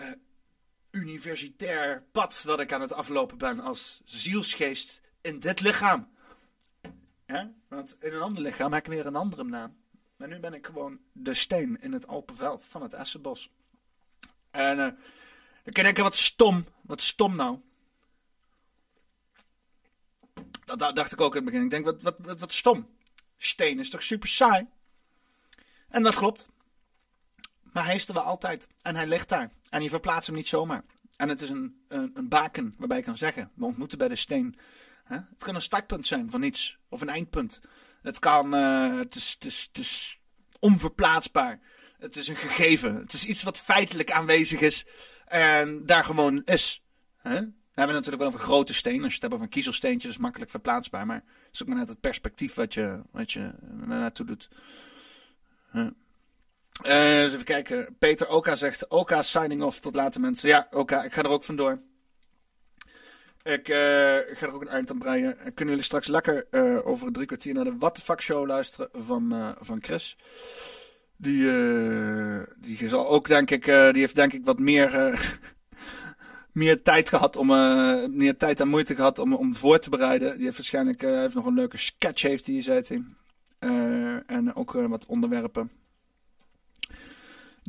universitair 0.91 2.03
pad 2.11 2.43
wat 2.43 2.59
ik 2.59 2.73
aan 2.73 2.81
het 2.81 2.93
aflopen 2.93 3.37
ben 3.37 3.59
als 3.59 4.01
zielsgeest 4.05 5.01
in 5.21 5.39
dit 5.39 5.61
lichaam. 5.61 6.09
Hè? 7.25 7.45
Want 7.67 7.95
in 7.99 8.13
een 8.13 8.21
ander 8.21 8.43
lichaam 8.43 8.73
heb 8.73 8.85
ik 8.85 8.91
weer 8.91 9.05
een 9.05 9.15
andere 9.15 9.43
naam. 9.43 9.77
Maar 10.15 10.27
nu 10.27 10.39
ben 10.39 10.53
ik 10.53 10.65
gewoon 10.65 10.99
de 11.11 11.33
steen 11.33 11.81
in 11.81 11.93
het 11.93 12.07
open 12.07 12.35
veld 12.35 12.65
van 12.65 12.81
het 12.81 12.93
Essenbos. 12.93 13.51
En 14.51 14.79
eh, 14.79 14.91
dan 15.63 15.83
denken, 15.83 16.03
wat 16.03 16.17
stom. 16.17 16.65
Wat 16.81 17.01
stom 17.01 17.35
nou. 17.35 17.59
Dat, 20.65 20.95
dacht 20.95 21.11
ik 21.11 21.21
ook 21.21 21.35
in 21.35 21.41
het 21.41 21.45
begin. 21.45 21.63
Ik 21.63 21.69
denk, 21.69 21.85
wat, 21.85 22.01
wat, 22.01 22.15
wat, 22.19 22.39
wat 22.39 22.53
stom. 22.53 22.89
Steen 23.37 23.79
is 23.79 23.89
toch 23.89 24.03
super 24.03 24.29
saai? 24.29 24.67
En 25.87 26.03
dat 26.03 26.15
klopt. 26.15 26.49
Maar 27.61 27.85
hij 27.85 27.95
is 27.95 28.07
er 28.07 28.13
wel 28.13 28.23
altijd. 28.23 28.67
En 28.81 28.95
hij 28.95 29.07
ligt 29.07 29.29
daar. 29.29 29.51
En 29.69 29.83
je 29.83 29.89
verplaatst 29.89 30.27
hem 30.27 30.35
niet 30.35 30.47
zomaar. 30.47 30.83
En 31.15 31.29
het 31.29 31.41
is 31.41 31.49
een, 31.49 31.83
een, 31.87 32.11
een 32.13 32.27
baken 32.27 32.73
waarbij 32.77 32.97
je 32.97 33.03
kan 33.03 33.17
zeggen: 33.17 33.51
we 33.53 33.65
ontmoeten 33.65 33.97
bij 33.97 34.07
de 34.07 34.15
steen. 34.15 34.59
Hè? 35.09 35.15
Het 35.15 35.43
kan 35.43 35.55
een 35.55 35.61
startpunt 35.61 36.07
zijn 36.07 36.29
van 36.29 36.43
iets. 36.43 36.77
Of 36.89 37.01
een 37.01 37.09
eindpunt. 37.09 37.59
Het 38.01 38.19
kan. 38.19 38.53
eh, 38.53 38.97
het, 38.97 39.15
is, 39.15 39.31
het, 39.39 39.45
is, 39.45 39.69
het 39.71 39.77
is 39.81 40.19
onverplaatsbaar. 40.59 41.59
Het 41.99 42.15
is 42.15 42.27
een 42.27 42.35
gegeven. 42.35 42.95
Het 42.95 43.13
is 43.13 43.25
iets 43.25 43.43
wat 43.43 43.57
feitelijk 43.57 44.11
aanwezig 44.11 44.61
is. 44.61 44.85
En 45.25 45.85
daar 45.85 46.03
gewoon 46.03 46.41
is. 46.45 46.83
Hè? 47.17 47.33
Dan 47.33 47.87
hebben 47.87 47.95
we 47.95 48.01
natuurlijk 48.01 48.17
wel 48.17 48.27
over 48.27 48.39
grote 48.39 48.73
steen. 48.73 49.03
Als 49.03 49.07
je 49.07 49.13
het 49.13 49.21
hebt 49.21 49.33
over 49.33 49.45
een 49.45 49.51
kiezelsteentje, 49.51 50.07
is 50.07 50.13
het 50.13 50.23
makkelijk 50.23 50.51
verplaatsbaar. 50.51 51.05
Maar 51.05 51.15
het 51.15 51.53
is 51.53 51.61
ook 51.61 51.67
maar 51.67 51.77
net 51.77 51.89
het 51.89 51.99
perspectief 51.99 52.53
wat 52.53 52.73
je, 52.73 53.01
wat 53.11 53.31
je 53.31 53.51
naartoe 53.85 54.25
doet. 54.25 54.49
Huh. 55.71 55.89
Eh, 56.81 57.23
even 57.23 57.43
kijken. 57.43 57.95
Peter 57.99 58.27
Oka 58.27 58.55
zegt: 58.55 58.89
Oka 58.89 59.21
signing 59.21 59.63
off 59.63 59.79
tot 59.79 59.95
later 59.95 60.21
mensen. 60.21 60.49
Ja, 60.49 60.67
Oka, 60.71 61.03
ik 61.03 61.13
ga 61.13 61.21
er 61.23 61.29
ook 61.29 61.43
vandoor. 61.43 61.81
Ik 63.49 63.69
eh, 63.69 63.77
ga 64.37 64.45
er 64.45 64.53
ook 64.53 64.61
een 64.61 64.67
eind 64.67 64.91
aan 64.91 64.97
breien. 64.97 65.39
En 65.39 65.53
Kunnen 65.53 65.73
jullie 65.73 65.83
straks 65.83 66.07
lekker 66.07 66.47
eh, 66.51 66.87
over 66.87 67.11
drie 67.11 67.25
kwartier 67.25 67.53
naar 67.53 67.63
de 67.63 67.77
What 67.79 67.95
the 67.95 68.01
Fuck 68.01 68.21
Show 68.21 68.47
luisteren 68.47 68.89
van, 68.93 69.33
eh, 69.33 69.49
van 69.59 69.83
Chris? 69.83 70.17
Die, 71.17 71.49
eh, 71.49 72.39
die 72.57 72.87
zal 72.87 73.07
ook, 73.07 73.27
denk 73.27 73.51
ik, 73.51 73.67
eh, 73.67 73.91
die 73.91 74.01
heeft 74.01 74.15
denk 74.15 74.33
ik 74.33 74.45
wat 74.45 74.59
meer, 74.59 74.95
eh, 74.95 75.19
meer 76.51 76.81
tijd 76.81 77.09
gehad 77.09 77.35
om, 77.35 77.51
eh, 77.51 78.05
meer 78.07 78.37
tijd 78.37 78.59
en 78.59 78.67
moeite 78.67 78.95
gehad 78.95 79.19
om, 79.19 79.33
om 79.33 79.55
voor 79.55 79.79
te 79.79 79.89
bereiden. 79.89 80.35
Die 80.35 80.43
heeft 80.43 80.57
waarschijnlijk, 80.57 81.03
eh, 81.03 81.11
heeft 81.11 81.35
nog 81.35 81.45
een 81.45 81.53
leuke 81.53 81.77
sketch, 81.77 82.21
heeft 82.21 82.47
hij, 82.47 82.61
zei 82.61 82.81
hij. 82.87 83.03
Eh, 83.59 84.31
en 84.31 84.55
ook 84.55 84.75
eh, 84.75 84.85
wat 84.85 85.05
onderwerpen. 85.05 85.71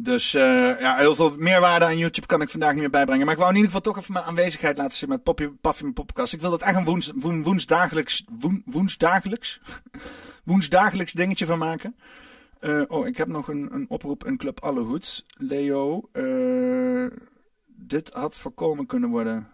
Dus 0.03 0.35
eh, 0.35 0.81
ja, 0.81 0.97
heel 0.97 1.15
veel 1.15 1.35
meerwaarde 1.37 1.85
aan 1.85 1.99
YouTube 1.99 2.27
kan 2.27 2.41
ik 2.41 2.51
vandaag 2.51 2.73
niet 2.73 2.81
meer 2.81 2.91
bijbrengen. 2.91 3.25
Maar 3.25 3.35
ik 3.35 3.41
wou 3.41 3.51
in 3.51 3.57
ieder 3.57 3.73
geval 3.73 3.93
toch 3.93 4.03
even 4.03 4.13
mijn 4.13 4.25
aanwezigheid 4.25 4.79
laten 4.79 4.97
zien 4.97 5.09
met 5.09 5.23
Poppy, 5.23 5.49
Puffy 5.61 5.83
mijn 5.83 5.95
podcast. 5.95 6.33
Ik 6.33 6.41
wil 6.41 6.51
dat 6.51 6.63
echt 6.63 6.77
een 6.77 6.85
woens, 6.85 7.13
woen, 7.15 7.43
woensdagelijks, 7.43 8.25
woen, 8.39 8.63
woensdagelijks, 8.67 9.61
woensdagelijks 10.45 11.13
dingetje 11.13 11.47
van 11.47 11.59
maken. 11.59 11.97
Eh, 12.61 12.83
oh, 12.89 13.07
ik 13.07 13.17
heb 13.17 13.29
nog 13.29 13.49
een, 13.49 13.75
een 13.75 13.89
oproep 13.89 14.27
in 14.27 14.37
Club 14.37 14.61
Allehoed. 14.61 15.25
Leo, 15.37 16.09
eh, 16.13 17.07
dit 17.67 18.13
had 18.13 18.39
voorkomen 18.39 18.87
kunnen 18.87 19.11
worden. 19.11 19.49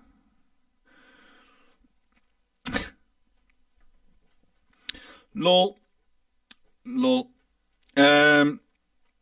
Lol. 5.33 5.79
Lol. 6.83 7.35
Ehm, 7.93 8.57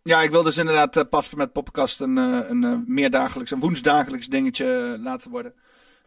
ja, 0.05 0.23
ik 0.23 0.31
wil 0.31 0.43
dus 0.43 0.57
inderdaad 0.59 0.97
uh, 0.97 1.03
Paffen 1.11 1.39
met 1.39 1.53
Poppenkast 1.53 2.01
een, 2.01 2.19
eh, 2.19 2.49
een 2.49 2.65
eh, 2.65 2.79
meerdagelijks, 2.87 3.51
een 3.51 3.61
woensdagelijks 3.61 4.27
dingetje 4.27 4.97
laten 5.01 5.31
worden. 5.31 5.55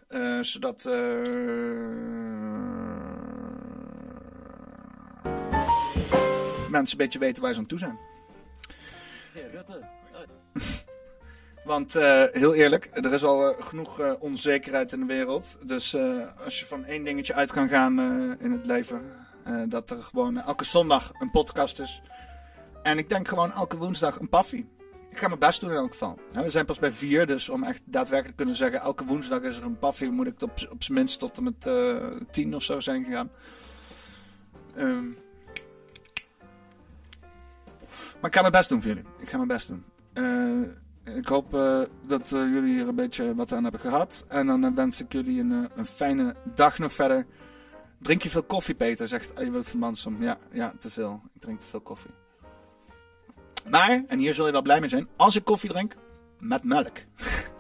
Eh, 0.07 0.39
zodat 0.41 0.85
eh, 0.85 0.93
mensen 6.69 6.97
een 6.99 7.05
beetje 7.05 7.19
weten 7.19 7.43
waar 7.43 7.53
ze 7.53 7.59
aan 7.59 7.65
toe 7.65 7.79
zijn. 7.79 7.99
Want 11.65 11.95
eh, 11.95 12.23
heel 12.31 12.53
eerlijk, 12.53 12.89
er 12.93 13.13
is 13.13 13.23
al 13.23 13.49
eh, 13.55 13.65
genoeg 13.65 13.99
eh, 13.99 14.13
onzekerheid 14.19 14.91
in 14.91 14.99
de 14.99 15.05
wereld. 15.05 15.57
Dus 15.63 15.93
eh, 15.93 16.27
als 16.43 16.59
je 16.59 16.65
van 16.65 16.85
één 16.85 17.03
dingetje 17.03 17.33
uit 17.33 17.51
kan 17.51 17.67
gaan 17.69 17.99
eh, 17.99 18.45
in 18.45 18.51
het 18.51 18.65
leven, 18.65 19.01
eh, 19.43 19.61
dat 19.67 19.89
er 19.91 20.03
gewoon 20.03 20.41
elke 20.41 20.63
zondag 20.63 21.11
een 21.19 21.31
podcast 21.31 21.79
is. 21.79 22.01
En 22.83 22.97
ik 22.97 23.09
denk 23.09 23.27
gewoon 23.27 23.51
elke 23.51 23.77
woensdag 23.77 24.19
een 24.19 24.29
paffie. 24.29 24.69
Ik 25.09 25.23
ga 25.23 25.27
mijn 25.27 25.39
best 25.39 25.59
doen 25.59 25.69
in 25.69 25.75
elk 25.75 25.91
geval. 25.91 26.19
We 26.33 26.49
zijn 26.49 26.65
pas 26.65 26.79
bij 26.79 26.91
vier, 26.91 27.27
dus 27.27 27.49
om 27.49 27.63
echt 27.63 27.81
daadwerkelijk 27.85 28.37
te 28.37 28.43
kunnen 28.43 28.55
zeggen... 28.55 28.81
elke 28.81 29.05
woensdag 29.05 29.41
is 29.41 29.57
er 29.57 29.63
een 29.63 29.79
paffie, 29.79 30.09
moet 30.09 30.27
ik 30.27 30.41
op, 30.41 30.51
op 30.69 30.83
zijn 30.83 30.97
minst 30.97 31.19
tot 31.19 31.37
en 31.37 31.43
met 31.43 31.65
eh, 31.65 32.05
tien 32.31 32.55
of 32.55 32.63
zo 32.63 32.79
zijn 32.79 33.03
gegaan. 33.03 33.29
Ehm. 34.75 35.07
Maar 38.21 38.29
ik 38.29 38.35
ga 38.35 38.41
mijn 38.41 38.51
best 38.51 38.69
doen 38.69 38.81
voor 38.81 38.91
jullie. 38.91 39.09
Ik 39.17 39.29
ga 39.29 39.35
mijn 39.35 39.47
best 39.47 39.67
doen. 39.67 39.83
Eh, 40.13 41.15
ik 41.17 41.27
hoop 41.27 41.53
eh, 41.53 41.81
dat 42.05 42.29
jullie 42.29 42.73
hier 42.73 42.87
een 42.87 42.95
beetje 42.95 43.35
wat 43.35 43.51
aan 43.51 43.63
hebben 43.63 43.81
gehad. 43.81 44.25
En 44.27 44.47
dan 44.47 44.75
wens 44.75 45.01
ik 45.01 45.13
jullie 45.13 45.39
een, 45.39 45.69
een 45.75 45.85
fijne 45.85 46.35
dag 46.55 46.79
nog 46.79 46.93
verder. 46.93 47.25
Drink 47.99 48.21
je 48.21 48.29
veel 48.29 48.43
koffie, 48.43 48.75
Peter? 48.75 49.07
Zegt 49.07 49.39
Ewout 49.39 49.69
van 49.69 49.79
Mansom. 49.79 50.21
Ja, 50.21 50.37
ja, 50.51 50.73
te 50.79 50.89
veel. 50.89 51.21
Ik 51.33 51.41
drink 51.41 51.59
te 51.59 51.65
veel 51.65 51.81
koffie. 51.81 52.11
Maar, 53.69 54.03
en 54.07 54.19
hier 54.19 54.33
zul 54.33 54.45
je 54.45 54.51
wel 54.51 54.61
blij 54.61 54.79
mee 54.79 54.89
zijn, 54.89 55.07
als 55.15 55.35
ik 55.35 55.43
koffie 55.43 55.69
drink, 55.69 55.95
met 56.39 56.63
melk. 56.63 56.97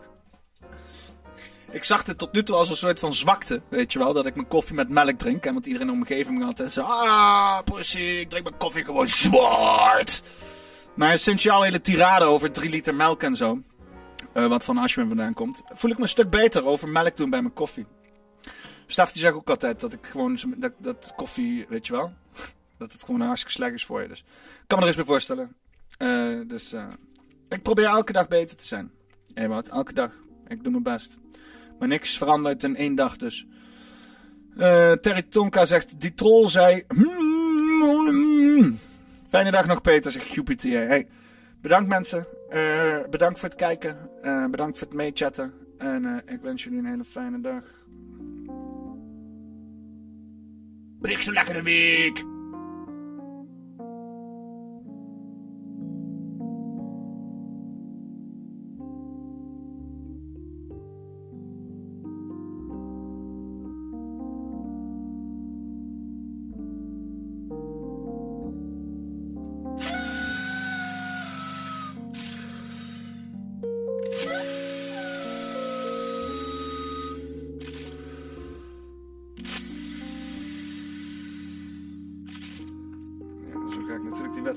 ik 1.71 1.83
zag 1.83 2.03
dit 2.03 2.17
tot 2.17 2.31
nu 2.31 2.43
toe 2.43 2.55
als 2.55 2.69
een 2.69 2.75
soort 2.75 2.99
van 2.99 3.13
zwakte, 3.13 3.61
weet 3.69 3.93
je 3.93 3.99
wel, 3.99 4.13
dat 4.13 4.25
ik 4.25 4.35
mijn 4.35 4.47
koffie 4.47 4.75
met 4.75 4.89
melk 4.89 5.17
drink. 5.17 5.45
En 5.45 5.53
want 5.53 5.65
iedereen 5.65 5.87
in 5.87 5.93
de 5.93 5.99
omgeving 5.99 6.43
had 6.43 6.59
en 6.59 6.71
zo, 6.71 6.81
ah, 6.81 7.59
pussy, 7.63 7.99
ik 7.99 8.29
drink 8.29 8.43
mijn 8.43 8.57
koffie 8.57 8.83
gewoon 8.83 9.07
zwart. 9.07 10.23
Maar 10.93 11.17
sinds 11.17 11.43
jouw 11.43 11.61
hele 11.61 11.81
tirade 11.81 12.25
over 12.25 12.51
3 12.51 12.69
liter 12.69 12.95
melk 12.95 13.23
en 13.23 13.35
zo, 13.35 13.61
eh, 14.33 14.47
wat 14.47 14.63
van 14.63 14.77
Ashwin 14.77 15.07
vandaan 15.07 15.33
komt, 15.33 15.63
voel 15.73 15.91
ik 15.91 15.97
me 15.97 16.03
een 16.03 16.09
stuk 16.09 16.29
beter 16.29 16.65
over 16.65 16.89
melk 16.89 17.17
doen 17.17 17.29
bij 17.29 17.41
mijn 17.41 17.53
koffie. 17.53 17.85
Staf 18.87 19.11
die 19.11 19.21
zegt 19.21 19.33
ook 19.33 19.49
altijd 19.49 19.79
dat 19.79 19.93
ik 19.93 20.05
gewoon, 20.05 20.39
dat, 20.57 20.71
dat 20.77 21.13
koffie, 21.15 21.65
weet 21.69 21.87
je 21.87 21.93
wel, 21.93 22.13
dat 22.77 22.91
het 22.91 23.03
gewoon 23.03 23.21
hartstikke 23.21 23.55
slecht 23.55 23.73
is 23.73 23.85
voor 23.85 24.01
je. 24.01 24.07
Dus 24.07 24.19
ik 24.19 24.25
kan 24.67 24.77
me 24.77 24.83
er 24.83 24.87
eens 24.87 24.97
bij 24.97 25.05
voorstellen. 25.05 25.55
Eh, 25.97 26.39
dus 26.47 26.73
eh, 26.73 26.87
ik 27.49 27.61
probeer 27.61 27.85
elke 27.85 28.11
dag 28.11 28.27
beter 28.27 28.57
te 28.57 28.65
zijn. 28.65 28.91
Ewout, 29.33 29.67
elke 29.69 29.93
dag. 29.93 30.11
Ik 30.47 30.63
doe 30.63 30.71
mijn 30.71 30.83
best. 30.83 31.17
Maar 31.79 31.87
niks 31.87 32.17
verandert 32.17 32.63
in 32.63 32.75
één 32.75 32.95
dag 32.95 33.17
dus. 33.17 33.47
Eh, 34.57 34.91
Terry 34.91 35.21
Tonka 35.21 35.65
zegt, 35.65 35.99
die 35.99 36.13
troll 36.13 36.47
zei... 36.49 36.83
"Hmm, 36.87 38.77
Fijne 39.27 39.51
dag 39.51 39.65
nog 39.67 39.81
Peter, 39.81 40.11
zegt 40.11 40.39
QPTA. 40.39 40.69
Hey, 40.69 41.07
bedankt 41.61 41.89
mensen. 41.89 42.27
Bedankt 43.09 43.39
voor 43.39 43.49
het 43.49 43.57
kijken. 43.57 43.97
Bedankt 44.51 44.77
voor 44.77 44.87
het 44.87 44.95
meechatten. 44.95 45.53
En 45.77 46.23
ik 46.25 46.41
wens 46.41 46.63
jullie 46.63 46.79
een 46.79 46.85
hele 46.85 47.03
fijne 47.03 47.41
dag. 47.41 47.63
Brik 50.99 51.21
zo 51.21 51.31
lekker 51.31 51.53
de 51.53 51.61
week! 51.61 52.36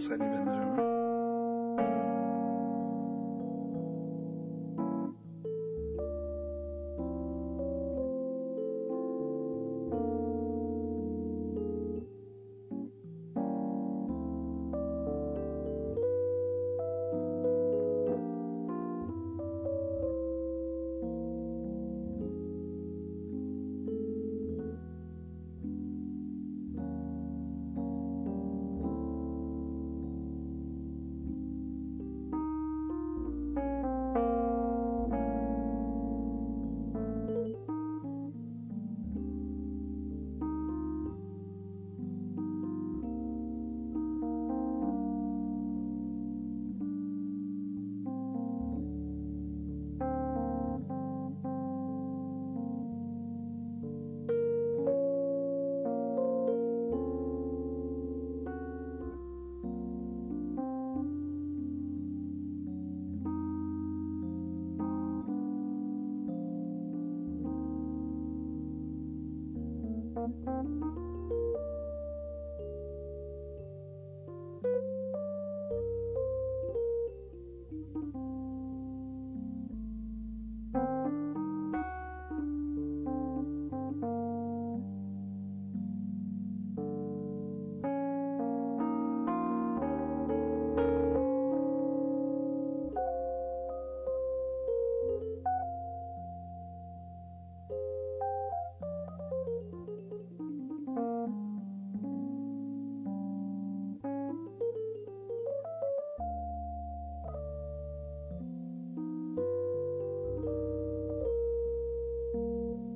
Ik 0.08 0.39